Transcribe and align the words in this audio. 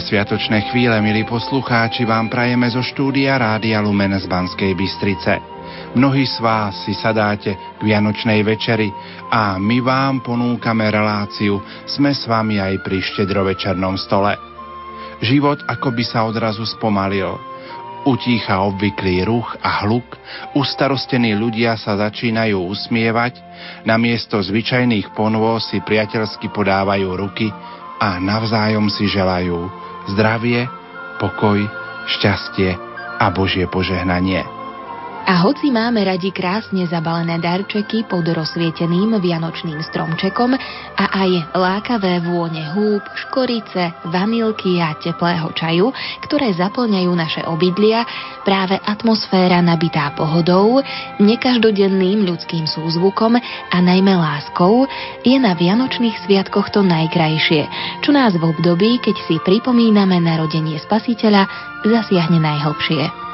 Sviatočné 0.00 0.72
chvíle, 0.72 0.96
milí 1.04 1.28
poslucháči, 1.28 2.08
vám 2.08 2.32
prajeme 2.32 2.64
zo 2.72 2.80
štúdia 2.80 3.36
Rádia 3.36 3.84
Lumen 3.84 4.16
z 4.16 4.24
Banskej 4.24 4.72
Bystrice. 4.72 5.36
Mnohí 5.92 6.24
z 6.24 6.40
vás 6.40 6.88
si 6.88 6.96
sadáte 6.96 7.52
k 7.52 7.80
Vianočnej 7.84 8.40
večeri 8.40 8.88
a 9.28 9.60
my 9.60 9.78
vám 9.84 10.24
ponúkame 10.24 10.88
reláciu 10.88 11.60
Sme 11.84 12.16
s 12.16 12.24
vami 12.24 12.56
aj 12.56 12.80
pri 12.80 13.04
štedrovečernom 13.12 14.00
stole. 14.00 14.40
Život 15.20 15.68
ako 15.68 15.92
by 15.92 16.04
sa 16.08 16.24
odrazu 16.24 16.64
spomalil. 16.64 17.36
Utícha 18.08 18.64
obvyklý 18.64 19.28
ruch 19.28 19.52
a 19.60 19.84
hluk, 19.84 20.16
ustarostení 20.56 21.36
ľudia 21.36 21.76
sa 21.76 22.00
začínajú 22.00 22.56
usmievať, 22.56 23.36
namiesto 23.84 24.40
zvyčajných 24.40 25.12
ponvô 25.12 25.60
si 25.60 25.84
priateľsky 25.84 26.48
podávajú 26.48 27.08
ruky 27.20 27.52
a 28.00 28.16
navzájom 28.16 28.88
si 28.88 29.04
želajú 29.04 29.89
zdravie, 30.14 30.66
pokoj, 31.18 31.62
šťastie 32.06 32.74
a 33.20 33.26
Božie 33.32 33.68
požehnanie. 33.68 34.59
A 35.28 35.44
hoci 35.44 35.68
máme 35.68 36.00
radi 36.00 36.32
krásne 36.32 36.88
zabalené 36.88 37.36
darčeky 37.38 38.08
pod 38.08 38.24
rozsvieteným 38.24 39.20
vianočným 39.20 39.78
stromčekom 39.84 40.56
a 40.96 41.04
aj 41.12 41.54
lákavé 41.54 42.24
vône 42.24 42.64
húb, 42.72 43.04
škorice, 43.28 43.94
vanilky 44.08 44.80
a 44.80 44.96
teplého 44.96 45.52
čaju, 45.52 45.92
ktoré 46.24 46.56
zaplňajú 46.56 47.12
naše 47.12 47.42
obydlia, 47.44 48.02
práve 48.42 48.80
atmosféra 48.80 49.60
nabitá 49.60 50.10
pohodou, 50.16 50.80
nekaždodenným 51.20 52.24
ľudským 52.24 52.64
súzvukom 52.64 53.36
a 53.70 53.76
najmä 53.78 54.16
láskou 54.16 54.88
je 55.22 55.36
na 55.36 55.52
vianočných 55.52 56.26
sviatkoch 56.26 56.72
to 56.72 56.80
najkrajšie, 56.80 57.68
čo 58.02 58.10
nás 58.10 58.32
v 58.34 58.44
období, 58.50 58.98
keď 58.98 59.16
si 59.28 59.36
pripomíname 59.44 60.16
narodenie 60.18 60.80
spasiteľa, 60.80 61.46
zasiahne 61.86 62.40
najhlbšie. 62.40 63.29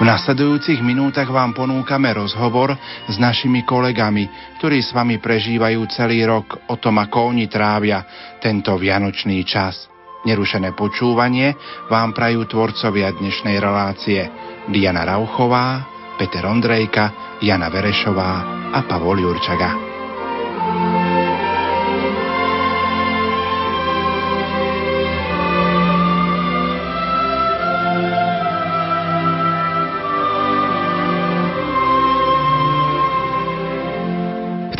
V 0.00 0.08
nasledujúcich 0.08 0.80
minútach 0.80 1.28
vám 1.28 1.52
ponúkame 1.52 2.08
rozhovor 2.16 2.72
s 3.04 3.20
našimi 3.20 3.68
kolegami, 3.68 4.56
ktorí 4.56 4.80
s 4.80 4.96
vami 4.96 5.20
prežívajú 5.20 5.76
celý 5.92 6.24
rok 6.24 6.56
o 6.72 6.80
tom, 6.80 6.96
ako 7.04 7.36
oni 7.36 7.44
trávia 7.52 8.00
tento 8.40 8.72
vianočný 8.80 9.44
čas. 9.44 9.92
Nerušené 10.24 10.72
počúvanie 10.72 11.52
vám 11.92 12.16
prajú 12.16 12.48
tvorcovia 12.48 13.12
dnešnej 13.12 13.60
relácie 13.60 14.24
Diana 14.72 15.04
Rauchová, 15.04 15.84
Peter 16.16 16.48
Ondrejka, 16.48 17.36
Jana 17.44 17.68
Verešová 17.68 18.32
a 18.72 18.80
Pavol 18.88 19.20
Jurčaga. 19.20 20.99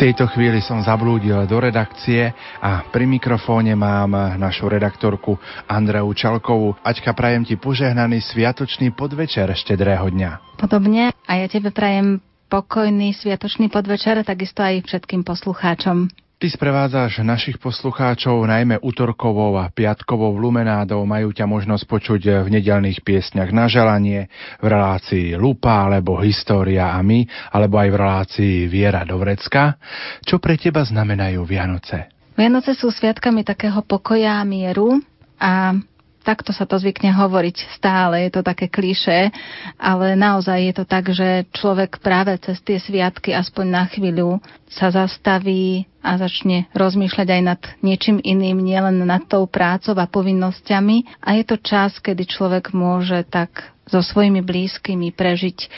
Tejto 0.01 0.25
chvíli 0.33 0.65
som 0.65 0.81
zablúdil 0.81 1.45
do 1.45 1.61
redakcie 1.61 2.33
a 2.57 2.81
pri 2.89 3.05
mikrofóne 3.05 3.77
mám 3.77 4.33
našu 4.33 4.65
redaktorku 4.65 5.37
Andreu 5.69 6.09
Čalkovú. 6.09 6.73
Aťka, 6.81 7.13
prajem 7.13 7.45
ti 7.45 7.53
požehnaný 7.53 8.17
sviatočný 8.25 8.97
podvečer 8.97 9.53
štedrého 9.53 10.09
dňa. 10.09 10.57
Podobne 10.57 11.13
a 11.29 11.31
ja 11.37 11.45
tebe 11.45 11.69
prajem 11.69 12.17
pokojný 12.49 13.13
sviatočný 13.13 13.69
podvečer, 13.69 14.25
takisto 14.25 14.65
aj 14.65 14.89
všetkým 14.89 15.21
poslucháčom. 15.21 16.09
Ty 16.41 16.49
sprevádzaš 16.49 17.21
našich 17.21 17.61
poslucháčov 17.61 18.49
najmä 18.49 18.81
útorkovou 18.81 19.61
a 19.61 19.69
piatkovou 19.69 20.33
lumenádou, 20.41 21.05
majú 21.05 21.29
ťa 21.29 21.45
možnosť 21.45 21.85
počuť 21.85 22.21
v 22.41 22.57
nedelných 22.57 23.05
piesňach 23.05 23.53
na 23.53 23.69
želanie, 23.69 24.25
v 24.57 24.65
relácii 24.65 25.37
Lupa 25.37 25.85
alebo 25.85 26.17
História 26.17 26.97
a 26.97 26.99
my, 27.05 27.29
alebo 27.53 27.77
aj 27.77 27.89
v 27.93 27.99
relácii 28.01 28.55
Viera 28.65 29.05
do 29.05 29.21
vrecka. 29.21 29.77
Čo 30.25 30.41
pre 30.41 30.57
teba 30.57 30.81
znamenajú 30.81 31.45
Vianoce? 31.45 32.09
Vianoce 32.33 32.73
sú 32.73 32.89
sviatkami 32.89 33.45
takého 33.45 33.85
pokoja 33.85 34.41
a 34.41 34.47
mieru 34.47 34.97
a 35.37 35.77
takto 36.21 36.53
sa 36.53 36.69
to 36.69 36.77
zvykne 36.77 37.11
hovoriť 37.13 37.57
stále, 37.77 38.29
je 38.29 38.31
to 38.31 38.41
také 38.45 38.69
kliše, 38.69 39.33
ale 39.77 40.13
naozaj 40.13 40.59
je 40.71 40.73
to 40.77 40.85
tak, 40.85 41.09
že 41.09 41.49
človek 41.53 42.01
práve 42.01 42.37
cez 42.41 42.61
tie 42.61 42.77
sviatky 42.77 43.33
aspoň 43.33 43.65
na 43.65 43.83
chvíľu 43.89 44.37
sa 44.69 44.93
zastaví 44.93 45.89
a 46.01 46.17
začne 46.17 46.65
rozmýšľať 46.73 47.27
aj 47.27 47.41
nad 47.43 47.61
niečím 47.85 48.17
iným, 48.21 48.61
nielen 48.61 49.03
nad 49.05 49.21
tou 49.29 49.45
prácou 49.45 49.93
a 49.97 50.09
povinnosťami. 50.09 51.21
A 51.21 51.37
je 51.37 51.43
to 51.45 51.57
čas, 51.61 51.99
kedy 52.01 52.25
človek 52.25 52.73
môže 52.73 53.27
tak 53.29 53.69
so 53.85 54.01
svojimi 54.01 54.41
blízkymi 54.41 55.13
prežiť 55.13 55.69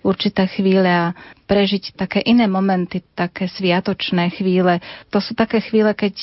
určité 0.00 0.48
chvíle 0.48 0.88
a 0.88 1.12
prežiť 1.44 1.96
také 1.96 2.24
iné 2.24 2.48
momenty, 2.48 3.04
také 3.12 3.48
sviatočné 3.48 4.32
chvíle. 4.32 4.80
To 5.12 5.20
sú 5.20 5.36
také 5.36 5.60
chvíle, 5.60 5.92
keď 5.92 6.14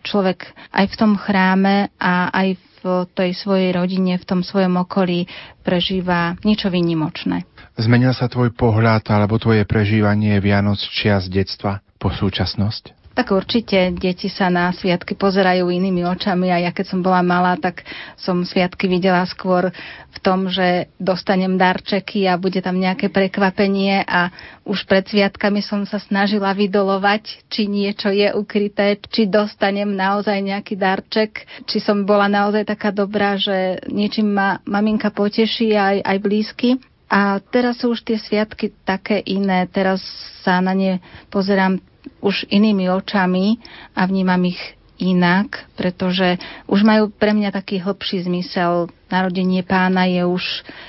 človek 0.00 0.48
aj 0.72 0.86
v 0.88 0.98
tom 0.98 1.12
chráme 1.20 1.92
a 2.00 2.32
aj 2.32 2.56
v 2.56 2.75
tej 3.12 3.36
svojej 3.36 3.76
rodine, 3.76 4.16
v 4.16 4.24
tom 4.24 4.40
svojom 4.40 4.80
okolí 4.80 5.28
prežíva 5.60 6.40
niečo 6.46 6.72
výnimočné. 6.72 7.44
Zmenil 7.76 8.16
sa 8.16 8.32
tvoj 8.32 8.56
pohľad 8.56 9.04
alebo 9.12 9.36
tvoje 9.36 9.68
prežívanie 9.68 10.40
Vianoc 10.40 10.80
čias 10.80 11.28
detstva 11.28 11.84
po 12.00 12.08
súčasnosť? 12.08 12.95
Tak 13.16 13.32
určite 13.32 13.96
deti 13.96 14.28
sa 14.28 14.52
na 14.52 14.68
sviatky 14.76 15.16
pozerajú 15.16 15.72
inými 15.72 16.04
očami 16.04 16.52
a 16.52 16.68
ja 16.68 16.70
keď 16.76 16.84
som 16.92 17.00
bola 17.00 17.24
malá, 17.24 17.56
tak 17.56 17.80
som 18.12 18.44
sviatky 18.44 18.92
videla 18.92 19.24
skôr 19.24 19.72
v 20.12 20.18
tom, 20.20 20.52
že 20.52 20.92
dostanem 21.00 21.56
darčeky 21.56 22.28
a 22.28 22.36
bude 22.36 22.60
tam 22.60 22.76
nejaké 22.76 23.08
prekvapenie 23.08 24.04
a 24.04 24.28
už 24.68 24.84
pred 24.84 25.08
sviatkami 25.08 25.64
som 25.64 25.88
sa 25.88 25.96
snažila 25.96 26.52
vydolovať, 26.52 27.48
či 27.48 27.64
niečo 27.64 28.12
je 28.12 28.36
ukryté, 28.36 29.00
či 29.00 29.24
dostanem 29.24 29.96
naozaj 29.96 30.36
nejaký 30.36 30.76
darček, 30.76 31.48
či 31.64 31.80
som 31.80 32.04
bola 32.04 32.28
naozaj 32.28 32.68
taká 32.68 32.92
dobrá, 32.92 33.40
že 33.40 33.80
niečím 33.88 34.36
ma 34.36 34.60
maminka 34.68 35.08
poteší 35.08 35.72
aj, 35.72 36.04
aj 36.04 36.18
blízky. 36.20 36.68
A 37.08 37.40
teraz 37.40 37.80
sú 37.80 37.96
už 37.96 38.04
tie 38.04 38.20
sviatky 38.20 38.76
také 38.84 39.24
iné, 39.24 39.64
teraz 39.72 40.04
sa 40.44 40.60
na 40.60 40.76
ne 40.76 40.98
pozerám 41.32 41.78
už 42.22 42.48
inými 42.48 42.90
očami 42.90 43.60
a 43.94 44.06
vnímam 44.06 44.40
ich 44.46 44.76
inak, 44.96 45.68
pretože 45.76 46.40
už 46.66 46.80
majú 46.80 47.12
pre 47.12 47.36
mňa 47.36 47.52
taký 47.52 47.80
hlbší 47.84 48.24
zmysel. 48.24 48.88
Narodenie 49.06 49.62
pána 49.62 50.08
je 50.08 50.24
už 50.26 50.44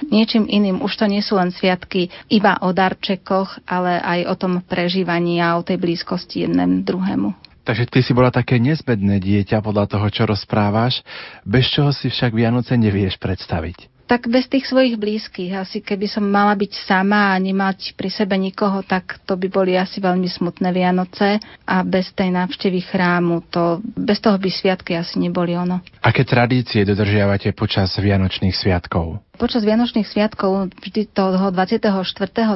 niečím 0.10 0.48
iným. 0.50 0.82
Už 0.82 0.96
to 0.98 1.06
nie 1.06 1.22
sú 1.22 1.38
len 1.38 1.54
sviatky 1.54 2.10
iba 2.32 2.58
o 2.64 2.74
darčekoch, 2.74 3.68
ale 3.68 4.00
aj 4.02 4.20
o 4.32 4.36
tom 4.40 4.54
prežívaní 4.64 5.44
a 5.44 5.60
o 5.60 5.62
tej 5.62 5.78
blízkosti 5.78 6.48
jednému 6.48 6.82
druhému. 6.88 7.30
Takže 7.68 7.84
ty 7.92 8.00
si 8.00 8.16
bola 8.16 8.32
také 8.32 8.64
nezbedné 8.64 9.20
dieťa 9.20 9.60
podľa 9.60 9.92
toho, 9.92 10.08
čo 10.08 10.24
rozprávaš, 10.24 11.04
bez 11.44 11.68
čoho 11.68 11.92
si 11.92 12.08
však 12.08 12.32
Vianoce 12.32 12.80
nevieš 12.80 13.20
predstaviť 13.20 13.97
tak 14.08 14.32
bez 14.32 14.48
tých 14.48 14.66
svojich 14.66 14.96
blízkych. 14.96 15.52
Asi 15.54 15.84
keby 15.84 16.08
som 16.08 16.24
mala 16.24 16.56
byť 16.56 16.72
sama 16.88 17.36
a 17.36 17.38
nemať 17.38 17.94
pri 18.00 18.08
sebe 18.08 18.40
nikoho, 18.40 18.82
tak 18.82 19.20
to 19.28 19.36
by 19.36 19.52
boli 19.52 19.76
asi 19.76 20.00
veľmi 20.00 20.26
smutné 20.26 20.72
Vianoce 20.72 21.44
a 21.68 21.84
bez 21.84 22.16
tej 22.16 22.32
návštevy 22.32 22.80
chrámu, 22.88 23.44
to, 23.52 23.84
bez 23.84 24.24
toho 24.24 24.40
by 24.40 24.48
sviatky 24.48 24.96
asi 24.96 25.20
neboli 25.20 25.54
ono. 25.54 25.84
Aké 26.00 26.24
tradície 26.24 26.88
dodržiavate 26.88 27.52
počas 27.52 27.92
Vianočných 28.00 28.56
sviatkov? 28.56 29.20
Počas 29.36 29.62
Vianočných 29.62 30.08
sviatkov 30.08 30.72
vždy 30.82 31.14
toho 31.14 31.52
24. 31.54 31.94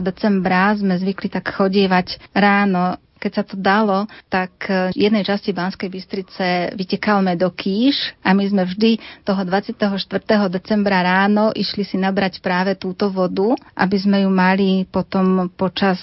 decembra 0.02 0.74
sme 0.74 0.98
zvykli 0.98 1.30
tak 1.30 1.52
chodievať 1.52 2.18
ráno 2.34 2.98
keď 3.22 3.32
sa 3.38 3.44
to 3.46 3.54
dalo, 3.54 4.10
tak 4.34 4.66
e, 4.66 4.90
v 4.90 5.06
jednej 5.06 5.22
časti 5.22 5.54
Banskej 5.54 5.94
Bystrice 5.94 6.74
vytekal 6.74 7.22
do 7.38 7.54
kýš 7.54 8.18
a 8.26 8.34
my 8.34 8.50
sme 8.50 8.66
vždy 8.66 8.98
toho 9.22 9.46
24. 9.46 9.78
decembra 10.50 11.06
ráno 11.06 11.54
išli 11.54 11.86
si 11.86 12.02
nabrať 12.02 12.42
práve 12.42 12.74
túto 12.74 13.14
vodu, 13.14 13.54
aby 13.78 13.98
sme 14.02 14.26
ju 14.26 14.30
mali 14.34 14.90
potom 14.90 15.54
počas 15.54 16.02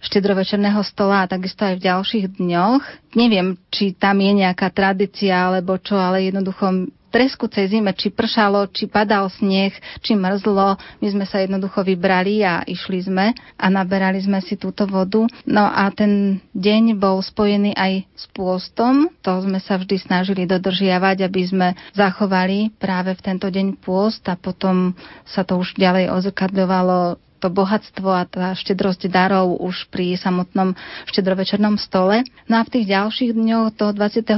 štedrovečerného 0.00 0.80
stola 0.80 1.28
a 1.28 1.30
takisto 1.30 1.68
aj 1.68 1.76
v 1.76 1.84
ďalších 1.84 2.24
dňoch. 2.40 2.82
Neviem, 3.12 3.60
či 3.68 3.92
tam 3.92 4.24
je 4.24 4.32
nejaká 4.40 4.72
tradícia 4.72 5.52
alebo 5.52 5.76
čo, 5.76 6.00
ale 6.00 6.32
jednoducho 6.32 6.88
treskúcej 7.14 7.70
zime, 7.70 7.94
či 7.94 8.10
pršalo, 8.10 8.66
či 8.74 8.90
padal 8.90 9.30
sneh, 9.30 9.70
či 10.02 10.18
mrzlo. 10.18 10.74
My 10.98 11.08
sme 11.14 11.22
sa 11.30 11.38
jednoducho 11.38 11.86
vybrali 11.86 12.42
a 12.42 12.66
išli 12.66 13.06
sme 13.06 13.30
a 13.54 13.66
naberali 13.70 14.18
sme 14.18 14.42
si 14.42 14.58
túto 14.58 14.82
vodu. 14.90 15.22
No 15.46 15.70
a 15.70 15.86
ten 15.94 16.42
deň 16.58 16.98
bol 16.98 17.22
spojený 17.22 17.78
aj 17.78 18.02
s 18.18 18.26
pôstom. 18.34 19.14
To 19.22 19.38
sme 19.46 19.62
sa 19.62 19.78
vždy 19.78 20.02
snažili 20.02 20.42
dodržiavať, 20.50 21.22
aby 21.22 21.42
sme 21.46 21.68
zachovali 21.94 22.74
práve 22.74 23.14
v 23.14 23.22
tento 23.22 23.46
deň 23.46 23.78
pôst 23.78 24.26
a 24.26 24.34
potom 24.34 24.98
sa 25.22 25.46
to 25.46 25.54
už 25.54 25.78
ďalej 25.78 26.10
ozrkadľovalo 26.10 27.22
to 27.38 27.48
bohatstvo 27.48 28.08
a 28.08 28.24
tá 28.24 28.52
štedrosť 28.52 29.06
darov 29.06 29.56
už 29.56 29.88
pri 29.88 30.14
samotnom 30.14 30.74
štedrovečernom 31.06 31.76
stole. 31.76 32.22
No 32.44 32.58
a 32.58 32.64
v 32.64 32.72
tých 32.72 32.86
ďalších 32.88 33.32
dňoch, 33.32 33.74
toho 33.74 33.92
25. 33.92 34.28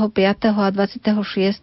a 0.47 0.69
26. 0.71 1.63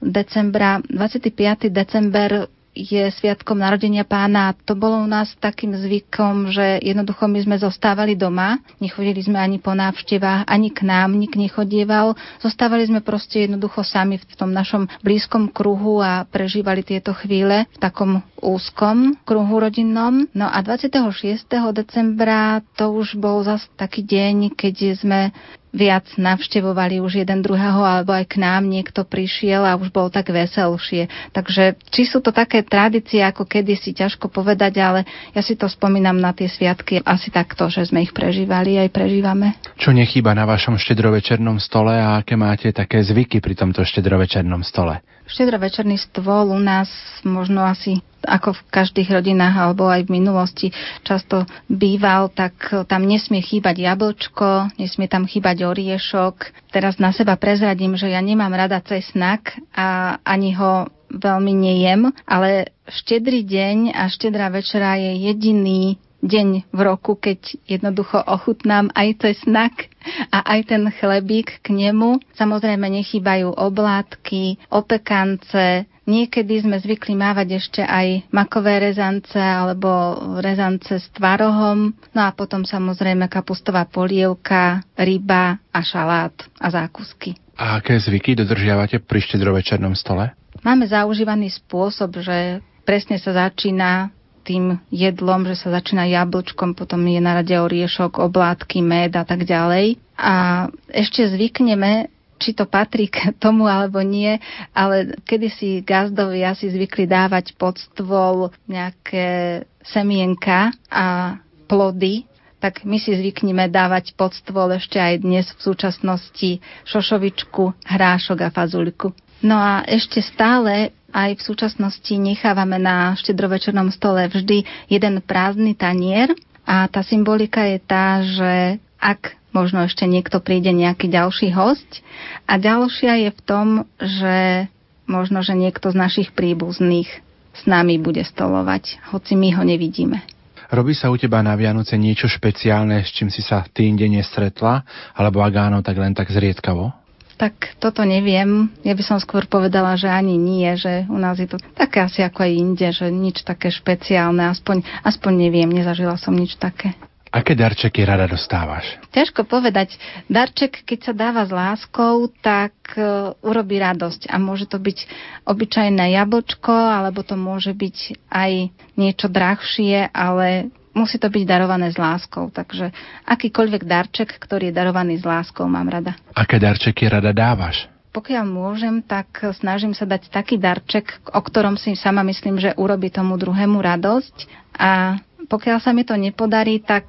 decembra, 0.00 0.80
25. 0.84 1.32
december 1.68 2.48
je 2.78 3.10
sviatkom 3.10 3.58
narodenia 3.58 4.06
pána 4.06 4.54
to 4.54 4.78
bolo 4.78 5.02
u 5.02 5.08
nás 5.10 5.34
takým 5.42 5.74
zvykom, 5.74 6.54
že 6.54 6.78
jednoducho 6.78 7.26
my 7.26 7.42
sme 7.42 7.56
zostávali 7.58 8.14
doma, 8.14 8.62
nechodili 8.78 9.18
sme 9.18 9.42
ani 9.42 9.58
po 9.58 9.74
návštevách, 9.74 10.46
ani 10.46 10.70
k 10.70 10.86
nám 10.86 11.18
nik 11.18 11.34
nechodieval, 11.34 12.14
zostávali 12.38 12.86
sme 12.86 13.02
proste 13.02 13.50
jednoducho 13.50 13.82
sami 13.82 14.22
v 14.22 14.34
tom 14.38 14.54
našom 14.54 14.86
blízkom 15.02 15.50
kruhu 15.50 15.98
a 15.98 16.22
prežívali 16.22 16.86
tieto 16.86 17.10
chvíle 17.18 17.66
v 17.74 17.78
takom 17.82 18.22
úzkom 18.38 19.18
kruhu 19.26 19.58
rodinnom. 19.58 20.30
No 20.30 20.46
a 20.46 20.62
26. 20.62 21.42
decembra 21.74 22.62
to 22.78 22.94
už 22.94 23.18
bol 23.18 23.42
zase 23.42 23.66
taký 23.74 24.06
deň, 24.06 24.54
keď 24.54 24.94
sme 24.94 25.34
viac 25.72 26.08
navštevovali 26.16 27.00
už 27.00 27.24
jeden 27.24 27.44
druhého, 27.44 27.84
alebo 27.84 28.16
aj 28.16 28.24
k 28.28 28.40
nám 28.40 28.64
niekto 28.66 29.04
prišiel 29.04 29.64
a 29.64 29.76
už 29.76 29.92
bol 29.92 30.08
tak 30.08 30.32
veselšie. 30.32 31.32
Takže 31.32 31.76
či 31.92 32.02
sú 32.08 32.24
to 32.24 32.32
také 32.32 32.64
tradície, 32.64 33.20
ako 33.20 33.44
kedysi, 33.44 33.92
ťažko 33.92 34.32
povedať, 34.32 34.80
ale 34.80 35.00
ja 35.36 35.42
si 35.44 35.54
to 35.54 35.68
spomínam 35.68 36.16
na 36.16 36.32
tie 36.32 36.48
sviatky 36.48 37.04
asi 37.04 37.28
takto, 37.28 37.68
že 37.68 37.88
sme 37.88 38.04
ich 38.04 38.12
prežívali 38.12 38.80
aj 38.80 38.88
prežívame. 38.92 39.56
Čo 39.76 39.92
nechýba 39.92 40.32
na 40.32 40.48
vašom 40.48 40.80
štedrovečernom 40.80 41.60
stole 41.60 41.96
a 41.96 42.20
aké 42.20 42.34
máte 42.34 42.72
také 42.72 43.04
zvyky 43.04 43.44
pri 43.44 43.54
tomto 43.56 43.84
štedrovečernom 43.84 44.64
stole? 44.64 45.04
Štedrovečerný 45.28 46.00
stôl 46.00 46.48
u 46.50 46.58
nás 46.58 46.88
možno 47.22 47.62
asi 47.62 48.00
ako 48.24 48.56
v 48.56 48.60
každých 48.72 49.08
rodinách 49.14 49.54
alebo 49.54 49.86
aj 49.86 50.08
v 50.08 50.14
minulosti 50.18 50.68
často 51.06 51.46
býval, 51.70 52.32
tak 52.34 52.58
tam 52.90 53.06
nesmie 53.06 53.44
chýbať 53.44 53.78
jablčko, 53.78 54.74
nesmie 54.80 55.06
tam 55.06 55.28
chýbať 55.28 55.68
oriešok. 55.68 56.50
Teraz 56.74 56.98
na 56.98 57.14
seba 57.14 57.38
prezradím, 57.38 57.94
že 57.94 58.10
ja 58.10 58.18
nemám 58.18 58.50
rada 58.50 58.82
cesnak 58.82 59.54
a 59.70 60.18
ani 60.26 60.56
ho 60.58 60.90
veľmi 61.08 61.52
nejem, 61.54 62.10
ale 62.28 62.74
štedrý 62.88 63.44
deň 63.46 63.96
a 63.96 64.10
štedrá 64.10 64.52
večera 64.52 64.98
je 64.98 65.28
jediný 65.30 65.96
deň 66.22 66.70
v 66.70 66.80
roku, 66.82 67.14
keď 67.14 67.58
jednoducho 67.68 68.18
ochutnám 68.18 68.90
aj 68.94 69.22
cesnak 69.22 69.92
a 70.34 70.42
aj 70.56 70.74
ten 70.74 70.82
chlebík 70.90 71.62
k 71.62 71.66
nemu. 71.70 72.18
Samozrejme 72.34 72.86
nechýbajú 72.90 73.54
oblátky, 73.54 74.70
opekance, 74.72 75.86
Niekedy 76.08 76.64
sme 76.64 76.80
zvykli 76.80 77.12
mávať 77.12 77.60
ešte 77.60 77.84
aj 77.84 78.32
makové 78.32 78.80
rezance 78.80 79.36
alebo 79.36 80.16
rezance 80.40 80.88
s 80.88 81.04
tvarohom, 81.12 81.92
no 82.16 82.20
a 82.24 82.32
potom 82.32 82.64
samozrejme 82.64 83.28
kapustová 83.28 83.84
polievka, 83.84 84.80
ryba 84.96 85.60
a 85.68 85.80
šalát 85.84 86.32
a 86.56 86.72
zákusky. 86.72 87.36
A 87.60 87.76
aké 87.76 88.00
zvyky 88.00 88.32
dodržiavate 88.40 89.04
pri 89.04 89.20
štedrovečernom 89.20 89.92
stole? 89.92 90.32
Máme 90.64 90.88
zaužívaný 90.88 91.52
spôsob, 91.52 92.24
že 92.24 92.64
presne 92.88 93.20
sa 93.20 93.36
začína 93.44 94.08
tým 94.48 94.80
jedlom, 94.88 95.44
že 95.44 95.60
sa 95.60 95.68
začína 95.76 96.08
jablčkom, 96.08 96.72
potom 96.72 97.04
je 97.04 97.20
na 97.20 97.36
rade 97.36 97.52
oriešok, 97.52 98.16
oblátky, 98.16 98.80
med 98.80 99.12
a 99.12 99.28
tak 99.28 99.44
ďalej. 99.44 100.00
A 100.16 100.66
ešte 100.88 101.28
zvykneme 101.28 102.08
či 102.38 102.54
to 102.54 102.64
patrí 102.70 103.10
k 103.10 103.30
tomu 103.42 103.66
alebo 103.66 104.00
nie, 104.00 104.38
ale 104.72 105.18
kedysi 105.26 105.82
gazdovi 105.82 106.46
asi 106.46 106.70
zvykli 106.70 107.04
dávať 107.04 107.58
pod 107.58 107.76
stôl 107.76 108.54
nejaké 108.70 109.60
semienka 109.82 110.70
a 110.88 111.36
plody, 111.66 112.24
tak 112.58 112.82
my 112.82 112.98
si 112.98 113.14
zvykneme 113.14 113.70
dávať 113.70 114.18
pod 114.18 114.34
stôl 114.34 114.74
ešte 114.74 114.98
aj 114.98 115.22
dnes 115.22 115.46
v 115.46 115.60
súčasnosti 115.62 116.50
šošovičku, 116.86 117.86
hrášok 117.86 118.38
a 118.42 118.50
fazulku. 118.50 119.14
No 119.38 119.54
a 119.54 119.86
ešte 119.86 120.18
stále 120.18 120.90
aj 121.14 121.38
v 121.38 121.46
súčasnosti 121.46 122.14
nechávame 122.18 122.76
na 122.76 123.14
štedrovečernom 123.16 123.88
stole 123.94 124.28
vždy 124.28 124.66
jeden 124.90 125.14
prázdny 125.24 125.72
tanier 125.78 126.34
a 126.68 126.84
tá 126.90 127.00
symbolika 127.00 127.64
je 127.64 127.78
tá, 127.80 128.20
že 128.20 128.52
ak 129.00 129.38
možno 129.54 129.86
ešte 129.86 130.04
niekto 130.04 130.42
príde 130.42 130.68
nejaký 130.74 131.08
ďalší 131.08 131.54
host 131.54 132.04
a 132.44 132.60
ďalšia 132.60 133.28
je 133.28 133.30
v 133.32 133.40
tom, 133.46 133.66
že 133.96 134.68
možno, 135.08 135.40
že 135.40 135.56
niekto 135.56 135.88
z 135.88 135.96
našich 135.96 136.28
príbuzných 136.36 137.08
s 137.56 137.62
nami 137.64 137.96
bude 137.96 138.20
stolovať, 138.22 139.00
hoci 139.10 139.34
my 139.34 139.56
ho 139.56 139.62
nevidíme. 139.64 140.20
Robí 140.68 140.92
sa 140.92 141.08
u 141.08 141.16
teba 141.16 141.40
na 141.40 141.56
Vianoce 141.56 141.96
niečo 141.96 142.28
špeciálne, 142.28 143.00
s 143.00 143.08
čím 143.16 143.32
si 143.32 143.40
sa 143.40 143.64
tým 143.64 143.96
deň 143.96 144.20
nestretla? 144.20 144.84
Alebo 145.16 145.40
ak 145.40 145.54
áno, 145.56 145.80
tak 145.80 145.96
len 145.96 146.12
tak 146.12 146.28
zriedkavo? 146.28 146.92
Tak 147.38 147.78
toto 147.78 148.02
neviem. 148.02 148.66
Ja 148.82 148.98
by 148.98 149.02
som 149.06 149.18
skôr 149.22 149.46
povedala, 149.46 149.94
že 149.94 150.10
ani 150.10 150.34
nie, 150.34 150.74
že 150.74 151.06
u 151.06 151.22
nás 151.22 151.38
je 151.38 151.46
to 151.46 151.62
také 151.78 152.02
asi 152.02 152.26
ako 152.26 152.42
aj 152.42 152.52
inde, 152.52 152.88
že 152.90 153.06
nič 153.14 153.46
také 153.46 153.70
špeciálne, 153.70 154.50
aspoň, 154.50 154.82
aspoň 155.06 155.32
neviem, 155.46 155.70
nezažila 155.70 156.18
som 156.18 156.34
nič 156.34 156.58
také. 156.58 156.98
Aké 157.28 157.52
darčeky 157.52 158.08
rada 158.08 158.24
dostávaš? 158.24 158.96
Ťažko 159.12 159.44
povedať. 159.44 160.00
Darček, 160.32 160.80
keď 160.88 160.98
sa 160.98 161.12
dáva 161.12 161.44
s 161.44 161.52
láskou, 161.52 162.32
tak 162.40 162.72
uh, 162.96 163.36
urobí 163.44 163.76
radosť. 163.76 164.32
A 164.32 164.40
môže 164.40 164.64
to 164.64 164.80
byť 164.80 165.04
obyčajné 165.44 166.16
jablčko, 166.16 166.72
alebo 166.72 167.20
to 167.20 167.36
môže 167.36 167.76
byť 167.76 168.26
aj 168.32 168.72
niečo 168.96 169.28
drahšie, 169.28 170.08
ale 170.08 170.72
musí 170.96 171.20
to 171.20 171.28
byť 171.28 171.44
darované 171.44 171.92
s 171.92 171.98
láskou. 171.98 172.48
Takže 172.52 172.92
akýkoľvek 173.28 173.82
darček, 173.84 174.28
ktorý 174.38 174.70
je 174.70 174.76
darovaný 174.76 175.20
s 175.20 175.24
láskou, 175.24 175.68
mám 175.68 175.88
rada. 175.88 176.16
Aké 176.32 176.56
darčeky 176.60 177.08
rada 177.08 177.32
dávaš? 177.32 177.88
Pokiaľ 178.08 178.44
môžem, 178.48 179.04
tak 179.04 179.30
snažím 179.60 179.92
sa 179.92 180.08
dať 180.08 180.32
taký 180.32 180.56
darček, 180.56 181.20
o 181.28 181.40
ktorom 181.44 181.76
si 181.76 181.92
sama 181.92 182.24
myslím, 182.24 182.56
že 182.56 182.74
urobí 182.74 183.12
tomu 183.12 183.36
druhému 183.36 183.78
radosť. 183.78 184.36
A 184.80 185.20
pokiaľ 185.48 185.78
sa 185.80 185.96
mi 185.96 186.04
to 186.04 186.16
nepodarí, 186.16 186.80
tak 186.80 187.08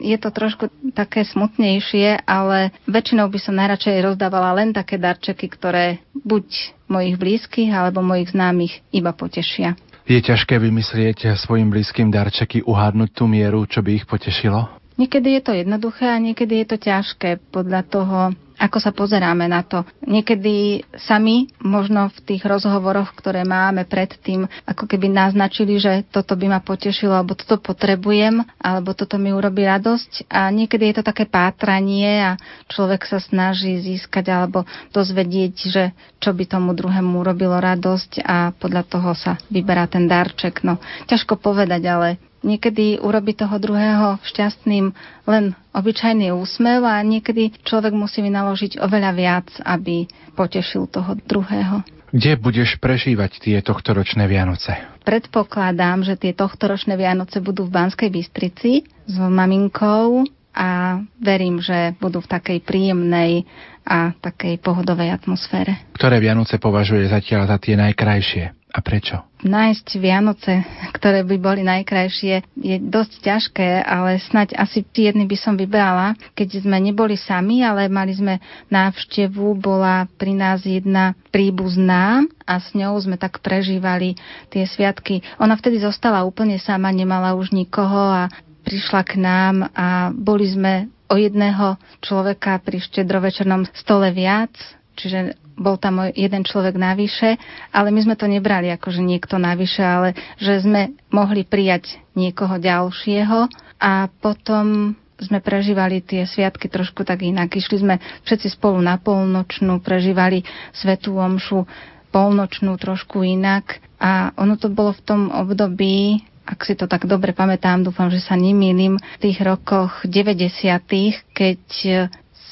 je 0.00 0.16
to 0.20 0.28
trošku 0.32 0.68
také 0.92 1.24
smutnejšie, 1.24 2.24
ale 2.28 2.76
väčšinou 2.84 3.28
by 3.32 3.38
som 3.40 3.56
najradšej 3.56 4.04
rozdávala 4.04 4.56
len 4.56 4.72
také 4.72 5.00
darčeky, 5.00 5.48
ktoré 5.48 6.00
buď 6.12 6.76
mojich 6.88 7.16
blízkych 7.16 7.70
alebo 7.72 8.04
mojich 8.04 8.32
známych 8.32 8.84
iba 8.92 9.12
potešia. 9.16 9.76
Je 10.10 10.18
ťažké 10.18 10.58
vymyslieť 10.58 11.38
svojim 11.38 11.70
blízkym 11.70 12.10
darčeky, 12.10 12.66
uhádnuť 12.66 13.14
tú 13.14 13.30
mieru, 13.30 13.62
čo 13.62 13.78
by 13.78 13.94
ich 13.94 14.10
potešilo? 14.10 14.66
Niekedy 14.98 15.38
je 15.38 15.42
to 15.46 15.52
jednoduché 15.54 16.10
a 16.10 16.18
niekedy 16.18 16.66
je 16.66 16.74
to 16.74 16.82
ťažké 16.82 17.38
podľa 17.54 17.86
toho, 17.86 18.18
ako 18.60 18.76
sa 18.76 18.92
pozeráme 18.92 19.48
na 19.48 19.64
to. 19.64 19.88
Niekedy 20.04 20.84
sami, 21.00 21.48
možno 21.64 22.12
v 22.12 22.18
tých 22.28 22.44
rozhovoroch, 22.44 23.16
ktoré 23.16 23.48
máme 23.48 23.88
predtým, 23.88 24.44
ako 24.68 24.84
keby 24.84 25.08
naznačili, 25.08 25.80
že 25.80 26.04
toto 26.12 26.36
by 26.36 26.52
ma 26.52 26.60
potešilo, 26.60 27.16
alebo 27.16 27.32
toto 27.32 27.56
potrebujem, 27.56 28.44
alebo 28.60 28.92
toto 28.92 29.16
mi 29.16 29.32
urobí 29.32 29.64
radosť. 29.64 30.28
A 30.28 30.52
niekedy 30.52 30.92
je 30.92 31.00
to 31.00 31.04
také 31.08 31.24
pátranie 31.24 32.20
a 32.20 32.32
človek 32.68 33.08
sa 33.08 33.16
snaží 33.16 33.80
získať 33.80 34.28
alebo 34.28 34.68
dozvedieť, 34.92 35.54
že 35.56 35.84
čo 36.20 36.36
by 36.36 36.44
tomu 36.44 36.76
druhému 36.76 37.16
urobilo 37.16 37.56
radosť 37.56 38.20
a 38.20 38.52
podľa 38.52 38.84
toho 38.84 39.16
sa 39.16 39.40
vyberá 39.48 39.88
ten 39.88 40.04
darček. 40.04 40.60
No, 40.60 40.76
ťažko 41.08 41.40
povedať, 41.40 41.82
ale 41.88 42.29
Niekedy 42.40 43.04
urobi 43.04 43.36
toho 43.36 43.60
druhého 43.60 44.16
šťastným 44.24 44.96
len 45.28 45.52
obyčajný 45.76 46.32
úsmev 46.32 46.88
a 46.88 47.04
niekedy 47.04 47.52
človek 47.68 47.92
musí 47.92 48.24
vynaložiť 48.24 48.80
oveľa 48.80 49.10
viac, 49.12 49.48
aby 49.60 50.08
potešil 50.32 50.88
toho 50.88 51.20
druhého. 51.28 51.84
Kde 52.10 52.34
budeš 52.34 52.74
prežívať 52.82 53.38
tie 53.38 53.56
tohtoročné 53.62 54.26
Vianoce? 54.26 54.74
Predpokladám, 55.06 56.02
že 56.02 56.18
tie 56.18 56.34
tohtoročné 56.34 56.98
Vianoce 56.98 57.38
budú 57.38 57.70
v 57.70 57.74
Banskej 57.76 58.10
Bystrici 58.10 58.82
s 59.06 59.14
maminkou 59.14 60.26
a 60.50 60.98
verím, 61.22 61.62
že 61.62 61.94
budú 62.02 62.18
v 62.18 62.30
takej 62.34 62.58
príjemnej 62.66 63.46
a 63.86 64.10
takej 64.18 64.58
pohodovej 64.58 65.14
atmosfére. 65.14 65.86
Ktoré 65.94 66.18
Vianoce 66.18 66.58
považuje 66.58 67.06
zatiaľ 67.06 67.46
za 67.46 67.62
tie 67.62 67.78
najkrajšie? 67.78 68.74
A 68.74 68.78
prečo? 68.82 69.29
Nájsť 69.40 69.86
Vianoce, 69.96 70.60
ktoré 70.92 71.24
by 71.24 71.36
boli 71.40 71.64
najkrajšie, 71.64 72.44
je 72.60 72.76
dosť 72.76 73.12
ťažké, 73.24 73.80
ale 73.80 74.20
snať 74.20 74.52
asi 74.52 74.84
jedny 74.84 75.24
by 75.24 75.36
som 75.40 75.56
vybrala. 75.56 76.12
Keď 76.36 76.60
sme 76.60 76.76
neboli 76.76 77.16
sami, 77.16 77.64
ale 77.64 77.88
mali 77.88 78.12
sme 78.12 78.36
návštevu, 78.68 79.56
bola 79.56 80.04
pri 80.20 80.36
nás 80.36 80.60
jedna 80.68 81.16
príbuzná 81.32 82.28
a 82.44 82.60
s 82.60 82.76
ňou 82.76 83.00
sme 83.00 83.16
tak 83.16 83.40
prežívali 83.40 84.20
tie 84.52 84.68
sviatky. 84.68 85.24
Ona 85.40 85.56
vtedy 85.56 85.80
zostala 85.80 86.20
úplne 86.20 86.60
sama, 86.60 86.92
nemala 86.92 87.32
už 87.32 87.56
nikoho 87.56 88.12
a 88.12 88.28
prišla 88.68 89.00
k 89.08 89.16
nám 89.16 89.72
a 89.72 90.12
boli 90.12 90.52
sme 90.52 90.92
o 91.10 91.16
jedného 91.16 91.80
človeka 92.04 92.60
pri 92.60 92.78
štedrovečernom 92.78 93.66
stole 93.72 94.12
viac, 94.14 94.52
čiže 94.94 95.34
bol 95.60 95.76
tam 95.76 96.08
jeden 96.08 96.42
človek 96.42 96.80
navyše, 96.80 97.36
ale 97.68 97.92
my 97.92 98.00
sme 98.00 98.16
to 98.16 98.24
nebrali 98.24 98.72
ako, 98.72 98.88
že 98.88 99.04
niekto 99.04 99.36
navyše, 99.36 99.84
ale 99.84 100.16
že 100.40 100.64
sme 100.64 100.96
mohli 101.12 101.44
prijať 101.44 102.00
niekoho 102.16 102.56
ďalšieho 102.56 103.52
a 103.76 104.08
potom 104.24 104.96
sme 105.20 105.44
prežívali 105.44 106.00
tie 106.00 106.24
sviatky 106.24 106.72
trošku 106.72 107.04
tak 107.04 107.20
inak. 107.20 107.52
Išli 107.52 107.76
sme 107.84 108.00
všetci 108.24 108.56
spolu 108.56 108.80
na 108.80 108.96
polnočnú, 108.96 109.84
prežívali 109.84 110.42
svetú 110.72 111.20
omšu 111.20 111.68
polnočnú 112.08 112.74
trošku 112.80 113.20
inak 113.22 113.78
a 114.00 114.32
ono 114.34 114.56
to 114.56 114.72
bolo 114.72 114.96
v 114.96 115.04
tom 115.04 115.22
období, 115.28 116.24
ak 116.48 116.66
si 116.66 116.74
to 116.74 116.90
tak 116.90 117.06
dobre 117.06 117.30
pamätám, 117.30 117.86
dúfam, 117.86 118.10
že 118.10 118.18
sa 118.18 118.34
nemýlim, 118.34 118.98
v 118.98 119.18
tých 119.22 119.38
rokoch 119.44 120.02
90. 120.02 121.30
keď 121.30 121.62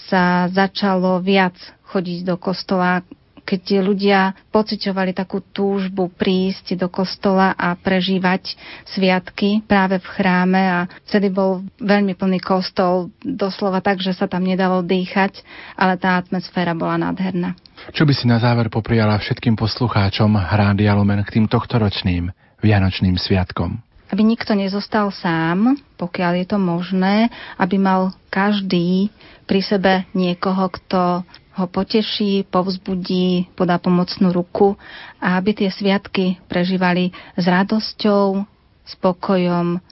sa 0.08 0.48
začalo 0.48 1.20
viac 1.20 1.54
chodiť 1.92 2.24
do 2.24 2.36
kostola, 2.40 3.04
keď 3.48 3.80
ľudia 3.80 4.36
pociťovali 4.52 5.16
takú 5.16 5.40
túžbu 5.40 6.12
prísť 6.12 6.76
do 6.76 6.92
kostola 6.92 7.56
a 7.56 7.72
prežívať 7.72 8.52
sviatky 8.92 9.64
práve 9.64 9.96
v 9.96 10.04
chráme 10.04 10.60
a 10.60 10.84
vtedy 11.08 11.32
bol 11.32 11.64
veľmi 11.80 12.12
plný 12.12 12.44
kostol, 12.44 13.08
doslova 13.24 13.80
tak, 13.80 14.04
že 14.04 14.12
sa 14.12 14.28
tam 14.28 14.44
nedalo 14.44 14.84
dýchať, 14.84 15.40
ale 15.80 15.96
tá 15.96 16.20
atmosféra 16.20 16.76
bola 16.76 17.00
nádherná. 17.00 17.56
Čo 17.96 18.04
by 18.04 18.12
si 18.12 18.28
na 18.28 18.36
záver 18.36 18.68
popriala 18.68 19.16
všetkým 19.16 19.56
poslucháčom 19.56 20.36
Rádia 20.36 20.92
Lumen 20.92 21.24
k 21.24 21.40
tým 21.40 21.48
tohtoročným 21.48 22.28
Vianočným 22.60 23.16
sviatkom? 23.16 23.87
Aby 24.08 24.22
nikto 24.24 24.56
nezostal 24.56 25.12
sám, 25.12 25.76
pokiaľ 26.00 26.32
je 26.42 26.46
to 26.48 26.58
možné, 26.58 27.28
aby 27.60 27.76
mal 27.76 28.16
každý 28.32 29.12
pri 29.44 29.60
sebe 29.60 29.92
niekoho, 30.12 30.68
kto 30.72 31.24
ho 31.58 31.66
poteší, 31.66 32.46
povzbudí, 32.46 33.50
podá 33.58 33.82
pomocnú 33.82 34.30
ruku 34.30 34.78
a 35.18 35.34
aby 35.36 35.58
tie 35.58 35.68
sviatky 35.74 36.38
prežívali 36.46 37.10
s 37.34 37.44
radosťou, 37.44 38.46
spokojom 38.88 39.82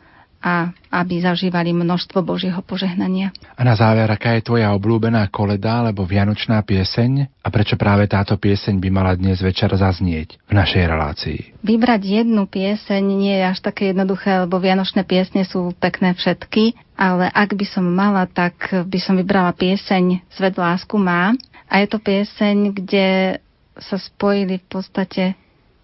a 0.46 0.70
aby 0.94 1.18
zažívali 1.18 1.74
množstvo 1.74 2.22
Božieho 2.22 2.62
požehnania. 2.62 3.34
A 3.58 3.66
na 3.66 3.74
záver, 3.74 4.06
aká 4.06 4.38
je 4.38 4.46
tvoja 4.46 4.70
obľúbená 4.78 5.26
koleda 5.34 5.82
alebo 5.82 6.06
vianočná 6.06 6.62
pieseň 6.62 7.42
a 7.42 7.48
prečo 7.50 7.74
práve 7.74 8.06
táto 8.06 8.38
pieseň 8.38 8.78
by 8.78 8.88
mala 8.94 9.18
dnes 9.18 9.42
večer 9.42 9.74
zaznieť 9.74 10.38
v 10.46 10.52
našej 10.54 10.84
relácii? 10.86 11.40
Vybrať 11.66 12.22
jednu 12.22 12.46
pieseň 12.46 13.02
nie 13.02 13.34
je 13.34 13.44
až 13.50 13.58
také 13.58 13.90
jednoduché, 13.90 14.46
lebo 14.46 14.62
vianočné 14.62 15.02
piesne 15.02 15.42
sú 15.42 15.74
pekné 15.82 16.14
všetky, 16.14 16.78
ale 16.94 17.26
ak 17.26 17.58
by 17.58 17.66
som 17.66 17.82
mala, 17.82 18.30
tak 18.30 18.70
by 18.70 18.98
som 19.02 19.18
vybrala 19.18 19.50
pieseň 19.50 20.30
Svet 20.30 20.54
lásku 20.54 20.94
má 20.94 21.34
a 21.66 21.82
je 21.82 21.86
to 21.90 21.98
pieseň, 21.98 22.56
kde 22.70 23.08
sa 23.82 23.98
spojili 23.98 24.62
v 24.62 24.66
podstate 24.70 25.24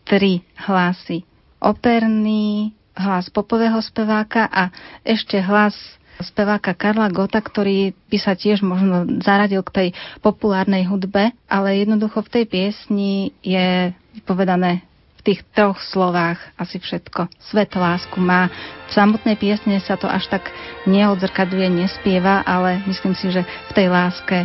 tri 0.06 0.46
hlasy. 0.70 1.26
Operný, 1.62 2.74
hlas 2.96 3.28
popového 3.32 3.80
speváka 3.80 4.48
a 4.48 4.68
ešte 5.04 5.40
hlas 5.40 5.74
speváka 6.20 6.76
Karla 6.76 7.10
Gota, 7.10 7.42
ktorý 7.42 7.96
by 8.12 8.18
sa 8.20 8.38
tiež 8.38 8.62
možno 8.62 9.08
zaradil 9.24 9.64
k 9.66 9.74
tej 9.74 9.88
populárnej 10.22 10.86
hudbe, 10.86 11.34
ale 11.50 11.82
jednoducho 11.82 12.22
v 12.22 12.32
tej 12.40 12.44
piesni 12.46 13.34
je 13.42 13.90
povedané 14.22 14.86
tých 15.22 15.46
troch 15.54 15.78
slovách 15.78 16.38
asi 16.58 16.82
všetko. 16.82 17.30
Svet 17.38 17.70
lásku 17.78 18.18
má. 18.18 18.50
V 18.90 18.92
samotnej 18.92 19.38
piesne 19.38 19.78
sa 19.78 19.94
to 19.94 20.10
až 20.10 20.26
tak 20.26 20.50
neodzrkaduje, 20.84 21.70
nespieva, 21.70 22.42
ale 22.42 22.82
myslím 22.90 23.14
si, 23.14 23.30
že 23.30 23.46
v 23.46 23.72
tej 23.72 23.86
láske 23.88 24.44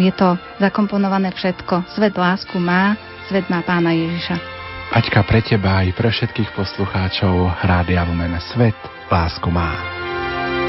je 0.00 0.12
to 0.16 0.40
zakomponované 0.58 1.28
všetko. 1.36 1.84
Svet 1.92 2.16
lásku 2.16 2.56
má, 2.56 2.96
svet 3.28 3.46
má 3.52 3.60
pána 3.60 3.92
Ježiša. 3.92 4.63
Aťka 4.94 5.26
pre 5.26 5.42
teba 5.42 5.82
aj 5.82 5.90
pre 5.98 6.06
všetkých 6.14 6.54
poslucháčov 6.54 7.50
Rádia 7.66 8.06
Lumen 8.06 8.38
Svet 8.54 8.78
lásku 9.10 9.50
má. 9.50 9.74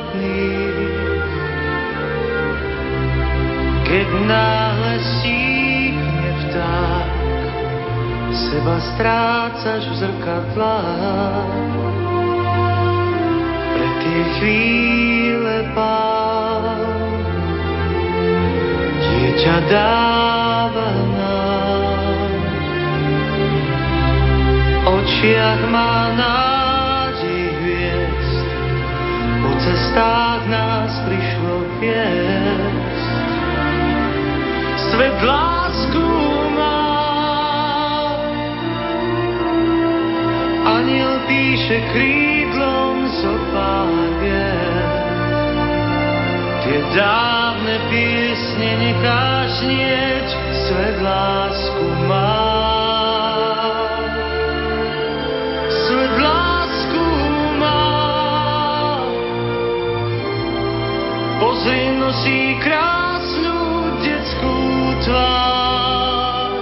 keď 3.91 4.08
náhle 4.24 4.96
stíchne 5.03 6.32
vták, 6.48 7.12
seba 8.32 8.80
strácaš 8.96 9.84
v 9.84 9.96
zrkadlách. 10.00 11.75
Pre 13.75 13.88
tie 14.00 14.24
chvíle 14.39 15.68
pán, 15.75 16.90
dieťa 19.31 19.57
dáva 19.71 20.91
nám. 21.15 22.31
Očiach 24.91 25.61
má 25.71 26.11
nádej 26.19 27.43
hviezd, 27.63 28.47
po 29.39 29.51
cestách 29.63 30.43
nás 30.51 30.91
prišlo 31.07 31.55
viesť 31.79 33.07
svet 34.91 35.17
lásku 35.23 36.07
má. 36.59 36.83
Aniel 40.67 41.23
píše 41.31 41.79
krídlom 41.95 43.07
zo 43.23 43.33
pár 43.55 44.11
Tie 46.62 46.80
dávne 46.94 47.75
piesne 47.89 48.70
necháš 48.77 49.53
nieť, 49.65 50.27
svet 50.70 50.98
lásku 51.01 51.86
má. 52.06 52.38
Svet 55.68 56.15
lásku 56.22 57.06
má. 57.58 57.86
Pozri 61.41 61.98
nosí 61.98 62.56
krásne 62.62 63.01
tvár 65.01 66.53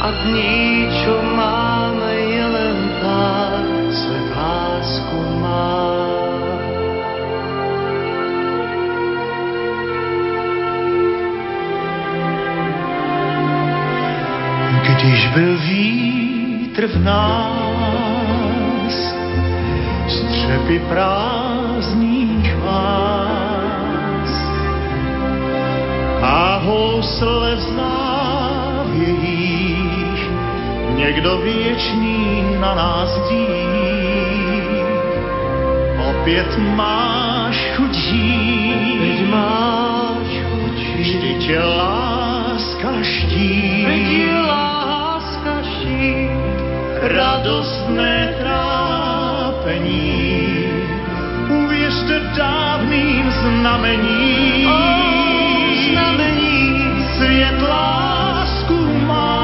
a 0.00 0.08
dní, 0.26 0.90
čo 1.04 1.14
máme, 1.22 2.10
je 2.10 2.44
len 2.44 2.78
pár, 2.98 3.64
svet 3.94 4.26
lásku 4.34 5.18
má. 5.38 6.09
Když 15.02 15.26
byl 15.26 15.58
vítr 15.58 16.86
v 16.86 17.04
nás, 17.04 18.94
střepy 20.08 20.78
prázdných 20.88 22.56
vás 22.56 24.30
a 26.22 26.60
housle 26.64 27.54
v 27.56 27.60
závějích, 28.80 29.10
někdo 30.96 31.38
věčný 31.38 32.44
na 32.60 32.74
nás 32.74 33.28
dí. 33.28 33.46
Opět 36.10 36.58
máš 36.76 37.72
chuť 37.76 37.94
žít, 37.94 39.30
máš 39.30 40.26
chuť 40.50 40.76
žít, 40.76 40.96
vždy 41.00 41.34
tě 41.34 41.58
láska 41.60 42.88
ští, 43.02 43.86
láska 45.80 45.86
ští, 45.86 46.28
radostné 47.02 48.34
trápení, 48.38 49.88
uvěřte 51.48 52.20
dávným 52.36 53.30
znamením. 53.30 54.68
Oh 54.68 55.00
svět 57.20 57.62
lásku 57.68 58.78
má. 59.06 59.40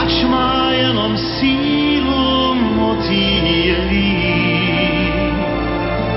Ač 0.00 0.24
má 0.24 0.70
jenom 0.72 1.18
sílu 1.18 2.54
motýlí, 2.54 3.76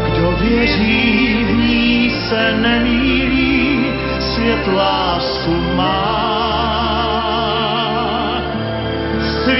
kdo 0.05 0.31
věří 0.31 1.43
v 1.43 1.51
ní 1.57 2.09
se 2.29 2.57
nemýlí, 2.61 3.85
svět 4.19 4.67
lásku 4.67 5.51
má. 5.75 6.34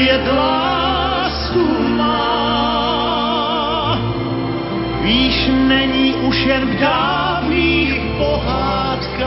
Svět 0.06 0.28
lásku 0.38 1.66
má. 1.98 3.18
Víš, 5.02 5.50
není 5.68 6.14
už 6.14 6.46
jen 6.46 6.66
v 6.66 6.80
dávných 6.80 8.02
pohádkách 8.18 9.18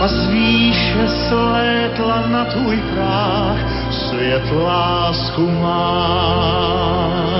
a 0.00 0.08
z 0.08 0.26
výše 0.26 1.08
slétla 1.28 2.26
na 2.26 2.44
tvůj 2.44 2.76
práh 2.94 3.58
svět 3.90 4.50
lásku 4.50 5.50
má. 5.62 7.35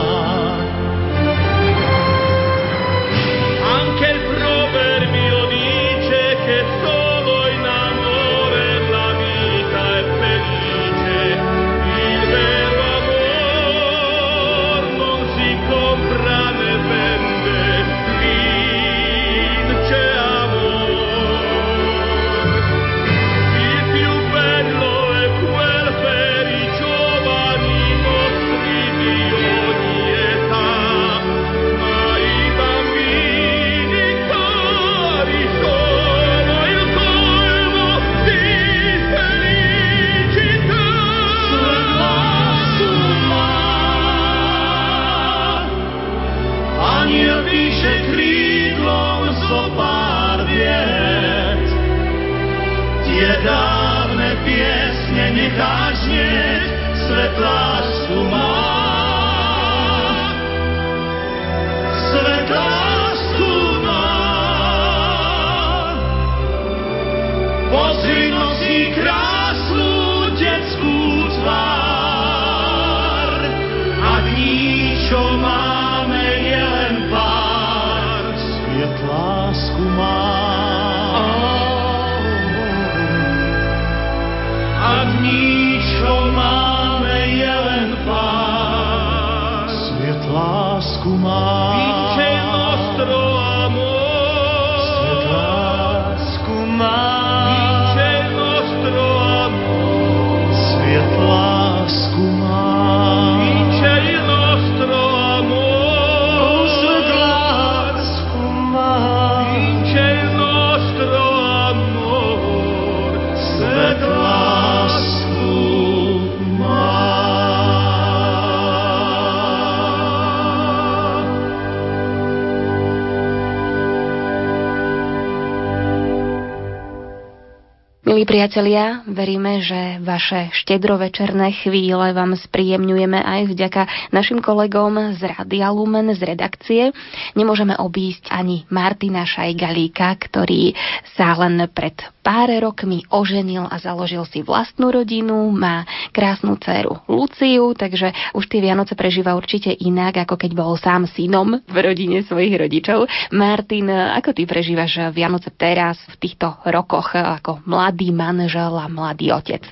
Milí 128.07 128.23
priatelia, 128.23 129.03
veríme, 129.11 129.67
že 129.67 129.99
vaše 129.99 130.55
štedrovečerné 130.55 131.51
chvíle 131.59 132.15
vám 132.15 132.39
spríjemňujeme 132.39 133.19
aj 133.19 133.41
vďaka 133.51 133.83
našim 134.15 134.39
kolegom 134.39 135.19
z 135.19 135.35
Radia 135.35 135.75
Lumen, 135.75 136.15
z 136.15 136.23
redakcie. 136.23 136.95
Nemôžeme 137.35 137.75
obísť 137.75 138.31
ani 138.31 138.63
Martina 138.71 139.27
Šajgalíka, 139.27 140.23
ktorý 140.23 140.79
sa 141.19 141.35
len 141.35 141.67
pred 141.75 141.99
pár 142.23 142.47
rokmi 142.63 143.03
oženil 143.11 143.67
a 143.67 143.75
založil 143.83 144.23
si 144.31 144.47
vlastnú 144.47 144.95
rodinu, 144.95 145.51
má 145.51 145.83
krásnu 146.15 146.55
dceru 146.63 147.03
Luciu, 147.11 147.75
takže 147.75 148.15
už 148.39 148.47
tie 148.47 148.63
Vianoce 148.63 148.95
prežíva 148.95 149.35
určite 149.35 149.75
inak, 149.75 150.23
ako 150.23 150.39
keď 150.39 150.51
bol 150.55 150.79
sám 150.79 151.11
synom 151.11 151.59
v 151.67 151.77
rodine 151.83 152.23
svojich 152.23 152.55
rodičov. 152.55 153.11
Martin, 153.35 153.91
ako 153.91 154.31
ty 154.31 154.47
prežívaš 154.47 155.11
Vianoce 155.11 155.51
teraz 155.51 155.99
v 156.07 156.23
týchto 156.23 156.55
rokoch 156.71 157.19
ako 157.19 157.67
mladý 157.67 157.96
manžel 158.13 158.77
a 158.77 158.87
mladý 158.87 159.33
otec? 159.33 159.65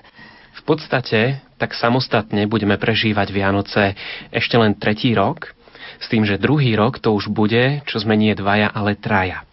V 0.54 0.62
podstate 0.64 1.44
tak 1.60 1.76
samostatne 1.76 2.48
budeme 2.48 2.80
prežívať 2.80 3.28
Vianoce 3.30 3.92
ešte 4.32 4.56
len 4.56 4.76
tretí 4.76 5.12
rok, 5.12 5.52
s 6.00 6.06
tým, 6.10 6.26
že 6.26 6.40
druhý 6.40 6.74
rok 6.74 6.98
to 6.98 7.14
už 7.14 7.30
bude, 7.30 7.84
čo 7.86 8.02
sme 8.02 8.18
nie 8.18 8.34
dvaja, 8.34 8.72
ale 8.72 8.98
traja. 8.98 9.46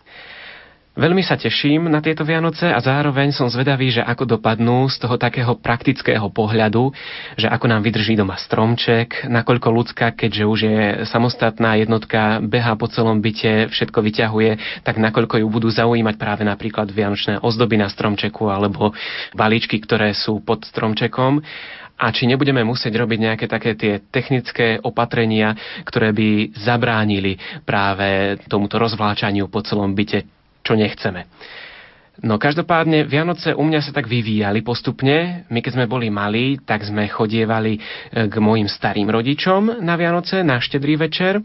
Veľmi 0.92 1.24
sa 1.24 1.40
teším 1.40 1.88
na 1.88 2.04
tieto 2.04 2.28
Vianoce 2.28 2.68
a 2.68 2.76
zároveň 2.84 3.32
som 3.32 3.48
zvedavý, 3.48 3.96
že 3.96 4.04
ako 4.04 4.36
dopadnú 4.36 4.92
z 4.92 5.00
toho 5.00 5.16
takého 5.16 5.56
praktického 5.56 6.28
pohľadu, 6.28 6.92
že 7.40 7.48
ako 7.48 7.72
nám 7.72 7.80
vydrží 7.80 8.20
doma 8.20 8.36
stromček, 8.36 9.24
nakoľko 9.24 9.72
ľudská, 9.72 10.12
keďže 10.12 10.44
už 10.44 10.60
je 10.68 10.80
samostatná 11.08 11.80
jednotka, 11.80 12.44
beha 12.44 12.76
po 12.76 12.92
celom 12.92 13.24
byte, 13.24 13.72
všetko 13.72 14.04
vyťahuje, 14.04 14.84
tak 14.84 15.00
nakoľko 15.00 15.40
ju 15.40 15.48
budú 15.48 15.72
zaujímať 15.72 16.20
práve 16.20 16.44
napríklad 16.44 16.92
vianočné 16.92 17.40
ozdoby 17.40 17.80
na 17.80 17.88
stromčeku 17.88 18.52
alebo 18.52 18.92
balíčky, 19.32 19.80
ktoré 19.80 20.12
sú 20.12 20.44
pod 20.44 20.68
stromčekom. 20.68 21.40
A 22.04 22.12
či 22.12 22.28
nebudeme 22.28 22.68
musieť 22.68 23.00
robiť 23.00 23.20
nejaké 23.32 23.46
také 23.48 23.80
tie 23.80 24.04
technické 24.12 24.76
opatrenia, 24.84 25.56
ktoré 25.88 26.12
by 26.12 26.52
zabránili 26.52 27.40
práve 27.64 28.44
tomuto 28.52 28.76
rozvláčaniu 28.76 29.48
po 29.48 29.64
celom 29.64 29.96
byte 29.96 30.41
čo 30.62 30.74
nechceme. 30.78 31.26
No 32.22 32.38
každopádne 32.38 33.10
Vianoce 33.10 33.50
u 33.58 33.66
mňa 33.66 33.82
sa 33.82 33.92
tak 33.98 34.06
vyvíjali 34.06 34.62
postupne. 34.62 35.42
My 35.50 35.58
keď 35.58 35.74
sme 35.74 35.90
boli 35.90 36.14
malí, 36.14 36.62
tak 36.62 36.86
sme 36.86 37.10
chodievali 37.10 37.74
e, 37.74 37.80
k 38.30 38.36
mojim 38.38 38.70
starým 38.70 39.10
rodičom 39.10 39.82
na 39.82 39.98
Vianoce, 39.98 40.46
na 40.46 40.62
štedrý 40.62 41.02
večer. 41.02 41.42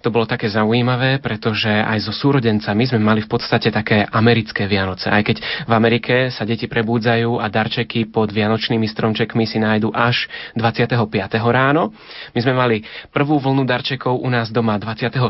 To 0.00 0.08
bolo 0.08 0.24
také 0.24 0.48
zaujímavé, 0.48 1.20
pretože 1.20 1.68
aj 1.68 2.08
so 2.08 2.12
súrodencami 2.16 2.88
sme 2.88 3.04
mali 3.04 3.20
v 3.20 3.28
podstate 3.28 3.68
také 3.68 4.08
americké 4.08 4.64
Vianoce. 4.64 5.12
Aj 5.12 5.20
keď 5.20 5.68
v 5.68 5.72
Amerike 5.76 6.32
sa 6.32 6.48
deti 6.48 6.72
prebúdzajú 6.72 7.36
a 7.36 7.52
darčeky 7.52 8.08
pod 8.08 8.32
vianočnými 8.32 8.88
stromčekmi 8.88 9.44
si 9.44 9.60
nájdu 9.60 9.92
až 9.92 10.24
25. 10.56 11.04
ráno. 11.52 11.92
My 12.32 12.40
sme 12.40 12.56
mali 12.56 12.80
prvú 13.12 13.36
vlnu 13.36 13.68
darčekov 13.68 14.24
u 14.24 14.28
nás 14.32 14.48
doma 14.48 14.80
24. 14.80 15.20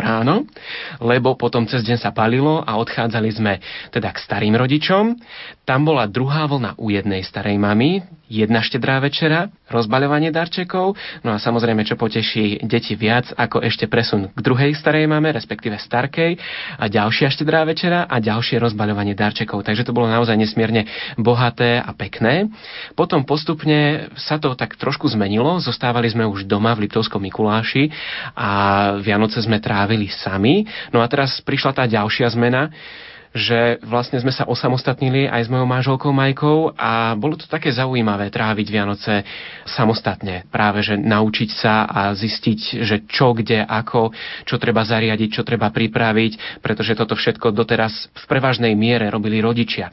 ráno, 0.00 0.48
lebo 1.04 1.36
potom 1.36 1.68
cez 1.68 1.84
deň 1.84 2.00
sa 2.00 2.08
palilo 2.08 2.64
a 2.64 2.80
odchádzali 2.80 3.28
sme 3.28 3.60
teda 3.92 4.13
k 4.14 4.22
starým 4.22 4.54
rodičom. 4.54 5.18
Tam 5.66 5.82
bola 5.82 6.06
druhá 6.06 6.46
vlna 6.46 6.78
u 6.78 6.94
jednej 6.94 7.26
starej 7.26 7.58
mamy, 7.58 8.06
jedna 8.30 8.64
štedrá 8.64 9.00
večera, 9.00 9.52
rozbaľovanie 9.68 10.32
darčekov, 10.32 10.96
no 11.24 11.30
a 11.32 11.38
samozrejme, 11.40 11.84
čo 11.84 11.96
poteší 11.96 12.64
deti 12.64 12.96
viac, 12.96 13.32
ako 13.36 13.60
ešte 13.60 13.84
presun 13.88 14.32
k 14.32 14.40
druhej 14.40 14.72
starej 14.76 15.04
mame, 15.08 15.32
respektíve 15.32 15.76
starkej, 15.76 16.36
a 16.80 16.84
ďalšia 16.88 17.32
štedrá 17.32 17.64
večera 17.68 18.08
a 18.08 18.16
ďalšie 18.20 18.60
rozbaľovanie 18.60 19.16
darčekov. 19.16 19.64
Takže 19.64 19.84
to 19.84 19.96
bolo 19.96 20.08
naozaj 20.08 20.36
nesmierne 20.36 20.88
bohaté 21.20 21.80
a 21.80 21.90
pekné. 21.92 22.48
Potom 22.96 23.24
postupne 23.24 24.08
sa 24.16 24.40
to 24.40 24.56
tak 24.56 24.76
trošku 24.76 25.08
zmenilo, 25.12 25.60
zostávali 25.60 26.08
sme 26.08 26.28
už 26.28 26.48
doma 26.48 26.72
v 26.76 26.88
Liptovskom 26.88 27.20
Mikuláši 27.24 27.88
a 28.36 28.50
Vianoce 29.00 29.40
sme 29.40 29.60
trávili 29.60 30.08
sami. 30.12 30.64
No 30.92 31.00
a 31.00 31.06
teraz 31.08 31.40
prišla 31.44 31.72
tá 31.72 31.84
ďalšia 31.84 32.28
zmena, 32.32 32.72
že 33.34 33.82
vlastne 33.82 34.22
sme 34.22 34.30
sa 34.30 34.46
osamostatnili 34.46 35.26
aj 35.26 35.50
s 35.50 35.50
mojou 35.50 35.66
manželkou 35.66 36.14
Majkou 36.14 36.70
a 36.78 37.18
bolo 37.18 37.34
to 37.34 37.50
také 37.50 37.74
zaujímavé 37.74 38.30
tráviť 38.30 38.66
Vianoce 38.70 39.26
samostatne. 39.66 40.46
Práve, 40.54 40.86
že 40.86 40.94
naučiť 40.94 41.50
sa 41.50 41.82
a 41.90 42.14
zistiť, 42.14 42.86
že 42.86 42.96
čo, 43.10 43.34
kde, 43.34 43.66
ako, 43.66 44.14
čo 44.46 44.54
treba 44.62 44.86
zariadiť, 44.86 45.34
čo 45.34 45.42
treba 45.42 45.74
pripraviť, 45.74 46.62
pretože 46.62 46.94
toto 46.94 47.18
všetko 47.18 47.50
doteraz 47.50 48.06
v 48.14 48.24
prevažnej 48.30 48.78
miere 48.78 49.10
robili 49.10 49.42
rodičia. 49.42 49.90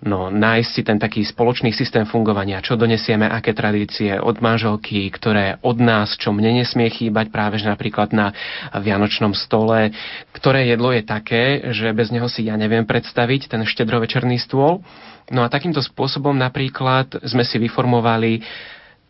No, 0.00 0.32
nájsť 0.32 0.70
si 0.72 0.80
ten 0.80 0.96
taký 0.96 1.20
spoločný 1.28 1.76
systém 1.76 2.08
fungovania, 2.08 2.64
čo 2.64 2.72
donesieme, 2.72 3.28
aké 3.28 3.52
tradície 3.52 4.16
od 4.16 4.40
manželky, 4.40 5.04
ktoré 5.12 5.60
od 5.60 5.76
nás, 5.76 6.16
čo 6.16 6.32
mne 6.32 6.56
nesmie 6.64 6.88
chýbať 6.88 7.28
práve 7.28 7.60
že 7.60 7.68
napríklad 7.68 8.16
na 8.16 8.32
vianočnom 8.72 9.36
stole, 9.36 9.92
ktoré 10.32 10.72
jedlo 10.72 10.96
je 10.96 11.04
také, 11.04 11.44
že 11.76 11.92
bez 11.92 12.08
neho 12.08 12.32
si 12.32 12.48
ja 12.48 12.56
neviem 12.56 12.88
predstaviť 12.88 13.52
ten 13.52 13.60
štedrovečerný 13.68 14.40
stôl. 14.40 14.80
No 15.28 15.44
a 15.44 15.52
takýmto 15.52 15.84
spôsobom 15.84 16.32
napríklad 16.32 17.20
sme 17.28 17.44
si 17.44 17.60
vyformovali 17.60 18.40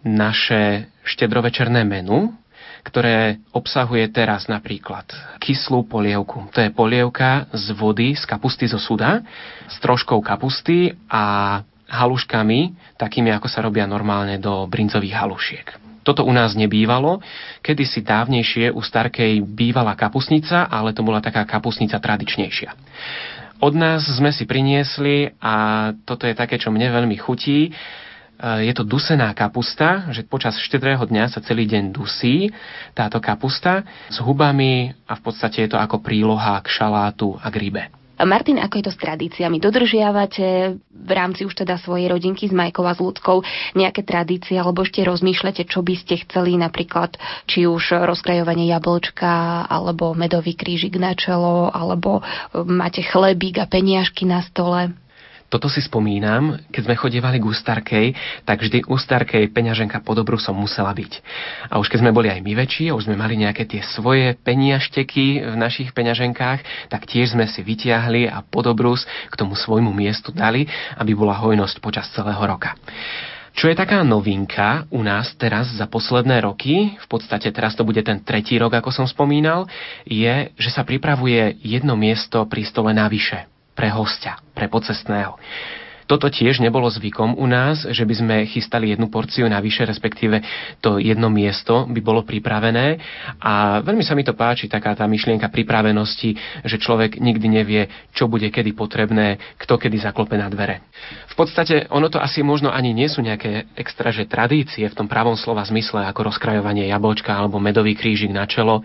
naše 0.03 0.91
štedrovečerné 1.07 1.87
menu, 1.87 2.35
ktoré 2.81 3.39
obsahuje 3.53 4.09
teraz 4.11 4.49
napríklad 4.49 5.07
kyslú 5.39 5.85
polievku. 5.85 6.49
To 6.53 6.59
je 6.61 6.73
polievka 6.73 7.49
z 7.53 7.73
vody 7.77 8.17
z 8.17 8.25
kapusty 8.25 8.67
zo 8.69 8.81
suda 8.81 9.21
s 9.69 9.77
troškou 9.81 10.21
kapusty 10.25 10.97
a 11.07 11.59
haluškami, 11.91 12.95
takými 12.95 13.35
ako 13.35 13.49
sa 13.51 13.67
robia 13.67 13.85
normálne 13.85 14.39
do 14.39 14.65
brinzových 14.71 15.19
halušiek. 15.19 15.67
Toto 16.01 16.25
u 16.25 16.33
nás 16.33 16.57
nebývalo. 16.57 17.21
Kedysi 17.61 18.01
dávnejšie 18.01 18.73
u 18.73 18.81
Starkej 18.81 19.45
bývala 19.45 19.93
kapusnica, 19.99 20.65
ale 20.71 20.97
to 20.97 21.05
bola 21.05 21.21
taká 21.21 21.45
kapusnica 21.45 22.01
tradičnejšia. 22.01 22.73
Od 23.61 23.77
nás 23.77 24.09
sme 24.09 24.33
si 24.33 24.49
priniesli 24.49 25.37
a 25.37 25.89
toto 26.09 26.25
je 26.25 26.33
také, 26.33 26.57
čo 26.57 26.73
mne 26.73 26.89
veľmi 26.89 27.21
chutí 27.21 27.77
je 28.41 28.73
to 28.73 28.89
dusená 28.89 29.29
kapusta, 29.37 30.09
že 30.11 30.25
počas 30.25 30.57
štedrého 30.57 31.05
dňa 31.05 31.29
sa 31.29 31.45
celý 31.45 31.69
deň 31.69 31.93
dusí 31.93 32.49
táto 32.97 33.21
kapusta 33.21 33.85
s 34.09 34.17
hubami 34.25 34.97
a 35.05 35.13
v 35.17 35.23
podstate 35.23 35.69
je 35.69 35.77
to 35.77 35.79
ako 35.79 36.01
príloha 36.01 36.57
k 36.65 36.69
šalátu 36.73 37.37
a 37.37 37.53
k 37.53 37.57
rybe. 37.61 37.85
Martin, 38.21 38.61
ako 38.61 38.75
je 38.77 38.85
to 38.85 38.93
s 38.93 39.01
tradíciami? 39.01 39.57
Dodržiavate 39.57 40.77
v 40.77 41.13
rámci 41.13 41.49
už 41.49 41.57
teda 41.57 41.81
svojej 41.81 42.13
rodinky 42.13 42.45
s 42.45 42.53
Majkou 42.53 42.85
a 42.85 42.93
s 42.93 43.01
ľudskou 43.01 43.41
nejaké 43.73 44.05
tradície, 44.05 44.61
alebo 44.61 44.85
ešte 44.85 45.01
rozmýšľate, 45.01 45.65
čo 45.65 45.81
by 45.81 45.95
ste 45.97 46.21
chceli 46.29 46.61
napríklad, 46.61 47.17
či 47.49 47.65
už 47.65 48.05
rozkrajovanie 48.05 48.69
jablčka, 48.69 49.65
alebo 49.65 50.13
medový 50.13 50.53
krížik 50.53 51.01
na 51.01 51.17
čelo, 51.17 51.73
alebo 51.73 52.21
eh, 52.21 52.61
máte 52.61 53.01
chlebík 53.01 53.57
a 53.57 53.65
peniažky 53.65 54.29
na 54.29 54.45
stole? 54.45 54.93
Toto 55.51 55.67
si 55.67 55.83
spomínam, 55.83 56.63
keď 56.71 56.83
sme 56.87 56.95
chodievali 56.95 57.43
k 57.43 57.49
ústarkej, 57.51 58.07
tak 58.47 58.63
vždy 58.63 58.87
ústarkej 58.87 59.51
peňaženka 59.51 59.99
po 60.07 60.15
dobru 60.15 60.39
som 60.39 60.55
musela 60.55 60.95
byť. 60.95 61.13
A 61.67 61.83
už 61.83 61.91
keď 61.91 62.07
sme 62.07 62.15
boli 62.15 62.31
aj 62.31 62.39
my 62.39 62.55
väčší 62.55 62.87
a 62.87 62.95
už 62.95 63.11
sme 63.11 63.19
mali 63.19 63.35
nejaké 63.35 63.67
tie 63.67 63.83
svoje 63.83 64.39
peniažteky 64.47 65.43
v 65.43 65.55
našich 65.59 65.91
peňaženkách, 65.91 66.87
tak 66.87 67.03
tiež 67.03 67.35
sme 67.35 67.51
si 67.51 67.67
vytiahli 67.67 68.31
a 68.31 68.47
podobrus 68.47 69.03
k 69.27 69.35
tomu 69.35 69.59
svojmu 69.59 69.91
miestu 69.91 70.31
dali, 70.31 70.71
aby 70.95 71.19
bola 71.19 71.35
hojnosť 71.35 71.83
počas 71.83 72.07
celého 72.15 72.41
roka. 72.47 72.79
Čo 73.51 73.67
je 73.67 73.75
taká 73.75 74.07
novinka 74.07 74.87
u 74.95 75.03
nás 75.03 75.35
teraz 75.35 75.75
za 75.75 75.91
posledné 75.91 76.47
roky, 76.47 76.95
v 76.95 77.07
podstate 77.11 77.51
teraz 77.51 77.75
to 77.75 77.83
bude 77.83 77.99
ten 78.07 78.23
tretí 78.23 78.55
rok, 78.55 78.79
ako 78.79 78.95
som 78.95 79.11
spomínal, 79.11 79.67
je, 80.07 80.55
že 80.55 80.71
sa 80.71 80.87
pripravuje 80.87 81.59
jedno 81.59 81.99
miesto 81.99 82.47
pri 82.47 82.63
stole 82.63 82.95
navyše 82.95 83.51
pre 83.81 83.89
hostia, 83.89 84.37
pre 84.53 84.69
pocestného. 84.69 85.41
Toto 86.05 86.27
tiež 86.27 86.59
nebolo 86.59 86.91
zvykom 86.91 87.39
u 87.39 87.47
nás, 87.47 87.87
že 87.87 88.03
by 88.03 88.15
sme 88.19 88.37
chystali 88.51 88.91
jednu 88.91 89.07
porciu 89.15 89.47
navyše, 89.47 89.87
respektíve 89.87 90.43
to 90.83 90.99
jedno 90.99 91.31
miesto 91.31 91.87
by 91.87 92.03
bolo 92.03 92.27
pripravené. 92.27 92.99
A 93.39 93.79
veľmi 93.79 94.03
sa 94.03 94.19
mi 94.19 94.27
to 94.27 94.35
páči, 94.35 94.67
taká 94.67 94.99
tá 94.99 95.07
myšlienka 95.07 95.47
pripravenosti, 95.47 96.35
že 96.67 96.83
človek 96.83 97.23
nikdy 97.23 97.47
nevie, 97.47 97.87
čo 98.11 98.27
bude 98.27 98.51
kedy 98.51 98.75
potrebné, 98.75 99.39
kto 99.55 99.79
kedy 99.79 100.03
zaklope 100.03 100.35
na 100.35 100.51
dvere. 100.51 100.83
V 101.31 101.39
podstate 101.39 101.87
ono 101.95 102.11
to 102.11 102.19
asi 102.19 102.43
možno 102.43 102.75
ani 102.75 102.91
nie 102.91 103.07
sú 103.07 103.23
nejaké 103.23 103.71
extra, 103.79 104.11
že 104.11 104.27
tradície 104.27 104.91
v 104.91 104.99
tom 104.99 105.07
pravom 105.07 105.39
slova 105.39 105.63
zmysle, 105.63 106.11
ako 106.11 106.27
rozkrajovanie 106.27 106.91
jablčka 106.91 107.31
alebo 107.31 107.63
medový 107.63 107.95
krížik 107.95 108.35
na 108.35 108.51
čelo, 108.51 108.83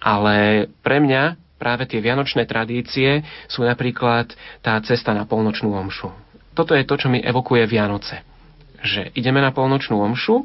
ale 0.00 0.64
pre 0.80 0.96
mňa 0.96 1.43
práve 1.64 1.88
tie 1.88 2.04
vianočné 2.04 2.44
tradície 2.44 3.24
sú 3.48 3.64
napríklad 3.64 4.28
tá 4.60 4.76
cesta 4.84 5.16
na 5.16 5.24
polnočnú 5.24 5.72
omšu. 5.72 6.12
Toto 6.52 6.76
je 6.76 6.84
to, 6.84 7.00
čo 7.00 7.08
mi 7.08 7.24
evokuje 7.24 7.64
Vianoce. 7.64 8.20
Že 8.84 9.16
ideme 9.16 9.40
na 9.40 9.48
polnočnú 9.48 9.96
omšu, 9.96 10.44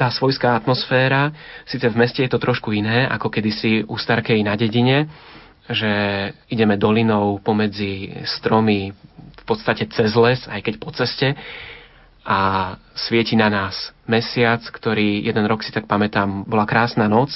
tá 0.00 0.08
svojská 0.08 0.56
atmosféra, 0.56 1.28
síce 1.68 1.84
v 1.92 2.00
meste 2.00 2.24
je 2.24 2.32
to 2.32 2.40
trošku 2.40 2.72
iné, 2.72 3.04
ako 3.04 3.28
kedysi 3.28 3.84
u 3.84 4.00
Starkej 4.00 4.40
na 4.40 4.56
dedine, 4.56 5.12
že 5.68 5.92
ideme 6.48 6.80
dolinou 6.80 7.36
pomedzi 7.44 8.16
stromy 8.24 8.96
v 9.36 9.44
podstate 9.44 9.84
cez 9.92 10.16
les, 10.16 10.40
aj 10.48 10.60
keď 10.64 10.74
po 10.80 10.88
ceste 10.96 11.36
a 12.26 12.74
svieti 12.98 13.38
na 13.38 13.46
nás 13.46 13.94
mesiac, 14.10 14.58
ktorý 14.58 15.22
jeden 15.22 15.46
rok 15.46 15.62
si 15.62 15.70
tak 15.70 15.86
pamätám, 15.86 16.42
bola 16.42 16.66
krásna 16.66 17.06
noc, 17.06 17.34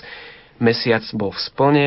mesiac 0.58 1.02
bol 1.14 1.30
v 1.30 1.40
splne, 1.40 1.86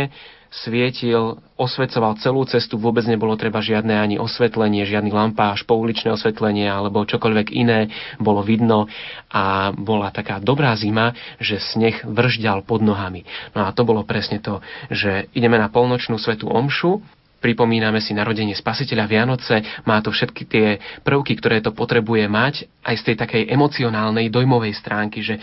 svietil, 0.53 1.41
osvecoval 1.57 2.21
celú 2.21 2.45
cestu, 2.45 2.77
vôbec 2.77 3.01
nebolo 3.09 3.33
treba 3.33 3.57
žiadne 3.57 3.97
ani 3.97 4.15
osvetlenie, 4.21 4.85
žiadny 4.85 5.09
lampáž, 5.09 5.65
pouličné 5.65 6.13
osvetlenie 6.13 6.69
alebo 6.69 7.09
čokoľvek 7.09 7.47
iné 7.49 7.89
bolo 8.21 8.45
vidno 8.45 8.85
a 9.33 9.73
bola 9.73 10.13
taká 10.13 10.37
dobrá 10.37 10.77
zima, 10.77 11.17
že 11.41 11.57
sneh 11.57 12.05
vržďal 12.05 12.61
pod 12.69 12.85
nohami. 12.85 13.25
No 13.57 13.65
a 13.65 13.73
to 13.73 13.81
bolo 13.81 14.05
presne 14.05 14.37
to, 14.37 14.61
že 14.93 15.33
ideme 15.33 15.57
na 15.57 15.73
polnočnú 15.73 16.21
svetú 16.21 16.45
omšu, 16.53 17.01
pripomíname 17.43 17.99
si 17.99 18.15
narodenie 18.15 18.55
spasiteľa 18.55 19.05
Vianoce, 19.09 19.83
má 19.83 19.99
to 19.99 20.15
všetky 20.15 20.43
tie 20.47 20.67
prvky, 21.03 21.35
ktoré 21.35 21.59
to 21.59 21.75
potrebuje 21.75 22.29
mať, 22.31 22.69
aj 22.87 22.95
z 23.01 23.03
tej 23.11 23.15
takej 23.19 23.43
emocionálnej, 23.51 24.31
dojmovej 24.31 24.71
stránky, 24.79 25.19
že 25.19 25.41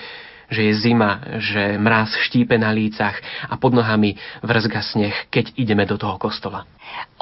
že 0.50 0.66
je 0.66 0.72
zima, 0.76 1.22
že 1.38 1.78
mráz 1.78 2.12
štípe 2.26 2.58
na 2.58 2.74
lícach 2.74 3.16
a 3.46 3.54
pod 3.56 3.72
nohami 3.72 4.18
vrzga 4.42 4.82
sneh, 4.82 5.16
keď 5.30 5.54
ideme 5.56 5.86
do 5.86 5.96
toho 5.96 6.18
kostola. 6.18 6.66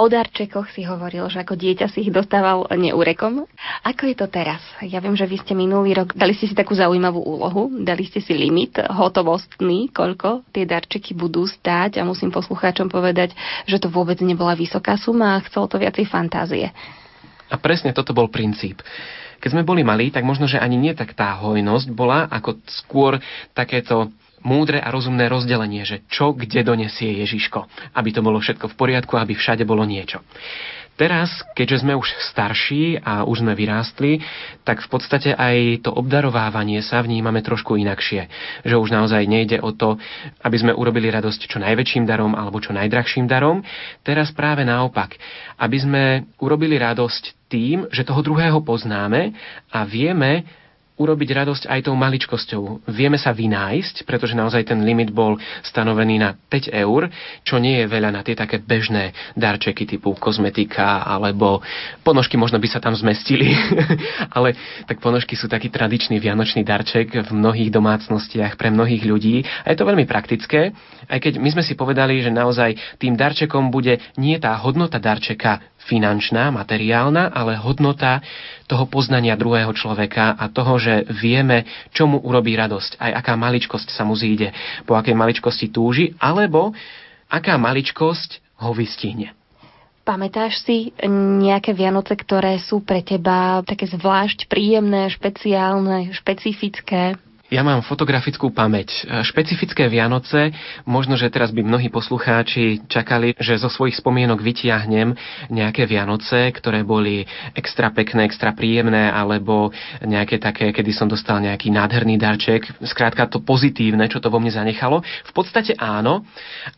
O 0.01 0.09
darčekoch 0.09 0.73
si 0.73 0.89
hovoril, 0.89 1.29
že 1.29 1.45
ako 1.45 1.53
dieťa 1.53 1.93
si 1.93 2.09
ich 2.09 2.13
dostával 2.15 2.65
neúrekom. 2.73 3.45
Ako 3.85 4.09
je 4.09 4.17
to 4.17 4.27
teraz? 4.33 4.65
Ja 4.81 4.99
viem, 5.05 5.13
že 5.13 5.29
vy 5.29 5.37
ste 5.45 5.53
minulý 5.53 5.93
rok 5.93 6.17
dali 6.17 6.33
ste 6.33 6.49
si 6.49 6.57
takú 6.57 6.73
zaujímavú 6.73 7.21
úlohu, 7.21 7.69
dali 7.85 8.09
ste 8.09 8.25
si 8.25 8.33
limit 8.33 8.81
hotovostný, 8.81 9.93
koľko 9.93 10.49
tie 10.51 10.65
darčeky 10.65 11.13
budú 11.13 11.45
stáť 11.45 12.01
a 12.01 12.09
musím 12.09 12.33
poslucháčom 12.33 12.89
povedať, 12.89 13.37
že 13.69 13.77
to 13.77 13.93
vôbec 13.93 14.17
nebola 14.25 14.57
vysoká 14.57 14.97
suma 14.97 15.37
a 15.37 15.45
chcelo 15.45 15.69
to 15.69 15.77
viacej 15.77 16.09
fantázie. 16.09 16.73
A 17.49 17.57
presne 17.57 17.93
toto 17.93 18.13
bol 18.13 18.29
princíp. 18.29 18.81
Keď 19.39 19.51
sme 19.55 19.67
boli 19.67 19.87
malí, 19.87 20.11
tak 20.11 20.27
možno, 20.27 20.51
že 20.51 20.59
ani 20.59 20.75
nie 20.75 20.95
tak 20.95 21.15
tá 21.15 21.39
hojnosť 21.39 21.95
bola, 21.95 22.27
ako 22.27 22.59
skôr 22.67 23.23
takéto 23.55 24.11
múdre 24.43 24.79
a 24.79 24.91
rozumné 24.91 25.27
rozdelenie, 25.27 25.83
že 25.83 26.07
čo 26.07 26.35
kde 26.35 26.63
donesie 26.63 27.23
Ježiško, 27.23 27.67
aby 27.95 28.11
to 28.15 28.23
bolo 28.23 28.39
všetko 28.39 28.71
v 28.71 28.79
poriadku, 28.79 29.19
aby 29.19 29.35
všade 29.35 29.67
bolo 29.67 29.83
niečo. 29.83 30.23
Teraz, 30.99 31.31
keďže 31.55 31.87
sme 31.87 31.95
už 31.95 32.11
starší 32.35 32.99
a 32.99 33.23
už 33.23 33.47
sme 33.47 33.55
vyrástli, 33.55 34.19
tak 34.67 34.83
v 34.83 34.89
podstate 34.91 35.31
aj 35.31 35.87
to 35.87 35.95
obdarovávanie 35.95 36.83
sa 36.83 36.99
vnímame 36.99 37.39
trošku 37.39 37.79
inakšie. 37.79 38.27
Že 38.67 38.75
už 38.83 38.91
naozaj 38.91 39.23
nejde 39.31 39.63
o 39.63 39.71
to, 39.71 39.95
aby 40.43 40.57
sme 40.59 40.75
urobili 40.75 41.07
radosť 41.07 41.47
čo 41.47 41.63
najväčším 41.63 42.03
darom 42.03 42.35
alebo 42.35 42.59
čo 42.59 42.75
najdrahším 42.75 43.31
darom. 43.31 43.63
Teraz 44.03 44.35
práve 44.35 44.67
naopak, 44.67 45.15
aby 45.63 45.79
sme 45.79 46.03
urobili 46.43 46.75
radosť 46.75 47.47
tým, 47.47 47.87
že 47.95 48.03
toho 48.03 48.19
druhého 48.19 48.59
poznáme 48.67 49.39
a 49.71 49.87
vieme, 49.87 50.43
urobiť 50.99 51.29
radosť 51.31 51.65
aj 51.71 51.81
tou 51.87 51.95
maličkosťou. 51.95 52.91
Vieme 52.91 53.17
sa 53.17 53.31
vynájsť, 53.31 54.03
pretože 54.03 54.35
naozaj 54.35 54.69
ten 54.69 54.83
limit 54.83 55.15
bol 55.15 55.39
stanovený 55.63 56.19
na 56.19 56.35
5 56.35 56.75
eur, 56.75 57.09
čo 57.47 57.63
nie 57.63 57.81
je 57.81 57.87
veľa 57.87 58.11
na 58.11 58.27
tie 58.27 58.35
také 58.35 58.59
bežné 58.59 59.15
darčeky 59.39 59.87
typu 59.87 60.13
kozmetika 60.19 61.07
alebo 61.07 61.63
ponožky 62.03 62.35
možno 62.35 62.59
by 62.59 62.69
sa 62.69 62.83
tam 62.83 62.93
zmestili, 62.99 63.55
ale 64.37 64.59
tak 64.85 64.99
ponožky 64.99 65.39
sú 65.39 65.47
taký 65.47 65.71
tradičný 65.71 66.19
vianočný 66.19 66.67
darček 66.67 67.15
v 67.15 67.31
mnohých 67.31 67.71
domácnostiach 67.71 68.59
pre 68.59 68.75
mnohých 68.75 69.07
ľudí 69.07 69.47
a 69.63 69.71
je 69.71 69.79
to 69.79 69.89
veľmi 69.89 70.05
praktické, 70.05 70.75
aj 71.07 71.19
keď 71.23 71.39
my 71.39 71.49
sme 71.55 71.63
si 71.63 71.79
povedali, 71.79 72.19
že 72.21 72.35
naozaj 72.35 72.99
tým 72.99 73.15
darčekom 73.15 73.71
bude 73.71 74.03
nie 74.19 74.35
tá 74.43 74.59
hodnota 74.59 74.99
darčeka 74.99 75.63
finančná, 75.89 76.53
materiálna, 76.53 77.33
ale 77.33 77.57
hodnota 77.57 78.21
toho 78.69 78.85
poznania 78.85 79.41
druhého 79.41 79.73
človeka 79.73 80.37
a 80.37 80.53
toho, 80.53 80.77
že 80.77 81.09
vieme, 81.09 81.65
čo 81.97 82.05
mu 82.05 82.21
urobí 82.21 82.53
radosť, 82.53 83.01
aj 83.01 83.13
aká 83.25 83.35
maličkosť 83.41 83.89
sa 83.89 84.05
mu 84.05 84.13
zíde, 84.13 84.53
po 84.85 84.95
akej 84.95 85.17
maličkosti 85.17 85.73
túži, 85.73 86.13
alebo 86.21 86.77
aká 87.33 87.57
maličkosť 87.57 88.61
ho 88.61 88.77
vystihne. 88.77 89.33
Pamätáš 90.05 90.65
si 90.65 90.89
nejaké 91.05 91.77
Vianoce, 91.77 92.17
ktoré 92.17 92.57
sú 92.57 92.81
pre 92.81 93.05
teba 93.05 93.61
také 93.61 93.85
zvlášť 93.85 94.49
príjemné, 94.49 95.13
špeciálne, 95.13 96.17
špecifické? 96.17 97.28
Ja 97.49 97.65
mám 97.65 97.81
fotografickú 97.81 98.53
pamäť. 98.53 99.09
Špecifické 99.25 99.89
Vianoce, 99.89 100.53
možno, 100.85 101.17
že 101.17 101.33
teraz 101.33 101.49
by 101.49 101.65
mnohí 101.65 101.89
poslucháči 101.89 102.85
čakali, 102.93 103.33
že 103.41 103.57
zo 103.57 103.73
svojich 103.73 103.97
spomienok 103.97 104.45
vytiahnem 104.45 105.17
nejaké 105.49 105.89
Vianoce, 105.89 106.53
ktoré 106.53 106.85
boli 106.85 107.25
extra 107.57 107.89
pekné, 107.89 108.29
extra 108.29 108.53
príjemné, 108.53 109.09
alebo 109.09 109.73
nejaké 110.05 110.37
také, 110.37 110.77
kedy 110.77 110.93
som 110.93 111.09
dostal 111.09 111.41
nejaký 111.41 111.73
nádherný 111.73 112.21
darček. 112.21 112.69
Skrátka 112.85 113.25
to 113.33 113.41
pozitívne, 113.41 114.05
čo 114.13 114.21
to 114.21 114.29
vo 114.29 114.37
mne 114.37 114.53
zanechalo. 114.53 115.01
V 115.01 115.33
podstate 115.33 115.73
áno, 115.81 116.29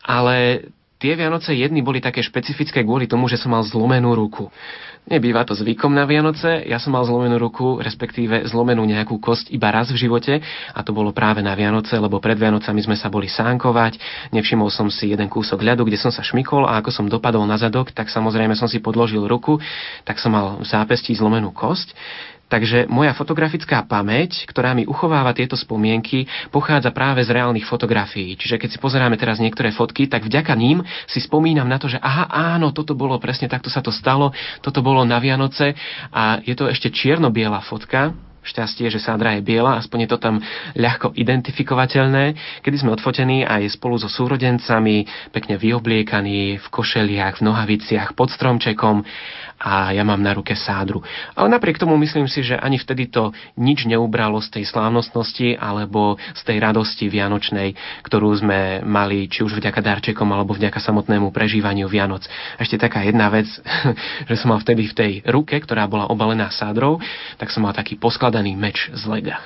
ale 0.07 0.71
Tie 1.01 1.17
Vianoce 1.17 1.57
jedny 1.57 1.81
boli 1.81 1.97
také 1.97 2.21
špecifické 2.21 2.85
kvôli 2.85 3.09
tomu, 3.09 3.25
že 3.25 3.41
som 3.41 3.49
mal 3.49 3.65
zlomenú 3.65 4.13
ruku. 4.13 4.53
Nebýva 5.09 5.41
to 5.41 5.57
zvykom 5.57 5.97
na 5.97 6.05
Vianoce, 6.05 6.61
ja 6.69 6.77
som 6.77 6.93
mal 6.93 7.01
zlomenú 7.01 7.41
ruku, 7.41 7.81
respektíve 7.81 8.45
zlomenú 8.45 8.85
nejakú 8.85 9.17
kosť 9.17 9.49
iba 9.49 9.73
raz 9.73 9.89
v 9.89 9.97
živote 9.97 10.37
a 10.45 10.79
to 10.85 10.93
bolo 10.93 11.09
práve 11.09 11.41
na 11.41 11.57
Vianoce, 11.57 11.97
lebo 11.97 12.21
pred 12.21 12.37
Vianocami 12.37 12.85
sme 12.85 12.93
sa 12.93 13.09
boli 13.09 13.25
sánkovať, 13.25 13.97
nevšimol 14.29 14.69
som 14.69 14.93
si 14.93 15.09
jeden 15.09 15.25
kúsok 15.25 15.65
ľadu, 15.65 15.89
kde 15.89 15.97
som 15.97 16.13
sa 16.13 16.21
šmykol 16.21 16.69
a 16.69 16.77
ako 16.77 16.93
som 16.93 17.09
dopadol 17.09 17.49
na 17.49 17.57
zadok, 17.57 17.89
tak 17.89 18.13
samozrejme 18.13 18.53
som 18.53 18.69
si 18.69 18.77
podložil 18.77 19.25
ruku, 19.25 19.57
tak 20.05 20.21
som 20.21 20.37
mal 20.37 20.61
v 20.61 20.69
zápestí 20.69 21.17
zlomenú 21.17 21.49
kosť. 21.49 21.97
Takže 22.51 22.91
moja 22.91 23.15
fotografická 23.15 23.87
pamäť, 23.87 24.43
ktorá 24.43 24.75
mi 24.75 24.83
uchováva 24.83 25.31
tieto 25.31 25.55
spomienky, 25.55 26.27
pochádza 26.51 26.91
práve 26.91 27.23
z 27.23 27.31
reálnych 27.31 27.63
fotografií. 27.63 28.35
Čiže 28.35 28.59
keď 28.59 28.69
si 28.75 28.83
pozeráme 28.83 29.15
teraz 29.15 29.39
niektoré 29.39 29.71
fotky, 29.71 30.11
tak 30.11 30.27
vďaka 30.27 30.51
ním 30.59 30.83
si 31.07 31.23
spomínam 31.23 31.71
na 31.71 31.79
to, 31.79 31.87
že 31.87 31.95
aha, 32.03 32.27
áno, 32.59 32.75
toto 32.75 32.91
bolo 32.91 33.15
presne 33.23 33.47
takto 33.47 33.71
sa 33.71 33.79
to 33.79 33.95
stalo, 33.95 34.35
toto 34.59 34.83
bolo 34.83 35.07
na 35.07 35.15
Vianoce 35.23 35.71
a 36.11 36.43
je 36.43 36.51
to 36.59 36.67
ešte 36.67 36.91
čierno-biela 36.91 37.63
fotka, 37.63 38.11
Šťastie, 38.41 38.89
že 38.89 38.97
Sandra 38.97 39.37
je 39.37 39.45
biela, 39.45 39.77
aspoň 39.77 40.09
je 40.09 40.09
to 40.09 40.17
tam 40.17 40.41
ľahko 40.73 41.13
identifikovateľné, 41.13 42.33
kedy 42.65 42.73
sme 42.81 42.97
odfotení 42.97 43.45
aj 43.45 43.77
spolu 43.77 44.01
so 44.01 44.09
súrodencami, 44.09 45.05
pekne 45.29 45.61
vyobliekaní, 45.61 46.57
v 46.57 46.67
košeliach, 46.73 47.37
v 47.37 47.45
nohaviciach, 47.45 48.17
pod 48.17 48.33
stromčekom 48.33 49.05
a 49.61 49.93
ja 49.93 50.01
mám 50.01 50.17
na 50.17 50.33
ruke 50.33 50.57
sádru. 50.57 51.05
Ale 51.37 51.47
napriek 51.53 51.77
tomu 51.77 51.93
myslím 52.01 52.25
si, 52.25 52.41
že 52.41 52.57
ani 52.57 52.81
vtedy 52.81 53.13
to 53.13 53.29
nič 53.53 53.85
neubralo 53.85 54.41
z 54.41 54.57
tej 54.57 54.65
slávnostnosti 54.65 55.53
alebo 55.61 56.17
z 56.33 56.41
tej 56.41 56.57
radosti 56.57 57.05
vianočnej, 57.05 57.77
ktorú 58.01 58.33
sme 58.41 58.81
mali 58.81 59.29
či 59.29 59.45
už 59.45 59.61
vďaka 59.61 59.85
darčekom 59.85 60.25
alebo 60.33 60.57
vďaka 60.57 60.81
samotnému 60.81 61.29
prežívaniu 61.29 61.85
Vianoc. 61.85 62.25
Ešte 62.57 62.81
taká 62.81 63.05
jedna 63.05 63.29
vec, 63.29 63.45
že 64.29 64.35
som 64.41 64.49
mal 64.49 64.59
vtedy 64.65 64.89
v 64.89 64.97
tej 64.97 65.11
ruke, 65.29 65.53
ktorá 65.61 65.85
bola 65.85 66.09
obalená 66.09 66.49
sádrou, 66.49 66.97
tak 67.37 67.53
som 67.53 67.61
mal 67.61 67.77
taký 67.77 68.01
poskladaný 68.01 68.57
meč 68.57 68.89
z 68.89 69.05
lega. 69.05 69.37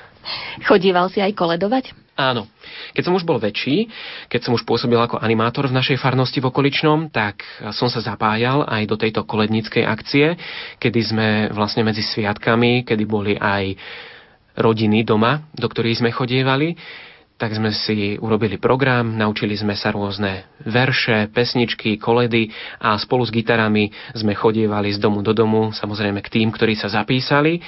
Chodíval 0.66 1.12
si 1.12 1.22
aj 1.22 1.36
koledovať? 1.36 2.05
Áno. 2.16 2.48
Keď 2.96 3.04
som 3.12 3.16
už 3.20 3.28
bol 3.28 3.44
väčší, 3.44 3.92
keď 4.32 4.48
som 4.48 4.56
už 4.56 4.64
pôsobil 4.64 4.96
ako 4.96 5.20
animátor 5.20 5.68
v 5.68 5.76
našej 5.76 6.00
farnosti 6.00 6.40
v 6.40 6.48
okoličnom, 6.48 7.12
tak 7.12 7.44
som 7.76 7.92
sa 7.92 8.00
zapájal 8.00 8.64
aj 8.64 8.88
do 8.88 8.96
tejto 8.96 9.28
koledníckej 9.28 9.84
akcie, 9.84 10.40
kedy 10.80 11.00
sme 11.04 11.28
vlastne 11.52 11.84
medzi 11.84 12.00
sviatkami, 12.08 12.88
kedy 12.88 13.04
boli 13.04 13.36
aj 13.36 13.76
rodiny 14.56 15.04
doma, 15.04 15.44
do 15.52 15.68
ktorých 15.68 16.00
sme 16.00 16.16
chodievali, 16.16 16.80
tak 17.36 17.52
sme 17.52 17.76
si 17.76 18.16
urobili 18.16 18.56
program, 18.56 19.12
naučili 19.12 19.60
sme 19.60 19.76
sa 19.76 19.92
rôzne 19.92 20.48
verše, 20.64 21.28
pesničky, 21.36 22.00
koledy 22.00 22.48
a 22.80 22.96
spolu 22.96 23.28
s 23.28 23.32
gitarami 23.36 23.92
sme 24.16 24.32
chodievali 24.32 24.96
z 24.96 25.04
domu 25.04 25.20
do 25.20 25.36
domu, 25.36 25.76
samozrejme 25.76 26.24
k 26.24 26.32
tým, 26.32 26.48
ktorí 26.48 26.80
sa 26.80 26.88
zapísali 26.88 27.60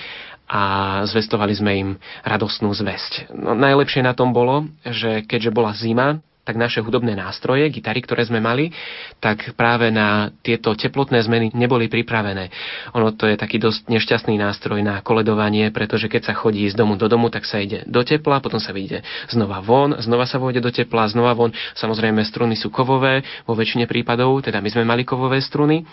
a 0.47 0.61
zvestovali 1.03 1.53
sme 1.53 1.71
im 1.75 1.89
radostnú 2.23 2.71
zväzť. 2.71 3.35
No, 3.35 3.51
najlepšie 3.51 4.01
na 4.01 4.15
tom 4.15 4.31
bolo, 4.31 4.67
že 4.87 5.27
keďže 5.27 5.51
bola 5.51 5.75
zima, 5.75 6.23
tak 6.47 6.55
naše 6.55 6.79
hudobné 6.79 7.11
nástroje, 7.11 7.67
gitary, 7.67 7.99
ktoré 7.99 8.23
sme 8.23 8.39
mali, 8.39 8.71
tak 9.19 9.51
práve 9.59 9.91
na 9.91 10.31
tieto 10.39 10.71
teplotné 10.79 11.19
zmeny 11.19 11.51
neboli 11.51 11.91
pripravené. 11.91 12.47
Ono 12.95 13.11
to 13.11 13.27
je 13.27 13.35
taký 13.35 13.59
dosť 13.59 13.91
nešťastný 13.91 14.39
nástroj 14.39 14.79
na 14.79 15.03
koledovanie, 15.03 15.67
pretože 15.75 16.07
keď 16.07 16.31
sa 16.31 16.33
chodí 16.39 16.63
z 16.71 16.79
domu 16.79 16.95
do 16.95 17.11
domu, 17.11 17.27
tak 17.27 17.43
sa 17.43 17.59
ide 17.59 17.83
do 17.83 17.99
tepla, 17.99 18.39
potom 18.39 18.63
sa 18.63 18.71
vyjde 18.71 19.03
znova 19.27 19.59
von, 19.59 19.99
znova 19.99 20.23
sa 20.23 20.39
vôjde 20.39 20.63
do 20.63 20.71
tepla, 20.71 21.11
znova 21.11 21.35
von. 21.35 21.51
Samozrejme, 21.75 22.23
struny 22.23 22.55
sú 22.55 22.71
kovové, 22.71 23.27
vo 23.43 23.51
väčšine 23.51 23.83
prípadov, 23.83 24.39
teda 24.39 24.63
my 24.63 24.71
sme 24.71 24.87
mali 24.87 25.03
kovové 25.03 25.43
struny 25.43 25.83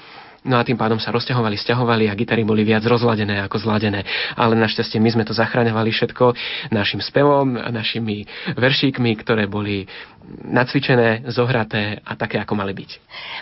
No 0.44 0.60
a 0.60 0.66
tým 0.66 0.76
pádom 0.76 1.00
sa 1.00 1.08
rozťahovali, 1.08 1.56
stiahovali 1.56 2.04
a 2.12 2.14
gitary 2.14 2.44
boli 2.44 2.68
viac 2.68 2.84
rozladené 2.84 3.40
ako 3.48 3.64
zladené. 3.64 4.04
Ale 4.36 4.52
našťastie 4.60 5.00
my 5.00 5.08
sme 5.08 5.24
to 5.24 5.32
zachraňovali 5.32 5.88
všetko 5.88 6.36
našim 6.68 7.00
spevom, 7.00 7.56
našimi 7.56 8.28
veršíkmi, 8.52 9.16
ktoré 9.24 9.48
boli 9.48 9.88
nacvičené, 10.44 11.28
zohraté 11.32 12.00
a 12.04 12.16
také, 12.16 12.40
ako 12.40 12.56
mali 12.56 12.72
byť. 12.76 12.90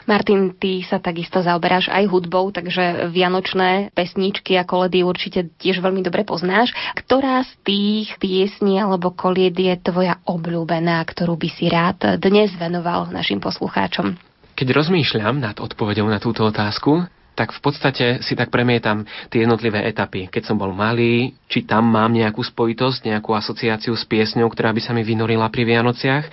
Martin, 0.06 0.54
ty 0.54 0.82
sa 0.82 0.98
takisto 0.98 1.42
zaoberáš 1.42 1.90
aj 1.90 2.06
hudbou, 2.10 2.50
takže 2.54 3.10
vianočné 3.10 3.94
pesničky 3.94 4.58
a 4.58 4.66
koledy 4.66 5.02
určite 5.06 5.50
tiež 5.58 5.82
veľmi 5.82 6.02
dobre 6.06 6.22
poznáš. 6.26 6.74
Ktorá 6.94 7.42
z 7.42 7.52
tých 7.66 8.08
piesní 8.18 8.82
alebo 8.82 9.14
kolied 9.14 9.54
je 9.54 9.74
tvoja 9.78 10.18
obľúbená, 10.26 11.02
ktorú 11.06 11.34
by 11.38 11.48
si 11.50 11.66
rád 11.66 12.18
dnes 12.18 12.54
venoval 12.54 13.10
našim 13.10 13.42
poslucháčom? 13.42 14.31
Keď 14.62 14.78
rozmýšľam 14.78 15.42
nad 15.42 15.58
odpovedou 15.58 16.06
na 16.06 16.22
túto 16.22 16.46
otázku, 16.46 17.02
tak 17.34 17.50
v 17.50 17.58
podstate 17.66 18.22
si 18.22 18.38
tak 18.38 18.54
premietam 18.54 19.02
tie 19.26 19.42
jednotlivé 19.42 19.82
etapy. 19.90 20.30
Keď 20.30 20.46
som 20.46 20.54
bol 20.54 20.70
malý, 20.70 21.34
či 21.50 21.66
tam 21.66 21.90
mám 21.90 22.14
nejakú 22.14 22.46
spojitosť, 22.46 23.10
nejakú 23.10 23.34
asociáciu 23.34 23.90
s 23.98 24.06
piesňou, 24.06 24.46
ktorá 24.46 24.70
by 24.70 24.78
sa 24.78 24.94
mi 24.94 25.02
vynorila 25.02 25.50
pri 25.50 25.66
Vianociach, 25.66 26.24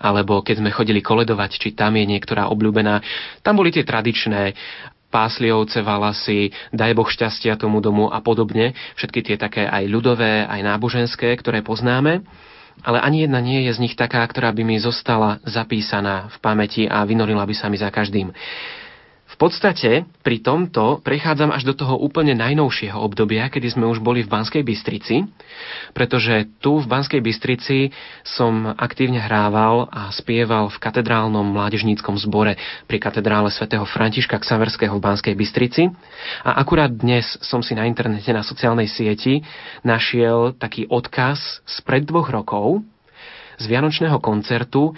alebo 0.00 0.40
keď 0.40 0.64
sme 0.64 0.72
chodili 0.72 1.04
koledovať, 1.04 1.60
či 1.60 1.76
tam 1.76 2.00
je 2.00 2.08
niektorá 2.08 2.48
obľúbená. 2.48 3.04
Tam 3.44 3.60
boli 3.60 3.68
tie 3.68 3.84
tradičné 3.84 4.56
pásliovce, 5.12 5.84
valasy, 5.84 6.56
daj 6.72 6.96
Boh 6.96 7.12
šťastia 7.12 7.60
tomu 7.60 7.84
domu 7.84 8.08
a 8.08 8.24
podobne. 8.24 8.72
Všetky 8.96 9.20
tie 9.20 9.36
také 9.36 9.68
aj 9.68 9.84
ľudové, 9.84 10.48
aj 10.48 10.64
náboženské, 10.64 11.28
ktoré 11.36 11.60
poznáme 11.60 12.24
ale 12.84 13.00
ani 13.00 13.24
jedna 13.24 13.40
nie 13.40 13.64
je 13.64 13.72
z 13.72 13.82
nich 13.82 13.94
taká, 13.96 14.20
ktorá 14.26 14.52
by 14.52 14.62
mi 14.66 14.76
zostala 14.76 15.40
zapísaná 15.46 16.28
v 16.32 16.36
pamäti 16.40 16.82
a 16.84 17.04
vynorila 17.06 17.46
by 17.46 17.54
sa 17.56 17.72
mi 17.72 17.80
za 17.80 17.88
každým. 17.88 18.32
V 19.36 19.52
podstate 19.52 20.08
pri 20.24 20.40
tomto 20.40 21.04
prechádzam 21.04 21.52
až 21.52 21.68
do 21.68 21.76
toho 21.76 22.00
úplne 22.00 22.32
najnovšieho 22.32 22.96
obdobia, 22.96 23.52
kedy 23.52 23.68
sme 23.68 23.84
už 23.84 24.00
boli 24.00 24.24
v 24.24 24.32
Banskej 24.32 24.64
Bystrici, 24.64 25.28
pretože 25.92 26.48
tu 26.64 26.80
v 26.80 26.88
Banskej 26.88 27.20
Bystrici 27.20 27.92
som 28.24 28.64
aktívne 28.64 29.20
hrával 29.20 29.92
a 29.92 30.08
spieval 30.08 30.72
v 30.72 30.80
katedrálnom 30.80 31.52
mládežníckom 31.52 32.16
zbore 32.16 32.56
pri 32.88 32.96
katedrále 32.96 33.52
svätého 33.52 33.84
Františka 33.84 34.40
Ksaverského 34.40 34.96
v 34.96 35.04
Banskej 35.04 35.36
Bystrici. 35.36 35.92
A 36.40 36.56
akurát 36.56 36.88
dnes 36.88 37.36
som 37.44 37.60
si 37.60 37.76
na 37.76 37.84
internete 37.84 38.32
na 38.32 38.40
sociálnej 38.40 38.88
sieti 38.88 39.44
našiel 39.84 40.56
taký 40.56 40.88
odkaz 40.88 41.60
z 41.60 41.76
pred 41.84 42.08
dvoch 42.08 42.32
rokov 42.32 42.80
z 43.60 43.68
Vianočného 43.68 44.16
koncertu, 44.20 44.96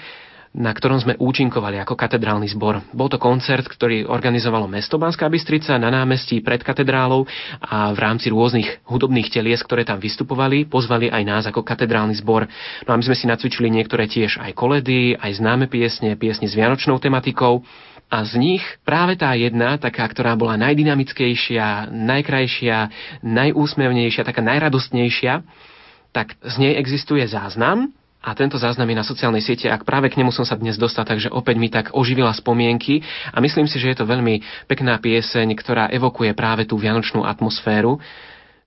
na 0.58 0.74
ktorom 0.74 0.98
sme 0.98 1.14
účinkovali 1.14 1.78
ako 1.78 1.94
katedrálny 1.94 2.50
zbor. 2.50 2.82
Bol 2.90 3.06
to 3.06 3.22
koncert, 3.22 3.62
ktorý 3.70 4.10
organizovalo 4.10 4.66
mesto 4.66 4.98
Banská 4.98 5.30
Bystrica 5.30 5.78
na 5.78 5.86
námestí 5.86 6.42
pred 6.42 6.58
katedrálou 6.66 7.30
a 7.62 7.94
v 7.94 7.98
rámci 8.02 8.34
rôznych 8.34 8.82
hudobných 8.90 9.30
telies, 9.30 9.62
ktoré 9.62 9.86
tam 9.86 10.02
vystupovali, 10.02 10.66
pozvali 10.66 11.14
aj 11.14 11.22
nás 11.22 11.44
ako 11.46 11.62
katedrálny 11.62 12.18
zbor. 12.18 12.50
No 12.84 12.90
a 12.90 12.98
my 12.98 13.06
sme 13.06 13.14
si 13.14 13.30
nacvičili 13.30 13.70
niektoré 13.70 14.10
tiež 14.10 14.42
aj 14.42 14.50
koledy, 14.58 15.14
aj 15.14 15.38
známe 15.38 15.70
piesne, 15.70 16.18
piesne 16.18 16.50
s 16.50 16.58
vianočnou 16.58 16.98
tematikou. 16.98 17.62
A 18.08 18.24
z 18.26 18.40
nich 18.40 18.64
práve 18.82 19.14
tá 19.14 19.36
jedna, 19.38 19.78
taká, 19.78 20.10
ktorá 20.10 20.34
bola 20.34 20.58
najdynamickejšia, 20.58 21.92
najkrajšia, 21.92 22.76
najúsmevnejšia, 23.22 24.26
taká 24.26 24.42
najradostnejšia, 24.42 25.44
tak 26.10 26.34
z 26.40 26.54
nej 26.56 26.72
existuje 26.80 27.22
záznam, 27.28 27.92
a 28.18 28.34
tento 28.34 28.58
záznam 28.58 28.90
je 28.90 28.98
na 28.98 29.06
sociálnej 29.06 29.40
siete, 29.40 29.70
ak 29.70 29.86
práve 29.86 30.10
k 30.10 30.18
nemu 30.18 30.34
som 30.34 30.42
sa 30.42 30.58
dnes 30.58 30.74
dostal, 30.74 31.06
takže 31.06 31.30
opäť 31.30 31.56
mi 31.56 31.70
tak 31.70 31.94
oživila 31.94 32.34
spomienky 32.34 32.98
a 33.30 33.38
myslím 33.38 33.70
si, 33.70 33.78
že 33.78 33.94
je 33.94 33.98
to 34.02 34.10
veľmi 34.10 34.42
pekná 34.66 34.98
pieseň, 34.98 35.54
ktorá 35.54 35.86
evokuje 35.94 36.34
práve 36.34 36.66
tú 36.66 36.74
vianočnú 36.74 37.22
atmosféru. 37.22 38.02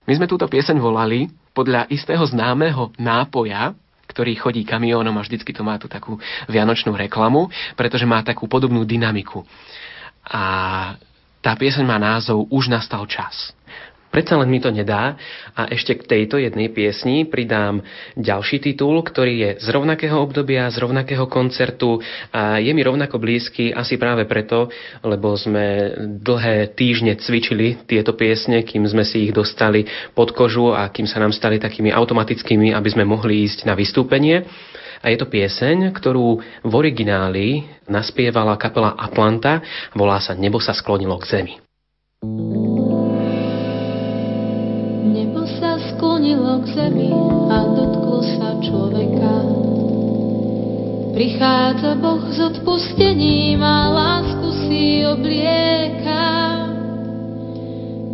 My 0.08 0.12
sme 0.16 0.24
túto 0.24 0.48
pieseň 0.48 0.80
volali 0.80 1.28
podľa 1.52 1.84
istého 1.92 2.24
známeho 2.24 2.96
nápoja, 2.96 3.76
ktorý 4.08 4.36
chodí 4.40 4.64
kamiónom 4.64 5.20
a 5.20 5.24
vždycky 5.24 5.52
to 5.52 5.60
má 5.60 5.76
tú 5.76 5.84
takú 5.84 6.16
vianočnú 6.48 6.96
reklamu, 6.96 7.52
pretože 7.76 8.08
má 8.08 8.24
takú 8.24 8.48
podobnú 8.48 8.88
dynamiku. 8.88 9.44
A 10.26 10.42
tá 11.44 11.52
pieseň 11.58 11.84
má 11.84 12.00
názov 12.00 12.48
Už 12.48 12.72
nastal 12.72 13.04
čas. 13.04 13.52
Predsa 14.12 14.36
len 14.36 14.52
mi 14.52 14.60
to 14.60 14.68
nedá 14.68 15.16
a 15.56 15.72
ešte 15.72 15.96
k 15.96 16.04
tejto 16.04 16.36
jednej 16.36 16.68
piesni 16.68 17.24
pridám 17.24 17.80
ďalší 18.12 18.60
titul, 18.60 19.00
ktorý 19.00 19.34
je 19.40 19.50
z 19.64 19.72
rovnakého 19.72 20.20
obdobia, 20.20 20.68
z 20.68 20.84
rovnakého 20.84 21.24
koncertu 21.32 21.96
a 22.28 22.60
je 22.60 22.68
mi 22.76 22.84
rovnako 22.84 23.16
blízky 23.16 23.72
asi 23.72 23.96
práve 23.96 24.28
preto, 24.28 24.68
lebo 25.00 25.32
sme 25.32 25.96
dlhé 26.20 26.76
týždne 26.76 27.16
cvičili 27.16 27.88
tieto 27.88 28.12
piesne, 28.12 28.60
kým 28.60 28.84
sme 28.84 29.00
si 29.08 29.24
ich 29.24 29.32
dostali 29.32 29.88
pod 30.12 30.36
kožu 30.36 30.76
a 30.76 30.92
kým 30.92 31.08
sa 31.08 31.16
nám 31.16 31.32
stali 31.32 31.56
takými 31.56 31.88
automatickými, 31.88 32.76
aby 32.76 32.88
sme 32.92 33.08
mohli 33.08 33.48
ísť 33.48 33.64
na 33.64 33.72
vystúpenie. 33.72 34.44
A 35.02 35.08
je 35.08 35.16
to 35.18 35.26
pieseň, 35.26 35.88
ktorú 35.96 36.38
v 36.62 36.72
origináli 36.76 37.64
naspievala 37.88 38.60
kapela 38.60 38.92
Atlanta, 38.92 39.64
volá 39.96 40.20
sa 40.20 40.36
Nebo 40.36 40.60
sa 40.60 40.76
sklonilo 40.76 41.16
k 41.16 41.26
zemi. 41.32 41.54
thank 42.22 42.54
you 42.54 42.71
sklonilo 46.22 46.62
k 46.62 46.66
zemi 46.78 47.10
a 47.50 47.58
dotklo 47.74 48.22
sa 48.22 48.54
človeka. 48.62 49.34
Prichádza 51.18 51.98
Boh 51.98 52.22
s 52.30 52.38
odpustením 52.38 53.58
a 53.58 53.90
lásku 53.90 54.48
si 54.62 55.02
oblieka. 55.02 56.22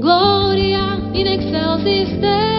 Gloria 0.00 1.04
in 1.12 1.28
excelsis 1.36 2.08
Deo. 2.16 2.58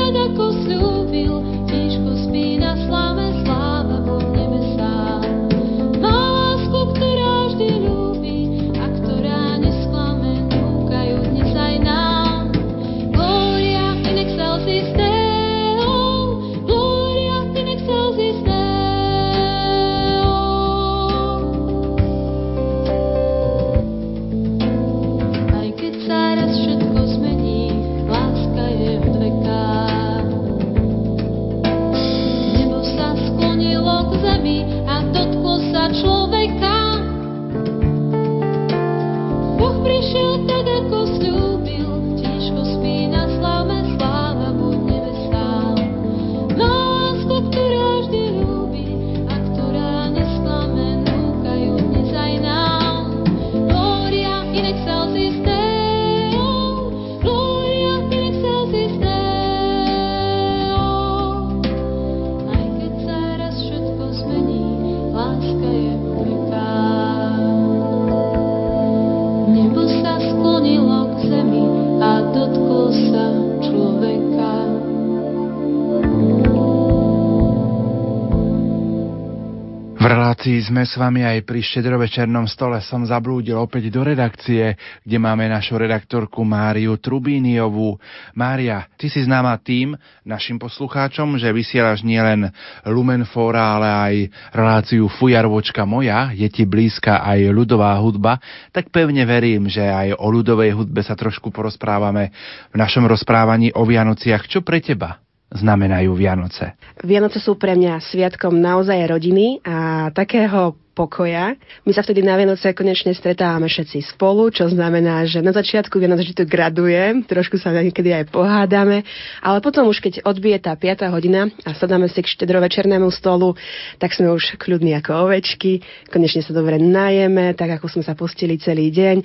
relácii 80.41 80.73
sme 80.73 80.81
s 80.81 80.97
vami 80.97 81.21
aj 81.21 81.45
pri 81.45 81.61
štedrovečernom 81.61 82.49
stole 82.49 82.81
som 82.81 83.05
zablúdil 83.05 83.53
opäť 83.61 83.93
do 83.93 84.01
redakcie, 84.01 84.73
kde 85.05 85.17
máme 85.21 85.45
našu 85.45 85.77
redaktorku 85.77 86.41
Máriu 86.41 86.97
Trubíniovú. 86.97 88.01
Mária, 88.33 88.89
ty 88.97 89.05
si 89.05 89.21
známa 89.21 89.53
tým 89.61 89.93
našim 90.25 90.57
poslucháčom, 90.57 91.37
že 91.37 91.53
vysielaš 91.53 92.01
nielen 92.01 92.49
Lumenfora, 92.89 93.77
ale 93.77 93.89
aj 93.93 94.13
reláciu 94.49 95.05
Fujarvočka 95.13 95.85
moja, 95.85 96.33
je 96.33 96.49
ti 96.49 96.65
blízka 96.65 97.21
aj 97.21 97.53
ľudová 97.53 97.93
hudba, 98.01 98.41
tak 98.73 98.89
pevne 98.89 99.21
verím, 99.29 99.69
že 99.69 99.85
aj 99.85 100.17
o 100.17 100.25
ľudovej 100.25 100.73
hudbe 100.73 101.05
sa 101.05 101.13
trošku 101.13 101.53
porozprávame 101.53 102.33
v 102.73 102.81
našom 102.81 103.05
rozprávaní 103.05 103.77
o 103.77 103.85
Vianociach. 103.85 104.49
Čo 104.49 104.65
pre 104.65 104.81
teba 104.81 105.21
znamenajú 105.51 106.15
Vianoce? 106.15 106.73
Vianoce 107.03 107.43
sú 107.43 107.59
pre 107.59 107.75
mňa 107.75 107.99
sviatkom 107.99 108.55
naozaj 108.55 108.97
rodiny 109.11 109.59
a 109.61 110.09
takého 110.15 110.79
pokoja. 110.91 111.55
My 111.87 111.91
sa 111.95 112.03
vtedy 112.03 112.19
na 112.19 112.35
Vianoce 112.35 112.75
konečne 112.75 113.15
stretávame 113.15 113.71
všetci 113.71 114.11
spolu, 114.11 114.51
čo 114.51 114.67
znamená, 114.67 115.23
že 115.23 115.39
na 115.39 115.55
začiatku 115.55 115.95
Vianoc 115.95 116.19
vždy 116.19 116.43
to 116.43 116.45
graduje, 116.45 117.23
trošku 117.25 117.55
sa 117.55 117.71
niekedy 117.71 118.11
aj 118.11 118.29
pohádame, 118.29 119.07
ale 119.39 119.57
potom 119.63 119.87
už 119.87 120.03
keď 120.03 120.13
odbije 120.27 120.59
tá 120.59 120.75
5. 120.75 121.07
hodina 121.09 121.47
a 121.63 121.71
sadáme 121.71 122.11
si 122.11 122.19
k 122.19 122.27
štedrovečernému 122.27 123.07
stolu, 123.09 123.55
tak 123.97 124.11
sme 124.11 124.29
už 124.35 124.59
kľudní 124.59 124.91
ako 124.99 125.31
ovečky, 125.31 125.79
konečne 126.11 126.43
sa 126.43 126.51
dobre 126.51 126.75
najeme, 126.75 127.55
tak 127.55 127.79
ako 127.79 127.87
sme 127.87 128.03
sa 128.03 128.13
postili 128.13 128.59
celý 128.59 128.91
deň. 128.91 129.17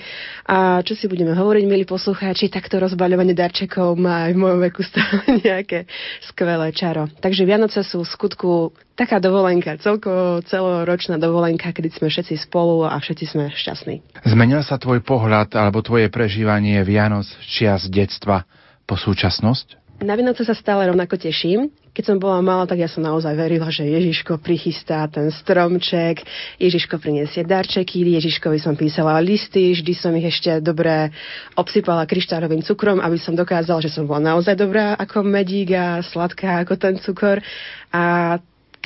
A 0.47 0.81
čo 0.87 0.95
si 0.95 1.11
budeme 1.11 1.35
hovoriť, 1.35 1.65
milí 1.67 1.83
poslucháči, 1.83 2.47
takto 2.47 2.79
rozbaľovanie 2.79 3.35
darčekov 3.35 3.99
má 3.99 4.31
aj 4.31 4.33
v 4.33 4.41
mojom 4.41 4.61
veku 4.71 4.81
stále 4.87 5.19
nejaké 5.47 5.91
skvelé 6.31 6.71
čaro. 6.71 7.11
Takže 7.19 7.43
Vianoce 7.43 7.83
sú 7.83 8.07
v 8.07 8.13
skutku 8.15 8.51
taká 8.97 9.21
dovolenka, 9.21 9.77
celkovo 9.77 10.41
celoročná 10.49 11.21
dovolenka, 11.21 11.71
kedy 11.71 11.93
sme 11.93 12.09
všetci 12.09 12.49
spolu 12.49 12.89
a 12.89 12.97
všetci 12.97 13.25
sme 13.29 13.45
šťastní. 13.53 14.25
Zmenil 14.25 14.65
sa 14.65 14.81
tvoj 14.81 15.05
pohľad 15.05 15.53
alebo 15.53 15.85
tvoje 15.85 16.09
prežívanie 16.09 16.81
Vianoc 16.83 17.29
čias 17.45 17.87
detstva 17.93 18.49
po 18.89 18.97
súčasnosť? 18.97 19.87
Na 19.97 20.13
Vianoce 20.13 20.45
sa 20.45 20.53
stále 20.53 20.93
rovnako 20.93 21.17
teším. 21.17 21.73
Keď 21.97 22.05
som 22.05 22.17
bola 22.21 22.45
malá, 22.45 22.69
tak 22.69 22.85
ja 22.85 22.85
som 22.85 23.01
naozaj 23.01 23.33
verila, 23.33 23.73
že 23.73 23.89
Ježiško 23.89 24.37
prichystá 24.45 25.09
ten 25.09 25.33
stromček, 25.33 26.21
Ježiško 26.61 27.01
priniesie 27.01 27.41
darčeky, 27.41 28.05
Ježiškovi 28.05 28.61
som 28.61 28.77
písala 28.77 29.17
listy, 29.25 29.73
vždy 29.73 29.93
som 29.97 30.13
ich 30.13 30.29
ešte 30.29 30.61
dobre 30.61 31.09
obsypala 31.57 32.05
kryštálovým 32.05 32.61
cukrom, 32.61 33.01
aby 33.01 33.17
som 33.17 33.33
dokázala, 33.33 33.81
že 33.81 33.89
som 33.89 34.05
bola 34.05 34.37
naozaj 34.37 34.53
dobrá 34.61 34.93
ako 35.01 35.25
medík 35.25 35.73
a 35.73 36.05
sladká 36.05 36.61
ako 36.61 36.77
ten 36.77 37.01
cukor. 37.01 37.41
A 37.89 38.37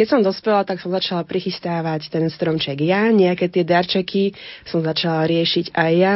keď 0.01 0.17
som 0.17 0.25
dospela, 0.25 0.65
tak 0.65 0.81
som 0.81 0.89
začala 0.89 1.29
prichystávať 1.29 2.09
ten 2.09 2.25
stromček 2.33 2.81
ja, 2.89 3.13
nejaké 3.13 3.53
tie 3.53 3.69
darčeky 3.69 4.33
som 4.65 4.81
začala 4.81 5.29
riešiť 5.29 5.77
aj 5.77 5.93
ja, 5.93 6.13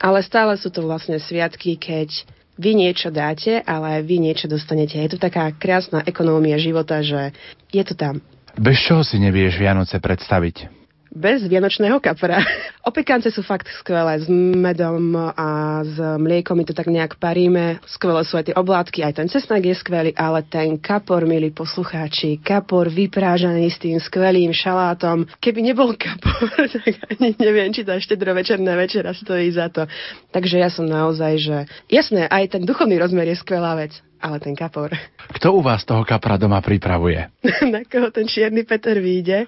ale 0.00 0.24
stále 0.24 0.56
sú 0.56 0.72
to 0.72 0.80
vlastne 0.80 1.20
sviatky, 1.20 1.76
keď 1.76 2.24
vy 2.56 2.72
niečo 2.72 3.12
dáte, 3.12 3.60
ale 3.60 4.00
vy 4.00 4.24
niečo 4.24 4.48
dostanete. 4.48 4.96
Je 4.96 5.12
to 5.12 5.20
taká 5.20 5.52
krásna 5.52 6.00
ekonómia 6.08 6.56
života, 6.56 7.04
že 7.04 7.36
je 7.68 7.84
to 7.84 7.92
tam. 7.92 8.24
Bez 8.56 8.80
čoho 8.88 9.04
si 9.04 9.20
nevieš 9.20 9.60
Vianoce 9.60 10.00
predstaviť? 10.00 10.85
Bez 11.16 11.48
vianočného 11.48 11.96
kapra. 11.96 12.44
Opekance 12.88 13.32
sú 13.32 13.40
fakt 13.40 13.66
skvelé 13.80 14.20
s 14.20 14.28
medom 14.30 15.16
a 15.16 15.80
s 15.80 15.96
mliekom, 16.20 16.60
my 16.60 16.64
to 16.68 16.76
tak 16.76 16.92
nejak 16.92 17.16
paríme. 17.16 17.80
Skvelé 17.88 18.22
sú 18.22 18.36
aj 18.36 18.52
tie 18.52 18.54
oblátky, 18.54 19.00
aj 19.02 19.16
ten 19.16 19.28
cesnak 19.32 19.64
je 19.64 19.72
skvelý, 19.72 20.12
ale 20.12 20.44
ten 20.44 20.76
kapor, 20.76 21.24
milí 21.24 21.50
poslucháči, 21.50 22.38
kapor 22.44 22.92
vyprážaný 22.92 23.72
s 23.72 23.80
tým 23.80 23.96
skvelým 23.96 24.52
šalátom. 24.52 25.24
Keby 25.40 25.72
nebol 25.72 25.96
kapor, 25.96 26.52
tak 26.76 26.94
ani 27.16 27.32
neviem, 27.40 27.72
či 27.72 27.82
tá 27.82 27.96
štedrovečerná 27.96 28.76
večera 28.76 29.16
stojí 29.16 29.48
za 29.50 29.72
to. 29.72 29.88
Takže 30.30 30.60
ja 30.60 30.68
som 30.68 30.84
naozaj, 30.84 31.32
že 31.40 31.56
jasné, 31.88 32.28
aj 32.28 32.54
ten 32.54 32.62
duchovný 32.68 33.00
rozmer 33.00 33.26
je 33.32 33.40
skvelá 33.40 33.74
vec 33.74 33.96
ale 34.20 34.40
ten 34.40 34.56
kapor. 34.56 34.92
Kto 35.36 35.52
u 35.52 35.60
vás 35.60 35.84
toho 35.84 36.04
kapra 36.04 36.36
doma 36.40 36.60
pripravuje? 36.60 37.28
Na 37.74 37.84
koho 37.84 38.08
ten 38.10 38.24
čierny 38.24 38.64
Peter 38.64 38.96
vyjde. 38.96 39.46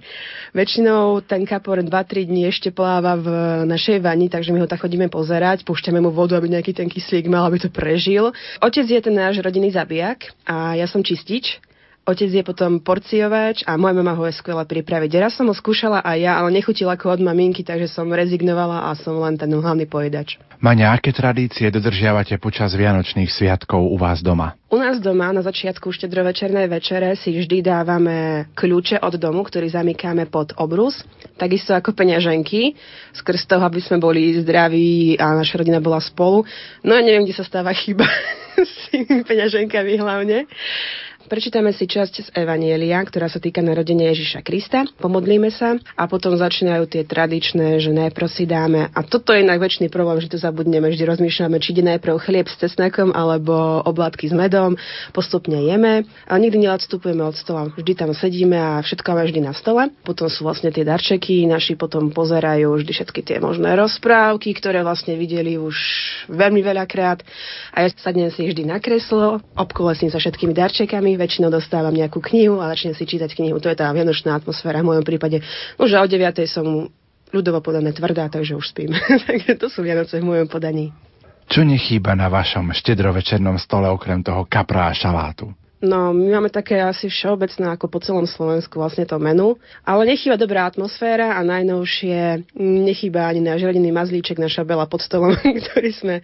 Väčšinou 0.52 1.24
ten 1.24 1.44
kapor 1.48 1.80
2-3 1.80 2.28
dní 2.28 2.48
ešte 2.48 2.70
pláva 2.74 3.16
v 3.16 3.28
našej 3.64 4.04
vani, 4.04 4.28
takže 4.28 4.52
my 4.52 4.64
ho 4.64 4.68
tak 4.68 4.84
chodíme 4.84 5.08
pozerať, 5.08 5.64
púšťame 5.64 6.00
mu 6.00 6.12
vodu, 6.12 6.36
aby 6.36 6.52
nejaký 6.52 6.76
ten 6.76 6.88
kyslík 6.88 7.26
mal, 7.30 7.48
aby 7.48 7.62
to 7.62 7.70
prežil. 7.72 8.30
Otec 8.60 8.86
je 8.86 9.00
ten 9.00 9.14
náš 9.16 9.40
rodinný 9.40 9.72
zabijak 9.72 10.32
a 10.44 10.76
ja 10.76 10.84
som 10.84 11.00
čistič, 11.00 11.60
Otec 12.08 12.32
je 12.32 12.40
potom 12.40 12.80
porciovač 12.80 13.60
a 13.68 13.76
moja 13.76 13.92
mama 13.92 14.16
ho 14.16 14.24
je 14.24 14.32
skvelá 14.32 14.64
pripraviť. 14.64 15.12
Raz 15.20 15.36
som 15.36 15.44
ho 15.44 15.52
skúšala 15.52 16.00
aj 16.00 16.16
ja, 16.16 16.40
ale 16.40 16.56
nechutil 16.56 16.88
ako 16.88 17.12
od 17.12 17.20
maminky, 17.20 17.60
takže 17.60 17.84
som 17.84 18.08
rezignovala 18.08 18.88
a 18.88 18.96
som 18.96 19.20
len 19.20 19.36
ten 19.36 19.52
hlavný 19.52 19.84
pojedač. 19.84 20.40
Maňa, 20.64 20.96
aké 20.96 21.12
tradície 21.12 21.68
dodržiavate 21.68 22.40
počas 22.40 22.72
Vianočných 22.72 23.28
sviatkov 23.28 23.84
u 23.92 24.00
vás 24.00 24.24
doma? 24.24 24.56
U 24.72 24.80
nás 24.80 24.96
doma 25.04 25.28
na 25.36 25.44
začiatku 25.44 25.92
štedrovečernej 25.92 26.64
večere 26.72 27.12
si 27.12 27.28
vždy 27.28 27.60
dávame 27.60 28.48
kľúče 28.56 29.04
od 29.04 29.20
domu, 29.20 29.44
ktorý 29.44 29.68
zamykáme 29.68 30.32
pod 30.32 30.56
obrus, 30.56 31.04
takisto 31.36 31.76
ako 31.76 31.92
peňaženky, 31.92 32.72
skrz 33.20 33.44
toho, 33.44 33.68
aby 33.68 33.84
sme 33.84 34.00
boli 34.00 34.32
zdraví 34.40 35.20
a 35.20 35.36
naša 35.36 35.60
rodina 35.60 35.76
bola 35.76 36.00
spolu. 36.00 36.48
No 36.80 36.96
a 36.96 37.04
neviem, 37.04 37.28
kde 37.28 37.36
sa 37.36 37.44
stáva 37.44 37.76
chyba 37.76 38.08
s 38.56 38.88
tými 38.88 39.28
peňaženkami 39.28 39.92
hlavne. 40.00 40.48
Prečítame 41.28 41.76
si 41.76 41.84
časť 41.84 42.14
z 42.24 42.28
Evanielia, 42.32 43.04
ktorá 43.04 43.28
sa 43.28 43.36
týka 43.36 43.60
narodenia 43.60 44.08
Ježiša 44.16 44.40
Krista. 44.40 44.88
Pomodlíme 44.96 45.52
sa 45.52 45.76
a 45.92 46.08
potom 46.08 46.32
začínajú 46.32 46.88
tie 46.88 47.04
tradičné, 47.04 47.84
že 47.84 47.92
najprv 47.92 48.28
si 48.32 48.48
dáme. 48.48 48.88
A 48.96 49.04
toto 49.04 49.36
je 49.36 49.44
inak 49.44 49.60
problém, 49.92 50.24
že 50.24 50.32
to 50.32 50.40
zabudneme. 50.40 50.88
Vždy 50.88 51.04
rozmýšľame, 51.04 51.60
či 51.60 51.76
ide 51.76 51.84
najprv 51.84 52.16
chlieb 52.24 52.48
s 52.48 52.56
cesnakom 52.56 53.12
alebo 53.12 53.84
oblátky 53.84 54.32
s 54.32 54.34
medom. 54.34 54.80
Postupne 55.12 55.60
jeme 55.60 56.08
a 56.24 56.32
nikdy 56.40 56.64
neodstupujeme 56.64 57.20
od 57.20 57.36
stola. 57.36 57.68
Vždy 57.76 57.92
tam 57.92 58.16
sedíme 58.16 58.56
a 58.56 58.80
všetko 58.80 59.04
máme 59.12 59.28
vždy 59.28 59.40
na 59.44 59.52
stole. 59.52 59.92
Potom 60.08 60.32
sú 60.32 60.48
vlastne 60.48 60.72
tie 60.72 60.88
darčeky, 60.88 61.44
naši 61.44 61.76
potom 61.76 62.08
pozerajú 62.08 62.72
vždy 62.72 62.92
všetky 62.96 63.20
tie 63.20 63.36
možné 63.36 63.76
rozprávky, 63.76 64.56
ktoré 64.56 64.80
vlastne 64.80 65.12
videli 65.20 65.60
už 65.60 65.76
veľmi 66.32 66.64
veľakrát. 66.64 67.20
A 67.76 67.84
ja 67.84 67.92
sadnem 68.00 68.32
si 68.32 68.48
vždy 68.48 68.64
na 68.64 68.80
kreslo, 68.80 69.44
obkolesím 69.52 70.08
sa 70.08 70.16
všetkými 70.16 70.56
darčekami, 70.56 71.17
väčšinou 71.18 71.50
dostávam 71.50 71.90
nejakú 71.90 72.22
knihu 72.22 72.62
a 72.62 72.70
začnem 72.70 72.94
si 72.94 73.04
čítať 73.04 73.34
knihu. 73.34 73.58
To 73.58 73.66
je 73.66 73.76
tá 73.76 73.90
vianočná 73.90 74.38
atmosféra 74.38 74.80
v 74.80 74.94
mojom 74.94 75.04
prípade. 75.04 75.42
Už 75.76 75.90
o 75.98 76.06
9. 76.06 76.46
som 76.46 76.86
ľudovo 77.34 77.60
podané 77.60 77.92
tvrdá, 77.92 78.30
takže 78.30 78.56
už 78.56 78.72
spím. 78.72 78.94
takže 79.28 79.58
to 79.58 79.66
sú 79.68 79.84
Vianoce 79.84 80.22
v 80.22 80.24
mojom 80.24 80.48
podaní. 80.48 80.94
Čo 81.48 81.64
nechýba 81.64 82.12
na 82.12 82.28
vašom 82.28 82.76
štedrovečernom 82.76 83.56
stole 83.56 83.88
okrem 83.88 84.20
toho 84.20 84.44
kapra 84.44 84.92
a 84.92 84.96
šalátu? 84.96 85.48
No, 85.78 86.10
my 86.10 86.34
máme 86.34 86.50
také 86.50 86.82
asi 86.82 87.06
všeobecné 87.06 87.78
ako 87.78 87.86
po 87.86 88.02
celom 88.02 88.26
Slovensku 88.26 88.82
vlastne 88.82 89.06
to 89.06 89.14
menu, 89.22 89.54
ale 89.86 90.10
nechýba 90.10 90.34
dobrá 90.34 90.66
atmosféra 90.66 91.38
a 91.38 91.46
najnovšie 91.46 92.50
nechýba 92.58 93.30
ani 93.30 93.46
náš 93.46 93.62
rodinný 93.62 93.94
mazlíček, 93.94 94.42
naša 94.42 94.66
bela 94.66 94.90
pod 94.90 95.06
stolom, 95.06 95.38
ktorý 95.70 95.90
sme 95.94 96.14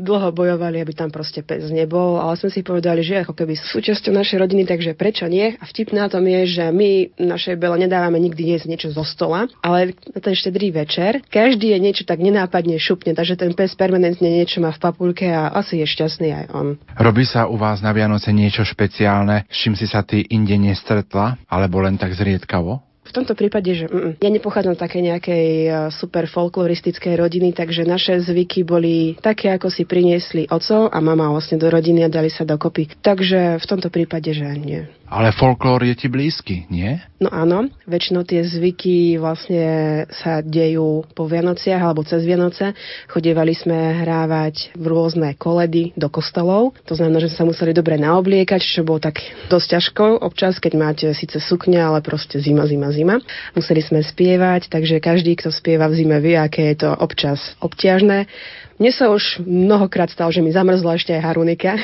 dlho 0.00 0.32
bojovali, 0.32 0.80
aby 0.80 0.96
tam 0.96 1.12
proste 1.12 1.44
pes 1.44 1.68
nebol, 1.68 2.24
ale 2.24 2.40
sme 2.40 2.48
si 2.48 2.64
povedali, 2.64 3.04
že 3.04 3.20
ako 3.20 3.36
keby 3.36 3.52
súčasťou 3.52 4.16
našej 4.16 4.48
rodiny, 4.48 4.64
takže 4.64 4.96
prečo 4.96 5.28
nie? 5.28 5.60
A 5.60 5.64
vtip 5.68 5.92
na 5.92 6.08
tom 6.08 6.24
je, 6.24 6.48
že 6.48 6.64
my 6.72 7.12
našej 7.20 7.60
bele 7.60 7.76
nedávame 7.84 8.16
nikdy 8.16 8.56
jesť 8.56 8.66
niečo 8.72 8.88
zo 8.96 9.04
stola, 9.04 9.44
ale 9.60 9.92
na 10.08 10.24
ten 10.24 10.32
štedrý 10.32 10.72
večer 10.72 11.20
každý 11.28 11.76
je 11.76 11.78
niečo 11.84 12.08
tak 12.08 12.16
nenápadne 12.16 12.80
šupne, 12.80 13.12
takže 13.12 13.36
ten 13.36 13.52
pes 13.52 13.76
permanentne 13.76 14.24
niečo 14.24 14.64
má 14.64 14.72
v 14.72 14.80
papulke 14.80 15.28
a 15.28 15.52
asi 15.52 15.84
je 15.84 15.86
šťastný 15.86 16.28
aj 16.32 16.46
on. 16.56 16.80
Robí 16.96 17.28
sa 17.28 17.44
u 17.44 17.60
vás 17.60 17.84
na 17.84 17.92
Vianoce 17.92 18.32
niečo 18.32 18.64
špeciálne? 18.64 19.01
Špeciálne, 19.02 19.50
s 19.50 19.56
čím 19.66 19.74
si 19.74 19.90
sa 19.90 20.06
ty 20.06 20.22
inde 20.30 20.54
nestretla, 20.54 21.34
alebo 21.50 21.82
len 21.82 21.98
tak 21.98 22.14
zriedkavo? 22.14 22.78
V 23.02 23.10
tomto 23.10 23.34
prípade, 23.34 23.66
že 23.74 23.90
mm, 23.90 24.22
ja 24.22 24.30
nepochádzam 24.30 24.78
z 24.78 24.82
také 24.86 25.02
nejakej 25.02 25.46
e, 25.66 25.70
super 25.90 26.30
folkloristickej 26.30 27.18
rodiny, 27.18 27.50
takže 27.50 27.82
naše 27.82 28.22
zvyky 28.22 28.62
boli 28.62 29.18
také, 29.18 29.50
ako 29.50 29.74
si 29.74 29.82
priniesli 29.82 30.46
oco 30.46 30.86
a 30.86 30.98
mama 31.02 31.26
vlastne 31.34 31.58
do 31.58 31.66
rodiny 31.66 32.06
a 32.06 32.12
dali 32.14 32.30
sa 32.30 32.46
dokopy. 32.46 32.94
Takže 33.02 33.58
v 33.58 33.66
tomto 33.66 33.90
prípade, 33.90 34.30
že 34.30 34.46
nie. 34.54 34.86
Ale 35.12 35.28
folklór 35.36 35.84
je 35.84 35.92
ti 35.92 36.08
blízky, 36.08 36.64
nie? 36.72 36.96
No 37.20 37.28
áno, 37.28 37.68
väčšinou 37.84 38.24
tie 38.24 38.40
zvyky 38.48 39.20
vlastne 39.20 39.64
sa 40.08 40.40
dejú 40.40 41.04
po 41.12 41.28
Vianociach 41.28 41.84
alebo 41.84 42.00
cez 42.00 42.24
Vianoce. 42.24 42.72
Chodievali 43.12 43.52
sme 43.52 43.76
hrávať 44.00 44.72
v 44.72 44.84
rôzne 44.88 45.36
koledy 45.36 45.92
do 46.00 46.08
kostolov. 46.08 46.72
To 46.88 46.96
znamená, 46.96 47.20
že 47.20 47.28
sa 47.28 47.44
museli 47.44 47.76
dobre 47.76 48.00
naobliekať, 48.00 48.64
čo 48.64 48.88
bolo 48.88 49.04
tak 49.04 49.20
dosť 49.52 49.66
ťažko 49.76 50.04
občas, 50.24 50.56
keď 50.56 50.72
máte 50.80 51.06
síce 51.12 51.36
sukňa, 51.44 51.92
ale 51.92 52.00
proste 52.00 52.40
zima, 52.40 52.64
zima, 52.64 52.88
zima. 52.88 53.20
Museli 53.52 53.84
sme 53.84 54.00
spievať, 54.00 54.72
takže 54.72 54.96
každý, 54.96 55.36
kto 55.36 55.52
spieva 55.52 55.92
v 55.92 56.00
zime, 56.00 56.24
vie, 56.24 56.40
aké 56.40 56.72
je 56.72 56.88
to 56.88 56.90
občas 56.96 57.52
obťažné. 57.60 58.32
Mne 58.80 58.92
sa 58.96 59.12
už 59.12 59.44
mnohokrát 59.44 60.08
stalo, 60.08 60.32
že 60.32 60.40
mi 60.40 60.56
zamrzla 60.56 60.96
ešte 60.96 61.12
aj 61.12 61.20
harunika, 61.20 61.76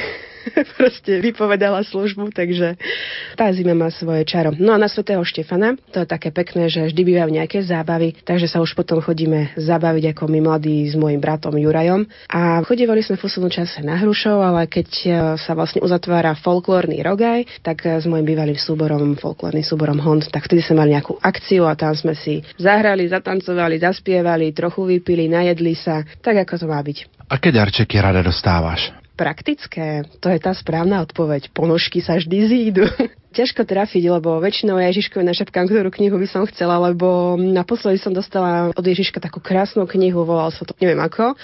proste 0.78 1.20
vypovedala 1.20 1.84
službu, 1.84 2.32
takže 2.32 2.78
tá 3.34 3.50
zima 3.54 3.76
má 3.76 3.88
svoje 3.92 4.24
čaro. 4.26 4.52
No 4.56 4.74
a 4.74 4.78
na 4.80 4.90
svätého 4.90 5.20
Štefana, 5.22 5.76
to 5.92 6.02
je 6.02 6.08
také 6.08 6.32
pekné, 6.34 6.68
že 6.68 6.90
vždy 6.90 7.02
bývajú 7.02 7.30
nejaké 7.30 7.58
zábavy, 7.62 8.16
takže 8.24 8.48
sa 8.50 8.58
už 8.62 8.74
potom 8.74 9.00
chodíme 9.02 9.54
zabaviť 9.58 10.14
ako 10.14 10.24
my 10.28 10.38
mladí 10.44 10.88
s 10.88 10.94
mojim 10.98 11.20
bratom 11.20 11.54
Jurajom. 11.56 12.08
A 12.30 12.62
chodívali 12.64 13.04
sme 13.04 13.16
v 13.16 13.24
poslednom 13.24 13.52
čase 13.52 13.80
na 13.84 13.98
Hrušov, 14.00 14.38
ale 14.40 14.66
keď 14.66 14.88
e, 14.88 15.08
sa 15.38 15.52
vlastne 15.54 15.82
uzatvára 15.84 16.36
folklórny 16.38 17.00
rogaj, 17.04 17.46
tak 17.62 17.84
e, 17.84 17.98
s 17.98 18.06
mojim 18.06 18.26
bývalým 18.26 18.58
súborom, 18.58 19.14
folklórnym 19.18 19.64
súborom 19.64 19.98
Hond, 20.00 20.30
tak 20.30 20.46
vtedy 20.46 20.64
sme 20.64 20.84
mali 20.84 20.94
nejakú 20.96 21.18
akciu 21.20 21.66
a 21.66 21.74
tam 21.74 21.94
sme 21.94 22.14
si 22.14 22.40
zahrali, 22.58 23.08
zatancovali, 23.08 23.80
zaspievali, 23.80 24.54
trochu 24.54 24.98
vypili, 24.98 25.30
najedli 25.30 25.74
sa, 25.76 26.04
tak 26.22 26.44
ako 26.46 26.54
to 26.62 26.66
má 26.66 26.80
byť. 26.80 27.28
Aké 27.28 27.52
darčeky 27.52 28.00
rada 28.00 28.24
dostávaš? 28.24 29.07
Praktické? 29.18 30.06
To 30.22 30.30
je 30.30 30.38
tá 30.38 30.54
správna 30.54 31.02
odpoveď. 31.02 31.50
Ponožky 31.50 31.98
sa 31.98 32.14
vždy 32.22 32.36
zídu. 32.46 32.86
Ťažko 33.28 33.68
trafiť, 33.68 34.08
lebo 34.08 34.40
väčšinou 34.40 34.80
ja 34.80 34.88
Ježiškovi 34.88 35.20
našepkám, 35.20 35.68
ktorú 35.68 35.92
knihu 35.92 36.16
by 36.16 36.24
som 36.24 36.48
chcela, 36.48 36.80
lebo 36.80 37.36
naposledy 37.36 38.00
som 38.00 38.16
dostala 38.16 38.72
od 38.72 38.80
Ježiška 38.80 39.20
takú 39.20 39.36
krásnu 39.44 39.84
knihu, 39.84 40.24
volal 40.24 40.48
sa 40.48 40.64
to 40.64 40.72
neviem 40.80 40.96
ako. 40.96 41.36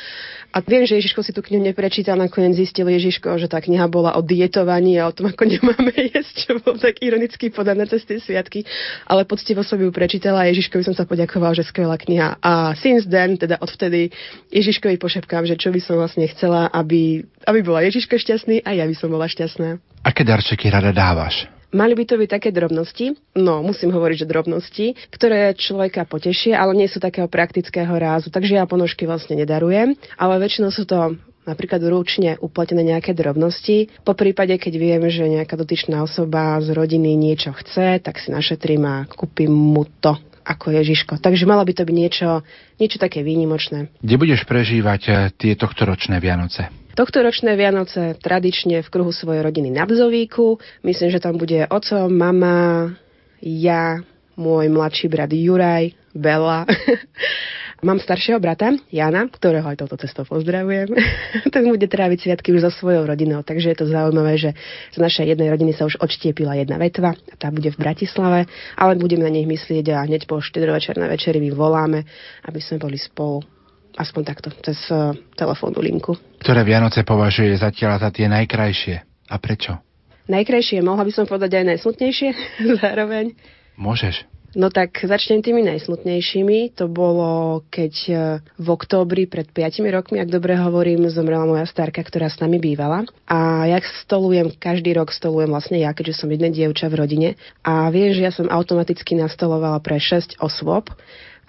A 0.55 0.63
viem, 0.65 0.89
že 0.89 0.97
Ježiško 0.97 1.21
si 1.21 1.37
tú 1.37 1.45
knihu 1.45 1.61
neprečítal, 1.61 2.17
nakoniec 2.17 2.57
zistil 2.57 2.89
Ježiško, 2.89 3.37
že 3.37 3.53
tá 3.53 3.61
kniha 3.61 3.85
bola 3.91 4.17
o 4.17 4.25
dietovaní 4.25 4.97
a 4.97 5.11
o 5.11 5.13
tom, 5.13 5.29
ako 5.29 5.45
nemáme 5.45 5.93
jesť, 6.15 6.35
čo 6.41 6.51
bol 6.63 6.81
tak 6.81 7.05
ironicky 7.05 7.53
podané 7.53 7.85
cez 7.85 8.07
tie 8.09 8.17
sviatky. 8.17 8.65
Ale 9.05 9.29
poctivo 9.29 9.61
som 9.61 9.77
ju 9.77 9.93
prečítala 9.93 10.47
a 10.47 10.49
Ježiškovi 10.49 10.89
som 10.89 10.97
sa 10.97 11.05
poďakoval, 11.05 11.53
že 11.53 11.69
skvelá 11.69 12.01
kniha. 12.01 12.41
A 12.41 12.73
since 12.81 13.05
then, 13.05 13.37
teda 13.37 13.61
odvtedy, 13.61 14.09
Ježiškovi 14.49 14.97
pošepkám, 14.97 15.45
že 15.45 15.61
čo 15.61 15.69
by 15.69 15.81
som 15.85 16.01
vlastne 16.01 16.25
chcela, 16.33 16.73
aby, 16.73 17.27
aby 17.45 17.61
bola 17.61 17.85
Ježiško 17.85 18.17
šťastný 18.17 18.65
a 18.65 18.73
ja 18.73 18.89
by 18.89 18.95
som 18.97 19.13
bola 19.13 19.29
šťastná. 19.29 19.83
Aké 20.07 20.25
darčeky 20.25 20.73
rada 20.73 20.95
dávaš? 20.95 21.54
Mali 21.75 21.99
by 21.99 22.05
to 22.07 22.15
byť 22.15 22.31
také 22.31 22.55
drobnosti, 22.55 23.19
no 23.35 23.59
musím 23.67 23.91
hovoriť, 23.91 24.23
že 24.23 24.31
drobnosti, 24.31 24.87
ktoré 25.11 25.51
človeka 25.59 26.07
potešia, 26.07 26.63
ale 26.63 26.79
nie 26.79 26.87
sú 26.87 27.03
takého 27.03 27.27
praktického 27.27 27.91
rázu, 27.91 28.31
takže 28.31 28.55
ja 28.55 28.63
ponožky 28.63 29.11
vlastne 29.11 29.35
nedarujem, 29.35 29.99
ale 30.15 30.39
väčšinou 30.39 30.71
sú 30.71 30.87
to 30.87 31.19
napríklad 31.43 31.83
ručne 31.83 32.39
upletené 32.39 32.95
nejaké 32.95 33.11
drobnosti. 33.11 33.91
Po 34.07 34.15
prípade, 34.15 34.55
keď 34.55 34.75
viem, 34.79 35.03
že 35.11 35.27
nejaká 35.27 35.59
dotyčná 35.59 36.07
osoba 36.07 36.63
z 36.63 36.73
rodiny 36.73 37.19
niečo 37.19 37.51
chce, 37.51 37.99
tak 37.99 38.23
si 38.23 38.31
našetrím 38.31 38.87
a 38.87 39.05
kúpim 39.11 39.51
mu 39.51 39.83
to 39.99 40.15
ako 40.45 40.77
Ježiško. 40.77 41.19
Takže 41.19 41.49
malo 41.49 41.65
by 41.65 41.73
to 41.73 41.83
byť 41.89 41.97
niečo, 41.97 42.45
niečo 42.77 43.01
také 43.01 43.25
výnimočné. 43.25 43.89
Kde 44.05 44.17
budeš 44.21 44.45
prežívať 44.45 45.03
eh, 45.09 45.15
tie 45.33 45.53
tohtoročné 45.57 46.21
Vianoce? 46.21 46.69
Tohto 46.95 47.27
ročné 47.27 47.59
Vianoce 47.59 48.15
tradične 48.23 48.87
v 48.87 48.89
kruhu 48.93 49.11
svojej 49.11 49.43
rodiny 49.43 49.75
na 49.75 49.83
Bzovíku. 49.83 50.63
Myslím, 50.87 51.11
že 51.11 51.19
tam 51.19 51.35
bude 51.35 51.67
oco, 51.67 52.07
mama, 52.07 52.95
ja, 53.43 53.99
môj 54.39 54.71
mladší 54.71 55.11
brat 55.11 55.35
Juraj, 55.35 55.91
Bela. 56.15 56.63
Mám 57.85 58.01
staršieho 58.01 58.41
brata, 58.41 58.73
Jana, 58.89 59.29
ktorého 59.29 59.69
aj 59.69 59.85
touto 59.85 60.01
cestou 60.01 60.25
pozdravujem. 60.25 60.89
Ten 61.53 61.69
bude 61.69 61.85
tráviť 61.85 62.25
sviatky 62.25 62.57
už 62.57 62.65
so 62.65 62.73
svojou 62.73 63.05
rodinou, 63.05 63.45
takže 63.45 63.77
je 63.77 63.79
to 63.85 63.93
zaujímavé, 63.93 64.41
že 64.41 64.57
z 64.97 64.99
našej 65.05 65.37
jednej 65.37 65.53
rodiny 65.53 65.77
sa 65.77 65.85
už 65.85 66.01
odštiepila 66.01 66.57
jedna 66.57 66.81
vetva, 66.81 67.13
a 67.13 67.35
tá 67.37 67.53
bude 67.53 67.69
v 67.69 67.77
Bratislave, 67.77 68.49
ale 68.81 68.97
budeme 68.97 69.29
na 69.29 69.33
nich 69.37 69.45
myslieť 69.45 69.85
a 69.93 70.09
hneď 70.09 70.25
po 70.25 70.41
štedrovečernej 70.41 71.13
večeri 71.13 71.45
my 71.45 71.53
voláme, 71.53 72.09
aby 72.49 72.57
sme 72.57 72.81
boli 72.81 72.97
spolu 72.97 73.45
aspoň 74.01 74.23
takto, 74.33 74.49
cez 74.65 74.81
uh, 74.89 75.13
telefónnu 75.37 75.85
linku. 75.85 76.17
Ktoré 76.41 76.65
Vianoce 76.65 77.05
považuje 77.05 77.53
zatiaľ 77.53 78.01
za 78.01 78.09
tie 78.09 78.33
najkrajšie? 78.33 79.29
A 79.29 79.37
prečo? 79.37 79.77
Najkrajšie, 80.33 80.81
mohla 80.81 81.05
by 81.05 81.13
som 81.13 81.29
povedať 81.29 81.61
aj 81.61 81.77
najsmutnejšie 81.77 82.29
zároveň. 82.81 83.37
Môžeš. 83.77 84.34
No 84.55 84.71
tak 84.71 85.03
začnem 85.03 85.43
tými 85.43 85.67
najsmutnejšími. 85.67 86.79
To 86.79 86.87
bolo, 86.87 87.63
keď 87.75 87.95
e, 88.07 88.15
v 88.55 88.67
októbri 88.71 89.27
pred 89.27 89.51
5 89.51 89.83
rokmi, 89.91 90.23
ak 90.23 90.31
dobre 90.31 90.55
hovorím, 90.55 91.11
zomrela 91.11 91.43
moja 91.43 91.67
starka, 91.67 92.07
ktorá 92.07 92.31
s 92.31 92.39
nami 92.39 92.63
bývala. 92.63 93.03
A 93.27 93.67
ja 93.67 93.83
stolujem, 94.07 94.55
každý 94.55 94.95
rok 94.95 95.11
stolujem 95.11 95.51
vlastne 95.51 95.83
ja, 95.83 95.91
keďže 95.91 96.23
som 96.23 96.31
jedna 96.31 96.55
dievča 96.55 96.87
v 96.87 96.99
rodine. 97.03 97.29
A 97.67 97.91
viem, 97.91 98.15
že 98.15 98.23
ja 98.23 98.31
som 98.31 98.47
automaticky 98.47 99.19
nastolovala 99.19 99.83
pre 99.83 99.99
6 99.99 100.39
osôb 100.39 100.87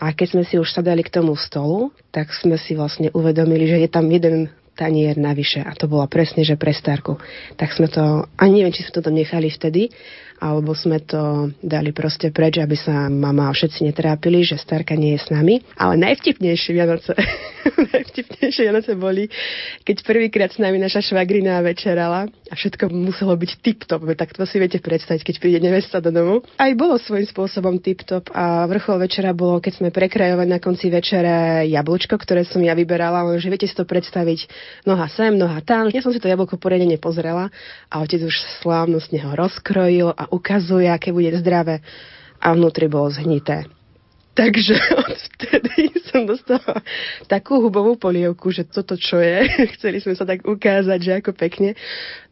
a 0.01 0.12
keď 0.12 0.28
sme 0.36 0.43
si 0.43 0.58
už 0.58 0.74
sadali 0.74 1.06
k 1.06 1.14
tomu 1.14 1.38
stolu, 1.38 1.93
tak 2.10 2.34
sme 2.34 2.58
si 2.58 2.74
vlastne 2.74 3.14
uvedomili, 3.14 3.70
že 3.70 3.86
je 3.86 3.89
tam 3.89 4.10
jeden 4.10 4.51
tanier 4.76 5.16
navyše 5.16 5.64
a 5.64 5.72
to 5.72 5.88
bola 5.88 6.06
presne, 6.06 6.43
že 6.43 6.60
pre 6.60 6.76
starku. 6.76 7.16
Tak 7.56 7.72
sme 7.72 7.88
to, 7.88 8.28
ani 8.36 8.60
neviem, 8.60 8.76
či 8.76 8.84
sme 8.84 8.99
to 8.99 9.06
tam 9.08 9.16
nechali 9.16 9.47
vtedy, 9.47 9.88
alebo 10.40 10.76
sme 10.76 11.00
to 11.00 11.52
dali 11.64 11.96
proste 11.96 12.30
preč, 12.30 12.60
aby 12.60 12.76
sa 12.76 13.08
mama 13.08 13.48
a 13.48 13.56
všetci 13.56 13.88
netrápili, 13.88 14.44
že 14.44 14.60
starka 14.60 14.94
nie 14.94 15.16
je 15.16 15.24
s 15.24 15.28
nami. 15.32 15.64
Ale 15.80 15.96
najvtipnejšie 15.96 16.72
Vianoce, 16.76 17.16
najvtipnejšie 17.96 18.62
Vianoce 18.68 18.94
boli, 19.00 19.32
keď 19.88 19.98
prvýkrát 20.04 20.52
s 20.52 20.60
nami 20.60 20.78
naša 20.78 21.02
švagrina 21.02 21.64
večerala 21.64 22.28
a 22.28 22.54
všetko 22.54 22.92
muselo 22.92 23.34
byť 23.34 23.52
tip-top, 23.64 24.06
tak 24.14 24.36
to 24.36 24.44
si 24.44 24.60
viete 24.60 24.78
predstaviť, 24.84 25.22
keď 25.24 25.36
príde 25.40 25.60
nevesta 25.64 25.98
do 26.04 26.12
domu. 26.12 26.36
Aj 26.60 26.72
bolo 26.78 27.00
svojím 27.00 27.26
spôsobom 27.26 27.80
tip-top 27.80 28.30
a 28.36 28.70
vrchol 28.70 29.02
večera 29.02 29.34
bolo, 29.34 29.64
keď 29.64 29.82
sme 29.82 29.90
prekrajovali 29.90 30.50
na 30.52 30.60
konci 30.62 30.92
večere 30.92 31.66
jablčko, 31.72 32.20
ktoré 32.20 32.46
som 32.46 32.62
ja 32.62 32.78
vyberala, 32.78 33.26
že 33.40 33.50
viete 33.50 33.66
si 33.66 33.74
to 33.74 33.88
predstaviť 33.88 34.46
noha 34.86 35.08
sem, 35.10 35.34
noha 35.34 35.64
tam. 35.66 35.90
Ja 35.90 36.04
som 36.06 36.14
si 36.14 36.22
to 36.22 36.30
jablko 36.30 36.62
poriadne 36.62 36.86
nepozrela 37.00 37.50
a 37.90 37.96
otec 38.04 38.22
už 38.22 38.36
slávnostne 38.62 39.24
ho 39.26 39.32
rozkrojil 39.34 40.14
a 40.14 40.30
ukazuje, 40.36 40.92
aké 40.92 41.16
bude 41.16 41.32
zdravé. 41.40 41.80
A 42.44 42.52
vnútri 42.52 42.92
bolo 42.92 43.08
zhnité. 43.08 43.66
Takže 44.36 44.76
odvtedy 45.08 45.96
som 46.12 46.28
dostala 46.28 46.84
takú 47.32 47.64
hubovú 47.64 47.96
polievku, 47.96 48.52
že 48.52 48.68
toto 48.68 49.00
čo 49.00 49.20
je. 49.20 49.48
Chceli 49.80 50.04
sme 50.04 50.14
sa 50.14 50.28
tak 50.28 50.44
ukázať, 50.44 51.00
že 51.00 51.12
ako 51.24 51.32
pekne. 51.32 51.80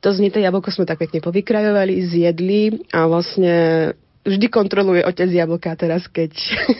To 0.03 0.11
znité 0.11 0.43
jablko 0.43 0.67
sme 0.71 0.83
tak 0.83 0.99
pekne 0.99 1.23
povykrajovali, 1.23 2.03
zjedli 2.03 2.91
a 2.91 3.07
vlastne 3.07 3.55
vždy 4.23 4.47
kontroluje 4.47 5.03
otec 5.03 5.27
jablka 5.29 5.75
teraz, 5.75 6.07
keď 6.07 6.31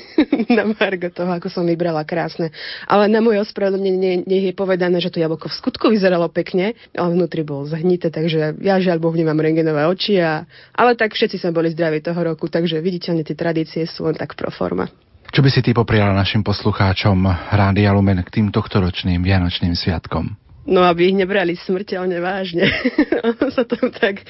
na 0.57 0.63
margo 0.71 1.11
toho, 1.11 1.29
ako 1.29 1.51
som 1.51 1.67
vybrala 1.67 2.01
krásne. 2.07 2.49
Ale 2.87 3.11
na 3.11 3.19
moje 3.19 3.43
ospravedlnenie 3.43 4.23
nech 4.23 4.45
je 4.51 4.53
povedané, 4.55 4.99
že 5.03 5.11
to 5.11 5.19
jablko 5.19 5.51
v 5.51 5.57
skutku 5.59 5.85
vyzeralo 5.91 6.31
pekne, 6.31 6.73
ale 6.95 7.13
vnútri 7.13 7.43
bol 7.43 7.67
zahnité, 7.67 8.09
takže 8.09 8.57
ja 8.63 8.75
žiaľ 8.79 9.03
Boh 9.03 9.13
nemám 9.13 9.37
rengenové 9.37 9.83
oči. 9.85 10.17
A... 10.23 10.47
Ale 10.73 10.95
tak 10.95 11.13
všetci 11.13 11.39
sme 11.43 11.51
boli 11.51 11.69
zdraví 11.69 11.99
toho 11.99 12.17
roku, 12.23 12.47
takže 12.47 12.79
viditeľne 12.79 13.27
tie 13.27 13.35
tradície 13.35 13.83
sú 13.85 14.07
len 14.07 14.15
tak 14.15 14.33
pro 14.39 14.49
forma. 14.49 14.87
Čo 15.33 15.41
by 15.41 15.49
si 15.49 15.65
ty 15.65 15.73
popriala 15.73 16.13
našim 16.13 16.45
poslucháčom 16.45 17.25
Rádia 17.57 17.89
Lumen 17.89 18.21
k 18.21 18.29
tým 18.29 18.53
tohtoročným 18.53 19.17
Vianočným 19.25 19.73
sviatkom? 19.73 20.42
No, 20.63 20.79
aby 20.87 21.11
ich 21.11 21.17
nebrali 21.19 21.59
smrteľne 21.59 22.23
vážne. 22.23 22.63
ono 23.27 23.51
sa 23.51 23.67
tam 23.67 23.91
tak 23.91 24.23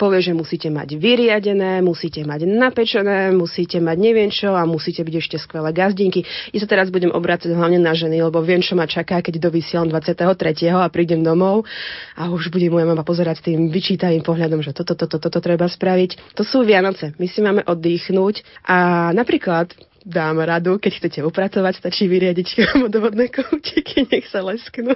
povie, 0.00 0.24
že 0.24 0.32
musíte 0.32 0.72
mať 0.72 0.96
vyriadené, 0.96 1.84
musíte 1.84 2.24
mať 2.24 2.48
napečené, 2.48 3.28
musíte 3.36 3.84
mať 3.84 3.96
neviem 4.00 4.32
čo 4.32 4.56
a 4.56 4.64
musíte 4.64 5.04
byť 5.04 5.14
ešte 5.20 5.36
skvelé 5.36 5.76
gazdinky. 5.76 6.24
I 6.50 6.56
sa 6.56 6.64
teraz 6.64 6.88
budem 6.88 7.12
obracať 7.12 7.52
hlavne 7.52 7.76
na 7.84 7.92
ženy, 7.92 8.24
lebo 8.24 8.40
viem, 8.40 8.64
čo 8.64 8.72
ma 8.72 8.88
čaká, 8.88 9.20
keď 9.20 9.44
dovysielam 9.44 9.92
23. 9.92 10.72
a 10.72 10.88
prídem 10.88 11.20
domov 11.20 11.68
a 12.16 12.32
už 12.32 12.48
bude 12.48 12.72
moja 12.72 12.88
mama 12.88 13.04
pozerať 13.04 13.44
s 13.44 13.46
tým 13.52 13.68
vyčítavým 13.68 14.24
pohľadom, 14.24 14.64
že 14.64 14.72
toto, 14.72 14.96
toto, 14.96 15.20
toto, 15.20 15.28
toto 15.28 15.38
treba 15.44 15.68
spraviť. 15.68 16.32
To 16.32 16.42
sú 16.46 16.64
Vianoce. 16.64 17.12
My 17.20 17.26
si 17.28 17.44
máme 17.44 17.60
oddychnúť 17.68 18.40
a 18.64 19.10
napríklad 19.12 19.76
dám 20.04 20.44
radu, 20.44 20.76
keď 20.76 21.00
chcete 21.00 21.20
upratovať, 21.24 21.80
stačí 21.80 22.04
vyriadiť 22.04 22.48
vodovodné 22.84 23.32
koutiky, 23.32 24.04
nech 24.12 24.28
sa 24.28 24.44
lesknú. 24.44 24.92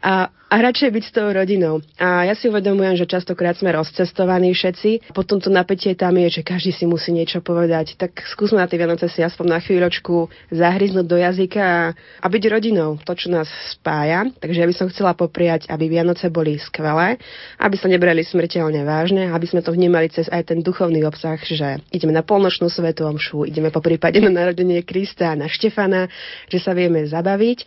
A, 0.00 0.32
a 0.32 0.54
radšej 0.56 0.88
byť 0.88 1.04
s 1.04 1.12
tou 1.12 1.28
rodinou. 1.28 1.84
A 2.00 2.24
ja 2.24 2.32
si 2.32 2.48
uvedomujem, 2.48 2.96
že 2.96 3.04
častokrát 3.04 3.60
sme 3.60 3.76
rozcestovaní 3.76 4.56
všetci. 4.56 5.12
Potom 5.12 5.36
to 5.36 5.52
napätie 5.52 5.92
tam 5.92 6.16
je, 6.16 6.40
že 6.40 6.42
každý 6.42 6.72
si 6.72 6.88
musí 6.88 7.12
niečo 7.12 7.44
povedať. 7.44 8.00
Tak 8.00 8.24
skúsme 8.32 8.56
na 8.56 8.64
tie 8.64 8.80
Vianoce 8.80 9.12
si 9.12 9.20
aspoň 9.20 9.46
na 9.52 9.60
chvíľočku 9.60 10.32
zahryznúť 10.48 11.06
do 11.06 11.20
jazyka 11.20 11.60
a, 11.60 11.80
a 12.24 12.26
byť 12.26 12.42
rodinou. 12.48 12.96
To, 13.04 13.12
čo 13.12 13.28
nás 13.28 13.52
spája. 13.76 14.32
Takže 14.40 14.64
ja 14.64 14.66
by 14.66 14.74
som 14.74 14.88
chcela 14.88 15.12
popriať, 15.12 15.68
aby 15.68 15.92
Vianoce 15.92 16.32
boli 16.32 16.56
skvelé, 16.56 17.20
aby 17.60 17.76
sa 17.76 17.92
nebrali 17.92 18.24
smrteľne 18.24 18.80
vážne, 18.88 19.28
aby 19.28 19.44
sme 19.44 19.60
to 19.60 19.76
vnímali 19.76 20.08
cez 20.08 20.32
aj 20.32 20.56
ten 20.56 20.64
duchovný 20.64 21.04
obsah, 21.04 21.36
že 21.44 21.84
ideme 21.92 22.16
na 22.16 22.24
polnočnú 22.24 22.72
svetu 22.72 23.04
omšu, 23.04 23.44
ideme 23.44 23.68
po 23.68 23.84
prípade 23.84 24.16
na 24.24 24.37
narodenie 24.38 24.86
Krista 24.86 25.34
na 25.34 25.50
Štefana, 25.50 26.06
že 26.46 26.62
sa 26.62 26.70
vieme 26.78 27.02
zabaviť. 27.02 27.66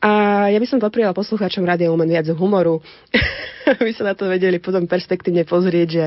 A 0.00 0.48
ja 0.48 0.56
by 0.56 0.64
som 0.68 0.80
popriala 0.80 1.12
poslucháčom 1.12 1.60
Rádia 1.60 1.92
Lumen 1.92 2.08
viac 2.08 2.24
humoru, 2.32 2.80
aby 3.80 3.92
sa 3.92 4.08
na 4.08 4.16
to 4.16 4.28
vedeli 4.32 4.56
potom 4.56 4.88
perspektívne 4.88 5.44
pozrieť, 5.44 5.88
že 5.88 6.04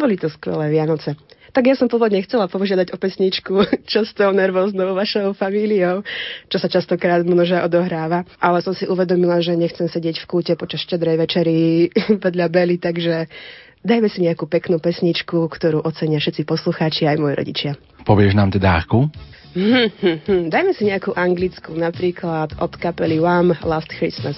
boli 0.00 0.16
to 0.16 0.32
skvelé 0.32 0.72
Vianoce. 0.72 1.12
Tak 1.54 1.70
ja 1.70 1.78
som 1.78 1.86
pôvodne 1.86 2.18
chcela 2.26 2.50
požiadať 2.50 2.90
o 2.90 2.98
pesničku 2.98 3.54
Čo 3.90 4.02
s 4.02 4.10
tou 4.16 4.32
nervóznou 4.34 4.96
vašou 4.96 5.36
familiou, 5.38 6.02
čo 6.50 6.56
sa 6.58 6.66
častokrát 6.66 7.22
množe 7.22 7.60
odohráva, 7.62 8.26
ale 8.42 8.64
som 8.64 8.74
si 8.74 8.88
uvedomila, 8.88 9.38
že 9.44 9.54
nechcem 9.54 9.86
sedieť 9.86 10.24
v 10.24 10.28
kúte 10.28 10.52
počas 10.56 10.82
štedrej 10.82 11.20
večery 11.20 11.56
vedľa 12.24 12.46
Bely, 12.48 12.80
takže 12.80 13.28
dajme 13.84 14.08
si 14.08 14.24
nejakú 14.24 14.48
peknú 14.48 14.80
pesničku, 14.80 15.36
ktorú 15.52 15.84
ocenia 15.84 16.18
všetci 16.18 16.42
poslucháči 16.48 17.06
aj 17.06 17.20
moji 17.20 17.34
rodičia. 17.36 17.72
Povieš 18.08 18.34
nám 18.34 18.56
teda 18.56 18.80
akú? 18.80 19.06
Dajme 20.54 20.72
si 20.74 20.90
nejakú 20.90 21.14
anglickú, 21.14 21.78
napríklad 21.78 22.58
od 22.58 22.72
kapely 22.74 23.22
Wham 23.22 23.54
Last 23.62 23.90
Christmas. 23.94 24.34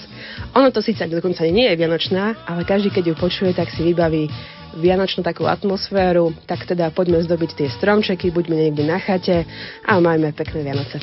Ono 0.53 0.69
to 0.69 0.85
síce 0.85 1.01
dokonca 1.09 1.41
nie 1.49 1.65
je 1.73 1.75
vianočná, 1.75 2.45
ale 2.45 2.61
každý, 2.61 2.93
keď 2.93 3.13
ju 3.13 3.15
počuje, 3.17 3.51
tak 3.57 3.73
si 3.73 3.81
vybaví 3.81 4.29
vianočnú 4.77 5.25
takú 5.25 5.49
atmosféru, 5.49 6.37
tak 6.45 6.69
teda 6.69 6.93
poďme 6.93 7.25
zdobiť 7.25 7.49
tie 7.57 7.67
stromčeky, 7.73 8.29
buďme 8.29 8.69
niekde 8.69 8.85
na 8.85 9.01
chate 9.01 9.41
a 9.81 9.97
majme 9.97 10.29
pekné 10.37 10.69
Vianoce. 10.69 11.01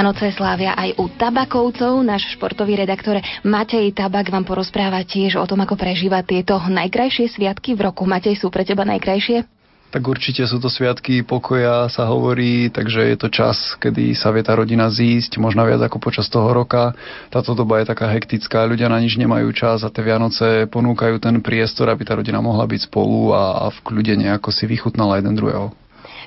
Vianoce 0.00 0.32
slávia 0.32 0.72
aj 0.80 0.96
u 0.96 1.12
tabakovcov. 1.12 2.00
Náš 2.00 2.32
športový 2.32 2.72
redaktor 2.72 3.20
Matej 3.44 3.92
Tabak 3.92 4.32
vám 4.32 4.48
porozpráva 4.48 5.04
tiež 5.04 5.36
o 5.36 5.44
tom, 5.44 5.60
ako 5.60 5.76
prežíva 5.76 6.24
tieto 6.24 6.56
najkrajšie 6.56 7.28
sviatky 7.28 7.76
v 7.76 7.84
roku. 7.84 8.08
Matej, 8.08 8.40
sú 8.40 8.48
pre 8.48 8.64
teba 8.64 8.88
najkrajšie? 8.88 9.44
Tak 9.92 10.00
určite 10.00 10.48
sú 10.48 10.56
to 10.56 10.72
sviatky 10.72 11.20
pokoja, 11.20 11.84
sa 11.92 12.08
hovorí, 12.08 12.72
takže 12.72 13.12
je 13.12 13.16
to 13.20 13.28
čas, 13.28 13.76
kedy 13.76 14.16
sa 14.16 14.32
vie 14.32 14.40
tá 14.40 14.56
rodina 14.56 14.88
zísť, 14.88 15.36
možno 15.36 15.68
viac 15.68 15.84
ako 15.84 16.00
počas 16.00 16.32
toho 16.32 16.48
roka. 16.48 16.96
Táto 17.28 17.52
doba 17.52 17.84
je 17.84 17.92
taká 17.92 18.08
hektická, 18.08 18.64
ľudia 18.64 18.88
na 18.88 19.04
nič 19.04 19.20
nemajú 19.20 19.52
čas 19.52 19.84
a 19.84 19.92
tie 19.92 20.00
Vianoce 20.00 20.64
ponúkajú 20.72 21.20
ten 21.20 21.44
priestor, 21.44 21.92
aby 21.92 22.08
tá 22.08 22.16
rodina 22.16 22.40
mohla 22.40 22.64
byť 22.64 22.88
spolu 22.88 23.36
a, 23.36 23.68
a 23.68 23.76
v 23.76 23.78
kľude 23.84 24.16
nejako 24.16 24.48
si 24.48 24.64
vychutnala 24.64 25.20
jeden 25.20 25.36
druhého. 25.36 25.76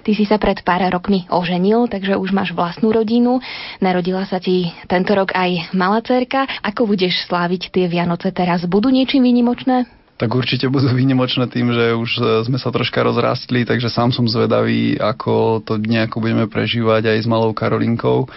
Ty 0.03 0.11
si 0.11 0.27
sa 0.27 0.35
pred 0.35 0.59
pár 0.67 0.83
rokmi 0.91 1.23
oženil, 1.31 1.87
takže 1.87 2.19
už 2.19 2.35
máš 2.35 2.51
vlastnú 2.51 2.91
rodinu. 2.91 3.39
Narodila 3.79 4.27
sa 4.27 4.35
ti 4.43 4.67
tento 4.91 5.15
rok 5.15 5.31
aj 5.31 5.71
malá 5.71 6.03
cerka. 6.03 6.43
Ako 6.59 6.83
budeš 6.83 7.23
sláviť 7.31 7.71
tie 7.71 7.87
Vianoce 7.87 8.35
teraz? 8.35 8.67
Budú 8.67 8.91
niečím 8.91 9.23
výnimočné? 9.23 9.87
tak 10.13 10.29
určite 10.39 10.71
budú 10.71 10.87
výnimočné 10.93 11.51
tým, 11.51 11.73
že 11.75 11.91
už 11.97 12.11
e, 12.15 12.23
sme 12.47 12.55
sa 12.55 12.71
troška 12.71 13.03
rozrastli, 13.03 13.67
takže 13.67 13.91
sám 13.91 14.15
som 14.15 14.23
zvedavý, 14.23 14.95
ako 14.95 15.59
to 15.65 15.75
nejako 15.75 16.23
budeme 16.23 16.47
prežívať 16.47 17.11
aj 17.11 17.17
s 17.25 17.27
malou 17.27 17.51
Karolinkou. 17.51 18.31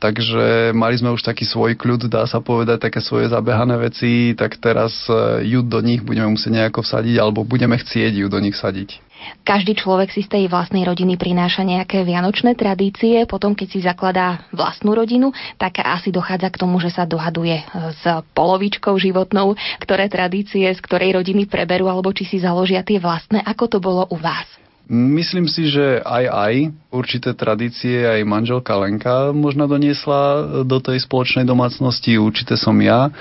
Takže 0.00 0.72
mali 0.72 0.96
sme 0.96 1.12
už 1.12 1.20
taký 1.24 1.44
svoj 1.44 1.76
kľud, 1.76 2.08
dá 2.08 2.24
sa 2.24 2.40
povedať, 2.40 2.88
také 2.88 3.04
svoje 3.04 3.28
zabehané 3.28 3.76
veci, 3.76 4.36
tak 4.36 4.60
teraz 4.60 4.92
e, 5.08 5.48
ju 5.48 5.64
do 5.64 5.80
nich 5.80 6.04
budeme 6.04 6.28
musieť 6.32 6.60
nejako 6.60 6.84
vsadiť, 6.84 7.16
alebo 7.16 7.44
budeme 7.44 7.76
chcieť 7.76 8.20
ju 8.20 8.26
do 8.28 8.40
nich 8.40 8.56
sadiť. 8.56 9.00
Každý 9.44 9.76
človek 9.76 10.12
si 10.12 10.24
z 10.24 10.30
tej 10.30 10.44
vlastnej 10.50 10.84
rodiny 10.84 11.16
prináša 11.16 11.64
nejaké 11.64 12.02
vianočné 12.04 12.56
tradície, 12.56 13.24
potom 13.24 13.52
keď 13.56 13.68
si 13.68 13.80
zakladá 13.82 14.44
vlastnú 14.52 14.96
rodinu, 14.96 15.32
tak 15.60 15.80
asi 15.82 16.12
dochádza 16.12 16.48
k 16.52 16.60
tomu, 16.60 16.78
že 16.80 16.92
sa 16.92 17.08
dohaduje 17.08 17.62
s 18.00 18.02
polovičkou 18.34 18.96
životnou, 18.96 19.54
ktoré 19.82 20.06
tradície 20.06 20.70
z 20.70 20.80
ktorej 20.80 21.20
rodiny 21.20 21.46
preberú, 21.46 21.88
alebo 21.88 22.12
či 22.14 22.24
si 22.26 22.36
založia 22.40 22.84
tie 22.84 22.98
vlastné. 23.02 23.42
Ako 23.44 23.66
to 23.70 23.78
bolo 23.78 24.06
u 24.10 24.16
vás? 24.18 24.46
Myslím 24.90 25.46
si, 25.46 25.70
že 25.70 26.02
aj 26.02 26.24
aj 26.26 26.54
určité 26.90 27.30
tradície 27.30 28.02
aj 28.02 28.26
manželka 28.26 28.74
Lenka 28.74 29.30
možno 29.30 29.70
doniesla 29.70 30.42
do 30.66 30.82
tej 30.82 30.98
spoločnej 31.06 31.46
domácnosti, 31.46 32.18
určite 32.18 32.58
som 32.58 32.74
ja 32.82 33.14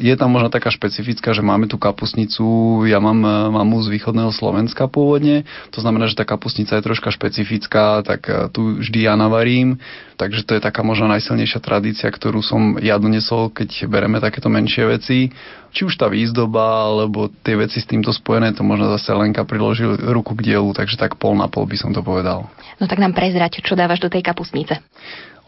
je 0.00 0.14
tam 0.16 0.32
možno 0.32 0.48
taká 0.48 0.72
špecifická, 0.72 1.36
že 1.36 1.44
máme 1.44 1.68
tú 1.68 1.76
kapusnicu, 1.76 2.42
ja 2.88 2.96
mám 2.98 3.20
e, 3.20 3.30
mamu 3.52 3.84
z 3.84 3.92
východného 3.92 4.32
Slovenska 4.32 4.88
pôvodne, 4.88 5.44
to 5.68 5.84
znamená, 5.84 6.08
že 6.08 6.16
tá 6.16 6.24
kapusnica 6.24 6.80
je 6.80 6.86
troška 6.88 7.12
špecifická, 7.12 8.00
tak 8.00 8.24
e, 8.26 8.48
tu 8.48 8.80
vždy 8.80 9.04
ja 9.04 9.14
navarím, 9.20 9.76
takže 10.16 10.48
to 10.48 10.56
je 10.56 10.64
taká 10.64 10.80
možno 10.80 11.04
najsilnejšia 11.12 11.60
tradícia, 11.60 12.08
ktorú 12.08 12.40
som 12.40 12.80
ja 12.80 12.96
donesol, 12.96 13.52
keď 13.52 13.84
bereme 13.92 14.16
takéto 14.24 14.48
menšie 14.48 14.88
veci. 14.88 15.18
Či 15.70 15.86
už 15.86 16.02
tá 16.02 16.10
výzdoba, 16.10 16.90
alebo 16.90 17.30
tie 17.46 17.54
veci 17.54 17.78
s 17.78 17.86
týmto 17.86 18.10
spojené, 18.10 18.50
to 18.58 18.66
možno 18.66 18.90
zase 18.98 19.14
Lenka 19.14 19.46
priložil 19.46 19.94
ruku 20.10 20.34
k 20.34 20.50
dielu, 20.50 20.66
takže 20.74 20.98
tak 20.98 21.14
pol 21.14 21.38
na 21.38 21.46
pol 21.46 21.62
by 21.62 21.78
som 21.78 21.94
to 21.94 22.02
povedal. 22.02 22.50
No 22.82 22.90
tak 22.90 22.98
nám 22.98 23.14
prezrať, 23.14 23.62
čo 23.62 23.78
dávaš 23.78 24.02
do 24.02 24.10
tej 24.10 24.26
kapusnice. 24.26 24.82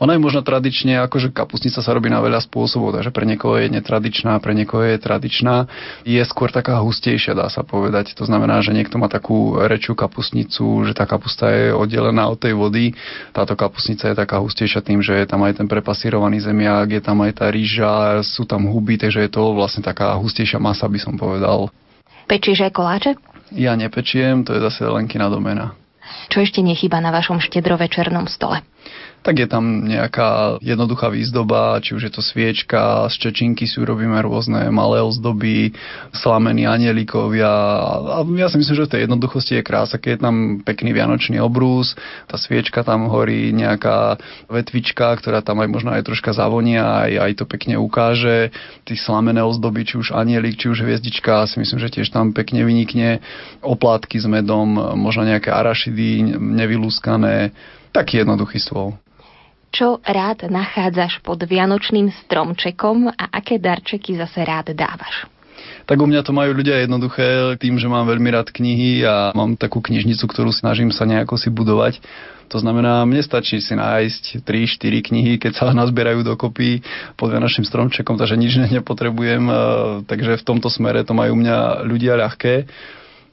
Ona 0.01 0.17
je 0.17 0.25
možno 0.25 0.41
tradične, 0.41 1.03
akože 1.05 1.35
kapusnica 1.35 1.83
sa 1.83 1.91
robí 1.93 2.09
na 2.09 2.23
veľa 2.25 2.41
spôsobov, 2.45 2.97
takže 2.97 3.13
pre 3.13 3.29
niekoho 3.29 3.61
je 3.61 3.69
netradičná, 3.69 4.41
pre 4.41 4.57
niekoho 4.57 4.83
je 4.87 4.97
tradičná. 4.97 5.67
Je 6.09 6.23
skôr 6.25 6.49
taká 6.49 6.81
hustejšia, 6.81 7.37
dá 7.37 7.51
sa 7.53 7.67
povedať. 7.67 8.17
To 8.17 8.25
znamená, 8.25 8.63
že 8.65 8.73
niekto 8.73 8.97
má 8.97 9.11
takú 9.11 9.61
rečiu 9.61 9.93
kapusnicu, 9.93 10.89
že 10.89 10.93
tá 10.97 11.05
kapusta 11.05 11.53
je 11.53 11.77
oddelená 11.77 12.31
od 12.31 12.41
tej 12.41 12.57
vody. 12.57 12.97
Táto 13.37 13.53
kapusnica 13.59 14.11
je 14.11 14.17
taká 14.17 14.41
hustejšia 14.41 14.81
tým, 14.81 15.05
že 15.05 15.13
je 15.19 15.27
tam 15.29 15.45
aj 15.45 15.61
ten 15.61 15.69
prepasírovaný 15.69 16.41
zemiak, 16.41 16.89
je 16.91 17.03
tam 17.03 17.21
aj 17.23 17.43
tá 17.43 17.47
rýža, 17.53 18.23
sú 18.23 18.49
tam 18.49 18.71
huby, 18.71 18.97
takže 18.97 19.27
je 19.27 19.31
to 19.31 19.53
vlastne 19.53 19.85
taká 19.85 20.17
hustejšia 20.19 20.63
masa, 20.63 20.89
by 20.89 20.99
som 20.99 21.15
povedal. 21.15 21.69
Pečíš 22.27 22.65
aj 22.65 22.73
koláče? 22.73 23.11
Ja 23.53 23.77
nepečiem, 23.77 24.49
to 24.49 24.57
je 24.57 24.65
zase 24.65 24.89
Lenkina 24.89 25.29
domena. 25.29 25.77
Čo 26.33 26.41
ešte 26.41 26.65
nechýba 26.65 26.99
na 27.05 27.13
vašom 27.13 27.39
štedrovečernom 27.45 28.27
stole? 28.27 28.65
Tak 29.23 29.39
je 29.39 29.47
tam 29.47 29.87
nejaká 29.87 30.59
jednoduchá 30.59 31.07
výzdoba, 31.07 31.79
či 31.79 31.95
už 31.95 32.11
je 32.11 32.13
to 32.13 32.23
sviečka, 32.23 33.07
z 33.07 33.31
čečinky 33.31 33.71
si 33.71 33.79
urobíme 33.79 34.19
rôzne 34.19 34.67
malé 34.75 34.99
ozdoby, 34.99 35.71
slamení 36.11 36.67
anielikovia 36.67 37.51
a 38.19 38.27
ja 38.35 38.51
si 38.51 38.59
myslím, 38.59 38.77
že 38.83 38.87
v 38.91 38.93
tej 38.93 39.01
jednoduchosti 39.07 39.63
je 39.63 39.67
krása, 39.67 40.03
keď 40.03 40.11
je 40.11 40.21
tam 40.27 40.37
pekný 40.67 40.91
vianočný 40.91 41.39
obrús, 41.39 41.95
tá 42.27 42.35
sviečka 42.35 42.83
tam 42.83 43.07
horí 43.07 43.55
nejaká 43.55 44.19
vetvička, 44.51 45.15
ktorá 45.15 45.39
tam 45.41 45.63
aj 45.63 45.69
možno 45.71 45.95
aj 45.95 46.03
troška 46.03 46.35
zavonia, 46.35 47.07
aj, 47.07 47.13
aj 47.23 47.33
to 47.39 47.45
pekne 47.47 47.79
ukáže, 47.79 48.51
tí 48.83 48.99
slamené 48.99 49.47
ozdoby, 49.47 49.87
či 49.87 50.03
už 50.03 50.19
anielik, 50.19 50.59
či 50.59 50.67
už 50.67 50.83
hviezdička, 50.83 51.47
si 51.47 51.63
myslím, 51.63 51.79
že 51.79 51.95
tiež 51.95 52.11
tam 52.11 52.35
pekne 52.35 52.67
vynikne, 52.67 53.23
oplátky 53.63 54.19
s 54.19 54.27
medom, 54.27 54.99
možno 54.99 55.23
nejaké 55.23 55.55
arašidy 55.55 56.35
nevylúskané, 56.35 57.55
taký 57.95 58.27
jednoduchý 58.27 58.59
stôl 58.59 59.02
čo 59.73 59.99
rád 60.05 60.53
nachádzaš 60.53 61.25
pod 61.25 61.41
vianočným 61.49 62.13
stromčekom 62.29 63.09
a 63.09 63.25
aké 63.33 63.57
darčeky 63.57 64.21
zase 64.21 64.45
rád 64.45 64.77
dávaš? 64.77 65.25
Tak 65.89 65.99
u 65.99 66.07
mňa 66.07 66.23
to 66.23 66.31
majú 66.31 66.55
ľudia 66.55 66.85
jednoduché 66.85 67.59
tým, 67.59 67.81
že 67.81 67.91
mám 67.91 68.07
veľmi 68.07 68.31
rád 68.31 68.55
knihy 68.55 69.03
a 69.03 69.35
mám 69.35 69.59
takú 69.59 69.83
knižnicu, 69.83 70.23
ktorú 70.31 70.55
snažím 70.55 70.95
sa 70.95 71.09
nejako 71.09 71.35
si 71.41 71.51
budovať. 71.51 71.99
To 72.53 72.61
znamená, 72.61 73.03
mne 73.09 73.25
stačí 73.25 73.65
si 73.65 73.73
nájsť 73.73 74.45
3-4 74.45 75.09
knihy, 75.09 75.33
keď 75.41 75.53
sa 75.57 75.65
nazbierajú 75.81 76.23
dokopy 76.23 76.85
pod 77.17 77.33
vianočným 77.33 77.67
stromčekom, 77.67 78.21
takže 78.21 78.37
nič 78.37 78.61
nepotrebujem, 78.61 79.45
e, 79.49 79.55
takže 80.07 80.39
v 80.39 80.47
tomto 80.47 80.69
smere 80.69 81.03
to 81.03 81.17
majú 81.17 81.33
mňa 81.35 81.89
ľudia 81.89 82.21
ľahké. 82.21 82.69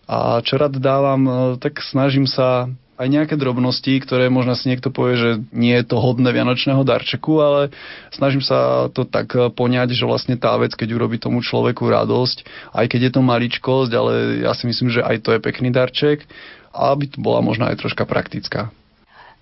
A 0.09 0.41
čo 0.41 0.57
rád 0.57 0.79
dávam, 0.79 1.21
e, 1.27 1.31
tak 1.61 1.83
snažím 1.83 2.25
sa 2.25 2.71
aj 2.99 3.07
nejaké 3.07 3.35
drobnosti, 3.39 3.95
ktoré 4.03 4.27
možno 4.27 4.59
si 4.59 4.67
niekto 4.67 4.91
povie, 4.91 5.15
že 5.15 5.29
nie 5.55 5.71
je 5.79 5.87
to 5.87 6.03
hodné 6.03 6.35
vianočného 6.35 6.83
darčeku, 6.83 7.39
ale 7.39 7.71
snažím 8.11 8.43
sa 8.43 8.91
to 8.91 9.07
tak 9.07 9.31
eh, 9.39 9.47
poňať, 9.47 9.95
že 9.95 10.03
vlastne 10.03 10.35
tá 10.35 10.59
vec, 10.59 10.75
keď 10.75 10.99
urobí 10.99 11.15
tomu 11.15 11.39
človeku 11.39 11.87
radosť, 11.87 12.43
aj 12.75 12.85
keď 12.91 12.99
je 13.07 13.11
to 13.15 13.21
maličkosť, 13.23 13.91
ale 13.95 14.43
ja 14.43 14.51
si 14.51 14.67
myslím, 14.67 14.91
že 14.91 14.99
aj 14.99 15.23
to 15.23 15.31
je 15.31 15.39
pekný 15.39 15.71
darček, 15.71 16.27
aby 16.75 17.07
to 17.07 17.23
bola 17.23 17.39
možno 17.39 17.71
aj 17.71 17.79
troška 17.79 18.03
praktická. 18.03 18.75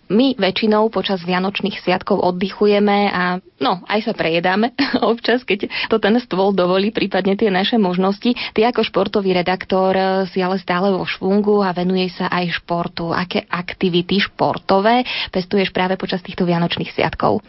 My 0.08 0.39
väčšinou 0.39 0.88
počas 0.88 1.20
Vianočných 1.28 1.84
sviatkov 1.84 2.24
oddychujeme 2.24 3.12
a 3.12 3.43
no, 3.60 3.84
aj 3.91 4.08
sa 4.08 4.14
prejedáme 4.16 4.72
občas, 5.12 5.43
keď 5.43 5.68
to 5.91 5.99
ten 5.99 6.16
stôl 6.24 6.55
dovolí, 6.55 6.95
prípadne 6.95 7.36
tie 7.36 7.51
naše 7.51 7.76
možnosti. 7.76 8.32
Ty 8.55 8.72
ako 8.72 8.88
športový 8.88 9.36
redaktor 9.36 9.95
si 10.32 10.39
ale 10.39 10.64
stále 10.64 10.95
vo 10.95 11.03
švungu 11.03 11.60
a 11.60 11.76
venuje 11.76 12.08
sa 12.08 12.32
aj 12.32 12.64
športu. 12.64 13.12
Aké 13.12 13.43
aktivity 13.51 14.24
športové 14.24 15.03
pestuješ 15.36 15.76
práve 15.76 15.99
počas 15.99 16.24
týchto 16.24 16.47
Vianočných 16.47 16.95
sviatkov? 16.95 17.43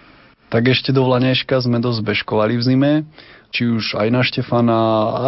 Tak 0.49 0.65
ešte 0.65 0.97
do 0.97 1.05
Vlaneška 1.05 1.61
sme 1.61 1.77
dosť 1.77 2.01
bežkovali 2.03 2.57
v 2.57 2.63
zime 2.65 2.93
či 3.49 3.65
už 3.65 3.97
aj 3.97 4.09
na 4.13 4.21
Štefana, 4.21 4.79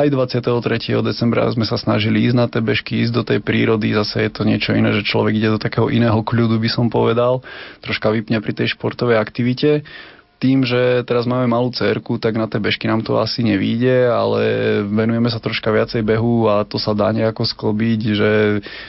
aj 0.05 0.13
23. 0.13 1.01
decembra 1.01 1.49
sme 1.49 1.65
sa 1.65 1.81
snažili 1.81 2.29
ísť 2.29 2.37
na 2.37 2.47
tie 2.53 2.61
bežky, 2.61 3.01
ísť 3.01 3.13
do 3.17 3.23
tej 3.25 3.39
prírody, 3.41 3.97
zase 3.97 4.29
je 4.29 4.31
to 4.31 4.43
niečo 4.45 4.77
iné, 4.77 4.93
že 4.93 5.09
človek 5.09 5.41
ide 5.41 5.57
do 5.57 5.61
takého 5.61 5.89
iného 5.89 6.21
kľudu, 6.21 6.61
by 6.61 6.69
som 6.69 6.93
povedal, 6.93 7.41
troška 7.81 8.13
vypne 8.13 8.45
pri 8.45 8.53
tej 8.53 8.77
športovej 8.77 9.17
aktivite 9.17 9.89
tým, 10.41 10.65
že 10.65 11.05
teraz 11.05 11.29
máme 11.29 11.45
malú 11.45 11.69
cerku, 11.69 12.17
tak 12.17 12.41
na 12.41 12.49
tie 12.49 12.57
bežky 12.57 12.89
nám 12.89 13.05
to 13.05 13.21
asi 13.21 13.45
nevíde, 13.45 14.09
ale 14.09 14.41
venujeme 14.89 15.29
sa 15.29 15.37
troška 15.37 15.69
viacej 15.69 16.01
behu 16.01 16.49
a 16.49 16.65
to 16.65 16.81
sa 16.81 16.97
dá 16.97 17.13
nejako 17.13 17.45
sklbiť, 17.45 18.01
že 18.17 18.31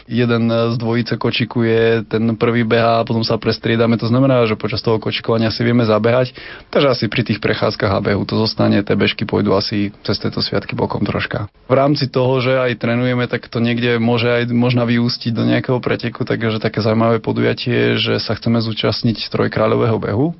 jeden 0.08 0.47
z 0.47 0.76
dvojice 0.80 1.20
kočikuje, 1.20 2.08
ten 2.08 2.24
prvý 2.39 2.64
beha 2.64 3.04
a 3.04 3.06
potom 3.06 3.28
sa 3.28 3.36
prestriedame. 3.36 3.99
To 3.99 4.08
znamená, 4.08 4.47
že 4.47 4.56
počas 4.56 4.80
toho 4.80 4.95
kočikovania 4.97 5.52
si 5.52 5.68
vieme 5.68 5.84
zabehať, 5.84 6.32
takže 6.72 6.88
asi 6.88 7.06
pri 7.12 7.28
tých 7.28 7.43
prechádzkach 7.43 7.91
a 7.91 7.99
behu 7.99 8.24
to 8.24 8.39
zostane, 8.39 8.80
tie 8.80 8.95
bežky 8.95 9.28
pôjdu 9.28 9.52
asi 9.52 9.91
cez 10.08 10.16
tieto 10.24 10.39
sviatky 10.39 10.80
bokom 10.80 11.04
troška. 11.04 11.52
V 11.68 11.76
rámci 11.76 12.08
toho, 12.08 12.39
že 12.39 12.56
aj 12.56 12.80
trénujeme, 12.80 13.28
tak 13.28 13.52
to 13.52 13.60
niekde 13.60 13.99
môže 13.99 14.32
aj 14.32 14.47
možno 14.56 14.88
vyústiť 14.88 15.36
do 15.36 15.43
nejakého 15.43 15.84
preteku, 15.84 16.24
takže 16.24 16.64
také 16.64 16.80
zaujímavé 16.80 17.20
podujatie, 17.20 17.99
že 17.99 18.24
sa 18.24 18.39
chceme 18.39 18.64
zúčastniť 18.64 19.28
trojkráľového 19.28 19.99
behu 19.99 20.32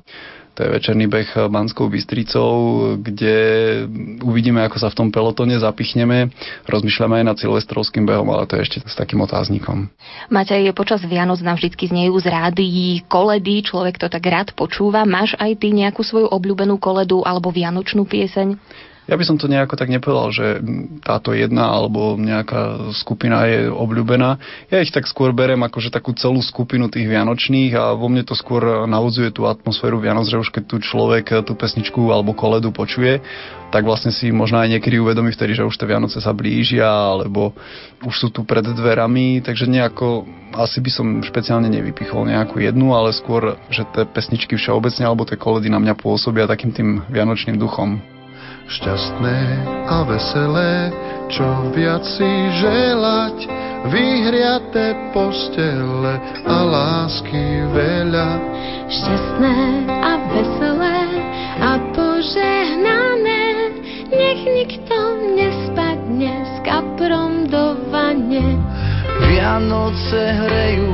to 0.52 0.68
je 0.68 0.68
večerný 0.68 1.08
beh 1.08 1.48
Banskou 1.48 1.88
Bystricou, 1.88 2.52
kde 3.00 3.36
uvidíme, 4.20 4.60
ako 4.60 4.76
sa 4.76 4.92
v 4.92 4.98
tom 5.00 5.08
pelotone 5.08 5.56
zapichneme. 5.56 6.28
Rozmýšľame 6.68 7.24
aj 7.24 7.24
nad 7.24 7.36
silvestrovským 7.40 8.04
behom, 8.04 8.28
ale 8.28 8.44
to 8.44 8.60
je 8.60 8.68
ešte 8.68 8.78
s 8.84 8.92
takým 8.92 9.24
otáznikom. 9.24 9.88
Matej, 10.28 10.68
počas 10.76 11.00
Vianoc 11.08 11.40
nám 11.40 11.56
vždy 11.56 11.72
znejú 11.72 12.20
z 12.20 12.26
rádií 12.28 13.00
koledy, 13.08 13.64
človek 13.64 13.96
to 13.96 14.12
tak 14.12 14.28
rád 14.28 14.52
počúva. 14.52 15.08
Máš 15.08 15.32
aj 15.40 15.56
ty 15.56 15.72
nejakú 15.72 16.04
svoju 16.04 16.28
obľúbenú 16.28 16.76
koledu 16.76 17.24
alebo 17.24 17.48
vianočnú 17.48 18.04
pieseň? 18.04 18.60
Ja 19.10 19.18
by 19.18 19.24
som 19.26 19.34
to 19.34 19.50
nejako 19.50 19.74
tak 19.74 19.90
nepovedal, 19.90 20.30
že 20.30 20.46
táto 21.02 21.34
jedna 21.34 21.74
alebo 21.74 22.14
nejaká 22.14 22.94
skupina 22.94 23.42
je 23.50 23.66
obľúbená. 23.66 24.38
Ja 24.70 24.78
ich 24.78 24.94
tak 24.94 25.10
skôr 25.10 25.34
berem 25.34 25.58
ako 25.66 25.82
že 25.82 25.90
takú 25.90 26.14
celú 26.14 26.38
skupinu 26.38 26.86
tých 26.86 27.10
vianočných 27.10 27.74
a 27.74 27.98
vo 27.98 28.06
mne 28.06 28.22
to 28.22 28.38
skôr 28.38 28.86
navodzuje 28.86 29.34
tú 29.34 29.50
atmosféru 29.50 29.98
Vianoc, 29.98 30.30
že 30.30 30.38
už 30.38 30.54
keď 30.54 30.64
tu 30.70 30.76
človek 30.78 31.42
tú 31.42 31.58
pesničku 31.58 31.98
alebo 32.14 32.30
koledu 32.30 32.70
počuje, 32.70 33.18
tak 33.74 33.82
vlastne 33.82 34.14
si 34.14 34.30
možno 34.30 34.62
aj 34.62 34.78
niekedy 34.78 35.02
uvedomí 35.02 35.34
vtedy, 35.34 35.58
že 35.58 35.66
už 35.66 35.74
tie 35.74 35.90
Vianoce 35.90 36.22
sa 36.22 36.30
blížia, 36.30 36.86
alebo 36.86 37.56
už 38.06 38.14
sú 38.14 38.28
tu 38.30 38.46
pred 38.46 38.62
dverami, 38.62 39.42
takže 39.42 39.66
nejako 39.66 40.28
asi 40.54 40.78
by 40.78 40.90
som 40.92 41.06
špeciálne 41.24 41.66
nevypichol 41.72 42.28
nejakú 42.28 42.60
jednu, 42.60 42.92
ale 42.94 43.16
skôr, 43.16 43.56
že 43.72 43.82
tie 43.96 44.04
pesničky 44.06 44.54
všeobecne 44.54 45.08
alebo 45.08 45.26
tie 45.26 45.40
koledy 45.40 45.72
na 45.72 45.80
mňa 45.80 45.98
pôsobia 45.98 46.46
takým 46.46 46.70
tým 46.70 47.02
vianočným 47.08 47.56
duchom 47.58 48.11
šťastné 48.68 49.38
a 49.88 49.96
veselé, 50.06 50.92
čo 51.32 51.46
viac 51.72 52.04
si 52.04 52.30
želať, 52.60 53.36
vyhriaté 53.90 54.94
postele 55.10 56.14
a 56.46 56.56
lásky 56.62 57.66
veľa. 57.74 58.30
Šťastné 58.86 59.56
a 59.88 60.12
veselé 60.30 60.98
a 61.62 61.70
požehnané, 61.96 63.44
nech 64.12 64.42
nikto 64.44 64.96
nespadne 65.34 66.34
s 66.44 66.54
kaprom 66.62 67.48
do 67.48 67.78
vane. 67.88 68.60
Vianoce 69.22 70.20
hrejú 70.20 70.92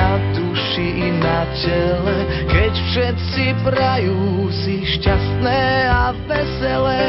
na 0.00 0.16
duši 0.32 0.88
i 0.96 1.08
na 1.20 1.44
tele, 1.60 2.16
keď 2.48 2.72
všetci 2.72 3.44
prajú 3.68 4.48
si 4.48 4.80
šťastné 4.96 5.60
a 5.92 6.16
veselé. 6.24 7.04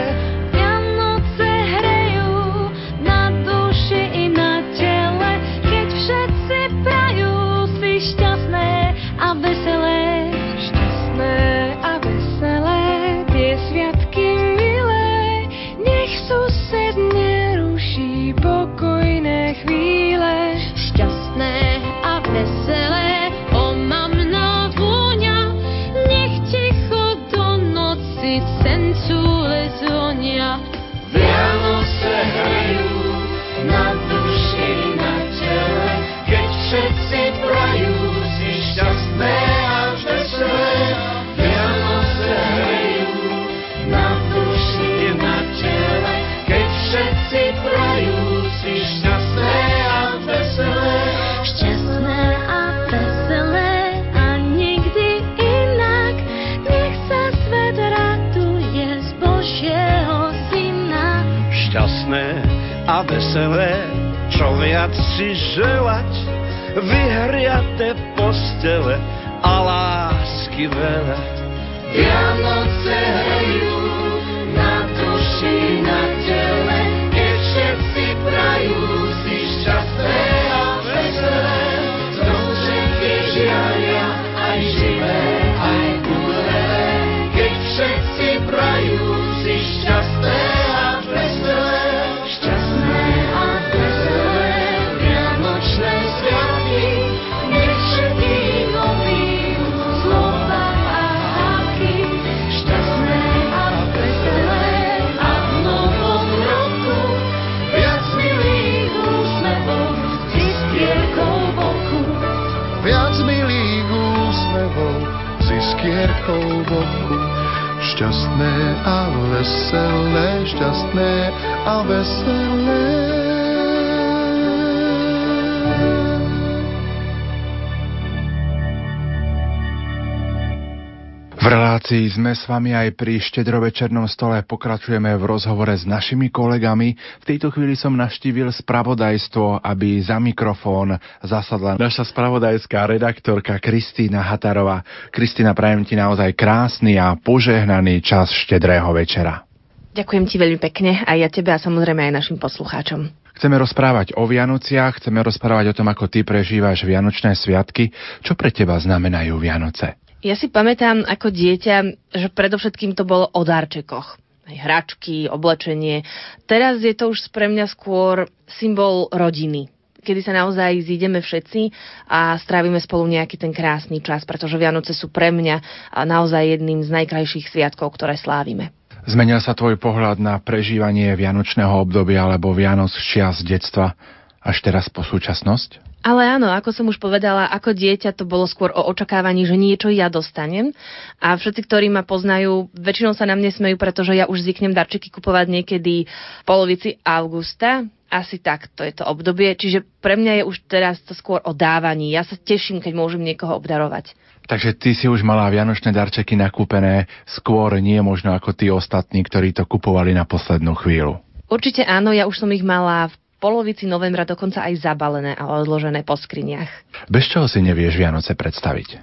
Relácii 131.92 132.16
sme 132.16 132.32
s 132.32 132.48
vami 132.48 132.72
aj 132.72 132.96
pri 132.96 133.20
štedrovečernom 133.20 134.08
stole 134.08 134.40
pokračujeme 134.48 135.12
v 135.12 135.28
rozhovore 135.28 135.76
s 135.76 135.84
našimi 135.84 136.32
kolegami. 136.32 136.96
V 136.96 137.26
tejto 137.28 137.52
chvíli 137.52 137.76
som 137.76 137.92
naštívil 137.92 138.48
spravodajstvo, 138.48 139.60
aby 139.60 140.00
za 140.00 140.16
mikrofón 140.16 140.96
zasadla 141.20 141.76
naša 141.76 142.08
spravodajská 142.08 142.88
redaktorka 142.88 143.60
Kristýna 143.60 144.24
Hatarová. 144.24 144.88
Kristýna, 145.12 145.52
prajem 145.52 145.84
ti 145.84 146.00
naozaj 146.00 146.32
krásny 146.32 146.96
a 146.96 147.12
požehnaný 147.20 148.00
čas 148.00 148.32
štedrého 148.40 148.88
večera. 148.96 149.44
Ďakujem 149.92 150.24
ti 150.32 150.40
veľmi 150.40 150.64
pekne 150.64 151.04
aj 151.04 151.18
ja 151.20 151.28
tebe 151.28 151.52
a 151.52 151.60
samozrejme 151.60 152.08
aj 152.08 152.24
našim 152.24 152.40
poslucháčom. 152.40 153.12
Chceme 153.36 153.60
rozprávať 153.60 154.16
o 154.16 154.24
Vianociach, 154.24 155.04
chceme 155.04 155.20
rozprávať 155.20 155.76
o 155.76 155.76
tom, 155.76 155.92
ako 155.92 156.08
ty 156.08 156.24
prežívaš 156.24 156.88
Vianočné 156.88 157.36
sviatky. 157.36 157.92
Čo 158.24 158.40
pre 158.40 158.48
teba 158.56 158.80
znamenajú 158.80 159.36
Vianoce? 159.36 160.00
Ja 160.22 160.38
si 160.38 160.54
pamätám 160.54 161.02
ako 161.02 161.34
dieťa, 161.34 161.76
že 162.14 162.28
predovšetkým 162.30 162.94
to 162.94 163.04
bolo 163.06 163.26
o 163.34 163.42
darčekoch. 163.42 164.22
Aj 164.46 164.58
hračky, 164.58 165.26
oblečenie. 165.26 166.06
Teraz 166.46 166.82
je 166.82 166.94
to 166.94 167.10
už 167.10 167.34
pre 167.34 167.50
mňa 167.50 167.66
skôr 167.70 168.30
symbol 168.46 169.10
rodiny 169.10 169.70
kedy 170.02 170.26
sa 170.26 170.34
naozaj 170.34 170.82
zídeme 170.82 171.22
všetci 171.22 171.70
a 172.10 172.34
strávime 172.42 172.82
spolu 172.82 173.06
nejaký 173.06 173.38
ten 173.38 173.54
krásny 173.54 174.02
čas, 174.02 174.26
pretože 174.26 174.58
Vianoce 174.58 174.98
sú 174.98 175.14
pre 175.14 175.30
mňa 175.30 175.62
naozaj 175.94 176.58
jedným 176.58 176.82
z 176.82 176.90
najkrajších 176.90 177.54
sviatkov, 177.54 177.94
ktoré 177.96 178.18
slávime. 178.18 178.74
Zmenil 179.06 179.42
sa 179.42 179.58
tvoj 179.58 179.82
pohľad 179.82 180.22
na 180.22 180.38
prežívanie 180.42 181.14
vianočného 181.18 181.74
obdobia 181.86 182.26
alebo 182.26 182.54
Vianoc 182.54 182.94
čias 182.98 183.42
detstva 183.46 183.98
až 184.42 184.58
teraz 184.62 184.90
po 184.90 185.06
súčasnosť? 185.06 185.91
Ale 186.02 186.26
áno, 186.26 186.50
ako 186.50 186.74
som 186.74 186.86
už 186.90 186.98
povedala, 186.98 187.46
ako 187.54 187.78
dieťa 187.78 188.18
to 188.18 188.26
bolo 188.26 188.50
skôr 188.50 188.74
o 188.74 188.90
očakávaní, 188.90 189.46
že 189.46 189.54
niečo 189.54 189.94
ja 189.94 190.10
dostanem. 190.10 190.74
A 191.22 191.38
všetci, 191.38 191.62
ktorí 191.70 191.94
ma 191.94 192.02
poznajú, 192.02 192.74
väčšinou 192.74 193.14
sa 193.14 193.30
na 193.30 193.38
mne 193.38 193.54
smejú, 193.54 193.78
pretože 193.78 194.18
ja 194.18 194.26
už 194.26 194.42
zvyknem 194.42 194.74
darčeky 194.74 195.14
kupovať 195.14 195.54
niekedy 195.54 196.10
v 196.10 196.44
polovici 196.44 196.98
augusta. 197.06 197.86
Asi 198.10 198.42
tak, 198.42 198.74
to 198.74 198.82
je 198.82 198.98
to 198.98 199.06
obdobie. 199.06 199.54
Čiže 199.54 199.86
pre 200.02 200.18
mňa 200.18 200.42
je 200.42 200.44
už 200.50 200.66
teraz 200.66 200.98
to 201.06 201.14
skôr 201.14 201.38
o 201.46 201.54
dávaní. 201.54 202.12
Ja 202.12 202.26
sa 202.26 202.34
teším, 202.34 202.82
keď 202.82 202.98
môžem 202.98 203.22
niekoho 203.22 203.56
obdarovať. 203.62 204.18
Takže 204.50 204.74
ty 204.74 204.98
si 204.98 205.06
už 205.06 205.22
mala 205.22 205.48
vianočné 205.54 205.94
darčeky 205.94 206.34
nakúpené 206.34 207.06
skôr 207.30 207.78
nie 207.78 208.02
možno 208.02 208.34
ako 208.34 208.58
tí 208.58 208.74
ostatní, 208.74 209.22
ktorí 209.22 209.54
to 209.54 209.70
kupovali 209.70 210.18
na 210.18 210.26
poslednú 210.26 210.74
chvíľu. 210.76 211.22
Určite 211.46 211.84
áno, 211.84 212.16
ja 212.16 212.26
už 212.26 212.42
som 212.42 212.50
ich 212.56 212.64
mala 212.64 213.12
v 213.12 213.16
polovici 213.42 213.90
novembra 213.90 214.22
dokonca 214.22 214.62
aj 214.62 214.86
zabalené 214.86 215.34
a 215.34 215.50
odložené 215.50 216.06
po 216.06 216.14
skriniach. 216.14 216.70
Bez 217.10 217.26
čoho 217.34 217.50
si 217.50 217.66
nevieš 217.66 217.98
Vianoce 217.98 218.38
predstaviť? 218.38 219.02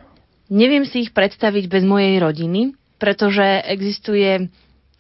Neviem 0.55 0.87
si 0.87 1.05
ich 1.05 1.11
predstaviť 1.11 1.67
bez 1.67 1.83
mojej 1.83 2.23
rodiny, 2.23 2.79
pretože 2.97 3.43
existuje 3.67 4.49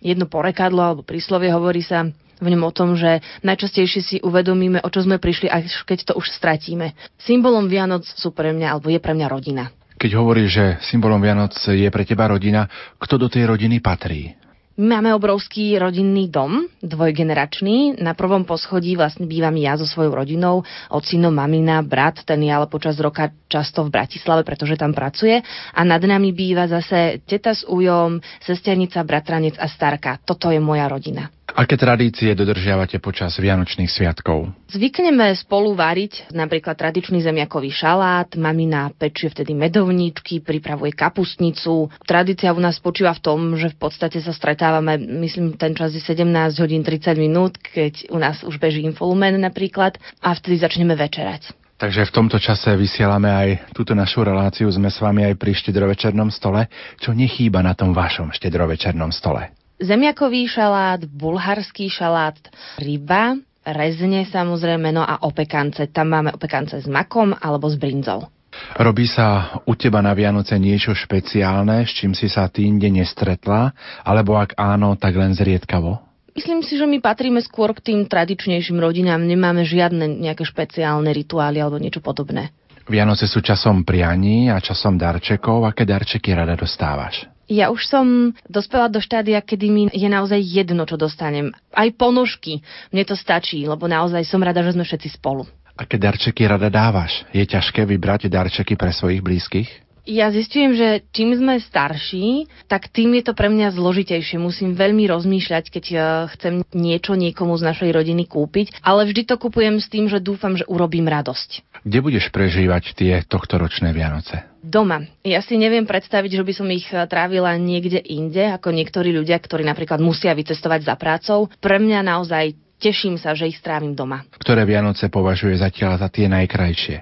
jedno 0.02 0.26
porekadlo 0.26 0.82
alebo 0.82 1.06
príslovie, 1.06 1.48
hovorí 1.54 1.80
sa 1.80 2.10
v 2.38 2.46
ňom 2.54 2.62
o 2.66 2.72
tom, 2.74 2.94
že 2.94 3.18
najčastejšie 3.42 4.00
si 4.02 4.16
uvedomíme, 4.22 4.82
o 4.82 4.88
čo 4.90 5.02
sme 5.02 5.18
prišli, 5.18 5.50
až 5.50 5.82
keď 5.82 6.12
to 6.12 6.12
už 6.14 6.30
stratíme. 6.38 6.94
Symbolom 7.18 7.66
Vianoc 7.66 8.06
sú 8.06 8.30
pre 8.30 8.54
mňa, 8.54 8.78
alebo 8.78 8.90
je 8.94 9.02
pre 9.02 9.14
mňa 9.14 9.26
rodina. 9.26 9.64
Keď 9.98 10.10
hovoríš, 10.14 10.50
že 10.54 10.66
symbolom 10.86 11.18
Vianoc 11.18 11.58
je 11.58 11.88
pre 11.90 12.06
teba 12.06 12.30
rodina, 12.30 12.70
kto 13.02 13.18
do 13.18 13.26
tej 13.26 13.50
rodiny 13.50 13.82
patrí? 13.82 14.38
Máme 14.78 15.10
obrovský 15.10 15.74
rodinný 15.74 16.30
dom, 16.30 16.70
dvojgeneračný. 16.78 17.98
Na 17.98 18.14
prvom 18.14 18.46
poschodí 18.46 18.94
vlastne 18.94 19.26
bývam 19.26 19.58
ja 19.58 19.74
so 19.74 19.82
svojou 19.82 20.14
rodinou, 20.14 20.62
ocino, 20.86 21.34
mamina, 21.34 21.82
brat, 21.82 22.22
ten 22.22 22.46
je 22.46 22.54
ale 22.54 22.70
počas 22.70 22.94
roka 23.02 23.34
často 23.50 23.82
v 23.82 23.90
Bratislave, 23.90 24.46
pretože 24.46 24.78
tam 24.78 24.94
pracuje. 24.94 25.42
A 25.74 25.80
nad 25.82 25.98
nami 25.98 26.30
býva 26.30 26.70
zase 26.70 27.18
teta 27.26 27.58
s 27.58 27.66
ujom, 27.66 28.22
sesternica, 28.38 29.02
bratranec 29.02 29.58
a 29.58 29.66
starka. 29.66 30.22
Toto 30.22 30.54
je 30.54 30.62
moja 30.62 30.86
rodina. 30.86 31.26
Aké 31.56 31.80
tradície 31.80 32.36
dodržiavate 32.36 33.00
počas 33.00 33.40
Vianočných 33.40 33.88
sviatkov? 33.88 34.52
Zvykneme 34.68 35.32
spolu 35.32 35.72
variť 35.72 36.28
napríklad 36.36 36.76
tradičný 36.76 37.24
zemiakový 37.24 37.72
šalát, 37.72 38.28
mamina 38.36 38.92
pečie 38.92 39.32
vtedy 39.32 39.56
medovníčky, 39.56 40.44
pripravuje 40.44 40.92
kapustnicu. 40.92 41.88
Tradícia 42.04 42.52
u 42.52 42.60
nás 42.60 42.76
spočíva 42.76 43.16
v 43.16 43.24
tom, 43.24 43.40
že 43.56 43.72
v 43.72 43.76
podstate 43.80 44.20
sa 44.20 44.36
stretávame, 44.36 45.00
myslím, 45.00 45.56
ten 45.56 45.72
čas 45.72 45.96
je 45.96 46.04
17 46.04 46.28
hodín 46.60 46.84
30 46.84 47.16
minút, 47.16 47.56
keď 47.56 48.12
u 48.12 48.18
nás 48.20 48.44
už 48.44 48.60
beží 48.60 48.84
infolumen 48.84 49.40
napríklad 49.40 49.96
a 50.20 50.36
vtedy 50.36 50.60
začneme 50.60 50.92
večerať. 50.94 51.56
Takže 51.78 52.10
v 52.10 52.14
tomto 52.14 52.42
čase 52.42 52.74
vysielame 52.74 53.30
aj 53.30 53.48
túto 53.70 53.94
našu 53.94 54.26
reláciu. 54.26 54.66
Sme 54.66 54.90
s 54.90 54.98
vami 54.98 55.22
aj 55.22 55.38
pri 55.38 55.54
štedrovečernom 55.54 56.26
stole. 56.34 56.66
Čo 56.98 57.14
nechýba 57.14 57.62
na 57.62 57.78
tom 57.78 57.94
vašom 57.94 58.34
štedrovečernom 58.34 59.14
stole? 59.14 59.57
Zemiakový 59.78 60.50
šalát, 60.50 61.00
bulharský 61.06 61.88
šalát, 61.88 62.38
ryba, 62.78 63.38
rezne 63.62 64.26
samozrejme, 64.26 64.90
no 64.90 65.02
a 65.02 65.22
opekance. 65.24 65.86
Tam 65.90 66.10
máme 66.12 66.34
opekance 66.34 66.78
s 66.78 66.86
makom 66.90 67.34
alebo 67.34 67.70
s 67.70 67.78
brinzou. 67.78 68.26
Robí 68.74 69.06
sa 69.06 69.60
u 69.70 69.78
teba 69.78 70.02
na 70.02 70.10
Vianoce 70.16 70.58
niečo 70.58 70.90
špeciálne, 70.90 71.86
s 71.86 71.94
čím 71.94 72.10
si 72.16 72.26
sa 72.26 72.50
tým 72.50 72.80
deň 72.80 73.04
nestretla, 73.04 73.70
alebo 74.02 74.34
ak 74.34 74.58
áno, 74.58 74.98
tak 74.98 75.14
len 75.14 75.30
zriedkavo? 75.36 76.02
Myslím 76.34 76.62
si, 76.62 76.78
že 76.78 76.86
my 76.86 76.98
patríme 77.02 77.42
skôr 77.42 77.74
k 77.74 77.92
tým 77.92 78.06
tradičnejším 78.06 78.78
rodinám, 78.78 79.22
nemáme 79.22 79.66
žiadne 79.66 80.22
nejaké 80.22 80.46
špeciálne 80.46 81.10
rituály 81.10 81.58
alebo 81.58 81.78
niečo 81.82 82.02
podobné. 82.02 82.54
Vianoce 82.88 83.28
sú 83.28 83.44
časom 83.44 83.84
prianí 83.84 84.48
a 84.48 84.62
časom 84.64 84.96
darčekov. 84.96 85.68
Aké 85.68 85.84
darčeky 85.84 86.32
rada 86.32 86.56
dostávaš? 86.56 87.28
Ja 87.48 87.72
už 87.72 87.88
som 87.88 88.36
dospela 88.44 88.92
do 88.92 89.00
štádia, 89.00 89.40
kedy 89.40 89.66
mi 89.72 89.82
je 89.88 90.04
naozaj 90.04 90.36
jedno, 90.36 90.84
čo 90.84 91.00
dostanem. 91.00 91.56
Aj 91.72 91.88
ponožky. 91.96 92.60
Mne 92.92 93.08
to 93.08 93.16
stačí, 93.16 93.64
lebo 93.64 93.88
naozaj 93.88 94.20
som 94.28 94.44
rada, 94.44 94.60
že 94.60 94.76
sme 94.76 94.84
všetci 94.84 95.16
spolu. 95.16 95.48
Aké 95.78 95.96
darčeky 95.96 96.44
rada 96.44 96.68
dávaš? 96.68 97.24
Je 97.32 97.40
ťažké 97.46 97.88
vybrať 97.88 98.28
darčeky 98.28 98.76
pre 98.76 98.92
svojich 98.92 99.24
blízkych? 99.24 99.88
Ja 100.08 100.32
zistujem, 100.32 100.72
že 100.72 101.04
čím 101.12 101.36
sme 101.36 101.60
starší, 101.60 102.48
tak 102.64 102.88
tým 102.88 103.20
je 103.20 103.28
to 103.28 103.36
pre 103.36 103.52
mňa 103.52 103.76
zložitejšie. 103.76 104.40
Musím 104.40 104.72
veľmi 104.72 105.04
rozmýšľať, 105.04 105.64
keď 105.68 105.84
eh, 105.92 106.00
chcem 106.32 106.54
niečo 106.72 107.12
niekomu 107.12 107.52
z 107.60 107.68
našej 107.68 107.92
rodiny 107.92 108.24
kúpiť, 108.24 108.80
ale 108.80 109.04
vždy 109.04 109.28
to 109.28 109.36
kupujem 109.36 109.76
s 109.76 109.92
tým, 109.92 110.08
že 110.08 110.24
dúfam, 110.24 110.56
že 110.56 110.64
urobím 110.64 111.12
radosť. 111.12 111.84
Kde 111.84 111.98
budeš 112.00 112.32
prežívať 112.32 112.96
tie 112.96 113.20
tohtoročné 113.28 113.92
Vianoce? 113.92 114.47
Doma. 114.58 115.06
Ja 115.22 115.38
si 115.38 115.54
neviem 115.54 115.86
predstaviť, 115.86 116.42
že 116.42 116.44
by 116.44 116.52
som 116.52 116.68
ich 116.72 116.86
eh, 116.90 117.06
trávila 117.06 117.54
niekde 117.56 118.02
inde, 118.02 118.54
ako 118.54 118.74
niektorí 118.74 119.14
ľudia, 119.14 119.38
ktorí 119.38 119.62
napríklad 119.62 120.02
musia 120.02 120.34
vycestovať 120.34 120.80
za 120.82 120.94
prácou. 120.98 121.46
Pre 121.62 121.78
mňa 121.78 122.02
naozaj 122.02 122.58
teším 122.82 123.18
sa, 123.18 123.34
že 123.38 123.50
ich 123.50 123.58
strávim 123.58 123.94
doma. 123.94 124.26
Ktoré 124.38 124.66
Vianoce 124.66 125.06
považuje 125.06 125.58
zatiaľ 125.58 125.98
za 126.02 126.08
tie 126.10 126.26
najkrajšie? 126.26 126.96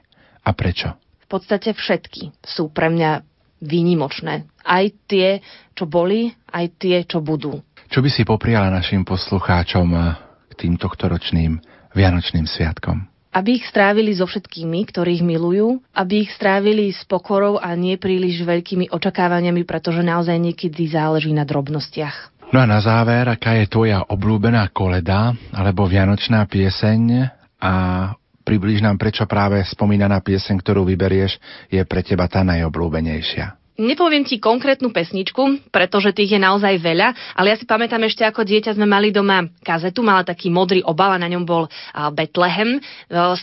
A 0.47 0.51
prečo? 0.55 0.95
v 1.27 1.29
podstate 1.29 1.75
všetky 1.75 2.39
sú 2.47 2.71
pre 2.71 2.87
mňa 2.87 3.27
výnimočné. 3.59 4.47
Aj 4.63 4.87
tie, 5.11 5.43
čo 5.75 5.91
boli, 5.91 6.31
aj 6.55 6.79
tie, 6.79 7.03
čo 7.03 7.19
budú. 7.19 7.59
Čo 7.91 7.99
by 7.99 8.11
si 8.11 8.23
popriala 8.23 8.71
našim 8.71 9.03
poslucháčom 9.03 9.89
eh, 9.91 10.03
k 10.55 10.67
tým 10.67 10.79
tohtoročným 10.79 11.59
Vianočným 11.99 12.47
sviatkom? 12.47 13.16
Aby 13.37 13.61
ich 13.61 13.69
strávili 13.69 14.17
so 14.17 14.25
všetkými, 14.25 14.89
ktorých 14.89 15.21
milujú, 15.21 15.85
aby 15.93 16.25
ich 16.25 16.33
strávili 16.33 16.89
s 16.89 17.05
pokorou 17.05 17.61
a 17.61 17.77
nie 17.77 18.01
príliš 18.01 18.41
veľkými 18.41 18.89
očakávaniami, 18.89 19.69
pretože 19.69 20.01
naozaj 20.01 20.41
niekedy 20.41 20.89
záleží 20.89 21.37
na 21.37 21.45
drobnostiach. 21.45 22.33
No 22.57 22.65
a 22.65 22.67
na 22.67 22.81
záver, 22.81 23.29
aká 23.29 23.61
je 23.61 23.69
tvoja 23.69 24.09
obľúbená 24.09 24.73
koleda 24.73 25.37
alebo 25.53 25.85
vianočná 25.85 26.49
pieseň 26.49 27.29
a 27.61 27.73
Približ 28.47 28.79
nám, 28.79 28.95
prečo 28.95 29.27
práve 29.27 29.59
spomínaná 29.67 30.23
pieseň, 30.23 30.63
ktorú 30.63 30.87
vyberieš, 30.87 31.35
je 31.67 31.83
pre 31.83 32.07
teba 32.07 32.31
tá 32.31 32.47
najobľúbenejšia. 32.47 33.66
Nepoviem 33.77 34.25
ti 34.25 34.41
konkrétnu 34.41 34.89
pesničku, 34.89 35.69
pretože 35.69 36.17
tých 36.17 36.37
je 36.37 36.41
naozaj 36.41 36.81
veľa, 36.81 37.37
ale 37.37 37.53
ja 37.53 37.57
si 37.61 37.69
pamätám 37.69 38.01
ešte 38.09 38.25
ako 38.25 38.49
dieťa 38.49 38.73
sme 38.73 38.89
mali 38.89 39.13
doma 39.13 39.45
kazetu, 39.61 40.01
mala 40.01 40.25
taký 40.25 40.49
modrý 40.49 40.81
obal 40.81 41.13
a 41.13 41.21
na 41.21 41.29
ňom 41.29 41.45
bol 41.45 41.69
Bethlehem. 42.17 42.81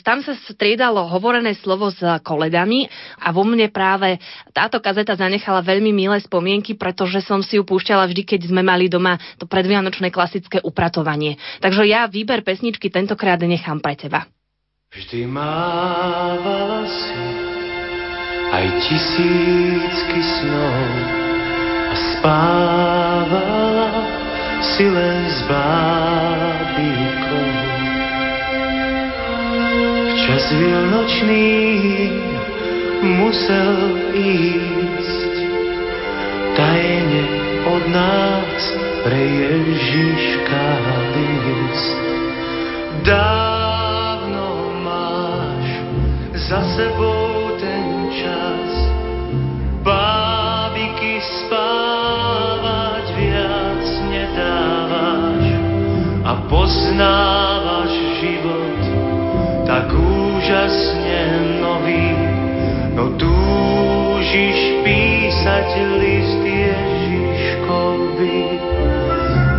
Tam 0.02 0.26
sa 0.26 0.34
striedalo 0.50 1.06
hovorené 1.06 1.54
slovo 1.54 1.94
s 1.94 2.02
koledami 2.26 2.90
a 3.22 3.30
vo 3.30 3.46
mne 3.46 3.70
práve 3.70 4.18
táto 4.58 4.82
kazeta 4.82 5.14
zanechala 5.14 5.62
veľmi 5.62 5.94
milé 5.94 6.18
spomienky, 6.18 6.74
pretože 6.74 7.22
som 7.22 7.46
si 7.46 7.62
ju 7.62 7.64
púšťala 7.68 8.10
vždy, 8.10 8.26
keď 8.26 8.50
sme 8.50 8.66
mali 8.66 8.90
doma 8.90 9.22
to 9.38 9.46
predvianočné 9.46 10.10
klasické 10.10 10.58
upratovanie. 10.66 11.38
Takže 11.62 11.86
ja 11.86 12.10
výber 12.10 12.42
pesničky 12.42 12.90
tentokrát 12.90 13.38
nechám 13.38 13.78
pre 13.78 13.94
teba. 13.94 14.26
Vždy 14.94 15.30
mávala 15.30 16.90
si 16.90 17.43
aj 18.54 18.70
tisícky 18.86 20.22
snov 20.22 20.86
a 21.90 21.96
spávala 21.98 23.90
si 24.62 24.86
len 24.86 25.26
s 25.26 25.42
bábikou. 25.50 27.50
Včas 30.14 30.46
vianočný 30.54 31.50
musel 33.02 33.78
ísť 34.14 35.34
tajne 36.54 37.26
od 37.74 37.84
nás 37.90 38.62
pre 39.02 39.18
Ježiška 39.18 40.66
list. 41.18 41.98
Dá 43.04 43.54
za 46.54 46.62
sebou 46.76 47.13
poznávaš 56.74 57.94
život 58.18 58.82
tak 59.62 59.94
úžasne 59.94 61.22
nový, 61.62 62.18
no 62.98 63.14
túžiš 63.14 64.82
písať 64.82 65.70
list 66.02 66.42
Ježiškovi. 66.42 68.42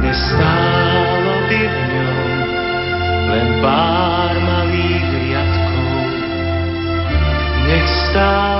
Nestálo 0.02 1.34
by 1.46 1.62
v 1.70 1.78
ňom 1.86 2.26
len 3.30 3.48
pár 3.62 4.34
malých 4.34 5.06
nech 7.64 7.88
stále 8.10 8.53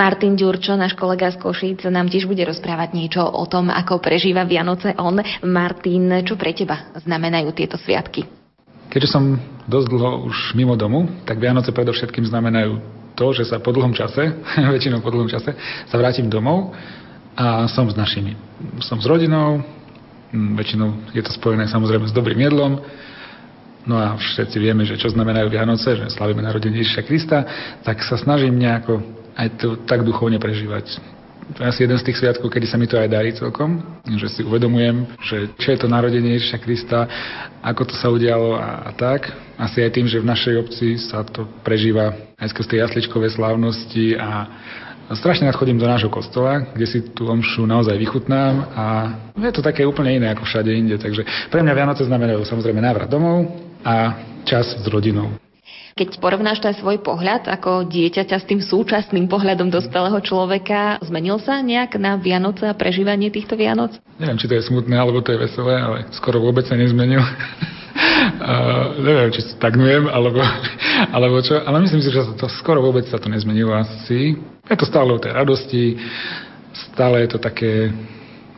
Martin 0.00 0.32
Ďurčo, 0.32 0.80
náš 0.80 0.96
kolega 0.96 1.28
z 1.28 1.36
Košíc, 1.36 1.84
nám 1.84 2.08
tiež 2.08 2.24
bude 2.24 2.40
rozprávať 2.48 2.96
niečo 2.96 3.20
o 3.20 3.44
tom, 3.44 3.68
ako 3.68 4.00
prežíva 4.00 4.48
Vianoce 4.48 4.96
on. 4.96 5.20
Martin, 5.44 6.24
čo 6.24 6.40
pre 6.40 6.56
teba 6.56 6.88
znamenajú 7.04 7.52
tieto 7.52 7.76
sviatky? 7.76 8.24
Keďže 8.88 9.12
som 9.12 9.36
dosť 9.68 9.92
dlho 9.92 10.24
už 10.24 10.56
mimo 10.56 10.72
domu, 10.72 11.04
tak 11.28 11.36
Vianoce 11.36 11.68
predovšetkým 11.76 12.24
znamenajú 12.32 12.80
to, 13.12 13.26
že 13.36 13.44
sa 13.44 13.60
po 13.60 13.76
dlhom 13.76 13.92
čase, 13.92 14.40
väčšinou 14.72 15.04
po 15.04 15.12
dlhom 15.12 15.28
čase, 15.28 15.52
sa 15.84 15.96
vrátim 16.00 16.32
domov 16.32 16.72
a 17.36 17.68
som 17.68 17.84
s 17.84 17.92
našimi. 17.92 18.40
Som 18.80 19.04
s 19.04 19.06
rodinou, 19.06 19.60
väčšinou 20.32 21.12
je 21.12 21.20
to 21.20 21.28
spojené 21.36 21.68
samozrejme 21.68 22.08
s 22.08 22.16
dobrým 22.16 22.40
jedlom, 22.40 22.80
no 23.84 24.00
a 24.00 24.16
všetci 24.16 24.56
vieme, 24.56 24.80
že 24.88 24.96
čo 24.96 25.12
znamenajú 25.12 25.52
Vianoce, 25.52 25.92
že 25.92 26.08
slavíme 26.08 26.40
narodenie 26.40 26.80
Ježiša 26.80 27.04
Krista, 27.04 27.44
tak 27.84 28.00
sa 28.00 28.16
snažím 28.16 28.56
nejako 28.56 29.19
aj 29.36 29.48
to 29.60 29.68
tak 29.86 30.02
duchovne 30.02 30.38
prežívať. 30.38 30.98
To 31.50 31.66
je 31.66 31.66
asi 31.66 31.82
jeden 31.82 31.98
z 31.98 32.06
tých 32.06 32.18
sviatkov, 32.22 32.46
kedy 32.46 32.66
sa 32.70 32.78
mi 32.78 32.86
to 32.86 32.94
aj 32.94 33.10
darí 33.10 33.34
celkom, 33.34 33.82
že 34.06 34.30
si 34.30 34.46
uvedomujem, 34.46 35.18
že 35.18 35.50
čo 35.58 35.74
je 35.74 35.78
to 35.82 35.90
narodenie 35.90 36.38
Ježiša 36.38 36.58
Krista, 36.62 37.10
ako 37.58 37.90
to 37.90 37.94
sa 37.98 38.06
udialo 38.06 38.54
a, 38.54 38.86
a 38.86 38.90
tak. 38.94 39.34
Asi 39.58 39.82
aj 39.82 39.90
tým, 39.98 40.06
že 40.06 40.22
v 40.22 40.30
našej 40.30 40.54
obci 40.62 40.88
sa 41.02 41.26
to 41.26 41.50
prežíva 41.66 42.14
aj 42.38 42.54
z 42.54 42.70
tej 42.70 42.86
jasličkovej 42.86 43.34
slávnosti 43.34 44.14
a 44.14 44.46
strašne 45.10 45.50
rád 45.50 45.58
chodím 45.58 45.82
do 45.82 45.90
nášho 45.90 46.12
kostola, 46.12 46.70
kde 46.70 46.86
si 46.86 46.98
tú 47.10 47.26
omšu 47.26 47.66
naozaj 47.66 47.98
vychutnám 47.98 48.54
a 48.70 48.84
je 49.34 49.50
to 49.50 49.62
také 49.64 49.82
úplne 49.82 50.22
iné 50.22 50.30
ako 50.30 50.46
všade 50.46 50.70
inde. 50.70 50.94
Takže 51.02 51.50
pre 51.50 51.66
mňa 51.66 51.74
Vianoce 51.74 52.06
znamenajú 52.06 52.46
samozrejme 52.46 52.78
návrat 52.78 53.10
domov 53.10 53.50
a 53.82 54.22
čas 54.46 54.70
s 54.78 54.86
rodinou. 54.86 55.39
Keď 55.98 56.22
porovnáš 56.22 56.62
ten 56.62 56.74
svoj 56.76 57.02
pohľad 57.02 57.50
ako 57.50 57.90
dieťaťa 57.90 58.36
s 58.38 58.48
tým 58.48 58.62
súčasným 58.62 59.26
pohľadom 59.26 59.68
dospelého 59.74 60.18
človeka, 60.22 61.02
zmenil 61.02 61.42
sa 61.42 61.58
nejak 61.58 61.98
na 61.98 62.14
Vianoce 62.14 62.70
a 62.70 62.78
prežívanie 62.78 63.28
týchto 63.28 63.58
Vianoc? 63.58 63.98
Neviem, 64.22 64.38
či 64.38 64.46
to 64.46 64.54
je 64.54 64.68
smutné, 64.70 64.94
alebo 64.94 65.18
to 65.18 65.34
je 65.34 65.42
veselé, 65.42 65.74
ale 65.74 66.06
skoro 66.14 66.38
vôbec 66.38 66.66
sa 66.66 66.78
nezmenil. 66.78 67.22
Uh, 68.40 68.96
neviem, 69.00 69.32
či 69.34 69.42
stagnujem, 69.56 70.08
alebo, 70.08 70.40
alebo 71.16 71.42
čo, 71.42 71.58
ale 71.58 71.84
myslím 71.84 72.00
si, 72.00 72.08
že 72.08 72.22
sa 72.22 72.32
to 72.36 72.46
skoro 72.60 72.80
vôbec 72.80 73.04
sa 73.08 73.20
to 73.20 73.28
nezmenilo 73.28 73.74
asi. 73.74 74.36
Je 74.64 74.76
to 74.78 74.88
stále 74.88 75.10
o 75.10 75.20
tej 75.20 75.34
radosti, 75.34 75.98
stále 76.72 77.26
je 77.26 77.36
to 77.36 77.38
také, 77.42 77.92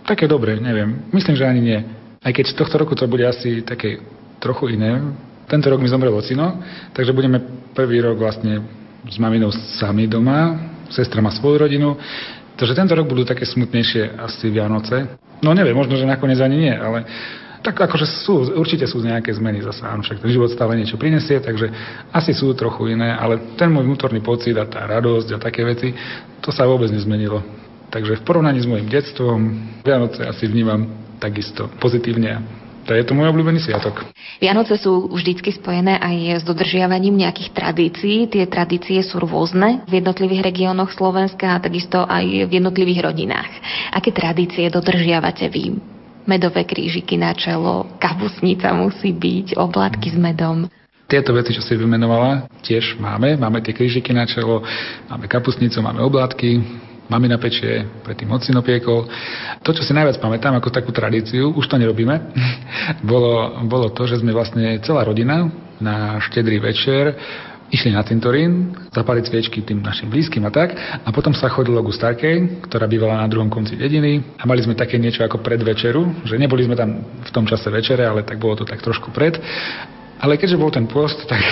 také 0.07 0.29
dobré, 0.31 0.61
neviem. 0.61 1.09
Myslím, 1.11 1.35
že 1.35 1.49
ani 1.49 1.63
nie. 1.65 1.81
Aj 2.23 2.31
keď 2.31 2.55
z 2.55 2.59
tohto 2.59 2.77
roku 2.79 2.95
to 2.95 3.11
bude 3.11 3.25
asi 3.27 3.65
také 3.67 3.99
trochu 4.39 4.79
iné, 4.79 5.01
tento 5.53 5.69
rok 5.69 5.85
mi 5.85 5.93
zomrel 5.93 6.17
ocino, 6.17 6.65
takže 6.97 7.13
budeme 7.13 7.69
prvý 7.77 8.01
rok 8.01 8.17
vlastne 8.17 8.65
s 9.05 9.21
maminou 9.21 9.53
sami 9.77 10.09
doma, 10.09 10.57
sestra 10.89 11.21
má 11.21 11.29
svoju 11.29 11.69
rodinu, 11.69 12.01
takže 12.57 12.73
tento 12.73 12.97
rok 12.97 13.05
budú 13.05 13.29
také 13.29 13.45
smutnejšie 13.45 14.17
asi 14.17 14.49
Vianoce. 14.49 15.21
No 15.45 15.53
neviem, 15.53 15.77
možno, 15.77 16.01
že 16.01 16.09
nakoniec 16.09 16.41
ani 16.41 16.57
nie, 16.57 16.73
ale 16.73 17.05
tak 17.61 17.77
akože 17.79 18.25
sú, 18.25 18.57
určite 18.57 18.89
sú 18.89 19.05
nejaké 19.05 19.29
zmeny 19.37 19.61
zase, 19.61 19.85
áno, 19.85 20.01
však 20.01 20.25
život 20.25 20.49
stále 20.49 20.73
niečo 20.75 20.97
prinesie, 20.97 21.37
takže 21.39 21.69
asi 22.11 22.33
sú 22.33 22.57
trochu 22.57 22.97
iné, 22.97 23.13
ale 23.13 23.55
ten 23.61 23.69
môj 23.69 23.85
vnútorný 23.85 24.25
pocit 24.25 24.57
a 24.57 24.65
tá 24.65 24.89
radosť 24.89 25.37
a 25.37 25.39
také 25.39 25.69
veci, 25.69 25.93
to 26.41 26.49
sa 26.49 26.65
vôbec 26.65 26.89
nezmenilo. 26.89 27.45
Takže 27.93 28.19
v 28.19 28.23
porovnaní 28.25 28.65
s 28.65 28.67
môjim 28.67 28.89
detstvom 28.89 29.41
Vianoce 29.85 30.25
asi 30.25 30.49
vnímam 30.49 30.89
takisto 31.21 31.69
pozitívne 31.77 32.62
to 32.83 32.99
je 32.99 33.07
to 33.07 33.15
môj 33.15 33.31
obľúbený 33.31 33.63
sviatok. 33.63 34.03
Vianoce 34.43 34.75
sú 34.75 35.07
vždycky 35.07 35.55
spojené 35.55 36.03
aj 36.03 36.43
s 36.43 36.45
dodržiavaním 36.47 37.15
nejakých 37.15 37.55
tradícií. 37.55 38.27
Tie 38.27 38.43
tradície 38.51 38.99
sú 39.07 39.23
rôzne 39.23 39.87
v 39.87 40.03
jednotlivých 40.03 40.43
regiónoch 40.43 40.91
Slovenska 40.91 41.55
a 41.55 41.63
takisto 41.63 42.03
aj 42.03 42.47
v 42.47 42.51
jednotlivých 42.51 43.07
rodinách. 43.07 43.51
Aké 43.95 44.11
tradície 44.11 44.67
dodržiavate 44.67 45.47
vy? 45.47 45.79
Medové 46.27 46.63
krížiky 46.63 47.19
na 47.19 47.35
čelo, 47.35 47.99
kapusnica 47.99 48.71
musí 48.75 49.11
byť, 49.11 49.59
oblátky 49.59 50.09
s 50.15 50.19
medom. 50.19 50.71
Tieto 51.11 51.35
veci, 51.35 51.53
čo 51.53 51.63
si 51.63 51.75
vymenovala, 51.75 52.47
tiež 52.63 52.97
máme. 52.97 53.35
Máme 53.37 53.59
tie 53.61 53.75
krížiky 53.75 54.15
na 54.15 54.27
čelo, 54.27 54.63
máme 55.11 55.27
kapusnicu, 55.27 55.83
máme 55.83 55.99
oblátky, 56.03 56.63
mamina 57.11 57.39
pečie, 57.39 57.87
predtým 58.07 58.31
ocino 58.31 58.63
piekol. 58.63 59.07
To, 59.63 59.71
čo 59.71 59.83
si 59.83 59.95
najviac 59.97 60.19
pamätám 60.23 60.55
ako 60.59 60.71
takú 60.71 60.91
tradíciu, 60.95 61.55
už 61.55 61.67
to 61.67 61.79
nerobíme, 61.79 62.15
bolo, 63.11 63.63
bolo 63.67 63.91
to, 63.91 64.07
že 64.07 64.23
sme 64.23 64.35
vlastne 64.35 64.79
celá 64.83 65.03
rodina 65.07 65.51
na 65.83 66.23
štedrý 66.23 66.63
večer 66.63 67.19
išli 67.73 67.89
na 67.89 68.05
cintorín, 68.05 68.77
zapaliť 68.93 69.25
sviečky 69.33 69.65
tým 69.65 69.81
našim 69.81 70.13
blízkym 70.13 70.45
a 70.45 70.53
tak. 70.53 70.77
A 70.77 71.09
potom 71.09 71.33
sa 71.33 71.49
chodilo 71.49 71.81
ku 71.81 71.89
Starkej, 71.89 72.69
ktorá 72.69 72.85
bývala 72.85 73.25
na 73.25 73.27
druhom 73.33 73.49
konci 73.49 73.81
dediny 73.81 74.21
a 74.37 74.45
mali 74.45 74.61
sme 74.61 74.77
také 74.77 75.01
niečo 75.01 75.25
ako 75.25 75.41
predvečeru, 75.41 76.29
že 76.29 76.37
neboli 76.37 76.69
sme 76.69 76.77
tam 76.77 77.01
v 77.25 77.31
tom 77.33 77.49
čase 77.49 77.73
večere, 77.73 78.05
ale 78.05 78.29
tak 78.29 78.37
bolo 78.37 78.61
to 78.61 78.69
tak 78.69 78.85
trošku 78.85 79.09
pred. 79.17 79.41
Ale 80.23 80.39
keďže 80.39 80.55
bol 80.55 80.71
ten 80.71 80.87
post, 80.87 81.19
tak, 81.27 81.43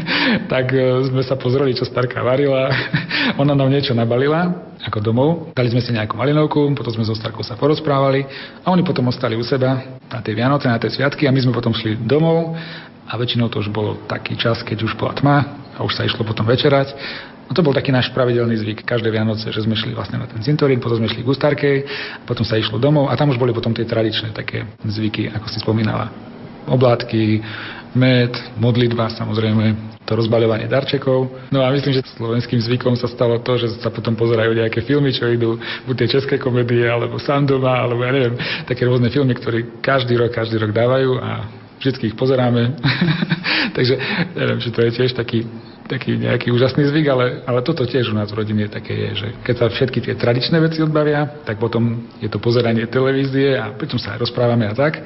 tak 0.52 0.66
e, 0.72 1.12
sme 1.12 1.20
sa 1.20 1.36
pozreli, 1.36 1.76
čo 1.76 1.84
Starka 1.84 2.24
varila. 2.24 2.72
Ona 3.40 3.52
nám 3.52 3.68
niečo 3.68 3.92
nabalila, 3.92 4.72
ako 4.80 4.98
domov. 5.04 5.30
Dali 5.52 5.68
sme 5.68 5.84
si 5.84 5.92
nejakú 5.92 6.16
malinovku, 6.16 6.72
potom 6.72 6.88
sme 6.88 7.04
so 7.04 7.12
Starkou 7.12 7.44
sa 7.44 7.60
porozprávali 7.60 8.24
a 8.64 8.72
oni 8.72 8.80
potom 8.80 9.12
ostali 9.12 9.36
u 9.36 9.44
seba 9.44 10.00
na 10.08 10.24
tie 10.24 10.32
Vianoce, 10.32 10.72
na 10.72 10.80
tie 10.80 10.88
sviatky 10.88 11.28
a 11.28 11.34
my 11.36 11.40
sme 11.44 11.52
potom 11.52 11.76
šli 11.76 12.00
domov 12.00 12.56
a 13.04 13.12
väčšinou 13.12 13.52
to 13.52 13.60
už 13.60 13.68
bolo 13.68 14.00
taký 14.08 14.40
čas, 14.40 14.64
keď 14.64 14.88
už 14.88 14.96
bola 14.96 15.12
tma 15.12 15.36
a 15.76 15.84
už 15.84 15.92
sa 15.92 16.08
išlo 16.08 16.24
potom 16.24 16.48
večerať. 16.48 16.96
A 17.44 17.52
to 17.52 17.60
bol 17.60 17.76
taký 17.76 17.92
náš 17.92 18.08
pravidelný 18.16 18.56
zvyk 18.56 18.88
každé 18.88 19.12
Vianoce, 19.12 19.52
že 19.52 19.60
sme 19.60 19.76
šli 19.76 19.92
vlastne 19.92 20.16
na 20.16 20.24
ten 20.24 20.40
cintorín, 20.40 20.80
potom 20.80 20.96
sme 20.96 21.12
šli 21.12 21.20
k 21.20 21.28
Starkej, 21.28 21.76
potom 22.24 22.40
sa 22.40 22.56
išlo 22.56 22.80
domov 22.80 23.12
a 23.12 23.20
tam 23.20 23.28
už 23.28 23.36
boli 23.36 23.52
potom 23.52 23.76
tie 23.76 23.84
tradičné 23.84 24.32
také 24.32 24.64
zvyky, 24.80 25.28
ako 25.28 25.46
si 25.52 25.60
spomínala. 25.60 26.08
Oblátky, 26.64 27.44
med, 27.94 28.34
modlitba 28.58 29.10
samozrejme, 29.14 29.94
to 30.04 30.12
rozbaľovanie 30.12 30.68
darčekov. 30.68 31.48
No 31.48 31.64
a 31.64 31.72
myslím, 31.72 31.96
že 31.96 32.04
slovenským 32.14 32.60
zvykom 32.60 32.92
sa 32.94 33.08
stalo 33.08 33.40
to, 33.40 33.56
že 33.56 33.80
sa 33.80 33.88
potom 33.88 34.12
pozerajú 34.12 34.52
nejaké 34.52 34.84
filmy, 34.84 35.10
čo 35.16 35.24
idú, 35.32 35.56
buď 35.88 35.94
tie 36.04 36.08
české 36.20 36.36
komédie, 36.36 36.84
alebo 36.84 37.16
Sandoma, 37.16 37.80
alebo 37.80 38.04
ja 38.04 38.12
neviem, 38.12 38.36
také 38.68 38.84
rôzne 38.84 39.08
filmy, 39.08 39.32
ktoré 39.32 39.80
každý 39.80 40.20
rok, 40.20 40.30
každý 40.36 40.60
rok 40.60 40.76
dávajú 40.76 41.16
a 41.18 41.48
vždy 41.80 42.12
ich 42.12 42.16
pozeráme. 42.16 42.76
Takže 43.76 43.94
neviem, 44.36 44.58
či 44.60 44.68
to 44.70 44.80
je 44.84 44.90
tiež 44.92 45.10
taký, 45.16 45.48
taký 45.88 46.20
nejaký 46.20 46.52
úžasný 46.52 46.84
zvyk, 46.84 47.06
ale, 47.08 47.26
ale 47.48 47.60
toto 47.64 47.88
tiež 47.88 48.12
u 48.12 48.14
nás 48.16 48.28
v 48.28 48.44
rodine 48.44 48.68
také 48.68 48.92
je, 48.92 49.10
že 49.24 49.28
keď 49.40 49.54
sa 49.56 49.66
všetky 49.72 49.98
tie 50.04 50.14
tradičné 50.20 50.60
veci 50.60 50.84
odbavia, 50.84 51.44
tak 51.48 51.56
potom 51.56 52.08
je 52.20 52.28
to 52.28 52.36
pozeranie 52.36 52.84
televízie 52.88 53.56
a 53.56 53.72
pritom 53.72 53.96
sa 53.96 54.16
aj 54.16 54.28
rozprávame 54.28 54.68
a 54.68 54.76
tak. 54.76 55.00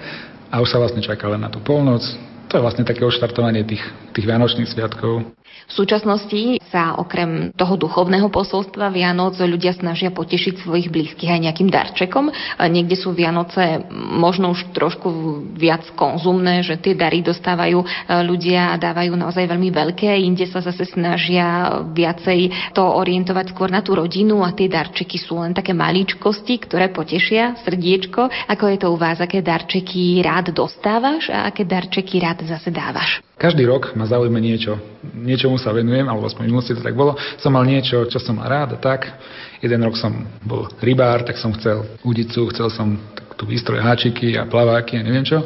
A 0.49 0.65
už 0.65 0.71
sa 0.75 0.81
vlastne 0.81 1.05
čaká 1.05 1.29
len 1.29 1.45
na 1.45 1.53
tú 1.53 1.61
polnoc, 1.61 2.01
to 2.49 2.57
je 2.57 2.65
vlastne 2.65 2.89
také 2.89 3.05
oštartovanie 3.05 3.63
tých, 3.69 3.85
tých 4.17 4.25
Vianočných 4.25 4.73
sviatkov. 4.73 5.38
V 5.69 5.73
súčasnosti 5.77 6.65
sa 6.73 6.97
okrem 6.97 7.53
toho 7.53 7.77
duchovného 7.77 8.33
posolstva 8.33 8.89
Vianoc 8.89 9.37
ľudia 9.37 9.77
snažia 9.77 10.09
potešiť 10.09 10.65
svojich 10.65 10.89
blízkych 10.89 11.29
aj 11.29 11.45
nejakým 11.45 11.69
darčekom. 11.69 12.33
Niekde 12.57 12.97
sú 12.97 13.13
Vianoce 13.13 13.85
možno 13.93 14.57
už 14.57 14.73
trošku 14.73 15.09
viac 15.53 15.85
konzumné, 15.93 16.65
že 16.65 16.81
tie 16.81 16.97
dary 16.97 17.21
dostávajú 17.21 17.85
e, 17.85 17.87
ľudia 18.25 18.73
a 18.73 18.81
dávajú 18.81 19.13
naozaj 19.13 19.45
veľmi 19.45 19.69
veľké, 19.69 20.09
inde 20.09 20.49
sa 20.49 20.65
zase 20.65 20.89
snažia 20.89 21.85
viacej 21.93 22.73
to 22.73 22.81
orientovať 22.81 23.53
skôr 23.53 23.69
na 23.69 23.85
tú 23.85 23.93
rodinu 23.93 24.41
a 24.41 24.57
tie 24.57 24.73
darčeky 24.73 25.21
sú 25.21 25.37
len 25.45 25.53
také 25.53 25.77
maličkosti, 25.77 26.65
ktoré 26.65 26.89
potešia 26.89 27.61
srdiečko. 27.61 28.49
Ako 28.49 28.65
je 28.73 28.79
to 28.81 28.89
u 28.89 28.97
vás, 28.97 29.21
aké 29.21 29.45
darčeky 29.45 30.25
rád 30.25 30.49
dostávaš 30.57 31.29
a 31.29 31.45
aké 31.53 31.69
darčeky 31.69 32.25
rád 32.25 32.41
zase 32.49 32.73
dávaš? 32.73 33.21
Každý 33.39 33.71
rok 33.71 33.95
ma 33.95 34.03
zaujíma 34.03 34.43
niečo. 34.43 34.83
Niečomu 35.15 35.58
sa 35.59 35.75
venujem, 35.75 36.07
alebo 36.07 36.25
aspoň 36.25 36.47
v 36.47 36.49
minulosti 36.49 36.73
to 36.79 36.83
tak 36.83 36.95
bolo. 36.95 37.19
Som 37.43 37.59
mal 37.59 37.67
niečo, 37.67 38.07
čo 38.07 38.23
som 38.23 38.39
mal 38.39 38.49
rád 38.49 38.75
a 38.75 38.79
tak. 38.79 39.11
Jeden 39.59 39.83
rok 39.83 39.99
som 39.99 40.25
bol 40.47 40.71
rybár, 40.79 41.27
tak 41.27 41.37
som 41.37 41.51
chcel 41.59 41.83
udicu, 42.07 42.47
chcel 42.55 42.71
som 42.71 42.95
tu 43.39 43.47
výstroj 43.47 43.79
háčiky 43.79 44.35
a 44.35 44.47
plaváky 44.47 44.99
a 44.99 45.03
neviem 45.03 45.23
čo. 45.23 45.43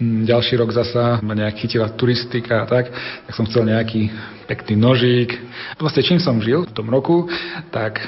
Mm, 0.00 0.24
ďalší 0.24 0.56
rok 0.56 0.72
zasa 0.72 1.20
ma 1.20 1.36
nejak 1.36 1.60
chytila 1.60 1.92
turistika 1.92 2.64
a 2.64 2.66
tak, 2.66 2.88
tak 3.26 3.32
som 3.36 3.44
chcel 3.44 3.68
nejaký 3.68 4.08
pekný 4.48 4.74
nožík. 4.80 5.36
Vlastne 5.76 6.02
čím 6.02 6.18
som 6.18 6.40
žil 6.40 6.64
v 6.64 6.72
tom 6.72 6.88
roku, 6.88 7.28
tak 7.68 8.00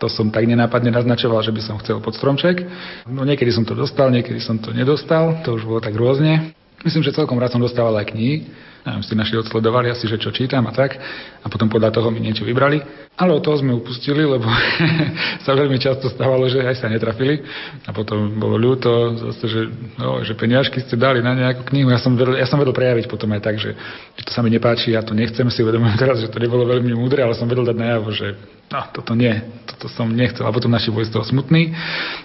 to 0.00 0.10
som 0.10 0.32
tak 0.32 0.48
nenápadne 0.48 0.90
naznačoval, 0.90 1.44
že 1.44 1.54
by 1.54 1.60
som 1.62 1.76
chcel 1.78 2.02
pod 2.02 2.18
stromček. 2.18 2.64
No 3.06 3.22
niekedy 3.22 3.54
som 3.54 3.62
to 3.62 3.78
dostal, 3.78 4.10
niekedy 4.10 4.42
som 4.42 4.58
to 4.58 4.74
nedostal, 4.74 5.38
to 5.46 5.54
už 5.54 5.68
bolo 5.68 5.78
tak 5.78 5.94
rôzne. 5.94 6.56
Myslím, 6.82 7.06
že 7.06 7.14
celkom 7.16 7.38
rád 7.38 7.54
som 7.54 7.62
dostával 7.62 7.96
aj 8.00 8.12
knihy, 8.12 8.48
neviem, 8.84 9.02
si 9.02 9.16
našli 9.16 9.40
odsledovali 9.40 9.88
asi, 9.88 10.04
že 10.04 10.20
čo 10.20 10.28
čítam 10.28 10.64
a 10.68 10.72
tak 10.72 11.00
a 11.40 11.46
potom 11.48 11.72
podľa 11.72 11.92
toho 11.92 12.12
mi 12.12 12.20
niečo 12.20 12.44
vybrali. 12.44 12.80
Ale 13.14 13.30
od 13.30 13.46
toho 13.46 13.62
sme 13.62 13.70
upustili, 13.70 14.26
lebo 14.26 14.44
sa 15.46 15.54
veľmi 15.54 15.78
často 15.78 16.10
stávalo, 16.10 16.50
že 16.50 16.66
aj 16.66 16.82
sa 16.82 16.90
netrafili 16.90 17.40
a 17.86 17.94
potom 17.94 18.36
bolo 18.42 18.58
ľúto 18.58 19.14
zase, 19.14 19.44
že, 19.46 19.60
no, 19.96 20.20
že 20.26 20.34
peniažky 20.34 20.82
ste 20.82 20.98
dali 20.98 21.22
na 21.22 21.30
nejakú 21.30 21.62
knihu. 21.70 21.94
Ja 21.94 22.02
som, 22.02 22.18
vedel, 22.18 22.36
ja 22.36 22.46
som 22.48 22.58
vedel 22.58 22.74
prejaviť 22.74 23.06
potom 23.06 23.30
aj 23.32 23.40
tak, 23.40 23.56
že, 23.62 23.70
že 24.18 24.22
to 24.26 24.34
sa 24.34 24.42
mi 24.42 24.50
nepáči, 24.50 24.98
ja 24.98 25.00
to 25.06 25.14
nechcem 25.14 25.46
si 25.46 25.62
uvedomujem 25.62 25.94
teraz, 25.94 26.18
že 26.20 26.28
to 26.28 26.42
nebolo 26.42 26.66
veľmi 26.66 26.90
múdre, 26.98 27.22
ale 27.22 27.38
som 27.38 27.46
vedel 27.46 27.62
dať 27.62 27.78
najavo, 27.78 28.08
že 28.10 28.34
no, 28.74 28.80
toto 28.90 29.14
nie, 29.14 29.30
toto 29.62 29.86
som 29.86 30.10
nechcel. 30.10 30.42
A 30.42 30.50
potom 30.50 30.74
naši 30.74 30.90
boli 30.90 31.06
z 31.06 31.14
toho 31.14 31.22
smutní 31.22 31.70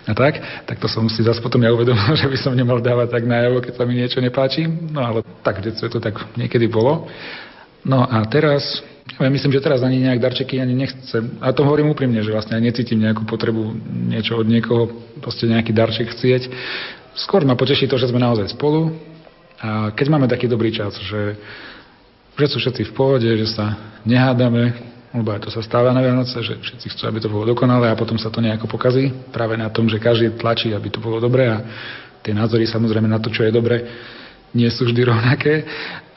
a 0.09 0.13
tak, 0.17 0.41
tak 0.65 0.81
to 0.81 0.89
som 0.89 1.05
si 1.05 1.21
zase 1.21 1.37
potom 1.37 1.61
ja 1.61 1.69
uvedomil, 1.69 2.17
že 2.21 2.25
by 2.25 2.37
som 2.41 2.57
nemal 2.57 2.81
dávať 2.81 3.13
tak 3.13 3.29
najavo, 3.29 3.61
keď 3.61 3.73
sa 3.77 3.83
mi 3.85 3.93
niečo 3.93 4.17
nepáči. 4.25 4.65
No 4.65 5.05
ale 5.05 5.21
tak 5.45 5.61
v 5.61 5.69
detstve 5.69 5.93
to 5.93 6.01
tak 6.01 6.17
niekedy 6.49 6.65
bolo. 6.65 7.05
No 7.85 8.01
a 8.01 8.25
teraz, 8.25 8.81
ja 9.21 9.29
myslím, 9.29 9.53
že 9.53 9.61
teraz 9.61 9.85
ani 9.85 10.01
nejak 10.01 10.17
darčeky 10.17 10.57
ani 10.57 10.73
nechcem. 10.73 11.37
A 11.37 11.53
to 11.53 11.61
hovorím 11.61 11.93
úprimne, 11.93 12.17
že 12.25 12.33
vlastne 12.33 12.57
ja 12.57 12.61
necítim 12.65 12.97
nejakú 12.97 13.29
potrebu 13.29 13.77
niečo 14.09 14.41
od 14.41 14.49
niekoho, 14.49 14.89
proste 15.21 15.45
nejaký 15.45 15.69
darček 15.69 16.09
chcieť. 16.17 16.49
Skôr 17.13 17.45
ma 17.45 17.53
poteší 17.53 17.85
to, 17.85 18.01
že 18.01 18.09
sme 18.09 18.17
naozaj 18.17 18.49
spolu. 18.49 18.97
A 19.61 19.93
keď 19.93 20.09
máme 20.09 20.25
taký 20.25 20.49
dobrý 20.49 20.73
čas, 20.73 20.97
že, 20.97 21.37
že 22.33 22.45
sú 22.49 22.57
všetci 22.57 22.89
v 22.89 22.95
pohode, 22.95 23.29
že 23.29 23.47
sa 23.53 23.77
nehádame, 24.07 24.73
lebo 25.11 25.33
aj 25.35 25.45
to 25.45 25.49
sa 25.51 25.61
stáva 25.65 25.91
na 25.91 25.99
Vianoce, 25.99 26.39
že 26.39 26.55
všetci 26.57 26.87
chcú, 26.95 27.03
aby 27.09 27.19
to 27.19 27.29
bolo 27.31 27.43
dokonalé 27.49 27.91
a 27.91 27.99
potom 27.99 28.15
sa 28.15 28.31
to 28.31 28.39
nejako 28.39 28.71
pokazí. 28.71 29.11
Práve 29.33 29.59
na 29.59 29.67
tom, 29.67 29.89
že 29.89 29.99
každý 29.99 30.31
tlačí, 30.37 30.71
aby 30.71 30.87
to 30.87 31.03
bolo 31.03 31.19
dobré 31.19 31.49
a 31.49 31.59
tie 32.23 32.31
názory 32.31 32.69
samozrejme 32.69 33.09
na 33.09 33.19
to, 33.19 33.33
čo 33.33 33.43
je 33.43 33.51
dobre, 33.51 33.83
nie 34.53 34.69
sú 34.69 34.85
vždy 34.87 35.01
rovnaké 35.05 35.65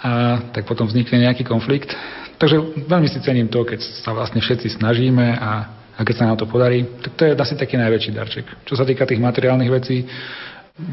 a 0.03 0.43
tak 0.51 0.67
potom 0.67 0.91
vznikne 0.91 1.31
nejaký 1.31 1.47
konflikt. 1.47 1.95
Takže 2.43 2.85
veľmi 2.91 3.07
si 3.07 3.23
cením 3.23 3.47
to, 3.47 3.63
keď 3.63 3.79
sa 4.03 4.11
vlastne 4.11 4.43
všetci 4.43 4.83
snažíme 4.83 5.39
a, 5.39 5.51
a 5.95 6.01
keď 6.03 6.15
sa 6.19 6.27
nám 6.27 6.39
to 6.43 6.51
podarí, 6.51 6.83
tak 6.99 7.15
to 7.15 7.23
je 7.23 7.39
asi 7.39 7.55
taký 7.55 7.79
najväčší 7.79 8.11
darček. 8.11 8.47
Čo 8.67 8.75
sa 8.75 8.83
týka 8.83 9.07
tých 9.07 9.23
materiálnych 9.23 9.71
vecí, 9.71 10.03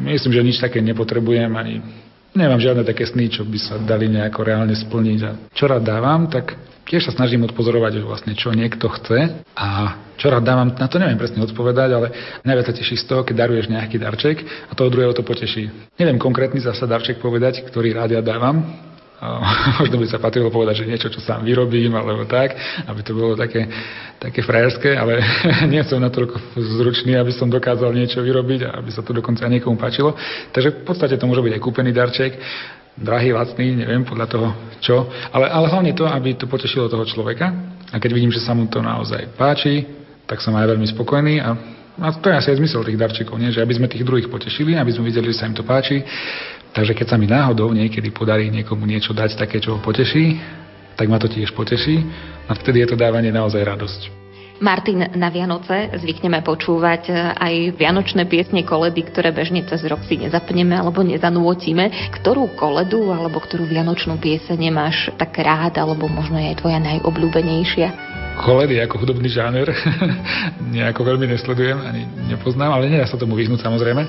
myslím, 0.05 0.31
že 0.33 0.45
nič 0.45 0.57
také 0.61 0.77
nepotrebujem 0.85 1.49
ani 1.57 1.81
nemám 2.35 2.61
žiadne 2.61 2.83
také 2.85 3.05
sny, 3.09 3.29
čo 3.31 3.41
by 3.45 3.57
sa 3.57 3.75
dali 3.81 4.09
nejako 4.11 4.39
reálne 4.45 4.75
splniť. 4.77 5.19
A 5.25 5.31
čo 5.53 5.65
rád 5.65 5.81
dávam, 5.85 6.29
tak 6.29 6.53
tiež 6.85 7.05
sa 7.05 7.13
snažím 7.13 7.45
odpozorovať 7.45 8.01
vlastne, 8.01 8.33
čo 8.33 8.53
niekto 8.53 8.89
chce 8.89 9.45
a 9.53 9.69
čo 10.17 10.27
rád 10.33 10.43
dávam, 10.43 10.73
na 10.73 10.89
to 10.89 10.97
neviem 10.97 11.21
presne 11.21 11.41
odpovedať, 11.45 11.89
ale 11.93 12.07
najviac 12.43 12.65
sa 12.69 12.75
teší 12.75 12.97
z 12.99 13.05
toho, 13.07 13.21
keď 13.23 13.45
daruješ 13.45 13.71
nejaký 13.71 13.97
darček 14.01 14.37
a 14.67 14.73
toho 14.73 14.89
druhého 14.89 15.13
to 15.15 15.23
poteší. 15.23 15.69
Neviem 15.95 16.19
konkrétny 16.19 16.59
zasa 16.59 16.89
darček 16.89 17.21
povedať, 17.21 17.63
ktorý 17.69 17.93
rád 17.93 18.19
ja 18.19 18.21
dávam, 18.25 18.88
možno 19.83 19.99
by 19.99 20.07
sa 20.07 20.19
patrilo 20.19 20.47
povedať, 20.47 20.83
že 20.83 20.89
niečo, 20.89 21.11
čo 21.11 21.19
sám 21.19 21.43
vyrobím, 21.43 21.91
alebo 21.91 22.23
tak, 22.23 22.55
aby 22.87 22.99
to 23.03 23.11
bolo 23.11 23.35
také, 23.35 23.67
také 24.15 24.39
frajerské, 24.39 24.95
ale 24.95 25.19
nie 25.71 25.83
som 25.83 25.99
natoľko 25.99 26.39
zručný, 26.55 27.19
aby 27.19 27.35
som 27.35 27.51
dokázal 27.51 27.91
niečo 27.91 28.23
vyrobiť 28.23 28.59
a 28.67 28.69
aby 28.79 28.89
sa 28.95 29.03
to 29.03 29.11
dokonca 29.11 29.43
niekomu 29.51 29.75
páčilo. 29.75 30.15
Takže 30.55 30.83
v 30.83 30.85
podstate 30.87 31.19
to 31.19 31.27
môže 31.27 31.43
byť 31.43 31.53
aj 31.59 31.61
kúpený 31.61 31.91
darček, 31.91 32.31
drahý, 32.99 33.31
lacný, 33.31 33.79
neviem 33.79 34.03
podľa 34.03 34.27
toho 34.27 34.47
čo, 34.83 35.07
ale, 35.31 35.47
ale 35.47 35.71
hlavne 35.71 35.95
to, 35.95 36.03
aby 36.07 36.35
to 36.35 36.47
potešilo 36.51 36.91
toho 36.91 37.07
človeka 37.07 37.51
a 37.91 37.95
keď 37.95 38.11
vidím, 38.11 38.31
že 38.31 38.43
sa 38.43 38.51
mu 38.51 38.67
to 38.67 38.83
naozaj 38.83 39.35
páči, 39.39 39.87
tak 40.27 40.43
som 40.43 40.51
aj 40.55 40.67
veľmi 40.75 40.87
spokojný 40.87 41.39
a 41.39 41.79
a 41.99 42.15
to 42.15 42.31
je 42.31 42.35
asi 42.35 42.47
aj 42.55 42.63
zmysel 42.63 42.79
tých 42.87 42.95
darčekov, 42.95 43.35
nie? 43.35 43.51
že 43.51 43.59
aby 43.59 43.75
sme 43.75 43.91
tých 43.91 44.07
druhých 44.07 44.31
potešili, 44.31 44.79
aby 44.79 44.87
sme 44.95 45.11
videli, 45.11 45.35
že 45.35 45.43
sa 45.43 45.51
im 45.51 45.55
to 45.55 45.67
páči 45.67 45.99
Takže 46.69 46.93
keď 46.93 47.07
sa 47.09 47.17
mi 47.17 47.25
náhodou 47.25 47.73
niekedy 47.73 48.13
podarí 48.13 48.53
niekomu 48.53 48.85
niečo 48.85 49.13
dať 49.13 49.35
také, 49.39 49.57
čo 49.57 49.77
ho 49.77 49.79
poteší, 49.81 50.37
tak 50.93 51.07
ma 51.09 51.17
to 51.17 51.31
tiež 51.31 51.55
poteší 51.55 52.03
a 52.45 52.51
vtedy 52.53 52.83
je 52.83 52.87
to 52.93 52.97
dávanie 52.99 53.31
naozaj 53.31 53.63
radosť. 53.63 54.19
Martin, 54.59 55.07
na 55.15 55.31
Vianoce 55.31 55.87
zvykneme 56.03 56.43
počúvať 56.43 57.07
e, 57.07 57.15
aj 57.15 57.53
vianočné 57.79 58.27
piesne 58.27 58.67
koledy, 58.67 59.07
ktoré 59.07 59.31
bežne 59.31 59.63
cez 59.63 59.79
rok 59.87 60.03
si 60.03 60.19
nezapneme 60.19 60.75
alebo 60.75 60.99
nezanútime. 60.99 62.11
Ktorú 62.19 62.51
koledu 62.59 63.07
alebo 63.07 63.39
ktorú 63.39 63.63
vianočnú 63.63 64.19
pieseň 64.19 64.59
máš 64.67 65.15
tak 65.15 65.39
rád 65.39 65.79
alebo 65.79 66.11
možno 66.11 66.35
je 66.43 66.51
aj 66.51 66.59
tvoja 66.59 66.75
najobľúbenejšia? 66.83 67.87
Koledy 68.43 68.83
ako 68.83 69.07
hudobný 69.07 69.31
žáner 69.31 69.71
nejako 70.75 71.07
veľmi 71.07 71.31
nesledujem 71.31 71.79
ani 71.79 72.03
nepoznám, 72.27 72.75
ale 72.75 72.91
nedá 72.91 73.07
sa 73.07 73.15
tomu 73.15 73.39
vyhnúť 73.39 73.63
samozrejme 73.63 74.03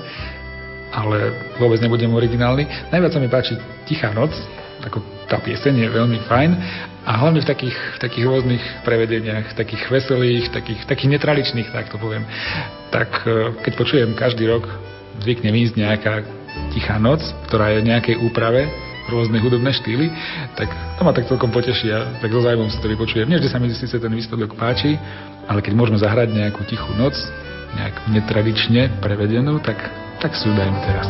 ale 0.91 1.33
vôbec 1.57 1.79
nebudem 1.79 2.11
originálny. 2.11 2.67
Najviac 2.91 3.11
sa 3.15 3.19
mi 3.19 3.31
páči 3.31 3.55
Tichá 3.87 4.11
noc, 4.11 4.31
ako 4.83 4.99
tá 5.31 5.39
pieseň 5.39 5.73
je 5.77 5.87
veľmi 5.87 6.19
fajn 6.27 6.51
a 7.07 7.11
hlavne 7.17 7.41
v 7.41 7.47
takých, 7.47 7.77
v 7.97 7.99
takých 8.03 8.25
rôznych 8.27 8.63
prevedeniach, 8.85 9.57
takých 9.57 9.89
veselých, 9.89 10.53
takých, 10.53 10.85
takých 10.85 11.09
netradičných, 11.17 11.69
tak 11.73 11.89
to 11.89 11.97
poviem. 11.97 12.27
Tak 12.93 13.09
e, 13.25 13.57
keď 13.65 13.73
počujem 13.73 14.09
každý 14.13 14.45
rok, 14.45 14.67
zvykne 15.23 15.49
ísť 15.49 15.75
nejaká 15.79 16.13
Tichá 16.75 16.99
noc, 16.99 17.23
ktorá 17.47 17.71
je 17.71 17.79
v 17.79 17.89
nejakej 17.89 18.15
úprave, 18.27 18.67
rôzne 19.09 19.39
hudobné 19.41 19.71
štýly, 19.75 20.07
tak 20.55 20.69
to 20.99 21.01
ma 21.01 21.11
tak 21.15 21.25
celkom 21.25 21.49
poteší 21.49 21.89
a 21.89 22.21
tak 22.21 22.31
so 22.31 22.43
zájmom 22.43 22.69
si 22.69 22.79
to 22.79 22.91
vypočujem. 22.91 23.27
Nie, 23.27 23.41
že 23.41 23.49
sa 23.49 23.57
mi 23.57 23.71
síce 23.71 23.97
ten 23.97 24.13
výsledok 24.13 24.53
páči, 24.55 24.95
ale 25.47 25.63
keď 25.63 25.73
môžeme 25.73 25.97
zahrať 25.97 26.31
nejakú 26.31 26.63
tichú 26.69 26.91
noc, 26.95 27.15
nejak 27.75 27.95
netradične 28.11 28.99
prevedenú, 28.99 29.59
tak 29.63 29.79
tak 30.21 30.37
si 30.37 30.45
ju 30.47 30.53
dajme 30.53 30.79
teraz. 30.85 31.07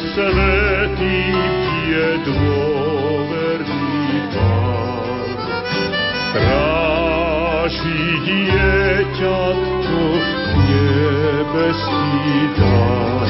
svetý 0.00 1.22
je 1.90 2.08
Stráži 6.30 8.22
dieťatko 8.22 10.02
nebeský 10.70 12.54
dar. 12.54 13.29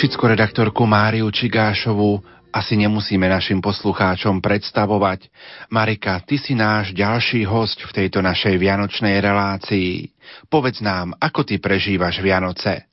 Košickú 0.00 0.32
redaktorku 0.32 0.88
Máriu 0.88 1.28
Čigášovú 1.28 2.24
asi 2.56 2.72
nemusíme 2.80 3.28
našim 3.28 3.60
poslucháčom 3.60 4.40
predstavovať. 4.40 5.28
Marika, 5.68 6.24
ty 6.24 6.40
si 6.40 6.56
náš 6.56 6.96
ďalší 6.96 7.44
host 7.44 7.84
v 7.84 7.92
tejto 7.92 8.24
našej 8.24 8.56
vianočnej 8.56 9.20
relácii. 9.20 10.08
Povedz 10.48 10.80
nám, 10.80 11.12
ako 11.20 11.44
ty 11.44 11.60
prežívaš 11.60 12.16
Vianoce? 12.24 12.89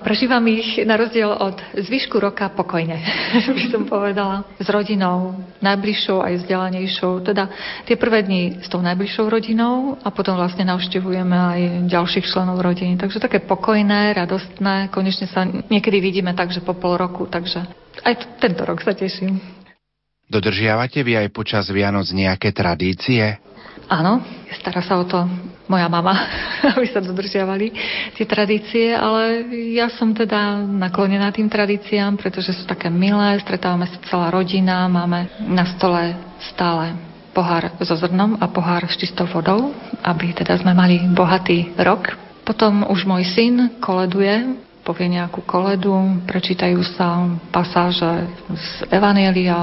Prežívam 0.00 0.40
ich 0.48 0.80
na 0.88 0.96
rozdiel 0.96 1.28
od 1.28 1.60
zvyšku 1.76 2.16
roka 2.16 2.48
pokojne, 2.48 2.96
by 3.56 3.64
som 3.68 3.84
povedala. 3.84 4.48
S 4.56 4.68
rodinou, 4.72 5.36
najbližšou 5.60 6.24
aj 6.24 6.40
vzdelanejšou. 6.40 7.20
Teda 7.20 7.52
tie 7.84 8.00
prvé 8.00 8.24
dni 8.24 8.64
s 8.64 8.68
tou 8.72 8.80
najbližšou 8.80 9.28
rodinou 9.28 10.00
a 10.00 10.08
potom 10.08 10.40
vlastne 10.40 10.64
navštevujeme 10.64 11.36
aj 11.36 11.60
ďalších 11.92 12.26
členov 12.32 12.64
rodiny. 12.64 12.96
Takže 12.96 13.20
také 13.20 13.44
pokojné, 13.44 14.16
radostné. 14.16 14.88
Konečne 14.88 15.28
sa 15.28 15.44
niekedy 15.44 16.00
vidíme 16.00 16.32
tak, 16.32 16.48
že 16.48 16.64
po 16.64 16.72
pol 16.72 16.96
roku, 16.96 17.28
takže 17.28 17.60
aj 18.00 18.14
t- 18.16 18.28
tento 18.40 18.64
rok 18.64 18.80
sa 18.80 18.96
teším. 18.96 19.36
Dodržiavate 20.30 21.02
vy 21.02 21.26
aj 21.26 21.28
počas 21.34 21.66
Vianoc 21.68 22.06
nejaké 22.14 22.54
tradície? 22.54 23.42
Áno, 23.90 24.22
stará 24.54 24.86
sa 24.86 25.02
o 25.02 25.04
to 25.04 25.18
moja 25.66 25.90
mama, 25.90 26.14
aby 26.78 26.86
sa 26.86 27.02
dodržiavali 27.02 27.74
tie 28.14 28.22
tradície, 28.22 28.94
ale 28.94 29.50
ja 29.74 29.90
som 29.90 30.14
teda 30.14 30.62
naklonená 30.62 31.34
tým 31.34 31.50
tradíciám, 31.50 32.14
pretože 32.14 32.54
sú 32.54 32.70
také 32.70 32.86
milé, 32.86 33.34
stretávame 33.42 33.90
sa 33.90 33.98
celá 34.06 34.30
rodina, 34.30 34.86
máme 34.86 35.26
na 35.42 35.66
stole 35.74 36.14
stále 36.54 36.94
pohár 37.34 37.74
so 37.82 37.98
zrnom 37.98 38.38
a 38.38 38.46
pohár 38.46 38.86
s 38.86 38.94
čistou 38.94 39.26
vodou, 39.26 39.74
aby 40.06 40.38
teda 40.38 40.54
sme 40.58 40.70
mali 40.70 41.02
bohatý 41.10 41.74
rok. 41.82 42.14
Potom 42.46 42.86
už 42.86 43.10
môj 43.10 43.26
syn 43.26 43.78
koleduje 43.82 44.54
povie 44.90 45.22
nejakú 45.22 45.46
koledu, 45.46 45.94
prečítajú 46.26 46.82
sa 46.98 47.30
pasáže 47.54 48.26
z 48.50 48.90
Evanielia, 48.90 49.62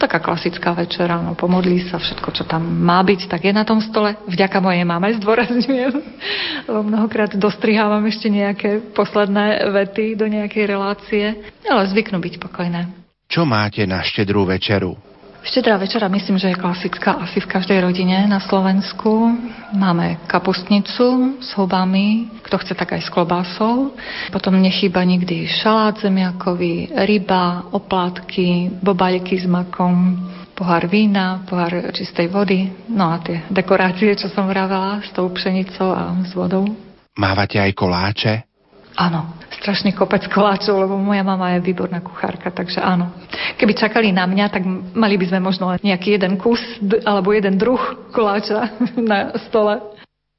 taká 0.00 0.16
klasická 0.16 0.72
večera, 0.72 1.20
no 1.20 1.36
pomodlí 1.36 1.92
sa 1.92 2.00
všetko, 2.00 2.32
čo 2.32 2.48
tam 2.48 2.64
má 2.64 3.04
byť, 3.04 3.28
tak 3.28 3.44
je 3.44 3.52
na 3.52 3.68
tom 3.68 3.84
stole. 3.84 4.16
Vďaka 4.24 4.64
mojej 4.64 4.88
mame 4.88 5.12
zdôrazňujem, 5.20 5.92
lebo 6.72 6.80
mnohokrát 6.80 7.36
dostrihávam 7.36 8.00
ešte 8.08 8.32
nejaké 8.32 8.80
posledné 8.96 9.68
vety 9.68 10.16
do 10.16 10.24
nejakej 10.24 10.64
relácie, 10.64 11.36
ale 11.68 11.84
zvyknú 11.92 12.16
byť 12.16 12.40
pokojné. 12.40 12.88
Čo 13.28 13.44
máte 13.44 13.84
na 13.84 14.00
štedrú 14.00 14.48
večeru? 14.48 15.11
Štedrá 15.42 15.74
večera 15.74 16.06
myslím, 16.06 16.38
že 16.38 16.54
je 16.54 16.62
klasická 16.62 17.18
asi 17.18 17.42
v 17.42 17.50
každej 17.50 17.82
rodine 17.82 18.30
na 18.30 18.38
Slovensku. 18.38 19.34
Máme 19.74 20.22
kapustnicu 20.30 21.36
s 21.42 21.50
hubami, 21.58 22.30
kto 22.46 22.62
chce 22.62 22.78
tak 22.78 22.94
aj 22.94 23.02
s 23.02 23.10
klobásou. 23.10 23.90
Potom 24.30 24.54
nechýba 24.54 25.02
nikdy 25.02 25.50
šalát 25.50 25.98
zemiakový, 25.98 26.94
ryba, 26.94 27.66
oplátky, 27.74 28.78
bobaľky 28.78 29.42
s 29.42 29.46
makom, 29.50 30.14
pohár 30.54 30.86
vína, 30.86 31.42
pohár 31.42 31.90
čistej 31.90 32.30
vody, 32.30 32.70
no 32.86 33.10
a 33.10 33.18
tie 33.18 33.42
dekorácie, 33.50 34.14
čo 34.14 34.30
som 34.30 34.46
vravela, 34.46 35.02
s 35.02 35.10
tou 35.10 35.26
pšenicou 35.26 35.90
a 35.90 36.14
s 36.22 36.38
vodou. 36.38 36.70
Mávate 37.18 37.58
aj 37.58 37.72
koláče? 37.74 38.51
Áno, 38.92 39.40
strašný 39.62 39.96
kopec 39.96 40.28
koláčov, 40.28 40.76
lebo 40.76 41.00
moja 41.00 41.24
mama 41.24 41.56
je 41.56 41.64
výborná 41.64 42.04
kuchárka, 42.04 42.52
takže 42.52 42.82
áno. 42.82 43.08
Keby 43.56 43.72
čakali 43.72 44.12
na 44.12 44.28
mňa, 44.28 44.46
tak 44.52 44.62
mali 44.92 45.16
by 45.16 45.32
sme 45.32 45.40
možno 45.40 45.72
nejaký 45.80 46.20
jeden 46.20 46.36
kus 46.36 46.60
alebo 47.06 47.32
jeden 47.32 47.56
druh 47.56 47.80
koláča 48.12 48.68
na 49.00 49.32
stole. 49.48 49.80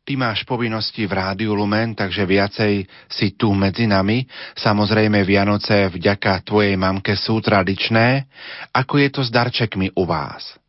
Ty 0.04 0.20
máš 0.20 0.44
povinnosti 0.44 1.08
v 1.08 1.16
Rádiu 1.16 1.56
Lumen, 1.56 1.96
takže 1.96 2.28
viacej 2.28 2.84
si 3.08 3.40
tu 3.40 3.56
medzi 3.56 3.88
nami. 3.88 4.28
Samozrejme 4.60 5.24
Vianoce 5.24 5.88
vďaka 5.88 6.44
tvojej 6.44 6.76
mamke 6.76 7.16
sú 7.16 7.40
tradičné. 7.40 8.28
Ako 8.76 9.00
je 9.00 9.08
to 9.08 9.24
s 9.24 9.32
darčekmi 9.32 9.96
u 9.96 10.04
vás? 10.04 10.60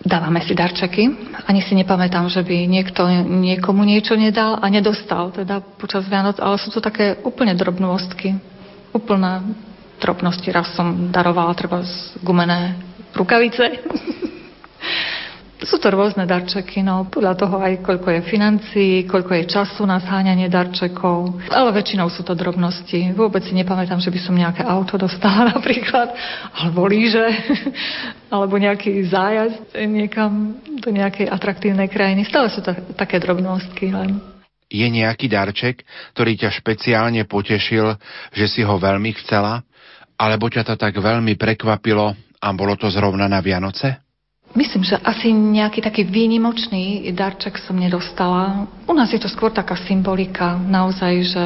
Dávame 0.00 0.40
si 0.40 0.56
darčeky. 0.56 1.12
Ani 1.44 1.60
si 1.60 1.76
nepamätám, 1.76 2.32
že 2.32 2.40
by 2.40 2.64
niekto 2.64 3.04
niekomu 3.20 3.84
niečo 3.84 4.16
nedal 4.16 4.56
a 4.56 4.64
nedostal 4.72 5.28
teda 5.28 5.60
počas 5.76 6.08
Vianoc, 6.08 6.40
ale 6.40 6.56
sú 6.56 6.72
to 6.72 6.80
také 6.80 7.20
úplne 7.20 7.52
drobnostky. 7.52 8.32
Úplná 8.96 9.44
drobnosti. 10.00 10.48
Raz 10.48 10.72
som 10.72 11.12
darovala 11.12 11.52
treba 11.52 11.84
z 11.84 12.16
gumené 12.24 12.80
rukavice. 13.12 13.64
sú 15.60 15.76
to 15.76 15.92
rôzne 15.92 16.24
darčeky, 16.24 16.80
no 16.80 17.04
podľa 17.04 17.34
toho 17.36 17.60
aj 17.60 17.84
koľko 17.84 18.08
je 18.16 18.20
financií, 18.24 18.92
koľko 19.04 19.32
je 19.36 19.44
času 19.44 19.84
na 19.84 20.00
zháňanie 20.00 20.48
darčekov, 20.48 21.36
ale 21.52 21.70
väčšinou 21.76 22.08
sú 22.08 22.24
to 22.24 22.32
drobnosti. 22.32 23.12
Vôbec 23.12 23.44
si 23.44 23.52
nepamätám, 23.52 24.00
že 24.00 24.08
by 24.08 24.20
som 24.24 24.34
nejaké 24.36 24.64
auto 24.64 24.96
dostala 24.96 25.48
napríklad, 25.56 26.16
alebo 26.56 26.88
líže, 26.88 27.28
alebo 28.34 28.56
nejaký 28.56 29.04
zájazd 29.08 29.76
niekam 29.84 30.56
do 30.80 30.88
nejakej 30.88 31.28
atraktívnej 31.28 31.92
krajiny. 31.92 32.24
Stále 32.24 32.48
sú 32.48 32.64
to 32.64 32.72
také 32.96 33.20
drobnostky 33.20 33.92
len. 33.92 34.16
Je 34.70 34.86
nejaký 34.86 35.26
darček, 35.26 35.82
ktorý 36.14 36.38
ťa 36.38 36.50
špeciálne 36.54 37.26
potešil, 37.26 37.98
že 38.32 38.46
si 38.46 38.62
ho 38.62 38.78
veľmi 38.78 39.12
chcela, 39.18 39.66
alebo 40.14 40.46
ťa 40.46 40.62
to 40.62 40.74
tak 40.78 40.94
veľmi 40.94 41.34
prekvapilo 41.34 42.14
a 42.40 42.48
bolo 42.54 42.78
to 42.78 42.86
zrovna 42.88 43.26
na 43.26 43.42
Vianoce? 43.42 44.09
Myslím, 44.50 44.82
že 44.82 44.98
asi 44.98 45.30
nejaký 45.30 45.78
taký 45.78 46.02
výnimočný 46.02 47.06
darček 47.14 47.54
som 47.62 47.78
nedostala. 47.78 48.66
U 48.90 48.94
nás 48.98 49.14
je 49.14 49.22
to 49.22 49.30
skôr 49.30 49.54
taká 49.54 49.78
symbolika, 49.86 50.58
naozaj, 50.58 51.12
že 51.22 51.44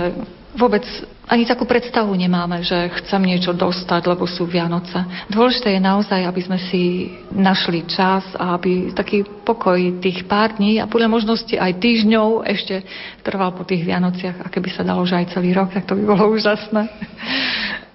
vôbec 0.57 0.87
ani 1.29 1.45
takú 1.45 1.69
predstavu 1.69 2.15
nemáme, 2.17 2.65
že 2.65 2.89
chcem 3.03 3.21
niečo 3.25 3.53
dostať, 3.53 4.09
lebo 4.09 4.25
sú 4.25 4.49
Vianoce. 4.49 5.05
Dôležité 5.29 5.77
je 5.77 5.83
naozaj, 5.83 6.21
aby 6.25 6.41
sme 6.45 6.59
si 6.71 7.13
našli 7.33 7.85
čas 7.91 8.25
a 8.37 8.57
aby 8.57 8.95
taký 8.97 9.25
pokoj 9.45 9.77
tých 10.01 10.25
pár 10.25 10.57
dní 10.57 10.81
a 10.81 10.89
podľa 10.89 11.13
možnosti 11.13 11.53
aj 11.57 11.81
týždňov 11.81 12.45
ešte 12.45 12.85
trval 13.21 13.53
po 13.53 13.67
tých 13.69 13.85
Vianociach 13.85 14.45
a 14.45 14.53
keby 14.53 14.69
sa 14.73 14.87
dalo, 14.87 15.05
že 15.05 15.21
aj 15.21 15.33
celý 15.33 15.53
rok, 15.53 15.73
tak 15.73 15.89
to 15.89 15.97
by 15.97 16.05
bolo 16.09 16.33
úžasné. 16.33 16.89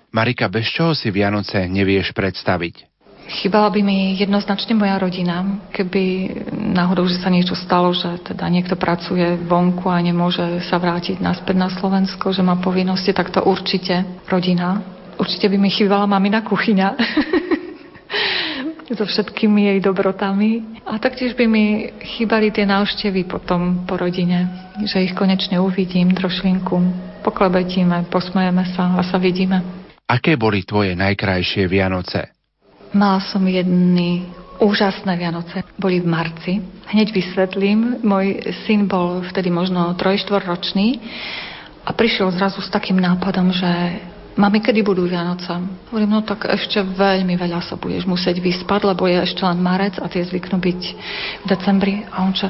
Marika, 0.09 0.49
bez 0.49 0.69
čoho 0.73 0.97
si 0.97 1.13
Vianoce 1.13 1.69
nevieš 1.69 2.17
predstaviť? 2.17 2.88
Chýbala 3.29 3.69
by 3.69 3.85
mi 3.85 4.17
jednoznačne 4.17 4.73
moja 4.73 4.97
rodina, 4.97 5.61
keby 5.69 6.33
náhodou, 6.49 7.05
že 7.05 7.21
sa 7.21 7.29
niečo 7.29 7.53
stalo, 7.53 7.93
že 7.93 8.17
teda 8.25 8.49
niekto 8.49 8.73
pracuje 8.73 9.37
vonku 9.45 9.85
a 9.85 10.01
nemôže 10.01 10.65
sa 10.65 10.81
vrátiť 10.81 11.21
naspäť 11.21 11.55
na 11.61 11.69
Slovensko, 11.69 12.33
že 12.33 12.41
má 12.41 12.57
povinnosti, 12.57 13.13
tak 13.13 13.29
to 13.29 13.45
určite 13.45 14.25
rodina. 14.25 14.81
Určite 15.21 15.45
by 15.45 15.57
mi 15.61 15.69
chýbala 15.69 16.09
mamina 16.09 16.41
kuchyňa. 16.41 16.87
so 18.97 19.05
všetkými 19.05 19.69
jej 19.69 19.79
dobrotami. 19.79 20.81
A 20.89 20.97
taktiež 20.97 21.37
by 21.37 21.45
mi 21.45 21.93
chýbali 22.01 22.49
tie 22.49 22.65
návštevy 22.65 23.29
potom 23.29 23.85
po 23.85 23.95
rodine, 23.95 24.49
že 24.81 25.05
ich 25.05 25.13
konečne 25.13 25.61
uvidím 25.61 26.11
trošlinku, 26.11 26.81
poklebetíme, 27.21 28.09
posmejeme 28.09 28.65
sa 28.73 28.97
a 28.97 29.01
sa 29.05 29.21
vidíme. 29.21 29.61
Aké 30.09 30.33
boli 30.41 30.65
tvoje 30.65 30.97
najkrajšie 30.97 31.69
Vianoce? 31.69 32.38
Mala 32.89 33.21
som 33.21 33.45
jedny 33.45 34.25
úžasné 34.59 35.15
Vianoce. 35.15 35.63
Boli 35.79 36.03
v 36.03 36.09
marci. 36.09 36.53
Hneď 36.89 37.13
vysvetlím. 37.15 38.01
Môj 38.03 38.43
syn 38.65 38.89
bol 38.89 39.23
vtedy 39.29 39.53
možno 39.53 39.93
trojštvorročný 39.95 40.99
a 41.85 41.89
prišiel 41.95 42.33
zrazu 42.35 42.59
s 42.59 42.73
takým 42.73 42.99
nápadom, 42.99 43.53
že 43.53 43.71
Mami, 44.37 44.61
kedy 44.61 44.85
budú 44.85 45.09
Vianoce? 45.09 45.49
Hovorím, 45.89 46.15
no 46.15 46.21
tak 46.21 46.45
ešte 46.45 46.85
veľmi 46.85 47.33
veľa 47.33 47.65
sa 47.65 47.75
budeš 47.75 48.05
musieť 48.05 48.37
vyspať, 48.39 48.85
lebo 48.85 49.09
je 49.09 49.19
ešte 49.19 49.41
len 49.41 49.57
marec 49.57 49.97
a 49.97 50.05
tie 50.05 50.21
zvyknú 50.21 50.61
byť 50.61 50.81
v 51.43 51.45
decembri. 51.49 52.05
A 52.13 52.23
on 52.23 52.31
čo, 52.31 52.45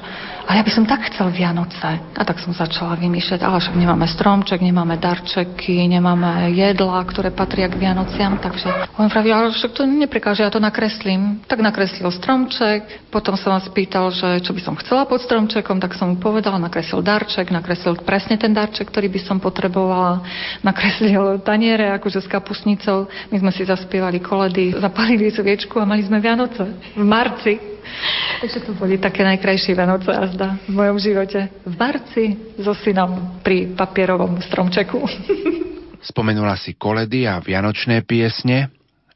a 0.49 0.51
ja 0.53 0.61
by 0.61 0.71
som 0.75 0.85
tak 0.85 1.07
chcel 1.09 1.31
Vianoce. 1.31 1.89
A 2.13 2.21
tak 2.27 2.37
som 2.43 2.51
začala 2.51 2.99
vymýšľať, 2.99 3.41
ale 3.41 3.57
však 3.63 3.75
nemáme 3.79 4.05
stromček, 4.05 4.59
nemáme 4.61 5.01
darčeky, 5.01 5.87
nemáme 5.87 6.51
jedla, 6.53 7.01
ktoré 7.07 7.31
patria 7.33 7.71
k 7.71 7.79
Vianociam, 7.81 8.37
takže 8.37 8.69
on 8.99 9.07
vraví, 9.07 9.33
ale 9.33 9.55
však 9.55 9.71
to 9.73 9.87
neprekáže, 9.87 10.45
ja 10.45 10.53
to 10.53 10.61
nakreslím. 10.61 11.41
Tak 11.47 11.63
nakreslil 11.63 12.11
stromček, 12.13 13.09
potom 13.09 13.33
sa 13.39 13.55
ma 13.55 13.59
spýtal, 13.63 14.13
že 14.13 14.45
čo 14.45 14.53
by 14.53 14.61
som 14.61 14.75
chcela 14.77 15.09
pod 15.09 15.23
stromčekom, 15.25 15.81
tak 15.81 15.97
som 15.97 16.13
mu 16.13 16.17
povedala, 16.21 16.61
nakreslil 16.61 17.01
darček, 17.01 17.49
nakreslil 17.49 17.97
presne 18.05 18.37
ten 18.37 18.53
darček, 18.53 18.93
ktorý 18.93 19.09
by 19.09 19.21
som 19.25 19.37
potrebovala, 19.41 20.21
nakreslil 20.61 21.41
tanier 21.41 21.78
večere, 21.79 21.95
akože 21.95 22.19
s 22.19 22.27
kapusnicou. 22.27 23.07
My 23.31 23.39
sme 23.39 23.51
si 23.55 23.63
zaspievali 23.63 24.19
koledy, 24.19 24.75
zapalili 24.75 25.31
sviečku 25.31 25.79
a 25.79 25.87
mali 25.87 26.03
sme 26.03 26.19
Vianoce 26.19 26.67
v 26.91 27.03
marci. 27.07 27.55
Takže 28.43 28.59
to 28.67 28.71
boli 28.75 28.99
také 28.99 29.23
najkrajšie 29.23 29.79
Vianoce 29.79 30.11
azda 30.11 30.59
v 30.67 30.75
mojom 30.75 30.99
živote. 30.99 31.39
V 31.63 31.73
marci 31.79 32.23
so 32.59 32.75
synom 32.75 33.39
pri 33.39 33.71
papierovom 33.79 34.43
stromčeku. 34.43 34.99
Spomenula 36.11 36.59
si 36.59 36.75
koledy 36.75 37.23
a 37.27 37.39
vianočné 37.39 38.03
piesne. 38.03 38.71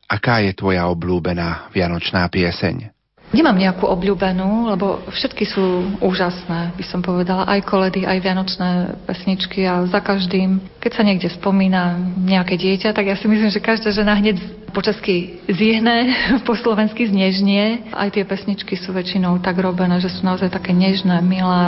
Aká 0.08 0.40
je 0.44 0.56
tvoja 0.56 0.88
obľúbená 0.88 1.72
vianočná 1.76 2.28
pieseň? 2.32 3.03
Nemám 3.34 3.58
nejakú 3.58 3.90
obľúbenú, 3.90 4.70
lebo 4.70 5.02
všetky 5.10 5.50
sú 5.50 5.98
úžasné, 6.06 6.78
by 6.78 6.86
som 6.86 7.02
povedala. 7.02 7.50
Aj 7.50 7.58
koledy, 7.66 8.06
aj 8.06 8.22
vianočné 8.22 8.70
pesničky 9.10 9.66
a 9.66 9.90
za 9.90 10.06
každým, 10.06 10.62
keď 10.78 10.92
sa 10.94 11.02
niekde 11.02 11.34
spomína 11.34 11.98
nejaké 12.22 12.62
dieťa, 12.62 12.94
tak 12.94 13.10
ja 13.10 13.18
si 13.18 13.26
myslím, 13.26 13.50
že 13.50 13.58
každá 13.58 13.90
žena 13.90 14.14
hneď 14.14 14.38
po 14.70 14.86
česky 14.86 15.42
zjehne, 15.50 16.14
po 16.48 16.54
slovensky 16.54 17.10
znežnie. 17.10 17.90
Aj 17.90 18.14
tie 18.14 18.22
pesničky 18.22 18.78
sú 18.78 18.94
väčšinou 18.94 19.42
tak 19.42 19.58
robené, 19.58 19.98
že 19.98 20.14
sú 20.14 20.22
naozaj 20.22 20.54
také 20.54 20.70
nežné, 20.70 21.18
milé 21.26 21.62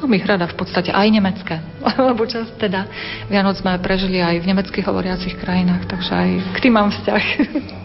mám 0.00 0.12
ich 0.16 0.24
rada 0.24 0.48
v 0.48 0.56
podstate 0.56 0.88
aj 0.88 1.04
nemecké. 1.04 1.60
Lebo 2.00 2.24
čas 2.24 2.48
teda 2.56 2.88
Vianoc 3.28 3.60
sme 3.60 3.76
prežili 3.76 4.24
aj 4.24 4.40
v 4.40 4.48
nemeckých 4.56 4.88
hovoriacich 4.88 5.36
krajinách, 5.36 5.84
takže 5.84 6.12
aj 6.16 6.28
k 6.56 6.58
tým 6.64 6.72
mám 6.80 6.88
vzťah. 6.88 7.24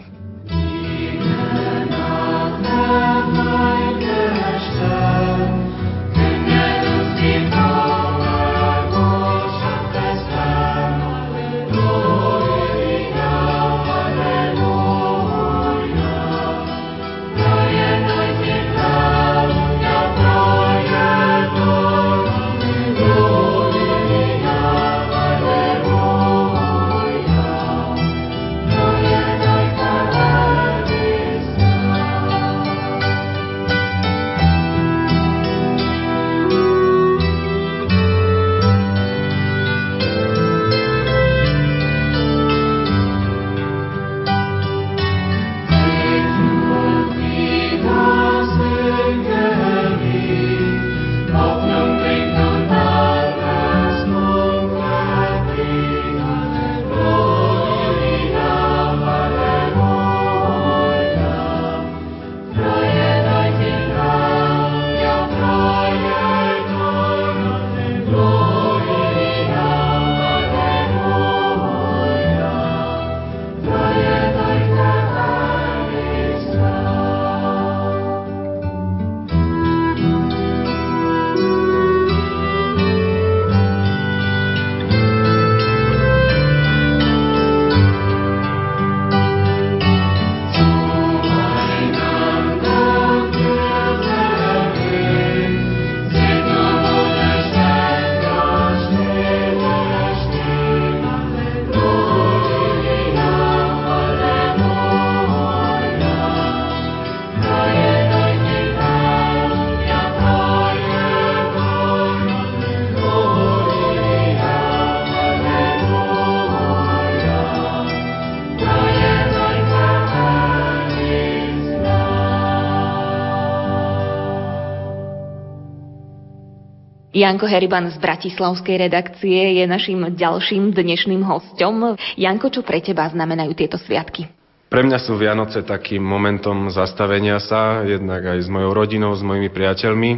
Janko 127.15 127.47
Heriban 127.47 127.87
z 127.87 127.95
Bratislavskej 127.95 128.75
redakcie 128.75 129.55
je 129.55 129.63
našim 129.63 130.03
ďalším 130.19 130.75
dnešným 130.75 131.23
hostom. 131.23 131.95
Janko, 132.19 132.51
čo 132.51 132.59
pre 132.59 132.83
teba 132.83 133.07
znamenajú 133.07 133.55
tieto 133.55 133.79
sviatky? 133.79 134.27
Pre 134.67 134.83
mňa 134.83 134.99
sú 134.99 135.15
Vianoce 135.15 135.63
takým 135.63 136.03
momentom 136.03 136.67
zastavenia 136.67 137.39
sa, 137.39 137.87
jednak 137.87 138.19
aj 138.19 138.43
s 138.43 138.51
mojou 138.51 138.75
rodinou, 138.75 139.15
s 139.15 139.23
mojimi 139.23 139.47
priateľmi. 139.47 140.11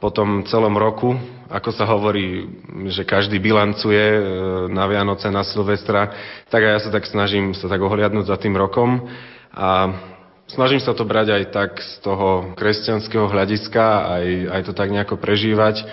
Po 0.00 0.08
tom 0.08 0.48
celom 0.48 0.80
roku, 0.80 1.12
ako 1.52 1.76
sa 1.76 1.84
hovorí, 1.84 2.48
že 2.88 3.04
každý 3.04 3.36
bilancuje 3.36 4.00
e, 4.00 4.20
na 4.72 4.88
Vianoce, 4.88 5.28
na 5.28 5.44
Silvestra, 5.44 6.08
tak 6.48 6.64
aj 6.64 6.72
ja 6.72 6.80
sa 6.80 6.88
tak 6.88 7.04
snažím 7.04 7.52
sa 7.52 7.68
tak 7.68 7.84
ohliadnúť 7.84 8.32
za 8.32 8.40
tým 8.40 8.56
rokom. 8.56 9.12
A 9.52 9.92
Snažím 10.50 10.82
sa 10.82 10.98
to 10.98 11.06
brať 11.06 11.30
aj 11.30 11.44
tak 11.54 11.78
z 11.78 12.02
toho 12.02 12.58
kresťanského 12.58 13.30
hľadiska, 13.30 13.84
aj, 14.02 14.26
aj 14.50 14.60
to 14.66 14.72
tak 14.74 14.90
nejako 14.90 15.14
prežívať. 15.14 15.86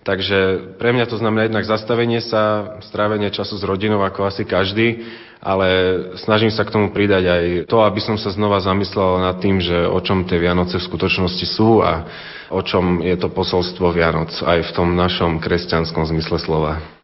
Takže 0.00 0.72
pre 0.80 0.96
mňa 0.96 1.04
to 1.12 1.20
znamená 1.20 1.44
jednak 1.44 1.68
zastavenie 1.68 2.24
sa, 2.24 2.76
strávenie 2.80 3.28
času 3.28 3.60
s 3.60 3.64
rodinou 3.68 4.00
ako 4.00 4.32
asi 4.32 4.48
každý, 4.48 5.04
ale 5.44 5.68
snažím 6.16 6.48
sa 6.48 6.64
k 6.64 6.72
tomu 6.72 6.88
pridať 6.88 7.24
aj 7.28 7.44
to, 7.68 7.84
aby 7.84 8.00
som 8.00 8.16
sa 8.16 8.32
znova 8.32 8.64
zamyslel 8.64 9.20
nad 9.20 9.36
tým, 9.44 9.60
že 9.60 9.84
o 9.84 10.00
čom 10.00 10.24
tie 10.24 10.40
Vianoce 10.40 10.80
v 10.80 10.88
skutočnosti 10.88 11.46
sú 11.52 11.84
a 11.84 12.08
o 12.48 12.64
čom 12.64 13.04
je 13.04 13.12
to 13.20 13.28
posolstvo 13.28 13.92
Vianoc 13.92 14.32
aj 14.40 14.68
v 14.68 14.70
tom 14.72 14.96
našom 14.96 15.36
kresťanskom 15.36 16.08
zmysle 16.08 16.40
slova. 16.40 16.99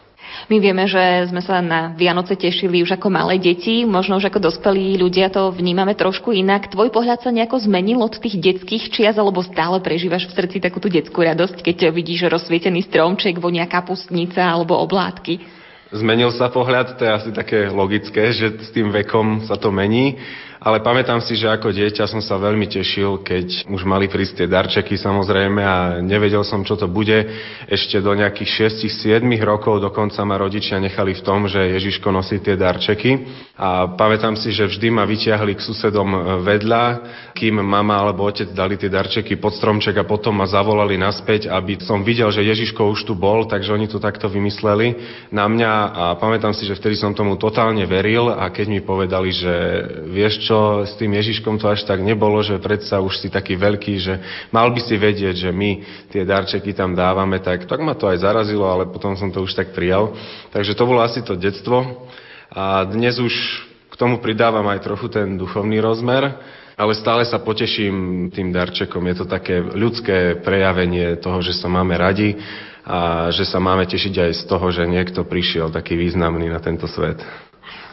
My 0.46 0.56
vieme, 0.62 0.86
že 0.86 1.26
sme 1.28 1.42
sa 1.42 1.58
na 1.64 1.90
Vianoce 1.96 2.38
tešili 2.38 2.84
už 2.84 2.94
ako 2.94 3.08
malé 3.10 3.40
deti, 3.40 3.82
možno 3.82 4.20
už 4.20 4.30
ako 4.30 4.38
dospelí 4.38 4.94
ľudia 5.00 5.32
to 5.32 5.50
vnímame 5.50 5.96
trošku 5.96 6.30
inak. 6.30 6.70
Tvoj 6.70 6.94
pohľad 6.94 7.24
sa 7.24 7.34
nejako 7.34 7.66
zmenil 7.66 7.98
od 8.04 8.16
tých 8.20 8.38
detských 8.38 8.92
čias, 8.92 9.16
alebo 9.18 9.42
stále 9.42 9.82
prežívaš 9.82 10.30
v 10.30 10.36
srdci 10.38 10.56
takú 10.62 10.78
tú 10.78 10.86
detskú 10.86 11.24
radosť, 11.24 11.64
keď 11.64 11.90
vidíš 11.90 12.30
rozsvietený 12.30 12.86
stromček, 12.86 13.42
vonia 13.42 13.66
kapustnica 13.66 14.44
alebo 14.44 14.78
oblátky? 14.78 15.56
Zmenil 15.94 16.34
sa 16.34 16.50
pohľad, 16.50 16.98
to 16.98 17.06
je 17.06 17.12
asi 17.14 17.30
také 17.30 17.70
logické, 17.70 18.34
že 18.34 18.58
s 18.58 18.74
tým 18.74 18.90
vekom 18.90 19.46
sa 19.46 19.54
to 19.54 19.70
mení. 19.70 20.18
Ale 20.56 20.80
pamätám 20.80 21.20
si, 21.20 21.36
že 21.36 21.52
ako 21.52 21.68
dieťa 21.68 22.08
som 22.08 22.24
sa 22.24 22.40
veľmi 22.40 22.64
tešil, 22.64 23.20
keď 23.20 23.68
už 23.68 23.82
mali 23.84 24.08
prísť 24.08 24.44
tie 24.44 24.48
darčeky 24.48 24.96
samozrejme 24.96 25.60
a 25.60 25.76
nevedel 26.00 26.40
som, 26.48 26.64
čo 26.64 26.80
to 26.80 26.88
bude. 26.88 27.28
Ešte 27.68 28.00
do 28.00 28.16
nejakých 28.16 28.72
6-7 28.72 29.20
rokov 29.44 29.84
dokonca 29.84 30.24
ma 30.24 30.40
rodičia 30.40 30.80
nechali 30.80 31.12
v 31.12 31.24
tom, 31.24 31.44
že 31.44 31.76
Ježiško 31.76 32.08
nosí 32.08 32.40
tie 32.40 32.56
darčeky. 32.56 33.28
A 33.60 33.92
pamätám 34.00 34.36
si, 34.36 34.52
že 34.52 34.64
vždy 34.64 34.88
ma 34.88 35.04
vyťahli 35.04 35.52
k 35.56 35.64
susedom 35.64 36.40
vedľa, 36.44 36.84
kým 37.36 37.60
mama 37.60 38.00
alebo 38.00 38.24
otec 38.24 38.48
dali 38.56 38.80
tie 38.80 38.88
darčeky 38.88 39.36
pod 39.36 39.52
stromček 39.56 39.96
a 40.00 40.08
potom 40.08 40.40
ma 40.40 40.48
zavolali 40.48 40.96
naspäť, 40.96 41.52
aby 41.52 41.80
som 41.84 42.00
videl, 42.00 42.32
že 42.32 42.44
Ježiško 42.44 42.84
už 42.96 43.04
tu 43.04 43.12
bol, 43.12 43.44
takže 43.44 43.72
oni 43.76 43.88
to 43.88 44.00
takto 44.00 44.28
vymysleli 44.28 44.96
na 45.32 45.44
mňa 45.48 45.72
a 45.92 46.04
pamätám 46.16 46.56
si, 46.56 46.64
že 46.64 46.76
vtedy 46.76 46.96
som 46.96 47.12
tomu 47.12 47.36
totálne 47.36 47.84
veril 47.84 48.32
a 48.32 48.48
keď 48.48 48.66
mi 48.72 48.80
povedali, 48.80 49.32
že 49.32 49.54
vieš 50.08 50.45
čo, 50.46 50.86
s 50.86 50.94
tým 50.94 51.10
Ježiškom 51.18 51.58
to 51.58 51.66
až 51.66 51.82
tak 51.82 51.98
nebolo, 51.98 52.38
že 52.46 52.62
predsa 52.62 53.02
už 53.02 53.18
si 53.18 53.26
taký 53.26 53.58
veľký, 53.58 53.94
že 53.98 54.14
mal 54.54 54.70
by 54.70 54.78
si 54.78 54.94
vedieť, 54.94 55.34
že 55.34 55.50
my 55.50 55.70
tie 56.14 56.22
darčeky 56.22 56.70
tam 56.70 56.94
dávame, 56.94 57.42
tak, 57.42 57.66
tak 57.66 57.82
ma 57.82 57.98
to 57.98 58.06
aj 58.06 58.22
zarazilo, 58.22 58.62
ale 58.70 58.86
potom 58.86 59.18
som 59.18 59.34
to 59.34 59.42
už 59.42 59.58
tak 59.58 59.74
prijal. 59.74 60.14
Takže 60.54 60.78
to 60.78 60.86
bolo 60.86 61.02
asi 61.02 61.26
to 61.26 61.34
detstvo. 61.34 62.06
A 62.54 62.86
dnes 62.86 63.18
už 63.18 63.34
k 63.90 63.94
tomu 63.98 64.22
pridávam 64.22 64.64
aj 64.70 64.86
trochu 64.86 65.10
ten 65.10 65.34
duchovný 65.34 65.82
rozmer, 65.82 66.30
ale 66.78 66.92
stále 66.94 67.26
sa 67.26 67.42
poteším 67.42 68.28
tým 68.30 68.54
darčekom. 68.54 69.02
Je 69.10 69.16
to 69.18 69.26
také 69.26 69.58
ľudské 69.58 70.38
prejavenie 70.44 71.18
toho, 71.18 71.42
že 71.42 71.56
sa 71.56 71.66
máme 71.66 71.96
radi 71.98 72.38
a 72.86 73.32
že 73.34 73.42
sa 73.42 73.58
máme 73.58 73.82
tešiť 73.88 74.14
aj 74.14 74.32
z 74.38 74.42
toho, 74.46 74.66
že 74.70 74.86
niekto 74.86 75.26
prišiel 75.26 75.74
taký 75.74 75.98
významný 75.98 76.46
na 76.46 76.62
tento 76.62 76.86
svet. 76.86 77.18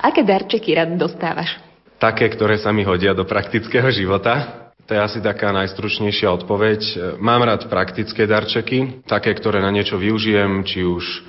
Aké 0.03 0.21
darčeky 0.21 0.75
rád 0.75 0.99
dostávaš? 0.99 1.72
Také, 2.03 2.27
ktoré 2.27 2.59
sa 2.59 2.75
mi 2.75 2.83
hodia 2.83 3.15
do 3.15 3.23
praktického 3.23 3.87
života. 3.87 4.67
To 4.83 4.91
je 4.91 4.99
asi 4.99 5.23
taká 5.23 5.55
najstručnejšia 5.55 6.27
odpoveď. 6.43 6.79
Mám 7.23 7.47
rád 7.47 7.71
praktické 7.71 8.27
darčeky, 8.27 9.07
také, 9.07 9.31
ktoré 9.31 9.63
na 9.63 9.71
niečo 9.71 9.95
využijem, 9.95 10.67
či 10.67 10.83
už 10.83 11.23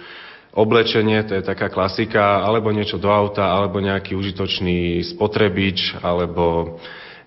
oblečenie, 0.51 1.23
to 1.23 1.39
je 1.39 1.47
taká 1.47 1.71
klasika, 1.71 2.43
alebo 2.43 2.75
niečo 2.75 2.99
do 2.99 3.07
auta, 3.07 3.55
alebo 3.55 3.79
nejaký 3.79 4.19
užitočný 4.19 5.07
spotrebič, 5.15 6.03
alebo 6.03 6.79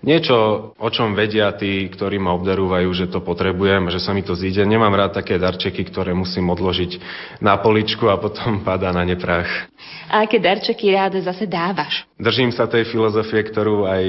niečo, 0.02 0.70
o 0.78 0.88
čom 0.88 1.14
vedia 1.14 1.50
tí, 1.54 1.86
ktorí 1.90 2.18
ma 2.18 2.34
obdarúvajú, 2.38 2.88
že 2.94 3.06
to 3.10 3.22
potrebujem, 3.22 3.90
že 3.90 3.98
sa 3.98 4.14
mi 4.14 4.22
to 4.22 4.38
zíde. 4.38 4.62
Nemám 4.62 4.94
rád 4.94 5.18
také 5.18 5.38
darčeky, 5.38 5.82
ktoré 5.88 6.14
musím 6.14 6.50
odložiť 6.50 7.00
na 7.42 7.58
poličku 7.58 8.06
a 8.06 8.20
potom 8.20 8.60
padá 8.66 8.94
na 8.94 9.02
neprach. 9.02 9.70
A 10.08 10.24
aké 10.24 10.40
darčeky 10.40 10.88
rád 10.90 11.20
zase 11.20 11.44
dávaš? 11.44 12.08
Držím 12.16 12.50
sa 12.50 12.64
tej 12.64 12.88
filozofie, 12.88 13.44
ktorú 13.44 13.84
aj 13.84 14.04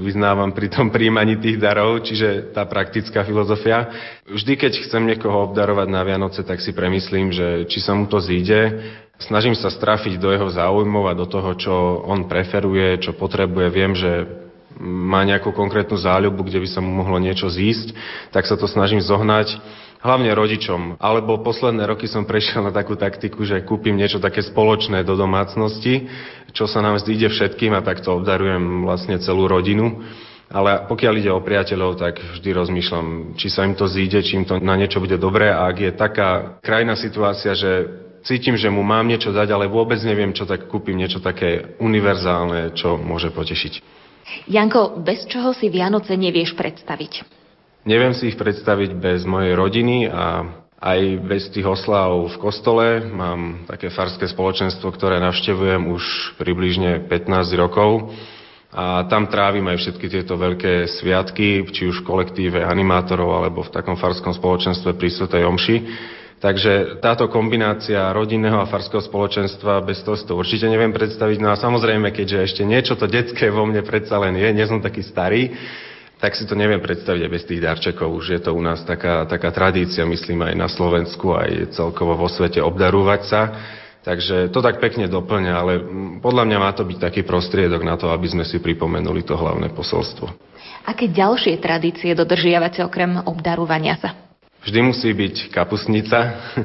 vyznávam 0.00 0.50
pri 0.50 0.72
tom 0.72 0.88
príjmaní 0.88 1.36
tých 1.38 1.60
darov, 1.60 2.00
čiže 2.02 2.56
tá 2.56 2.64
praktická 2.64 3.22
filozofia. 3.22 3.92
Vždy, 4.26 4.52
keď 4.56 4.72
chcem 4.88 5.04
niekoho 5.04 5.52
obdarovať 5.52 5.88
na 5.92 6.02
Vianoce, 6.02 6.40
tak 6.42 6.58
si 6.64 6.72
premyslím, 6.72 7.30
že 7.30 7.68
či 7.68 7.78
sa 7.84 7.92
mu 7.94 8.08
to 8.08 8.18
zíde, 8.18 9.04
Snažím 9.16 9.56
sa 9.56 9.72
strafiť 9.72 10.20
do 10.20 10.28
jeho 10.28 10.44
záujmov 10.52 11.08
a 11.08 11.16
do 11.16 11.24
toho, 11.24 11.56
čo 11.56 11.72
on 12.04 12.28
preferuje, 12.28 13.00
čo 13.00 13.16
potrebuje. 13.16 13.66
Viem, 13.72 13.96
že 13.96 14.28
má 14.80 15.24
nejakú 15.24 15.52
konkrétnu 15.56 15.96
záľubu, 15.96 16.44
kde 16.44 16.60
by 16.60 16.68
sa 16.68 16.80
mu 16.84 16.92
mohlo 16.92 17.16
niečo 17.16 17.48
zísť, 17.48 17.96
tak 18.32 18.44
sa 18.44 18.60
to 18.60 18.68
snažím 18.68 19.00
zohnať 19.00 19.56
hlavne 20.06 20.30
rodičom. 20.30 21.00
Alebo 21.02 21.40
posledné 21.42 21.82
roky 21.88 22.06
som 22.06 22.28
prešiel 22.28 22.62
na 22.62 22.72
takú 22.72 22.94
taktiku, 22.94 23.42
že 23.42 23.64
kúpim 23.64 23.96
niečo 23.96 24.22
také 24.22 24.44
spoločné 24.44 25.02
do 25.02 25.18
domácnosti, 25.18 26.06
čo 26.54 26.68
sa 26.68 26.84
nám 26.84 27.00
zíde 27.02 27.26
všetkým 27.26 27.74
a 27.74 27.84
takto 27.84 28.14
obdarujem 28.20 28.86
vlastne 28.86 29.18
celú 29.18 29.50
rodinu. 29.50 30.04
Ale 30.46 30.86
pokiaľ 30.86 31.14
ide 31.18 31.30
o 31.34 31.42
priateľov, 31.42 31.98
tak 31.98 32.22
vždy 32.22 32.50
rozmýšľam, 32.54 33.34
či 33.34 33.50
sa 33.50 33.66
im 33.66 33.74
to 33.74 33.90
zíde, 33.90 34.22
či 34.22 34.38
im 34.38 34.46
to 34.46 34.62
na 34.62 34.78
niečo 34.78 35.02
bude 35.02 35.18
dobré 35.18 35.50
a 35.50 35.66
ak 35.66 35.76
je 35.82 35.90
taká 35.90 36.62
krajná 36.62 36.94
situácia, 36.94 37.50
že 37.58 37.90
cítim, 38.22 38.54
že 38.54 38.70
mu 38.70 38.86
mám 38.86 39.10
niečo 39.10 39.34
dať, 39.34 39.50
ale 39.50 39.66
vôbec 39.66 39.98
neviem, 40.06 40.30
čo 40.30 40.46
tak 40.46 40.70
kúpim, 40.70 40.94
niečo 40.94 41.18
také 41.18 41.74
univerzálne, 41.82 42.78
čo 42.78 42.94
môže 42.94 43.34
potešiť. 43.34 44.05
Janko, 44.50 45.00
bez 45.02 45.26
čoho 45.30 45.54
si 45.54 45.70
Vianoce 45.70 46.14
nevieš 46.18 46.54
predstaviť? 46.58 47.26
Neviem 47.86 48.14
si 48.18 48.34
ich 48.34 48.38
predstaviť 48.38 48.98
bez 48.98 49.22
mojej 49.22 49.54
rodiny 49.54 50.10
a 50.10 50.42
aj 50.76 51.00
bez 51.24 51.48
tých 51.54 51.64
oslav 51.64 52.12
v 52.28 52.36
kostole. 52.36 53.00
Mám 53.06 53.64
také 53.70 53.88
farské 53.88 54.26
spoločenstvo, 54.28 54.90
ktoré 54.92 55.22
navštevujem 55.22 55.88
už 55.88 56.36
približne 56.36 57.06
15 57.08 57.30
rokov 57.56 58.10
a 58.76 59.08
tam 59.08 59.30
trávim 59.30 59.64
aj 59.72 59.80
všetky 59.80 60.06
tieto 60.10 60.36
veľké 60.36 60.84
sviatky, 61.00 61.64
či 61.72 61.88
už 61.88 62.02
v 62.02 62.06
kolektíve 62.12 62.60
animátorov 62.60 63.40
alebo 63.40 63.64
v 63.64 63.72
takom 63.72 63.96
farskom 63.96 64.36
spoločenstve 64.36 64.92
pri 64.98 65.08
Svetej 65.08 65.48
Omši. 65.48 65.76
Takže 66.36 67.00
táto 67.00 67.32
kombinácia 67.32 68.12
rodinného 68.12 68.60
a 68.60 68.68
farského 68.68 69.00
spoločenstva, 69.00 69.80
bez 69.80 70.04
toho 70.04 70.20
si 70.20 70.28
to 70.28 70.36
určite 70.36 70.68
neviem 70.68 70.92
predstaviť. 70.92 71.40
No 71.40 71.48
a 71.48 71.56
samozrejme, 71.56 72.12
keďže 72.12 72.38
ešte 72.44 72.62
niečo 72.68 72.92
to 72.92 73.08
detské 73.08 73.48
vo 73.48 73.64
mne 73.64 73.80
predsa 73.80 74.20
len 74.20 74.36
je, 74.36 74.48
nie 74.52 74.66
som 74.68 74.84
taký 74.84 75.00
starý, 75.00 75.56
tak 76.20 76.36
si 76.36 76.44
to 76.44 76.52
neviem 76.52 76.80
predstaviť 76.80 77.24
aj 77.24 77.32
bez 77.32 77.44
tých 77.48 77.64
darčekov. 77.64 78.08
Už 78.12 78.36
je 78.36 78.40
to 78.40 78.52
u 78.52 78.60
nás 78.60 78.84
taká, 78.84 79.24
taká 79.24 79.48
tradícia, 79.48 80.04
myslím 80.04 80.52
aj 80.52 80.54
na 80.56 80.68
Slovensku, 80.68 81.32
aj 81.32 81.72
celkovo 81.72 82.16
vo 82.16 82.28
svete 82.28 82.60
obdarúvať 82.60 83.22
sa. 83.24 83.40
Takže 84.04 84.52
to 84.52 84.60
tak 84.60 84.78
pekne 84.78 85.08
doplňa, 85.08 85.52
ale 85.56 85.72
podľa 86.22 86.44
mňa 86.46 86.58
má 86.62 86.70
to 86.76 86.86
byť 86.86 86.98
taký 87.00 87.20
prostriedok 87.24 87.82
na 87.82 87.96
to, 87.96 88.12
aby 88.12 88.28
sme 88.28 88.44
si 88.44 88.60
pripomenuli 88.60 89.24
to 89.24 89.34
hlavné 89.34 89.72
posolstvo. 89.72 90.30
Aké 90.86 91.10
ďalšie 91.10 91.58
tradície 91.58 92.12
dodržiavate 92.14 92.84
okrem 92.86 93.18
obdarúvania 93.24 93.98
sa? 93.98 94.25
Vždy 94.66 94.82
musí 94.82 95.14
byť 95.14 95.54
kapusnica. 95.54 96.18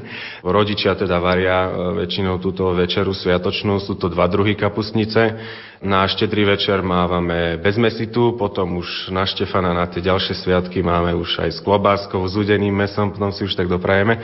Rodičia 0.41 0.97
teda 0.97 1.21
varia 1.21 1.69
e, 1.69 2.01
väčšinou 2.01 2.41
túto 2.41 2.73
večeru 2.73 3.13
sviatočnú. 3.13 3.77
Sú 3.77 3.93
to 3.93 4.09
dva 4.09 4.25
druhy 4.25 4.57
kapusnice. 4.57 5.37
Na 5.85 6.09
štedrý 6.09 6.49
večer 6.49 6.81
mávame 6.81 7.61
bez 7.61 7.77
mesitu, 7.77 8.33
potom 8.33 8.81
už 8.81 9.13
na 9.13 9.21
Štefana 9.21 9.77
na 9.77 9.85
tie 9.85 10.01
ďalšie 10.01 10.33
sviatky 10.33 10.81
máme 10.81 11.13
už 11.13 11.45
aj 11.45 11.57
s 11.57 11.59
klobáskou, 11.61 12.25
s 12.25 12.33
udeným 12.33 12.73
mesom, 12.73 13.13
potom 13.13 13.29
si 13.29 13.45
už 13.45 13.53
tak 13.53 13.69
doprajeme. 13.69 14.17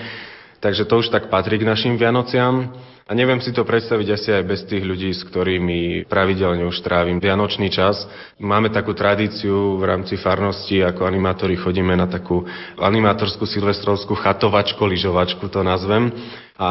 Takže 0.59 0.89
to 0.89 0.99
už 0.99 1.13
tak 1.13 1.29
patrí 1.29 1.61
k 1.61 1.67
našim 1.69 1.95
Vianociam. 1.95 2.73
A 3.07 3.15
neviem 3.15 3.39
si 3.39 3.55
to 3.55 3.63
predstaviť 3.63 4.07
asi 4.19 4.29
aj 4.35 4.43
bez 4.43 4.67
tých 4.67 4.83
ľudí, 4.83 5.15
s 5.15 5.23
ktorými 5.23 6.11
pravidelne 6.11 6.67
už 6.67 6.83
trávim 6.83 7.23
vianočný 7.23 7.71
čas. 7.71 8.03
Máme 8.35 8.67
takú 8.67 8.91
tradíciu 8.91 9.79
v 9.79 9.83
rámci 9.87 10.19
farnosti, 10.19 10.83
ako 10.83 11.07
animátori 11.07 11.55
chodíme 11.55 11.95
na 11.95 12.03
takú 12.11 12.43
animátorskú 12.75 13.47
silvestrovskú 13.47 14.11
chatovačku, 14.11 14.83
lyžovačku 14.83 15.47
to 15.47 15.63
nazvem. 15.63 16.11
A 16.59 16.67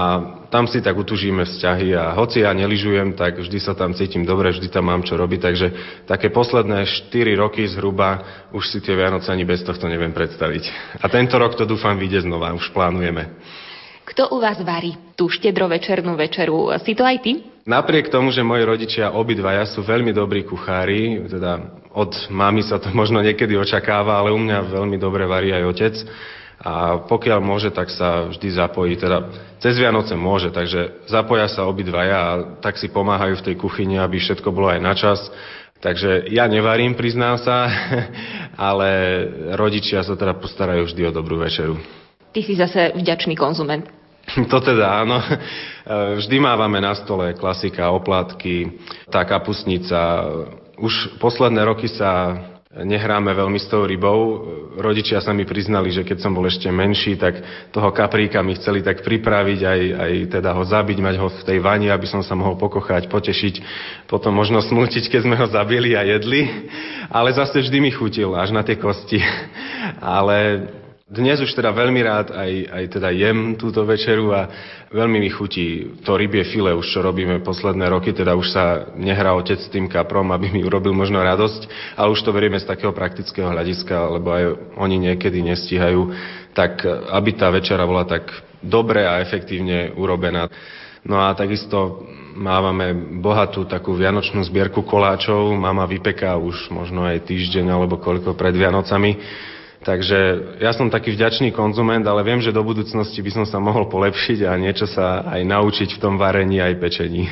tam 0.53 0.69
si 0.69 0.85
tak 0.85 0.93
utužíme 0.93 1.41
vzťahy 1.41 1.97
a 1.97 2.13
hoci 2.13 2.45
ja 2.45 2.53
neližujem, 2.53 3.17
tak 3.17 3.41
vždy 3.41 3.57
sa 3.57 3.73
tam 3.73 3.97
cítim 3.97 4.29
dobre, 4.29 4.53
vždy 4.53 4.69
tam 4.69 4.93
mám 4.93 5.09
čo 5.09 5.17
robiť. 5.17 5.41
Takže 5.41 5.67
také 6.05 6.29
posledné 6.29 6.85
4 7.09 7.17
roky 7.41 7.65
zhruba 7.65 8.45
už 8.53 8.77
si 8.77 8.85
tie 8.85 8.93
Vianoce 8.93 9.33
ani 9.33 9.49
bez 9.49 9.65
tohto 9.65 9.89
neviem 9.89 10.13
predstaviť. 10.13 10.69
A 11.01 11.09
tento 11.09 11.41
rok 11.41 11.57
to 11.57 11.65
dúfam 11.65 11.97
vyjde 11.97 12.29
znova, 12.29 12.53
už 12.53 12.77
plánujeme. 12.77 13.33
Kto 14.07 14.31
u 14.31 14.39
vás 14.39 14.63
varí 14.63 14.95
tú 15.19 15.27
štedrovečernú 15.27 16.15
večeru? 16.15 16.71
Si 16.79 16.95
to 16.95 17.03
aj 17.03 17.27
ty? 17.27 17.43
Napriek 17.67 18.07
tomu, 18.07 18.31
že 18.31 18.47
moji 18.47 18.63
rodičia 18.63 19.11
obidvaja 19.11 19.67
sú 19.67 19.83
veľmi 19.83 20.15
dobrí 20.15 20.47
kuchári, 20.47 21.27
teda 21.27 21.83
od 21.91 22.15
mamy 22.31 22.63
sa 22.63 22.79
to 22.79 22.95
možno 22.95 23.19
niekedy 23.19 23.59
očakáva, 23.59 24.23
ale 24.23 24.31
u 24.31 24.39
mňa 24.39 24.71
veľmi 24.71 24.95
dobre 25.03 25.27
varí 25.27 25.51
aj 25.51 25.65
otec. 25.67 25.95
A 26.63 27.03
pokiaľ 27.05 27.43
môže, 27.43 27.75
tak 27.75 27.91
sa 27.91 28.31
vždy 28.31 28.49
zapojí, 28.55 28.95
teda 28.97 29.29
cez 29.59 29.77
Vianoce 29.77 30.15
môže, 30.15 30.55
takže 30.55 31.05
zapoja 31.11 31.51
sa 31.51 31.67
obidvaja 31.67 32.17
a 32.17 32.31
tak 32.63 32.79
si 32.79 32.87
pomáhajú 32.89 33.43
v 33.43 33.47
tej 33.51 33.55
kuchyni, 33.59 33.99
aby 33.99 34.23
všetko 34.23 34.55
bolo 34.55 34.71
aj 34.71 34.81
na 34.81 34.95
čas. 34.95 35.19
Takže 35.83 36.31
ja 36.33 36.47
nevarím, 36.49 36.95
priznám 36.95 37.43
sa, 37.43 37.67
ale 38.71 38.89
rodičia 39.59 40.07
sa 40.07 40.15
teda 40.15 40.39
postarajú 40.39 40.87
vždy 40.87 41.03
o 41.11 41.13
dobrú 41.13 41.43
večeru. 41.43 41.77
Ty 42.37 42.45
si 42.45 42.53
zase 42.53 42.93
vďačný 42.93 43.33
konzument. 43.33 43.89
To 44.53 44.61
teda 44.61 45.01
áno. 45.01 45.17
Vždy 46.21 46.37
mávame 46.37 46.85
na 46.85 46.93
stole 46.93 47.33
klasika, 47.33 47.89
oplatky, 47.89 48.77
tá 49.09 49.25
kapusnica. 49.25 50.29
Už 50.77 51.17
posledné 51.17 51.65
roky 51.65 51.89
sa 51.89 52.37
nehráme 52.77 53.33
veľmi 53.33 53.57
s 53.57 53.73
tou 53.73 53.89
rybou. 53.89 54.45
Rodičia 54.77 55.25
sa 55.25 55.33
mi 55.33 55.49
priznali, 55.49 55.89
že 55.89 56.05
keď 56.05 56.21
som 56.21 56.37
bol 56.37 56.45
ešte 56.45 56.69
menší, 56.69 57.17
tak 57.17 57.41
toho 57.73 57.89
kapríka 57.89 58.45
mi 58.45 58.53
chceli 58.61 58.85
tak 58.85 59.01
pripraviť, 59.01 59.61
aj, 59.65 59.81
aj 59.97 60.13
teda 60.37 60.53
ho 60.53 60.61
zabiť, 60.61 60.99
mať 61.01 61.17
ho 61.17 61.33
v 61.33 61.47
tej 61.47 61.59
vani, 61.65 61.89
aby 61.89 62.05
som 62.05 62.21
sa 62.21 62.37
mohol 62.37 62.61
pokochať, 62.61 63.09
potešiť, 63.09 63.55
potom 64.13 64.37
možno 64.37 64.61
smútiť, 64.61 65.09
keď 65.09 65.21
sme 65.25 65.41
ho 65.41 65.49
zabili 65.49 65.97
a 65.97 66.05
jedli. 66.05 66.69
Ale 67.09 67.33
zase 67.33 67.65
vždy 67.65 67.81
mi 67.81 67.89
chutil, 67.89 68.37
až 68.37 68.53
na 68.53 68.61
tie 68.61 68.77
kosti. 68.77 69.25
Ale 70.21 70.69
dnes 71.07 71.39
už 71.39 71.55
teda 71.55 71.71
veľmi 71.71 72.03
rád 72.03 72.35
aj, 72.35 72.53
aj 72.67 72.85
teda 72.99 73.15
jem 73.15 73.55
túto 73.55 73.87
večeru 73.87 74.35
a 74.35 74.51
veľmi 74.91 75.23
mi 75.23 75.31
chutí 75.31 76.03
to 76.03 76.19
rybie 76.19 76.43
file 76.43 76.75
už, 76.75 76.83
čo 76.83 76.99
robíme 76.99 77.47
posledné 77.47 77.87
roky, 77.87 78.11
teda 78.11 78.35
už 78.35 78.51
sa 78.51 78.91
nehrá 78.99 79.31
otec 79.39 79.55
s 79.55 79.71
tým 79.71 79.87
kaprom, 79.87 80.35
aby 80.35 80.51
mi 80.51 80.67
urobil 80.67 80.91
možno 80.91 81.23
radosť, 81.23 81.95
ale 81.95 82.11
už 82.11 82.27
to 82.27 82.35
verieme 82.35 82.59
z 82.59 82.67
takého 82.67 82.91
praktického 82.91 83.47
hľadiska, 83.47 83.95
lebo 84.19 84.35
aj 84.35 84.45
oni 84.83 84.97
niekedy 85.07 85.47
nestíhajú, 85.47 86.11
tak 86.59 86.83
aby 86.91 87.31
tá 87.39 87.55
večera 87.55 87.87
bola 87.87 88.03
tak 88.03 88.27
dobre 88.59 89.07
a 89.07 89.23
efektívne 89.23 89.95
urobená. 89.95 90.51
No 91.07 91.23
a 91.23 91.31
takisto 91.39 92.03
mávame 92.35 92.91
bohatú 93.23 93.63
takú 93.71 93.95
vianočnú 93.95 94.43
zbierku 94.43 94.83
koláčov. 94.83 95.55
Mama 95.55 95.87
vypeká 95.87 96.35
už 96.35 96.75
možno 96.75 97.07
aj 97.07 97.31
týždeň 97.31 97.71
alebo 97.71 98.03
koľko 98.03 98.35
pred 98.35 98.59
Vianocami 98.59 99.15
Takže 99.87 100.19
ja 100.59 100.75
som 100.75 100.91
taký 100.91 101.15
vďačný 101.15 101.55
konzument, 101.55 102.03
ale 102.03 102.27
viem, 102.27 102.43
že 102.43 102.51
do 102.51 102.67
budúcnosti 102.67 103.23
by 103.23 103.31
som 103.31 103.45
sa 103.47 103.63
mohol 103.63 103.87
polepšiť 103.87 104.43
a 104.43 104.59
niečo 104.59 104.91
sa 104.91 105.23
aj 105.31 105.47
naučiť 105.47 105.95
v 105.95 106.03
tom 106.03 106.19
varení 106.19 106.59
aj 106.59 106.75
pečení. 106.83 107.31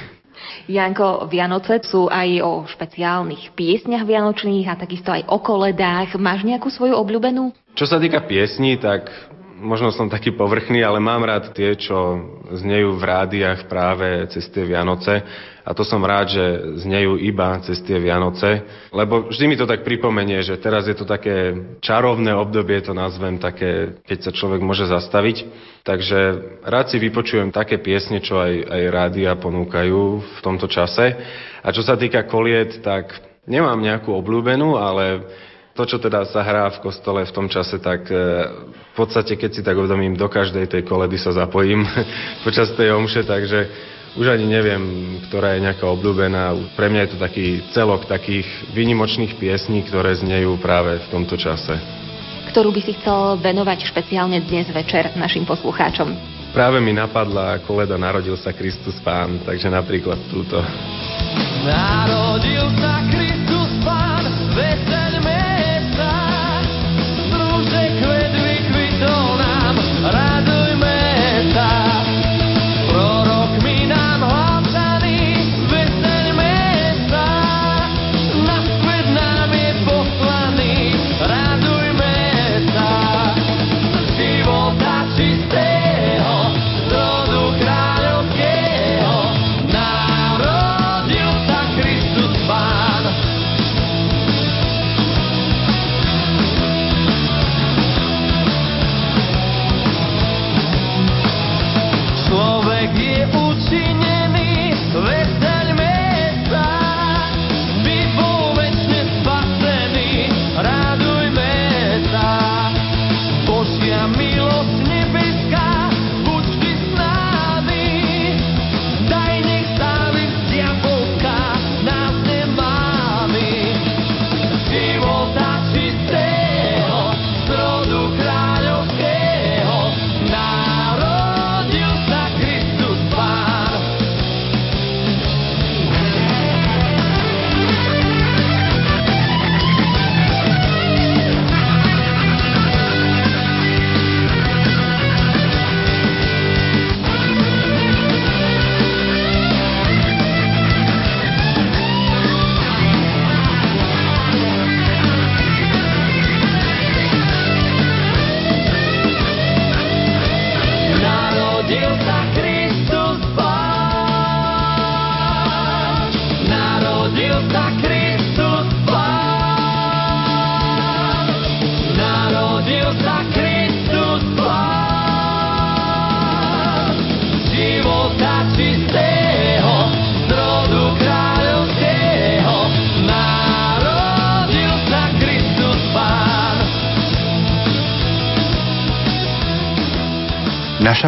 Janko, 0.71 1.27
Vianoce 1.27 1.83
sú 1.83 2.07
aj 2.07 2.31
o 2.47 2.63
špeciálnych 2.71 3.53
piesňach 3.59 4.07
vianočných 4.07 4.71
a 4.71 4.79
takisto 4.79 5.11
aj 5.11 5.27
o 5.27 5.43
koledách. 5.43 6.15
Máš 6.15 6.47
nejakú 6.47 6.71
svoju 6.71 6.95
obľúbenú? 6.95 7.51
Čo 7.75 7.91
sa 7.91 7.99
týka 7.99 8.23
piesní, 8.23 8.79
tak 8.79 9.11
možno 9.59 9.91
som 9.91 10.07
taký 10.07 10.31
povrchný, 10.31 10.79
ale 10.87 11.03
mám 11.03 11.27
rád 11.27 11.51
tie, 11.51 11.75
čo 11.75 12.23
znejú 12.55 12.95
v 12.97 13.03
rádiách 13.03 13.67
práve 13.67 14.31
cez 14.31 14.47
tie 14.55 14.63
Vianoce 14.63 15.27
a 15.65 15.73
to 15.73 15.81
som 15.81 16.05
rád, 16.05 16.29
že 16.29 16.45
znejú 16.85 17.17
iba 17.17 17.57
cez 17.65 17.81
tie 17.81 17.97
Vianoce, 17.97 18.69
lebo 18.93 19.33
vždy 19.33 19.45
mi 19.49 19.57
to 19.57 19.65
tak 19.65 19.81
pripomenie, 19.81 20.45
že 20.45 20.61
teraz 20.61 20.85
je 20.85 20.93
to 20.93 21.09
také 21.09 21.57
čarovné 21.81 22.37
obdobie, 22.37 22.85
to 22.85 22.93
nazvem 22.93 23.41
také, 23.41 23.97
keď 24.05 24.29
sa 24.29 24.31
človek 24.37 24.61
môže 24.61 24.85
zastaviť. 24.85 25.49
Takže 25.81 26.21
rád 26.69 26.93
si 26.93 27.01
vypočujem 27.01 27.49
také 27.49 27.81
piesne, 27.81 28.21
čo 28.21 28.37
aj, 28.45 28.53
aj 28.61 28.83
rádia 28.93 29.33
ponúkajú 29.41 30.01
v 30.21 30.39
tomto 30.45 30.69
čase. 30.69 31.17
A 31.65 31.73
čo 31.73 31.81
sa 31.81 31.97
týka 31.97 32.29
koliet, 32.29 32.85
tak 32.85 33.17
nemám 33.49 33.81
nejakú 33.81 34.13
obľúbenú, 34.13 34.77
ale 34.77 35.25
to, 35.73 35.89
čo 35.89 35.97
teda 35.97 36.29
sa 36.29 36.45
hrá 36.45 36.69
v 36.77 36.83
kostole 36.85 37.25
v 37.25 37.35
tom 37.35 37.49
čase, 37.49 37.81
tak 37.81 38.07
e, 38.07 38.15
v 38.69 38.95
podstate, 38.95 39.35
keď 39.35 39.51
si 39.51 39.65
tak 39.65 39.75
uvedomím, 39.75 40.15
do 40.15 40.29
každej 40.31 40.71
tej 40.71 40.85
koledy 40.85 41.17
sa 41.17 41.35
zapojím 41.35 41.83
počas 42.47 42.69
tej 42.77 42.95
omše, 42.95 43.25
takže 43.25 43.93
už 44.15 44.27
ani 44.31 44.47
neviem, 44.47 44.83
ktorá 45.27 45.59
je 45.59 45.65
nejaká 45.67 45.87
obľúbená. 45.91 46.55
Pre 46.79 46.87
mňa 46.87 47.01
je 47.07 47.11
to 47.15 47.19
taký 47.19 47.47
celok 47.75 48.07
takých 48.07 48.47
vynimočných 48.71 49.35
piesní, 49.35 49.83
ktoré 49.83 50.15
znejú 50.15 50.55
práve 50.63 51.03
v 51.03 51.07
tomto 51.11 51.35
čase. 51.35 51.75
Ktorú 52.55 52.71
by 52.71 52.81
si 52.87 52.95
chcel 52.95 53.43
venovať 53.43 53.91
špeciálne 53.91 54.39
dnes 54.47 54.71
večer 54.71 55.11
našim 55.19 55.43
poslucháčom? 55.43 56.15
Práve 56.55 56.79
mi 56.79 56.95
napadla 56.95 57.59
koleda 57.67 57.99
Narodil 57.99 58.39
sa 58.39 58.55
Kristus 58.55 58.95
Pán, 59.03 59.43
takže 59.43 59.67
napríklad 59.67 60.23
túto. 60.31 60.63
Narodil 61.67 62.71
sa 62.79 63.03
Kristus 63.11 63.71
Pán, 63.83 64.23
veseľme 64.55 65.04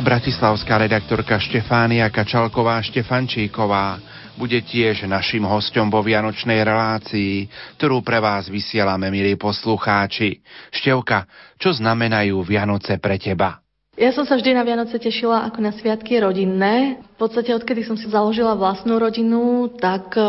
bratislavská 0.06 0.78
redaktorka 0.78 1.34
Štefánia 1.34 2.06
Kačalková 2.14 2.78
Štefančíková 2.78 3.98
bude 4.38 4.62
tiež 4.62 5.02
našim 5.10 5.42
hostom 5.42 5.90
vo 5.90 5.98
Vianočnej 5.98 6.62
relácii, 6.62 7.50
ktorú 7.74 8.06
pre 8.06 8.22
vás 8.22 8.46
vysielame, 8.46 9.10
milí 9.10 9.34
poslucháči. 9.34 10.46
Števka, 10.70 11.26
čo 11.58 11.74
znamenajú 11.74 12.38
Vianoce 12.46 13.02
pre 13.02 13.18
teba? 13.18 13.58
Ja 13.98 14.14
som 14.14 14.22
sa 14.22 14.38
vždy 14.38 14.54
na 14.54 14.62
Vianoce 14.62 14.94
tešila 14.94 15.42
ako 15.50 15.58
na 15.58 15.74
sviatky 15.74 16.22
rodinné. 16.22 17.02
V 17.18 17.26
podstate 17.26 17.50
odkedy 17.50 17.82
som 17.82 17.98
si 17.98 18.06
založila 18.06 18.54
vlastnú 18.54 19.02
rodinu, 19.02 19.74
tak 19.74 20.14
eh, 20.14 20.22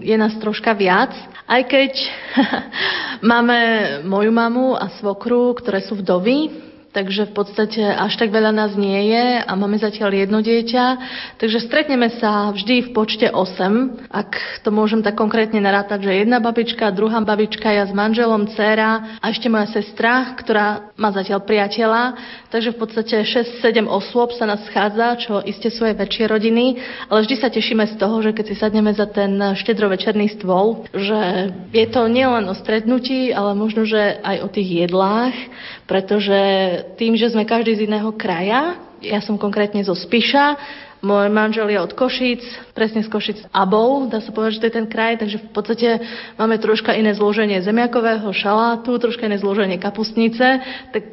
je 0.00 0.16
nás 0.16 0.32
troška 0.40 0.72
viac. 0.72 1.12
Aj 1.44 1.60
keď 1.68 1.92
máme 3.36 3.58
moju 4.08 4.32
mamu 4.32 4.80
a 4.80 4.88
svokru, 4.96 5.52
ktoré 5.60 5.84
sú 5.84 6.00
vdovy, 6.00 6.69
takže 6.90 7.30
v 7.30 7.32
podstate 7.34 7.82
až 7.86 8.18
tak 8.18 8.34
veľa 8.34 8.50
nás 8.50 8.74
nie 8.74 9.14
je 9.14 9.26
a 9.46 9.52
máme 9.54 9.78
zatiaľ 9.78 10.10
jedno 10.14 10.42
dieťa, 10.42 10.84
takže 11.38 11.62
stretneme 11.62 12.10
sa 12.18 12.50
vždy 12.50 12.90
v 12.90 12.90
počte 12.90 13.30
8, 13.30 14.10
ak 14.10 14.62
to 14.66 14.74
môžem 14.74 15.00
tak 15.00 15.14
konkrétne 15.14 15.62
narátať, 15.62 16.02
že 16.02 16.26
jedna 16.26 16.42
babička, 16.42 16.90
druhá 16.90 17.22
babička, 17.22 17.70
ja 17.70 17.86
s 17.86 17.94
manželom, 17.94 18.50
dcéra 18.50 19.22
a 19.22 19.24
ešte 19.30 19.46
moja 19.46 19.70
sestra, 19.70 20.34
ktorá 20.34 20.90
má 20.98 21.14
zatiaľ 21.14 21.46
priateľa, 21.46 22.02
takže 22.50 22.74
v 22.74 22.78
podstate 22.78 23.16
6-7 23.22 23.86
osôb 23.86 24.34
sa 24.34 24.50
nás 24.50 24.66
schádza, 24.66 25.14
čo 25.22 25.38
iste 25.46 25.70
sú 25.70 25.86
aj 25.86 25.94
väčšie 25.94 26.26
rodiny, 26.26 26.74
ale 27.06 27.22
vždy 27.22 27.34
sa 27.38 27.48
tešíme 27.54 27.86
z 27.86 27.94
toho, 28.02 28.18
že 28.18 28.34
keď 28.34 28.44
si 28.50 28.58
sadneme 28.58 28.90
za 28.90 29.06
ten 29.06 29.38
štedrovečerný 29.38 30.34
stôl, 30.34 30.82
že 30.90 31.54
je 31.70 31.86
to 31.86 32.10
nielen 32.10 32.50
o 32.50 32.54
stretnutí, 32.58 33.30
ale 33.30 33.54
možno, 33.54 33.86
že 33.86 34.18
aj 34.26 34.36
o 34.42 34.48
tých 34.50 34.68
jedlách, 34.86 35.36
pretože 35.86 36.40
tým, 36.96 37.16
že 37.16 37.32
sme 37.32 37.48
každý 37.48 37.76
z 37.76 37.84
iného 37.88 38.10
kraja, 38.14 38.80
ja 39.00 39.20
som 39.24 39.40
konkrétne 39.40 39.80
zo 39.80 39.96
Spiša, 39.96 40.56
môj 41.00 41.32
manžel 41.32 41.72
je 41.72 41.80
od 41.80 41.92
Košic, 41.96 42.44
presne 42.76 43.00
z 43.00 43.08
Košic 43.08 43.38
Abou, 43.56 44.04
dá 44.04 44.20
sa 44.20 44.28
povedať, 44.32 44.52
že 44.56 44.60
to 44.60 44.68
je 44.68 44.76
ten 44.76 44.88
kraj, 44.88 45.16
takže 45.16 45.40
v 45.40 45.48
podstate 45.48 45.88
máme 46.36 46.60
troška 46.60 46.92
iné 46.92 47.16
zloženie 47.16 47.64
zemiakového 47.64 48.28
šalátu, 48.36 49.00
troška 49.00 49.24
iné 49.24 49.40
zloženie 49.40 49.80
kapustnice, 49.80 50.60
tak 50.92 51.04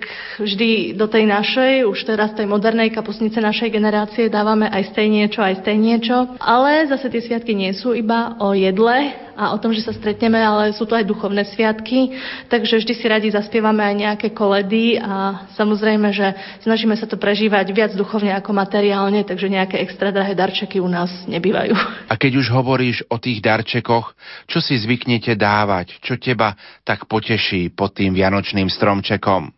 vždy 0.43 0.99
do 0.99 1.07
tej 1.07 1.23
našej, 1.31 1.87
už 1.87 2.03
teraz 2.03 2.35
tej 2.35 2.51
modernej 2.51 2.91
kapustnice 2.91 3.39
našej 3.39 3.71
generácie 3.71 4.27
dávame 4.27 4.67
aj 4.67 4.91
stej 4.91 5.07
niečo, 5.07 5.39
aj 5.39 5.63
stej 5.63 5.79
niečo. 5.79 6.35
Ale 6.43 6.91
zase 6.91 7.07
tie 7.07 7.23
sviatky 7.23 7.55
nie 7.55 7.71
sú 7.71 7.95
iba 7.95 8.35
o 8.43 8.51
jedle, 8.51 9.26
a 9.37 9.53
o 9.53 9.61
tom, 9.61 9.69
že 9.69 9.85
sa 9.85 9.93
stretneme, 9.93 10.41
ale 10.41 10.73
sú 10.73 10.89
to 10.89 10.97
aj 10.97 11.05
duchovné 11.05 11.45
sviatky, 11.45 12.17
takže 12.49 12.81
vždy 12.81 12.93
si 12.97 13.05
radi 13.05 13.29
zaspievame 13.29 13.85
aj 13.85 13.95
nejaké 13.95 14.27
koledy 14.33 14.97
a 14.97 15.45
samozrejme, 15.53 16.09
že 16.09 16.33
snažíme 16.65 16.97
sa 16.97 17.05
to 17.05 17.21
prežívať 17.21 17.69
viac 17.69 17.91
duchovne 17.93 18.33
ako 18.33 18.57
materiálne, 18.57 19.21
takže 19.21 19.45
nejaké 19.45 19.77
extra 19.77 20.09
drahé 20.09 20.33
darčeky 20.33 20.81
u 20.81 20.89
nás 20.89 21.29
nebývajú. 21.29 21.77
A 22.09 22.17
keď 22.17 22.41
už 22.41 22.49
hovoríš 22.49 23.05
o 23.13 23.21
tých 23.21 23.37
darčekoch, 23.45 24.17
čo 24.49 24.57
si 24.57 24.73
zvyknete 24.73 25.37
dávať? 25.37 26.01
Čo 26.01 26.17
teba 26.17 26.57
tak 26.81 27.05
poteší 27.05 27.69
pod 27.69 27.93
tým 27.93 28.17
vianočným 28.17 28.73
stromčekom? 28.73 29.53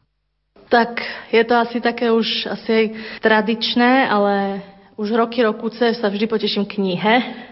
Tak 0.69 1.01
je 1.33 1.43
to 1.47 1.55
asi 1.57 1.81
také 1.81 2.13
už 2.13 2.45
asi 2.45 2.93
tradičné, 3.25 4.05
ale 4.05 4.61
už 4.99 5.15
roky 5.15 5.41
rokuce 5.41 5.95
sa 5.95 6.11
vždy 6.11 6.27
poteším 6.27 6.67
knihe, 6.67 7.47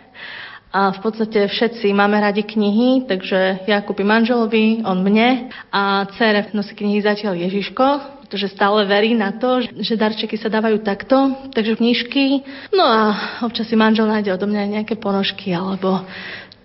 a 0.68 0.92
v 0.92 1.00
podstate 1.00 1.48
všetci 1.48 1.96
máme 1.96 2.20
radi 2.20 2.44
knihy, 2.44 3.08
takže 3.08 3.64
ja 3.66 3.80
kúpim 3.82 4.08
manželovi, 4.08 4.84
on 4.84 5.00
mne 5.00 5.48
a 5.72 6.04
dcere 6.12 6.52
nosí 6.52 6.76
knihy 6.76 7.00
zatiaľ 7.00 7.40
Ježiško, 7.40 7.86
pretože 8.28 8.52
stále 8.52 8.84
verí 8.84 9.16
na 9.16 9.32
to, 9.32 9.64
že 9.64 9.96
darčeky 9.96 10.36
sa 10.36 10.52
dávajú 10.52 10.84
takto, 10.84 11.48
takže 11.56 11.80
knižky. 11.80 12.44
No 12.76 12.84
a 12.84 13.02
občas 13.48 13.72
si 13.72 13.80
manžel 13.80 14.12
nájde 14.12 14.36
odo 14.36 14.52
mňa 14.52 14.80
nejaké 14.80 15.00
ponožky 15.00 15.56
alebo 15.56 16.04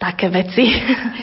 také 0.02 0.26
veci. 0.26 0.66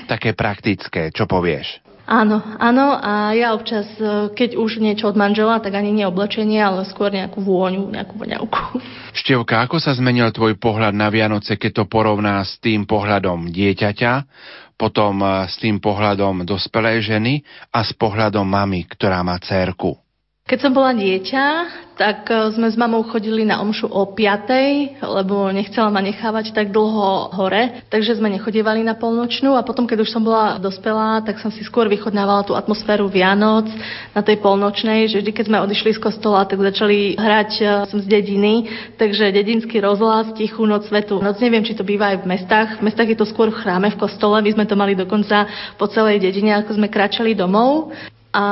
Také 0.08 0.32
praktické, 0.32 1.12
čo 1.12 1.28
povieš? 1.28 1.89
Áno, 2.10 2.42
áno 2.58 2.98
a 2.98 3.38
ja 3.38 3.54
občas, 3.54 3.86
e, 4.02 4.34
keď 4.34 4.58
už 4.58 4.82
niečo 4.82 5.14
od 5.14 5.14
manžela, 5.14 5.62
tak 5.62 5.78
ani 5.78 5.94
nie 5.94 6.10
oblečenie, 6.10 6.58
ale 6.58 6.82
skôr 6.90 7.14
nejakú 7.14 7.38
vôňu, 7.38 7.86
nejakú 7.86 8.18
voňavku. 8.18 8.82
Števka, 9.14 9.62
ako 9.62 9.78
sa 9.78 9.94
zmenil 9.94 10.34
tvoj 10.34 10.58
pohľad 10.58 10.98
na 10.98 11.14
Vianoce, 11.14 11.54
keď 11.54 11.72
to 11.72 11.84
porovná 11.86 12.42
s 12.42 12.58
tým 12.58 12.90
pohľadom 12.90 13.54
dieťaťa, 13.54 14.26
potom 14.74 15.22
e, 15.22 15.46
s 15.46 15.62
tým 15.62 15.78
pohľadom 15.78 16.50
dospelej 16.50 17.14
ženy 17.14 17.46
a 17.70 17.86
s 17.86 17.94
pohľadom 17.94 18.50
mamy, 18.50 18.90
ktorá 18.90 19.22
má 19.22 19.38
cérku? 19.38 20.09
Keď 20.50 20.66
som 20.66 20.74
bola 20.74 20.98
dieťa, 20.98 21.46
tak 21.94 22.26
e, 22.26 22.50
sme 22.58 22.66
s 22.66 22.74
mamou 22.74 23.06
chodili 23.06 23.46
na 23.46 23.62
omšu 23.62 23.86
o 23.86 24.02
5, 24.18 24.98
lebo 24.98 25.54
nechcela 25.54 25.94
ma 25.94 26.02
nechávať 26.02 26.58
tak 26.58 26.74
dlho 26.74 27.30
hore, 27.38 27.86
takže 27.94 28.18
sme 28.18 28.34
nechodievali 28.34 28.82
na 28.82 28.98
polnočnú 28.98 29.54
a 29.54 29.62
potom, 29.62 29.86
keď 29.86 30.02
už 30.02 30.10
som 30.10 30.26
bola 30.26 30.58
dospelá, 30.58 31.22
tak 31.22 31.38
som 31.38 31.54
si 31.54 31.62
skôr 31.62 31.86
vychodnávala 31.86 32.50
tú 32.50 32.58
atmosféru 32.58 33.06
Vianoc 33.14 33.70
na 34.18 34.26
tej 34.26 34.42
polnočnej, 34.42 35.06
že 35.06 35.22
vždy, 35.22 35.32
keď 35.38 35.46
sme 35.54 35.62
odišli 35.70 35.94
z 35.94 36.02
kostola, 36.02 36.50
tak 36.50 36.58
začali 36.58 37.14
hrať 37.14 37.52
e, 37.62 37.66
som 37.86 38.02
z 38.02 38.10
dediny, 38.10 38.66
takže 38.98 39.30
dedinský 39.30 39.86
rozhlas, 39.86 40.34
tichú 40.34 40.66
noc, 40.66 40.90
svetu 40.90 41.22
noc, 41.22 41.38
neviem, 41.46 41.62
či 41.62 41.78
to 41.78 41.86
býva 41.86 42.18
aj 42.18 42.26
v 42.26 42.30
mestách. 42.34 42.70
V 42.82 42.90
mestách 42.90 43.14
je 43.14 43.22
to 43.22 43.30
skôr 43.30 43.54
v 43.54 43.60
chráme, 43.62 43.94
v 43.94 44.02
kostole, 44.02 44.42
my 44.42 44.50
sme 44.50 44.66
to 44.66 44.74
mali 44.74 44.98
dokonca 44.98 45.46
po 45.78 45.86
celej 45.86 46.26
dedine, 46.26 46.58
ako 46.58 46.74
sme 46.74 46.90
kráčali 46.90 47.38
domov. 47.38 47.94
A 48.34 48.46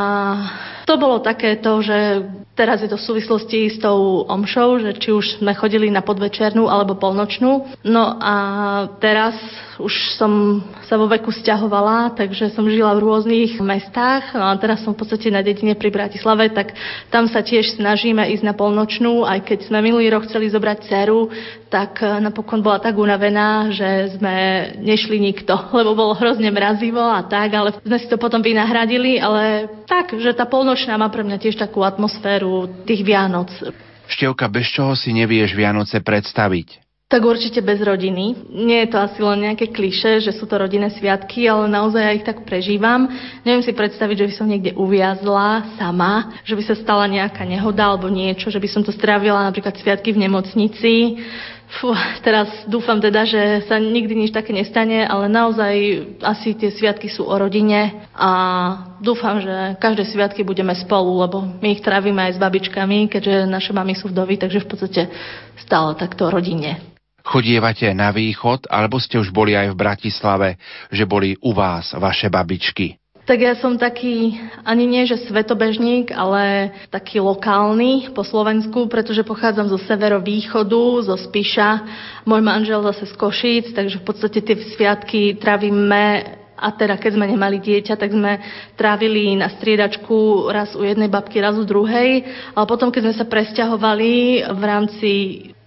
to 0.86 0.98
bolo 0.98 1.20
takéto, 1.20 1.82
že 1.82 2.26
teraz 2.58 2.82
je 2.82 2.90
to 2.90 2.98
v 2.98 3.08
súvislosti 3.14 3.60
s 3.70 3.78
tou 3.78 4.26
omšou, 4.26 4.82
že 4.82 4.98
či 4.98 5.14
už 5.14 5.40
sme 5.40 5.54
chodili 5.54 5.94
na 5.94 6.02
podvečernú 6.02 6.66
alebo 6.66 6.98
polnočnú. 6.98 7.70
No 7.86 8.18
a 8.18 8.36
teraz 8.98 9.38
už 9.78 10.18
som 10.18 10.66
sa 10.90 10.98
vo 10.98 11.06
veku 11.06 11.30
stiahovala, 11.30 12.18
takže 12.18 12.50
som 12.50 12.66
žila 12.66 12.98
v 12.98 13.06
rôznych 13.06 13.62
mestách. 13.62 14.34
No 14.34 14.50
a 14.50 14.58
teraz 14.58 14.82
som 14.82 14.98
v 14.98 15.06
podstate 15.06 15.30
na 15.30 15.46
dedine 15.46 15.78
pri 15.78 15.94
Bratislave, 15.94 16.50
tak 16.50 16.74
tam 17.14 17.30
sa 17.30 17.46
tiež 17.46 17.78
snažíme 17.78 18.26
ísť 18.34 18.42
na 18.42 18.58
polnočnú, 18.58 19.22
aj 19.22 19.46
keď 19.46 19.70
sme 19.70 19.86
minulý 19.86 20.10
rok 20.10 20.26
chceli 20.26 20.50
zobrať 20.50 20.90
dceru, 20.90 21.30
tak 21.70 22.02
napokon 22.02 22.66
bola 22.66 22.82
tak 22.82 22.98
unavená, 22.98 23.70
že 23.70 24.18
sme 24.18 24.36
nešli 24.82 25.22
nikto, 25.22 25.54
lebo 25.78 25.94
bolo 25.94 26.18
hrozne 26.18 26.50
mrazivo 26.50 27.06
a 27.06 27.22
tak, 27.22 27.54
ale 27.54 27.78
sme 27.78 27.98
si 28.02 28.10
to 28.10 28.18
potom 28.18 28.42
vynahradili, 28.42 29.22
ale 29.22 29.70
tak, 29.86 30.18
že 30.18 30.34
tá 30.34 30.50
polnočná 30.50 30.98
má 30.98 31.06
pre 31.14 31.22
mňa 31.22 31.38
tiež 31.38 31.56
takú 31.62 31.86
atmosféru 31.86 32.47
tých 32.88 33.02
Vianoc. 33.04 33.50
Števka, 34.08 34.48
bez 34.48 34.72
čoho 34.72 34.96
si 34.96 35.12
nevieš 35.12 35.52
Vianoce 35.54 36.00
predstaviť? 36.00 36.88
Tak 37.08 37.24
určite 37.24 37.64
bez 37.64 37.80
rodiny. 37.80 38.52
Nie 38.52 38.84
je 38.84 38.92
to 38.92 39.00
asi 39.00 39.24
len 39.24 39.48
nejaké 39.48 39.72
kliše, 39.72 40.20
že 40.20 40.36
sú 40.36 40.44
to 40.44 40.60
rodinné 40.60 40.92
sviatky, 40.92 41.48
ale 41.48 41.72
naozaj 41.72 42.04
ja 42.04 42.12
ich 42.12 42.28
tak 42.28 42.44
prežívam. 42.44 43.08
Neviem 43.48 43.64
si 43.64 43.72
predstaviť, 43.72 44.16
že 44.20 44.28
by 44.28 44.34
som 44.36 44.48
niekde 44.52 44.76
uviazla 44.76 45.72
sama, 45.80 46.36
že 46.44 46.60
by 46.60 46.64
sa 46.68 46.76
stala 46.76 47.08
nejaká 47.08 47.48
nehoda 47.48 47.88
alebo 47.88 48.12
niečo, 48.12 48.52
že 48.52 48.60
by 48.60 48.68
som 48.68 48.84
to 48.84 48.92
strávila 48.92 49.48
napríklad 49.48 49.80
sviatky 49.80 50.12
v 50.12 50.28
nemocnici. 50.28 51.24
Fú, 51.68 51.92
teraz 52.24 52.48
dúfam 52.64 52.96
teda, 53.04 53.28
že 53.28 53.68
sa 53.68 53.76
nikdy 53.76 54.16
nič 54.16 54.32
také 54.32 54.56
nestane, 54.56 55.04
ale 55.04 55.28
naozaj 55.28 55.76
asi 56.24 56.56
tie 56.56 56.72
sviatky 56.72 57.12
sú 57.12 57.28
o 57.28 57.36
rodine 57.36 58.08
a 58.16 58.32
dúfam, 59.04 59.44
že 59.44 59.76
každé 59.76 60.08
sviatky 60.08 60.48
budeme 60.48 60.72
spolu, 60.72 61.20
lebo 61.28 61.44
my 61.44 61.76
ich 61.76 61.84
trávime 61.84 62.24
aj 62.24 62.40
s 62.40 62.44
babičkami, 62.44 63.12
keďže 63.12 63.52
naše 63.52 63.76
mamy 63.76 64.00
sú 64.00 64.08
vdovy, 64.08 64.40
takže 64.40 64.64
v 64.64 64.70
podstate 64.72 65.02
stále 65.60 65.92
takto 66.00 66.32
o 66.32 66.34
rodine. 66.34 66.80
Chodievate 67.28 67.92
na 67.92 68.16
východ, 68.16 68.72
alebo 68.72 68.96
ste 69.04 69.20
už 69.20 69.36
boli 69.36 69.52
aj 69.52 69.76
v 69.76 69.80
Bratislave, 69.80 70.50
že 70.88 71.04
boli 71.04 71.36
u 71.44 71.52
vás 71.52 71.92
vaše 72.00 72.32
babičky? 72.32 72.96
Tak 73.28 73.44
ja 73.44 73.60
som 73.60 73.76
taký, 73.76 74.40
ani 74.64 74.88
nie 74.88 75.04
že 75.04 75.20
svetobežník, 75.28 76.16
ale 76.16 76.72
taký 76.88 77.20
lokálny 77.20 78.16
po 78.16 78.24
Slovensku, 78.24 78.88
pretože 78.88 79.28
pochádzam 79.28 79.68
zo 79.68 79.76
severovýchodu, 79.84 81.04
zo 81.04 81.16
Spiša. 81.20 81.84
Môj 82.24 82.40
manžel 82.40 82.80
zase 82.88 83.04
z 83.04 83.14
Košíc, 83.20 83.76
takže 83.76 84.00
v 84.00 84.08
podstate 84.08 84.40
tie 84.40 84.56
sviatky 84.72 85.36
trávime 85.44 86.40
a 86.56 86.72
teda 86.72 86.96
keď 86.96 87.20
sme 87.20 87.28
nemali 87.28 87.60
dieťa, 87.60 88.00
tak 88.00 88.16
sme 88.16 88.40
trávili 88.80 89.36
na 89.36 89.52
striedačku 89.52 90.48
raz 90.48 90.72
u 90.80 90.88
jednej 90.88 91.12
babky, 91.12 91.44
raz 91.44 91.60
u 91.60 91.68
druhej. 91.68 92.24
Ale 92.56 92.64
potom, 92.64 92.96
keď 92.96 93.12
sme 93.12 93.16
sa 93.20 93.28
presťahovali 93.28 94.48
v 94.56 94.64
rámci 94.64 95.12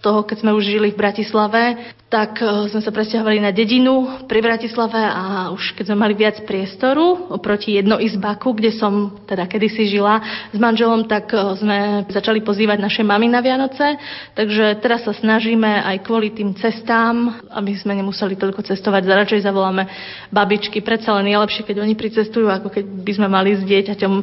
toho, 0.01 0.25
keď 0.25 0.41
sme 0.41 0.51
už 0.57 0.65
žili 0.65 0.89
v 0.91 0.97
Bratislave, 0.97 1.77
tak 2.11 2.43
e, 2.43 2.67
sme 2.67 2.83
sa 2.83 2.91
presťahovali 2.91 3.39
na 3.39 3.55
dedinu 3.55 4.27
pri 4.27 4.43
Bratislave 4.43 4.99
a 4.99 5.47
už 5.55 5.79
keď 5.79 5.89
sme 5.89 6.03
mali 6.03 6.13
viac 6.13 6.43
priestoru 6.43 7.31
oproti 7.31 7.79
jednoizbaku, 7.79 8.51
kde 8.51 8.75
som 8.75 9.15
teda 9.23 9.47
kedysi 9.47 9.87
žila 9.87 10.19
s 10.51 10.59
manželom, 10.59 11.07
tak 11.07 11.31
e, 11.31 11.39
sme 11.55 12.03
začali 12.11 12.43
pozývať 12.43 12.83
naše 12.83 13.07
mamy 13.07 13.31
na 13.31 13.39
Vianoce. 13.39 13.95
Takže 14.35 14.83
teraz 14.83 15.07
sa 15.07 15.15
snažíme 15.15 15.87
aj 15.87 16.03
kvôli 16.03 16.35
tým 16.35 16.51
cestám, 16.59 17.39
aby 17.47 17.79
sme 17.79 17.95
nemuseli 17.95 18.35
toľko 18.35 18.67
cestovať. 18.67 19.07
Radšej 19.07 19.47
zavoláme 19.47 19.87
babičky. 20.35 20.83
Predsa 20.83 21.15
len 21.15 21.31
je 21.31 21.39
lepšie, 21.39 21.63
keď 21.63 21.79
oni 21.79 21.95
pricestujú, 21.95 22.51
ako 22.51 22.75
keď 22.75 22.85
by 22.91 23.11
sme 23.15 23.27
mali 23.31 23.55
s 23.55 23.63
dieťaťom 23.63 24.13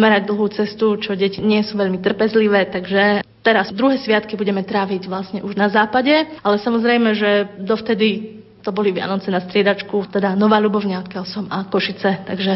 merať 0.00 0.22
dlhú 0.24 0.48
cestu, 0.48 0.96
čo 0.96 1.12
deti 1.12 1.44
nie 1.44 1.60
sú 1.60 1.76
veľmi 1.76 2.00
trpezlivé. 2.00 2.72
Takže 2.72 3.20
teraz 3.44 3.68
druhé 3.76 4.00
sviatky 4.00 4.40
budeme 4.40 4.64
tráviť 4.64 5.04
vlastne 5.04 5.44
už 5.44 5.52
na 5.60 5.68
západe, 5.68 6.24
ale 6.40 6.56
samozrejme, 6.56 7.12
že 7.12 7.33
dovtedy 7.58 8.40
to 8.64 8.72
boli 8.72 8.96
Vianoce 8.96 9.28
na 9.28 9.44
striedačku, 9.44 10.08
teda 10.08 10.32
Nová 10.32 10.56
Ľubovňa, 10.56 11.04
odkiaľ 11.04 11.24
som, 11.28 11.44
a 11.52 11.68
Košice, 11.68 12.24
takže 12.24 12.52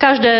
každé 0.00 0.32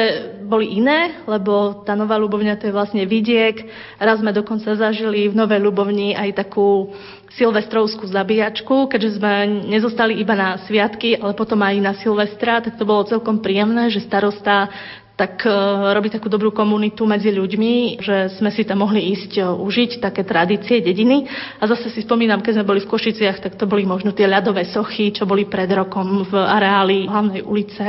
boli 0.49 0.77
iné, 0.81 1.21
lebo 1.29 1.85
tá 1.85 1.93
Nová 1.93 2.17
Ľubovňa 2.17 2.57
to 2.57 2.69
je 2.69 2.77
vlastne 2.77 3.05
vidiek. 3.05 3.61
Raz 4.01 4.21
sme 4.21 4.33
dokonca 4.33 4.73
zažili 4.73 5.29
v 5.29 5.37
Novej 5.37 5.61
Ľubovni 5.61 6.17
aj 6.17 6.45
takú 6.45 6.97
silvestrovskú 7.37 8.09
zabíjačku, 8.09 8.89
keďže 8.89 9.21
sme 9.21 9.33
nezostali 9.69 10.17
iba 10.17 10.33
na 10.33 10.57
sviatky, 10.65 11.21
ale 11.21 11.37
potom 11.37 11.61
aj 11.61 11.77
na 11.79 11.93
Silvestra, 12.01 12.65
tak 12.65 12.81
to 12.81 12.89
bolo 12.89 13.07
celkom 13.07 13.45
príjemné, 13.45 13.93
že 13.93 14.03
starosta 14.03 14.73
tak 15.21 15.45
uh, 15.45 15.93
robí 15.93 16.09
takú 16.09 16.33
dobrú 16.33 16.49
komunitu 16.49 17.05
medzi 17.05 17.29
ľuďmi, 17.29 18.01
že 18.01 18.33
sme 18.41 18.49
si 18.49 18.65
tam 18.65 18.81
mohli 18.81 19.13
ísť 19.13 19.45
uh, 19.45 19.53
užiť 19.53 20.01
také 20.01 20.25
tradície 20.25 20.81
dediny. 20.81 21.29
A 21.61 21.69
zase 21.69 21.93
si 21.93 22.01
spomínam, 22.01 22.41
keď 22.41 22.57
sme 22.57 22.69
boli 22.73 22.81
v 22.81 22.89
Košiciach, 22.89 23.45
tak 23.45 23.61
to 23.61 23.69
boli 23.69 23.85
možno 23.85 24.17
tie 24.17 24.25
ľadové 24.25 24.65
sochy, 24.65 25.13
čo 25.13 25.29
boli 25.29 25.45
pred 25.45 25.69
rokom 25.69 26.25
v 26.25 26.33
areáli 26.33 27.05
hlavnej 27.05 27.45
ulice. 27.45 27.85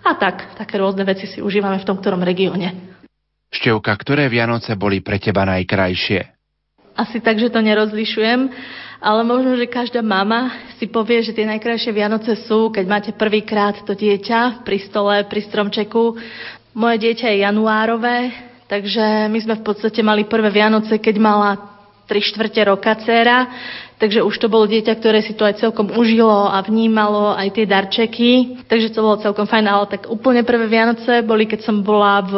A 0.00 0.10
tak, 0.16 0.56
také 0.56 0.80
rôzne 0.80 1.04
veci 1.04 1.28
si 1.28 1.44
užívame 1.44 1.76
v 1.76 1.84
tom 1.84 2.00
ktorom 2.00 2.24
regióne. 2.24 2.96
Števka, 3.52 3.92
ktoré 4.00 4.32
Vianoce 4.32 4.72
boli 4.72 5.04
pre 5.04 5.20
teba 5.20 5.44
najkrajšie? 5.44 6.40
Asi 6.96 7.20
tak, 7.20 7.36
že 7.36 7.52
to 7.52 7.60
nerozlišujem, 7.60 8.40
ale 9.00 9.20
možno, 9.24 9.56
že 9.56 9.64
každá 9.64 10.04
mama 10.04 10.52
si 10.76 10.84
povie, 10.84 11.24
že 11.24 11.32
tie 11.32 11.48
najkrajšie 11.48 11.96
Vianoce 11.96 12.36
sú, 12.44 12.68
keď 12.68 12.84
máte 12.84 13.10
prvýkrát 13.16 13.80
to 13.88 13.96
dieťa 13.96 14.60
pri 14.60 14.78
stole, 14.84 15.24
pri 15.24 15.40
stromčeku, 15.48 16.20
moje 16.74 16.96
dieťa 17.02 17.26
je 17.34 17.38
januárové, 17.42 18.16
takže 18.70 19.26
my 19.26 19.38
sme 19.42 19.54
v 19.58 19.66
podstate 19.66 20.00
mali 20.06 20.26
prvé 20.26 20.50
Vianoce, 20.50 20.98
keď 21.02 21.16
mala 21.18 21.50
3 22.06 22.30
štvrte 22.34 22.60
roka 22.66 22.94
dcera, 22.98 23.46
takže 23.98 24.26
už 24.26 24.34
to 24.34 24.50
bolo 24.50 24.66
dieťa, 24.66 24.98
ktoré 24.98 25.22
si 25.22 25.34
to 25.38 25.46
aj 25.46 25.62
celkom 25.62 25.94
užilo 25.94 26.50
a 26.50 26.58
vnímalo 26.62 27.34
aj 27.38 27.48
tie 27.54 27.66
darčeky, 27.66 28.30
takže 28.66 28.90
to 28.90 29.02
bolo 29.02 29.22
celkom 29.22 29.46
fajn, 29.46 29.66
ale 29.70 29.86
tak 29.86 30.10
úplne 30.10 30.42
prvé 30.42 30.66
Vianoce 30.66 31.22
boli, 31.22 31.46
keď 31.46 31.60
som 31.62 31.82
bola 31.82 32.22
v 32.26 32.34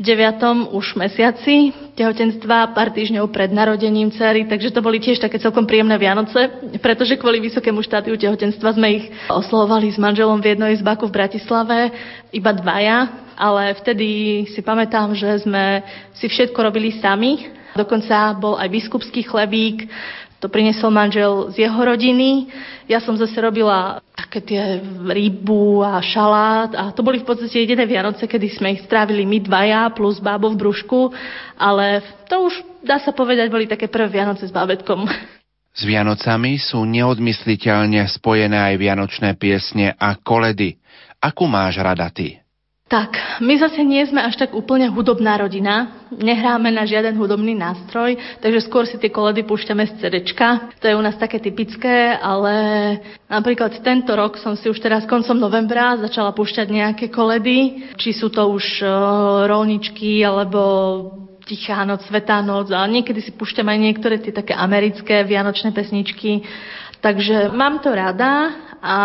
9. 0.00 0.72
už 0.72 0.96
mesiaci 0.96 1.76
tehotenstva, 1.92 2.72
pár 2.72 2.88
týždňov 2.88 3.28
pred 3.28 3.52
narodením 3.52 4.08
cery, 4.08 4.48
takže 4.48 4.72
to 4.72 4.80
boli 4.80 4.96
tiež 4.96 5.20
také 5.20 5.36
celkom 5.36 5.68
príjemné 5.68 5.92
Vianoce, 6.00 6.48
pretože 6.80 7.20
kvôli 7.20 7.36
vysokému 7.36 7.84
štátiu 7.84 8.16
tehotenstva 8.16 8.74
sme 8.74 8.88
ich 8.96 9.04
oslovovali 9.28 9.92
s 9.92 10.00
manželom 10.00 10.40
v 10.40 10.56
jednej 10.56 10.72
izbaku 10.72 11.04
v 11.04 11.14
Bratislave, 11.20 11.92
iba 12.32 12.50
dvaja, 12.56 13.28
ale 13.40 13.72
vtedy 13.80 14.44
si 14.52 14.60
pamätám, 14.60 15.16
že 15.16 15.40
sme 15.40 15.80
si 16.12 16.28
všetko 16.28 16.60
robili 16.60 17.00
sami. 17.00 17.48
Dokonca 17.72 18.36
bol 18.36 18.60
aj 18.60 18.68
biskupský 18.68 19.24
chlebík, 19.24 19.88
to 20.40 20.48
priniesol 20.48 20.88
manžel 20.88 21.52
z 21.52 21.68
jeho 21.68 21.80
rodiny. 21.80 22.48
Ja 22.88 23.00
som 23.00 23.16
zase 23.16 23.36
robila 23.40 24.00
také 24.16 24.40
tie 24.40 24.80
rybu 25.04 25.84
a 25.84 26.00
šalát 26.00 26.72
a 26.72 26.82
to 26.96 27.04
boli 27.04 27.20
v 27.20 27.28
podstate 27.28 27.60
jediné 27.60 27.84
Vianoce, 27.84 28.24
kedy 28.24 28.48
sme 28.48 28.72
ich 28.72 28.84
strávili 28.84 29.28
my 29.28 29.44
dvaja 29.44 29.92
plus 29.92 30.16
bábo 30.16 30.48
v 30.48 30.60
brúšku, 30.60 31.12
ale 31.60 32.00
to 32.24 32.48
už 32.48 32.54
dá 32.80 32.96
sa 33.00 33.12
povedať, 33.12 33.52
boli 33.52 33.68
také 33.68 33.86
prvé 33.86 34.08
Vianoce 34.08 34.48
s 34.48 34.52
bábetkom. 34.52 35.04
S 35.70 35.86
Vianocami 35.86 36.58
sú 36.58 36.82
neodmysliteľne 36.82 38.02
spojené 38.10 38.58
aj 38.58 38.74
vianočné 38.80 39.38
piesne 39.38 39.94
a 39.94 40.18
koledy. 40.18 40.82
Akú 41.22 41.46
máš 41.46 41.78
rada 41.78 42.10
ty? 42.10 42.42
Tak, 42.90 43.38
my 43.38 43.54
zase 43.54 43.86
nie 43.86 44.02
sme 44.02 44.18
až 44.18 44.34
tak 44.34 44.50
úplne 44.50 44.90
hudobná 44.90 45.38
rodina. 45.38 46.02
Nehráme 46.10 46.74
na 46.74 46.82
žiaden 46.82 47.14
hudobný 47.14 47.54
nástroj, 47.54 48.18
takže 48.42 48.66
skôr 48.66 48.82
si 48.82 48.98
tie 48.98 49.14
koledy 49.14 49.46
púšťame 49.46 49.86
z 49.86 50.02
CDčka. 50.02 50.74
To 50.82 50.90
je 50.90 50.98
u 50.98 51.02
nás 51.06 51.14
také 51.14 51.38
typické, 51.38 52.18
ale 52.18 52.50
napríklad 53.30 53.78
tento 53.86 54.10
rok 54.18 54.42
som 54.42 54.58
si 54.58 54.66
už 54.66 54.82
teraz 54.82 55.06
koncom 55.06 55.38
novembra 55.38 56.02
začala 56.02 56.34
púšťať 56.34 56.66
nejaké 56.66 57.14
koledy. 57.14 57.94
Či 57.94 58.10
sú 58.10 58.26
to 58.26 58.50
už 58.50 58.82
uh, 58.82 58.90
rolničky, 59.46 60.26
alebo 60.26 60.58
Tichá 61.46 61.86
noc, 61.86 62.02
Svetá 62.10 62.42
noc 62.42 62.74
a 62.74 62.82
niekedy 62.90 63.22
si 63.22 63.30
púšťam 63.30 63.70
aj 63.70 63.78
niektoré 63.78 64.18
tie 64.18 64.34
také 64.34 64.50
americké 64.50 65.22
vianočné 65.22 65.70
pesničky. 65.70 66.42
Takže 67.00 67.48
mám 67.48 67.80
to 67.80 67.96
rada 67.96 68.52
a 68.80 68.96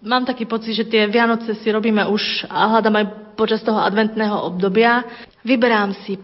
mám 0.00 0.24
taký 0.24 0.48
pocit, 0.48 0.72
že 0.72 0.88
tie 0.88 1.04
Vianoce 1.04 1.52
si 1.56 1.68
robíme 1.68 2.08
už 2.08 2.48
a 2.48 2.68
hľadám 2.76 2.96
aj 2.96 3.06
počas 3.36 3.60
toho 3.60 3.80
adventného 3.80 4.40
obdobia. 4.48 5.04
Vyberám 5.44 5.92
si 6.04 6.16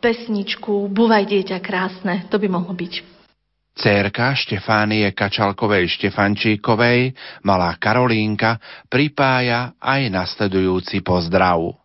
pesničku 0.00 0.92
Búvaj 0.92 1.28
dieťa 1.28 1.58
krásne, 1.64 2.28
to 2.28 2.36
by 2.36 2.48
mohlo 2.52 2.76
byť. 2.76 3.12
Cérka 3.72 4.36
Štefánie 4.36 5.08
Kačalkovej 5.16 5.88
Štefančíkovej, 5.96 7.16
malá 7.48 7.72
Karolínka, 7.80 8.60
pripája 8.92 9.72
aj 9.80 10.12
nasledujúci 10.12 11.00
pozdrav. 11.00 11.80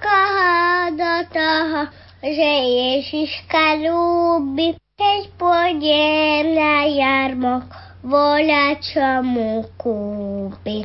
Koho 0.00 0.48
do 0.96 1.14
toho, 1.28 1.80
že 2.24 2.50
Ježiška 2.64 3.76
ľúbi, 3.84 4.80
keď 5.00 5.32
pôjdem 5.40 6.60
na 6.60 6.84
jarmok, 6.84 7.72
voľa 8.04 8.76
čo 8.84 9.24
mu 9.24 9.64
kúpi. 9.80 10.84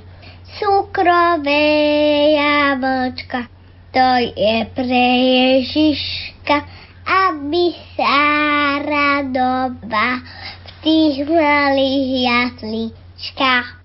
Cukrové 0.55 1.67
jablčka, 2.39 3.51
to 3.91 4.07
je 4.23 4.55
pre 4.71 5.07
Ježiška, 5.19 6.63
aby 7.03 7.75
sa 7.99 8.23
radoval 8.87 10.23
v 10.63 10.69
tých 10.79 11.27
malých 11.27 12.07
jasličkách. 12.23 13.84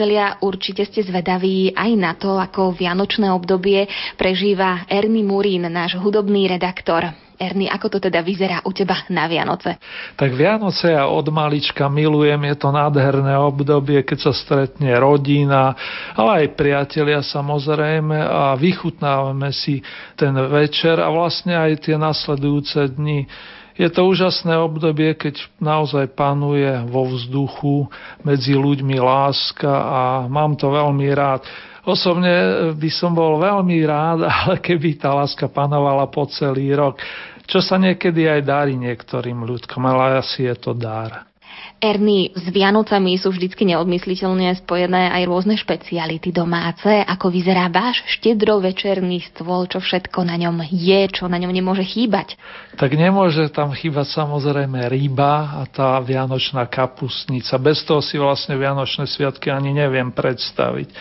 Priatelia, 0.00 0.40
určite 0.40 0.88
ste 0.88 1.04
zvedaví 1.04 1.76
aj 1.76 1.90
na 1.92 2.16
to, 2.16 2.40
ako 2.40 2.72
vianočné 2.72 3.28
obdobie 3.36 3.84
prežíva 4.16 4.88
Ernie 4.88 5.20
Murín, 5.20 5.68
náš 5.68 6.00
hudobný 6.00 6.48
redaktor. 6.48 7.12
Erny, 7.36 7.68
ako 7.68 7.92
to 7.92 8.08
teda 8.08 8.24
vyzerá 8.24 8.64
u 8.64 8.72
teba 8.72 9.04
na 9.12 9.28
Vianoce? 9.28 9.76
Tak 10.16 10.32
Vianoce 10.32 10.96
ja 10.96 11.04
od 11.04 11.28
malička 11.28 11.92
milujem, 11.92 12.48
je 12.48 12.56
to 12.56 12.72
nádherné 12.72 13.36
obdobie, 13.36 14.00
keď 14.00 14.18
sa 14.24 14.32
stretne 14.32 14.88
rodina, 14.96 15.76
ale 16.16 16.48
aj 16.48 16.56
priatelia 16.56 17.20
samozrejme 17.20 18.16
a 18.16 18.56
vychutnávame 18.56 19.52
si 19.52 19.84
ten 20.16 20.32
večer 20.32 20.96
a 20.96 21.12
vlastne 21.12 21.60
aj 21.60 21.92
tie 21.92 22.00
nasledujúce 22.00 22.96
dni 22.96 23.28
je 23.78 23.88
to 23.88 24.06
úžasné 24.06 24.58
obdobie, 24.58 25.14
keď 25.14 25.40
naozaj 25.62 26.12
panuje 26.18 26.68
vo 26.90 27.06
vzduchu 27.06 27.86
medzi 28.26 28.58
ľuďmi 28.58 28.98
láska 28.98 29.70
a 29.70 30.02
mám 30.26 30.58
to 30.58 30.70
veľmi 30.70 31.06
rád. 31.14 31.46
Osobne 31.86 32.70
by 32.76 32.90
som 32.92 33.16
bol 33.16 33.40
veľmi 33.40 33.80
rád, 33.86 34.26
ale 34.44 34.58
keby 34.58 34.98
tá 34.98 35.14
láska 35.14 35.48
panovala 35.48 36.10
po 36.10 36.26
celý 36.28 36.74
rok, 36.74 36.98
čo 37.46 37.62
sa 37.62 37.78
niekedy 37.78 38.30
aj 38.30 38.40
darí 38.46 38.74
niektorým 38.78 39.42
ľudkom, 39.42 39.82
ale 39.86 40.22
asi 40.22 40.46
je 40.46 40.54
to 40.58 40.74
dar. 40.76 41.29
Erny, 41.80 42.28
s 42.36 42.44
Vianocami 42.52 43.16
sú 43.16 43.32
vždycky 43.32 43.64
neodmysliteľne 43.64 44.52
spojené 44.60 45.16
aj 45.16 45.22
rôzne 45.24 45.56
špeciality 45.56 46.28
domáce. 46.28 46.84
Ako 47.08 47.32
vyzerá 47.32 47.72
váš 47.72 48.04
štedrovečerný 48.20 49.24
stôl, 49.32 49.64
čo 49.64 49.80
všetko 49.80 50.28
na 50.28 50.36
ňom 50.36 50.60
je, 50.68 51.00
čo 51.08 51.24
na 51.24 51.40
ňom 51.40 51.48
nemôže 51.48 51.80
chýbať? 51.88 52.36
Tak 52.76 52.92
nemôže 52.92 53.48
tam 53.48 53.72
chýbať 53.72 54.12
samozrejme 54.12 54.92
ryba 54.92 55.56
a 55.56 55.62
tá 55.64 55.96
vianočná 56.04 56.68
kapustnica. 56.68 57.56
Bez 57.56 57.80
toho 57.88 58.04
si 58.04 58.20
vlastne 58.20 58.60
vianočné 58.60 59.08
sviatky 59.08 59.48
ani 59.48 59.72
neviem 59.72 60.12
predstaviť. 60.12 60.92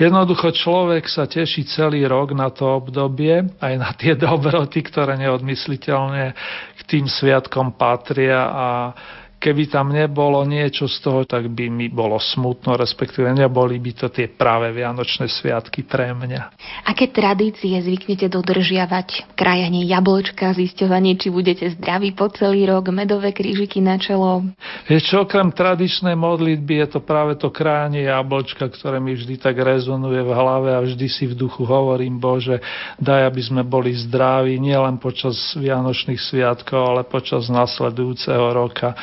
Jednoducho 0.00 0.56
človek 0.56 1.04
sa 1.04 1.28
teší 1.28 1.68
celý 1.68 2.08
rok 2.08 2.32
na 2.32 2.48
to 2.48 2.64
obdobie, 2.64 3.44
aj 3.60 3.74
na 3.76 3.92
tie 3.92 4.16
dobroty, 4.24 4.80
ktoré 4.80 5.20
neodmysliteľne 5.20 6.32
k 6.76 6.80
tým 6.88 7.04
sviatkom 7.04 7.76
patria 7.76 8.40
a 8.48 8.68
keby 9.38 9.68
tam 9.68 9.92
nebolo 9.92 10.42
niečo 10.48 10.88
z 10.88 10.96
toho, 11.04 11.20
tak 11.28 11.52
by 11.52 11.68
mi 11.68 11.86
bolo 11.92 12.16
smutno, 12.16 12.74
respektíve 12.80 13.28
neboli 13.32 13.76
by 13.76 13.92
to 13.92 14.06
tie 14.08 14.32
práve 14.32 14.72
Vianočné 14.72 15.28
sviatky 15.28 15.84
pre 15.84 16.16
mňa. 16.16 16.56
Aké 16.88 17.12
tradície 17.12 17.76
zvyknete 17.76 18.32
dodržiavať? 18.32 19.36
Krajanie 19.36 19.84
jablčka, 19.84 20.56
zisťovanie, 20.56 21.20
či 21.20 21.28
budete 21.28 21.68
zdraví 21.76 22.16
po 22.16 22.32
celý 22.32 22.64
rok, 22.64 22.88
medové 22.88 23.36
krížiky 23.36 23.84
na 23.84 24.00
čelo? 24.00 24.46
Je 24.88 24.96
čo 25.00 25.28
okrem 25.28 25.52
tradičnej 25.52 26.16
modlitby 26.16 26.84
je 26.84 26.98
to 26.98 27.00
práve 27.04 27.36
to 27.36 27.52
krajanie 27.52 28.08
jablčka, 28.08 28.68
ktoré 28.72 28.98
mi 28.98 29.12
vždy 29.12 29.36
tak 29.36 29.60
rezonuje 29.60 30.20
v 30.24 30.32
hlave 30.32 30.70
a 30.72 30.80
vždy 30.80 31.06
si 31.06 31.24
v 31.28 31.36
duchu 31.36 31.68
hovorím, 31.68 32.16
Bože, 32.16 32.64
daj, 32.96 33.28
aby 33.28 33.40
sme 33.44 33.62
boli 33.62 33.92
zdraví 33.92 34.56
nielen 34.56 34.96
počas 34.96 35.36
Vianočných 35.56 36.20
sviatkov, 36.20 36.80
ale 36.96 37.02
počas 37.04 37.52
nasledujúceho 37.52 38.56
roka. 38.56 38.96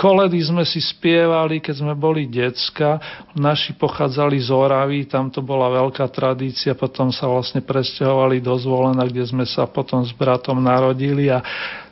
Koledy 0.00 0.40
sme 0.40 0.64
si 0.64 0.80
spievali, 0.80 1.60
keď 1.60 1.84
sme 1.84 1.92
boli 1.92 2.24
decka. 2.24 2.96
Naši 3.36 3.76
pochádzali 3.76 4.40
z 4.40 4.48
Oravy, 4.48 5.04
tam 5.04 5.28
to 5.28 5.44
bola 5.44 5.68
veľká 5.68 6.08
tradícia, 6.08 6.72
potom 6.72 7.12
sa 7.12 7.28
vlastne 7.28 7.60
presťahovali 7.60 8.40
do 8.40 8.56
Zvolena, 8.56 9.04
kde 9.04 9.28
sme 9.28 9.44
sa 9.44 9.68
potom 9.68 10.00
s 10.00 10.16
bratom 10.16 10.56
narodili 10.56 11.28
a 11.28 11.44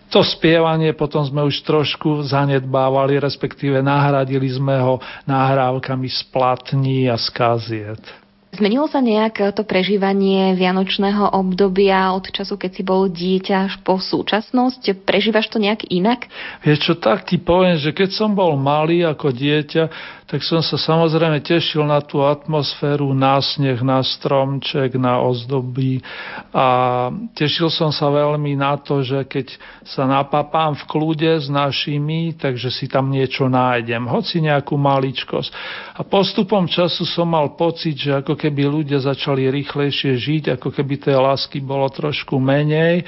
to 0.09 0.25
spievanie 0.25 0.97
potom 0.97 1.21
sme 1.21 1.45
už 1.45 1.61
trošku 1.69 2.25
zanedbávali, 2.25 3.21
respektíve 3.21 3.85
nahradili 3.85 4.49
sme 4.49 4.81
ho 4.81 4.97
nahrávkami 5.29 6.09
z 6.09 6.21
platní 6.33 7.13
a 7.13 7.21
z 7.21 7.29
kaziet. 7.29 8.01
Zmenilo 8.49 8.89
sa 8.89 9.05
nejak 9.05 9.53
to 9.53 9.61
prežívanie 9.61 10.57
vianočného 10.57 11.37
obdobia 11.37 12.17
od 12.17 12.33
času, 12.33 12.57
keď 12.57 12.71
si 12.73 12.83
bol 12.83 13.05
dieťa 13.13 13.57
až 13.69 13.75
po 13.85 14.01
súčasnosť? 14.01 15.05
Prežívaš 15.05 15.53
to 15.53 15.61
nejak 15.61 15.85
inak? 15.93 16.33
Vieš 16.65 16.79
čo, 16.81 16.95
tak 16.97 17.29
ti 17.29 17.37
poviem, 17.37 17.77
že 17.77 17.93
keď 17.93 18.09
som 18.09 18.33
bol 18.33 18.57
malý 18.57 19.05
ako 19.05 19.37
dieťa, 19.37 19.85
tak 20.29 20.45
som 20.45 20.61
sa 20.61 20.77
samozrejme 20.77 21.41
tešil 21.41 21.89
na 21.89 22.05
tú 22.05 22.21
atmosféru, 22.21 23.17
na 23.17 23.41
sneh, 23.41 23.81
na 23.81 24.05
stromček, 24.05 25.01
na 25.01 25.25
ozdoby 25.25 26.05
a 26.53 27.09
tešil 27.33 27.73
som 27.73 27.89
sa 27.89 28.13
veľmi 28.13 28.53
na 28.53 28.77
to, 28.77 29.01
že 29.01 29.25
keď 29.25 29.57
sa 29.89 30.05
napapám 30.05 30.77
v 30.77 30.85
kľude 30.85 31.33
s 31.41 31.49
našimi, 31.49 32.37
takže 32.37 32.69
si 32.69 32.93
tam 32.93 33.09
niečo 33.09 33.49
nájdem, 33.49 34.05
hoci 34.05 34.45
nejakú 34.45 34.77
maličkosť. 34.77 35.49
A 35.97 36.05
postupom 36.05 36.69
času 36.69 37.09
som 37.09 37.33
mal 37.33 37.57
pocit, 37.57 37.97
že 37.97 38.21
ako 38.21 38.37
keby 38.37 38.69
ľudia 38.69 39.01
začali 39.01 39.49
rýchlejšie 39.49 40.13
žiť, 40.13 40.61
ako 40.61 40.77
keby 40.77 41.09
tej 41.09 41.17
lásky 41.17 41.65
bolo 41.65 41.89
trošku 41.89 42.37
menej 42.37 43.01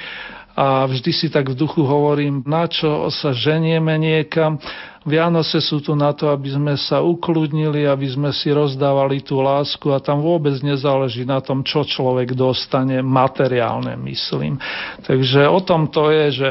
a 0.51 0.83
vždy 0.83 1.11
si 1.15 1.27
tak 1.31 1.47
v 1.47 1.55
duchu 1.55 1.87
hovorím, 1.87 2.43
na 2.43 2.67
čo 2.67 3.07
sa 3.07 3.31
ženieme 3.31 3.95
niekam. 3.95 4.59
Vianoce 5.01 5.57
sú 5.65 5.81
tu 5.81 5.97
na 5.97 6.13
to, 6.13 6.29
aby 6.29 6.53
sme 6.53 6.77
sa 6.77 7.01
ukludnili, 7.01 7.89
aby 7.89 8.05
sme 8.05 8.29
si 8.29 8.53
rozdávali 8.53 9.25
tú 9.25 9.41
lásku 9.41 9.89
a 9.89 9.97
tam 9.97 10.21
vôbec 10.21 10.53
nezáleží 10.61 11.25
na 11.25 11.41
tom, 11.41 11.65
čo 11.65 11.81
človek 11.81 12.37
dostane 12.37 13.01
materiálne, 13.01 13.97
myslím. 13.97 14.61
Takže 15.01 15.49
o 15.49 15.57
tom 15.65 15.89
to 15.89 16.13
je, 16.13 16.25
že 16.45 16.47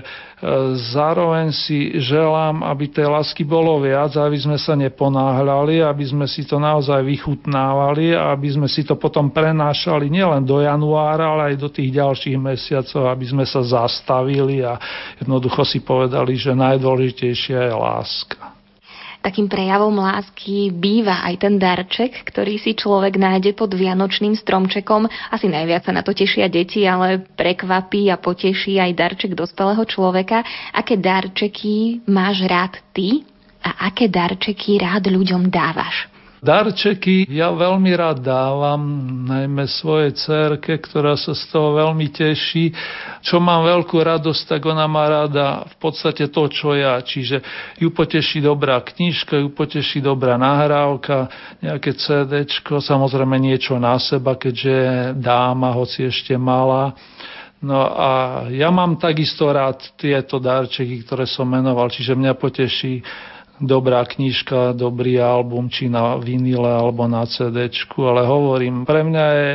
Zároveň 0.97 1.53
si 1.53 2.01
želám, 2.01 2.65
aby 2.65 2.89
tej 2.89 3.13
lásky 3.13 3.45
bolo 3.45 3.77
viac, 3.85 4.17
aby 4.17 4.41
sme 4.41 4.57
sa 4.57 4.73
neponáhľali, 4.73 5.85
aby 5.85 6.05
sme 6.09 6.25
si 6.25 6.49
to 6.49 6.57
naozaj 6.57 7.05
vychutnávali 7.05 8.17
a 8.17 8.33
aby 8.33 8.49
sme 8.49 8.65
si 8.65 8.81
to 8.81 8.97
potom 8.97 9.29
prenášali 9.29 10.09
nielen 10.09 10.41
do 10.41 10.65
januára, 10.65 11.37
ale 11.37 11.43
aj 11.53 11.57
do 11.61 11.69
tých 11.69 11.93
ďalších 11.93 12.41
mesiacov, 12.41 13.13
aby 13.13 13.25
sme 13.29 13.45
sa 13.45 13.61
zastavili 13.61 14.65
a 14.65 14.81
jednoducho 15.21 15.61
si 15.69 15.85
povedali, 15.85 16.33
že 16.41 16.57
najdôležitejšia 16.57 17.69
je 17.69 17.75
láska. 17.77 18.60
Takým 19.21 19.53
prejavom 19.53 19.95
lásky 19.95 20.73
býva 20.73 21.23
aj 21.29 21.45
ten 21.45 21.55
darček, 21.61 22.25
ktorý 22.25 22.57
si 22.59 22.73
človek 22.73 23.21
nájde 23.21 23.53
pod 23.53 23.69
vianočným 23.77 24.33
stromčekom. 24.35 25.07
Asi 25.31 25.47
najviac 25.47 25.85
sa 25.85 25.95
na 25.95 26.03
to 26.03 26.11
tešia 26.11 26.51
deti, 26.51 26.89
ale 26.89 27.23
prekvapí 27.39 28.09
a 28.09 28.19
poteší 28.19 28.81
aj 28.83 28.97
darček 28.99 29.39
dospelého 29.39 29.85
človeka. 29.87 30.43
Aké 30.75 30.99
darčeky 30.99 32.03
máš 32.11 32.43
rád 32.49 32.81
ty 32.91 33.23
a 33.63 33.87
aké 33.93 34.11
darčeky 34.11 34.81
rád 34.83 35.07
ľuďom 35.07 35.47
dávaš? 35.47 36.10
Darčeky 36.41 37.29
ja 37.29 37.53
veľmi 37.53 37.93
rád 37.93 38.25
dávam, 38.25 38.81
najmä 39.29 39.69
svojej 39.69 40.17
cerke, 40.17 40.81
ktorá 40.81 41.13
sa 41.13 41.37
z 41.37 41.45
toho 41.53 41.77
veľmi 41.77 42.09
teší. 42.09 42.73
Čo 43.21 43.45
mám 43.45 43.69
veľkú 43.69 44.01
radosť, 44.01 44.57
tak 44.57 44.65
ona 44.65 44.89
má 44.89 45.05
rada 45.05 45.69
v 45.69 45.77
podstate 45.77 46.33
to, 46.33 46.49
čo 46.49 46.73
ja. 46.73 46.97
Čiže 47.05 47.45
ju 47.77 47.93
poteší 47.93 48.41
dobrá 48.41 48.81
knižka, 48.81 49.37
ju 49.37 49.53
poteší 49.53 50.01
dobrá 50.01 50.41
nahrávka, 50.41 51.29
nejaké 51.61 51.93
CD, 52.01 52.49
samozrejme 52.65 53.37
niečo 53.37 53.77
na 53.77 54.01
seba, 54.01 54.33
keďže 54.33 55.13
dáma, 55.21 55.77
hoci 55.77 56.09
ešte 56.09 56.41
malá. 56.41 56.97
No 57.61 57.85
a 57.85 58.11
ja 58.49 58.73
mám 58.73 58.97
takisto 58.97 59.45
rád 59.53 59.77
tieto 60.01 60.41
darčeky, 60.41 61.05
ktoré 61.05 61.29
som 61.29 61.45
menoval, 61.45 61.93
čiže 61.93 62.17
mňa 62.17 62.33
poteší 62.33 63.05
dobrá 63.61 64.03
knižka, 64.09 64.73
dobrý 64.73 65.21
album, 65.21 65.69
či 65.69 65.93
na 65.93 66.17
vinile 66.17 66.67
alebo 66.67 67.05
na 67.05 67.29
CD, 67.29 67.69
ale 68.01 68.23
hovorím, 68.25 68.89
pre 68.89 69.05
mňa 69.05 69.27
je 69.37 69.51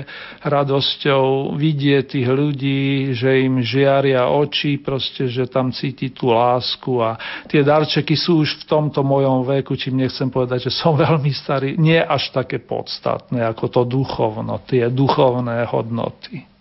radosťou 0.45 1.57
vidieť 1.57 2.03
tých 2.06 2.30
ľudí, 2.30 3.11
že 3.18 3.41
im 3.44 3.65
žiaria 3.65 4.30
oči, 4.30 4.77
proste, 4.77 5.26
že 5.26 5.49
tam 5.49 5.73
cíti 5.73 6.14
tú 6.14 6.30
lásku 6.32 7.02
a 7.02 7.18
tie 7.49 7.65
darčeky 7.65 8.14
sú 8.14 8.45
už 8.45 8.64
v 8.64 8.69
tomto 8.69 9.02
mojom 9.02 9.44
veku, 9.44 9.73
čím 9.73 10.06
nechcem 10.06 10.30
povedať, 10.30 10.69
že 10.69 10.72
som 10.72 10.94
veľmi 11.06 11.34
starý, 11.34 11.76
nie 11.76 11.99
až 11.99 12.30
také 12.32 12.61
podstatné 12.61 13.41
ako 13.41 13.65
to 13.68 13.82
duchovno, 13.84 14.61
tie 14.64 14.88
duchovné 14.88 15.65
hodnoty. 15.68 16.55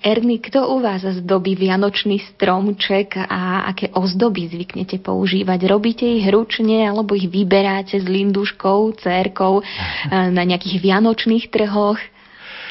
Erny, 0.00 0.40
kto 0.40 0.64
u 0.64 0.80
vás 0.80 1.04
zdobí 1.04 1.52
vianočný 1.60 2.24
stromček 2.32 3.20
a 3.20 3.68
aké 3.68 3.92
ozdoby 3.92 4.48
zvyknete 4.48 4.96
používať? 4.96 5.60
Robíte 5.68 6.08
ich 6.08 6.24
ručne 6.32 6.88
alebo 6.88 7.12
ich 7.12 7.28
vyberáte 7.28 8.00
s 8.00 8.06
linduškou, 8.08 8.96
cérkou 8.96 9.60
na 10.08 10.42
nejakých 10.42 10.80
vianočných 10.80 11.52
trhoch? 11.52 12.00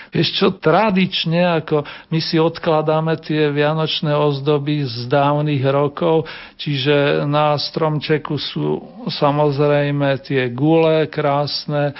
Vieš 0.10 0.42
čo, 0.42 0.48
tradične, 0.58 1.62
ako 1.62 1.86
my 2.10 2.18
si 2.18 2.42
odkladáme 2.42 3.14
tie 3.22 3.54
vianočné 3.54 4.10
ozdoby 4.10 4.82
z 4.90 5.06
dávnych 5.06 5.62
rokov, 5.70 6.26
čiže 6.58 7.30
na 7.30 7.54
stromčeku 7.54 8.34
sú 8.42 8.82
samozrejme 9.06 10.18
tie 10.26 10.50
gule 10.50 11.06
krásne, 11.14 11.94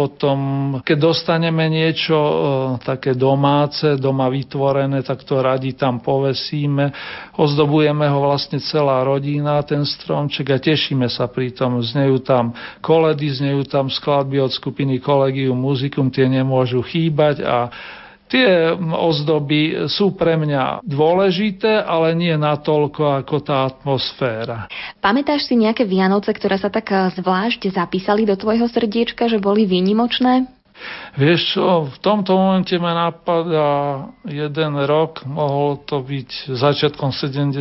potom, 0.00 0.38
keď 0.80 1.12
dostaneme 1.12 1.68
niečo 1.68 2.16
e, 2.16 2.34
také 2.80 3.12
domáce, 3.12 4.00
doma 4.00 4.32
vytvorené, 4.32 5.04
tak 5.04 5.28
to 5.28 5.44
radi 5.44 5.76
tam 5.76 6.00
povesíme. 6.00 6.88
Ozdobujeme 7.36 8.08
ho 8.08 8.24
vlastne 8.24 8.56
celá 8.64 9.04
rodina, 9.04 9.60
ten 9.60 9.84
stromček 9.84 10.56
a 10.56 10.56
tešíme 10.56 11.04
sa 11.12 11.28
pri 11.28 11.52
tom. 11.52 11.84
Znejú 11.84 12.24
tam 12.24 12.56
koledy, 12.80 13.28
znejú 13.28 13.68
tam 13.68 13.92
skladby 13.92 14.40
od 14.40 14.56
skupiny 14.56 15.04
Collegium 15.04 15.60
Musicum, 15.60 16.08
tie 16.08 16.24
nemôžu 16.24 16.80
chýbať 16.80 17.44
a 17.44 17.68
Tie 18.30 18.78
ozdoby 18.78 19.90
sú 19.90 20.14
pre 20.14 20.38
mňa 20.38 20.86
dôležité, 20.86 21.82
ale 21.82 22.14
nie 22.14 22.30
natoľko 22.38 23.26
ako 23.26 23.36
tá 23.42 23.66
atmosféra. 23.66 24.70
Pamätáš 25.02 25.50
si 25.50 25.58
nejaké 25.58 25.82
Vianoce, 25.82 26.30
ktoré 26.30 26.54
sa 26.54 26.70
tak 26.70 26.94
eh, 26.94 27.10
zvlášť 27.18 27.74
zapísali 27.74 28.22
do 28.22 28.38
tvojho 28.38 28.70
srdiečka, 28.70 29.26
že 29.26 29.42
boli 29.42 29.66
výnimočné? 29.66 30.59
Vieš 31.18 31.40
čo, 31.58 31.90
v 31.90 31.96
tomto 31.98 32.38
momente 32.38 32.78
ma 32.78 32.94
napadá 32.94 34.08
jeden 34.24 34.72
rok, 34.86 35.26
mohol 35.26 35.82
to 35.82 36.00
byť 36.00 36.54
začiatkom 36.54 37.10
70 37.10 37.60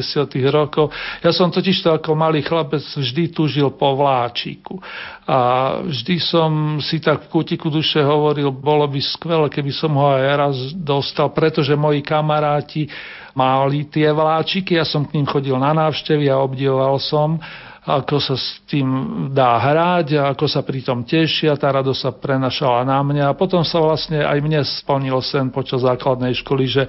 rokov. 0.54 0.94
Ja 1.26 1.34
som 1.34 1.50
totiž 1.50 1.82
to 1.82 1.90
ako 1.90 2.14
malý 2.14 2.46
chlapec 2.46 2.86
vždy 2.86 3.34
tužil 3.34 3.74
po 3.74 3.98
vláčiku. 3.98 4.78
A 5.26 5.38
vždy 5.82 6.16
som 6.22 6.78
si 6.78 7.02
tak 7.02 7.26
v 7.26 7.32
kútiku 7.34 7.74
duše 7.74 8.06
hovoril, 8.06 8.54
bolo 8.54 8.86
by 8.86 9.02
skvelé, 9.02 9.50
keby 9.50 9.72
som 9.74 9.98
ho 9.98 10.14
aj 10.14 10.26
raz 10.38 10.58
dostal, 10.78 11.34
pretože 11.34 11.74
moji 11.74 12.06
kamaráti 12.06 12.86
mali 13.34 13.90
tie 13.90 14.10
vláčiky, 14.14 14.78
ja 14.78 14.86
som 14.86 15.06
k 15.06 15.18
ním 15.18 15.26
chodil 15.26 15.58
na 15.58 15.74
návštevy 15.74 16.30
a 16.30 16.42
obdivoval 16.42 17.02
som 17.02 17.42
ako 17.84 18.20
sa 18.20 18.36
s 18.36 18.60
tým 18.68 18.88
dá 19.32 19.56
hrať 19.60 20.20
ako 20.20 20.46
sa 20.48 20.64
pri 20.64 20.84
tom 20.84 21.08
tešia, 21.08 21.56
tá 21.56 21.72
radosť 21.72 22.00
sa 22.00 22.12
prenašala 22.12 22.84
na 22.84 23.00
mňa 23.00 23.26
a 23.32 23.38
potom 23.38 23.64
sa 23.64 23.80
vlastne 23.80 24.24
aj 24.24 24.40
mne 24.40 24.64
splnil 24.64 25.20
sen 25.24 25.52
počas 25.52 25.84
základnej 25.84 26.36
školy, 26.40 26.66
že 26.68 26.84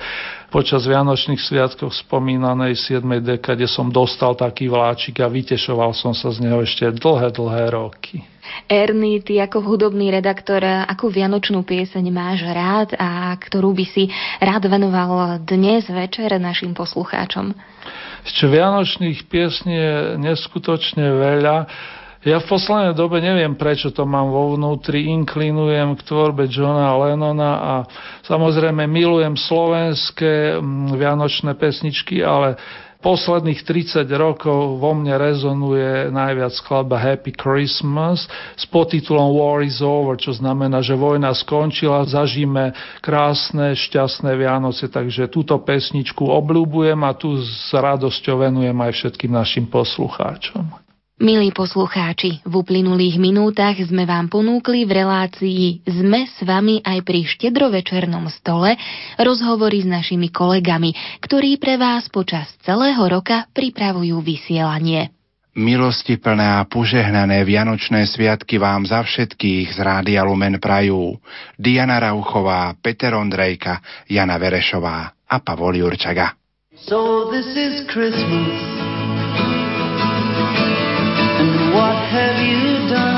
počas 0.51 0.87
Vianočných 0.87 1.39
sviatkov 1.39 1.95
spomínanej 1.95 2.75
7. 2.75 3.03
dekade 3.23 3.67
som 3.71 3.91
dostal 3.91 4.35
taký 4.35 4.71
vláčik 4.71 5.23
a 5.23 5.31
vytešoval 5.31 5.95
som 5.95 6.15
sa 6.15 6.31
z 6.31 6.47
neho 6.47 6.63
ešte 6.63 6.87
dlhé, 6.91 7.35
dlhé 7.35 7.65
roky. 7.75 8.30
Erny, 8.71 9.19
ty 9.23 9.43
ako 9.43 9.63
hudobný 9.67 10.15
redaktor, 10.15 10.63
akú 10.65 11.11
vianočnú 11.11 11.67
pieseň 11.67 12.05
máš 12.15 12.47
rád 12.47 12.95
a 12.99 13.35
ktorú 13.35 13.75
by 13.75 13.87
si 13.89 14.09
rád 14.39 14.71
venoval 14.71 15.43
dnes 15.43 15.87
večer 15.91 16.35
našim 16.39 16.75
poslucháčom? 16.77 17.53
Ešte 18.25 18.45
vianočných 18.47 19.27
piesní 19.27 19.75
je 19.75 19.95
neskutočne 20.21 21.09
veľa. 21.09 21.57
Ja 22.21 22.37
v 22.37 22.53
poslednej 22.53 22.93
dobe 22.93 23.17
neviem, 23.25 23.57
prečo 23.57 23.89
to 23.97 24.05
mám 24.05 24.29
vo 24.29 24.53
vnútri, 24.53 25.09
inklinujem 25.09 25.97
k 25.97 26.05
tvorbe 26.05 26.45
Johna 26.53 26.93
Lennona 27.01 27.53
a 27.57 27.75
samozrejme 28.29 28.85
milujem 28.85 29.41
slovenské 29.41 30.61
mm, 30.61 31.01
vianočné 31.01 31.57
pesničky, 31.57 32.21
ale 32.21 32.61
posledných 33.01 33.65
30 33.65 34.05
rokov 34.17 34.81
vo 34.81 34.93
mne 34.97 35.17
rezonuje 35.17 36.09
najviac 36.13 36.53
skladba 36.57 37.01
Happy 37.01 37.33
Christmas 37.33 38.29
s 38.57 38.65
podtitulom 38.69 39.37
War 39.37 39.65
is 39.65 39.81
over, 39.85 40.17
čo 40.17 40.37
znamená, 40.37 40.81
že 40.81 40.97
vojna 40.97 41.33
skončila, 41.37 42.09
zažíme 42.09 42.73
krásne, 43.05 43.77
šťastné 43.77 44.37
Vianoce, 44.37 44.89
takže 44.89 45.29
túto 45.29 45.57
pesničku 45.61 46.25
obľúbujem 46.25 47.01
a 47.05 47.13
tu 47.13 47.37
s 47.41 47.73
radosťou 47.73 48.49
venujem 48.49 48.77
aj 48.77 48.93
všetkým 48.97 49.33
našim 49.33 49.65
poslucháčom. 49.69 50.80
Milí 51.21 51.53
poslucháči, 51.53 52.41
v 52.49 52.65
uplynulých 52.65 53.21
minútach 53.21 53.77
sme 53.77 54.09
vám 54.09 54.33
ponúkli 54.33 54.89
v 54.89 55.05
relácii 55.05 55.85
Sme 55.85 56.25
s 56.25 56.41
vami 56.41 56.81
aj 56.81 57.05
pri 57.05 57.29
štedrovečernom 57.29 58.25
stole 58.33 58.73
rozhovory 59.21 59.85
s 59.85 59.89
našimi 59.93 60.33
kolegami, 60.33 60.97
ktorí 61.21 61.61
pre 61.61 61.77
vás 61.77 62.09
počas 62.09 62.49
celého 62.65 63.05
roka 63.05 63.45
pripravujú 63.53 64.17
vysielanie. 64.25 65.13
Milosti 65.61 66.17
plné 66.17 66.57
a 66.57 66.65
požehnané 66.65 67.45
Vianočné 67.45 68.09
sviatky 68.09 68.57
vám 68.57 68.89
za 68.89 69.05
všetkých 69.05 69.77
z 69.77 69.79
Rádia 69.85 70.25
Lumen 70.25 70.57
prajú 70.57 71.21
Diana 71.61 72.01
Rauchová, 72.01 72.73
Peter 72.81 73.13
Ondrejka, 73.13 74.09
Jana 74.09 74.41
Verešová 74.41 75.29
a 75.29 75.37
Pavol 75.45 75.85
Jurčaga. 75.85 76.33
So 76.81 77.29
this 77.29 77.53
is 77.53 77.85
Christmas. 77.93 79.00
What 81.73 82.05
have 82.11 82.39
you 82.39 82.89
done? 82.89 83.10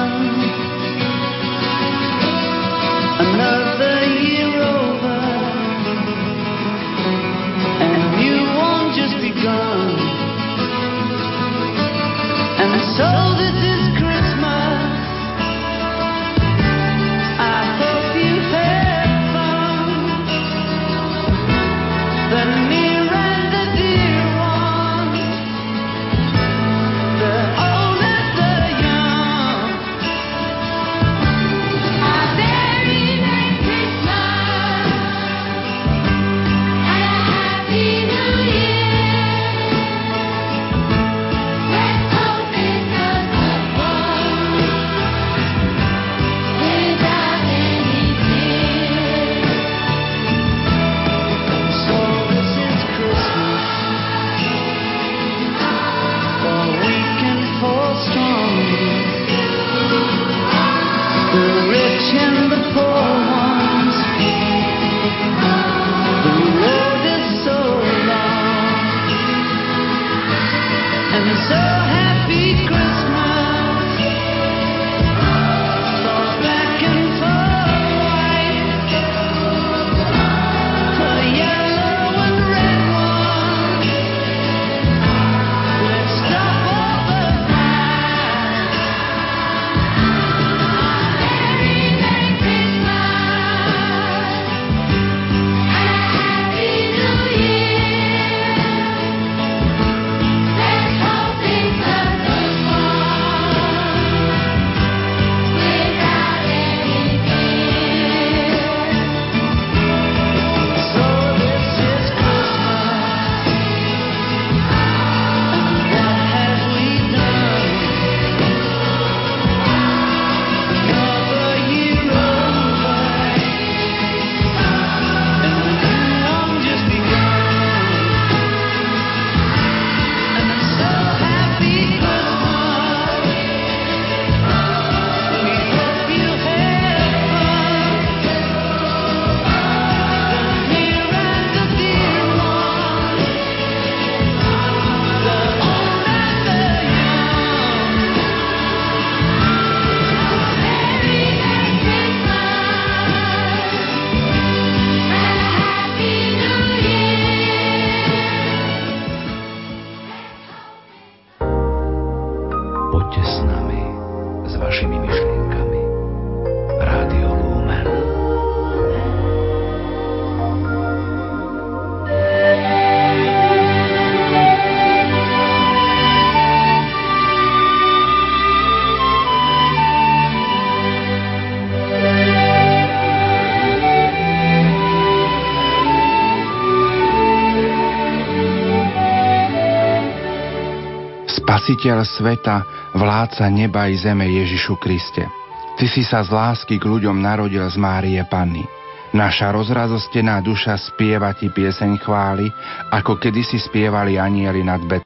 Spasiteľ 191.62 192.02
sveta, 192.02 192.56
vládca 192.90 193.47
neba 193.47 193.86
i 193.86 193.94
zeme 193.94 194.26
Ježišu 194.26 194.82
Kriste. 194.82 195.30
Ty 195.78 195.86
si 195.86 196.02
sa 196.02 196.18
z 196.18 196.34
lásky 196.34 196.74
k 196.74 196.90
ľuďom 196.90 197.14
narodil 197.22 197.62
z 197.70 197.78
Márie 197.78 198.18
Panny. 198.26 198.66
Naša 199.14 199.55
rozrazostená 199.55 200.43
duša 200.43 200.74
spieva 200.74 201.30
ti 201.39 201.55
pieseň 201.55 202.02
chvály, 202.02 202.51
ako 202.90 203.14
kedysi 203.14 203.62
spievali 203.62 204.18
anieli 204.18 204.66
nad 204.66 204.82
Bet 204.82 204.98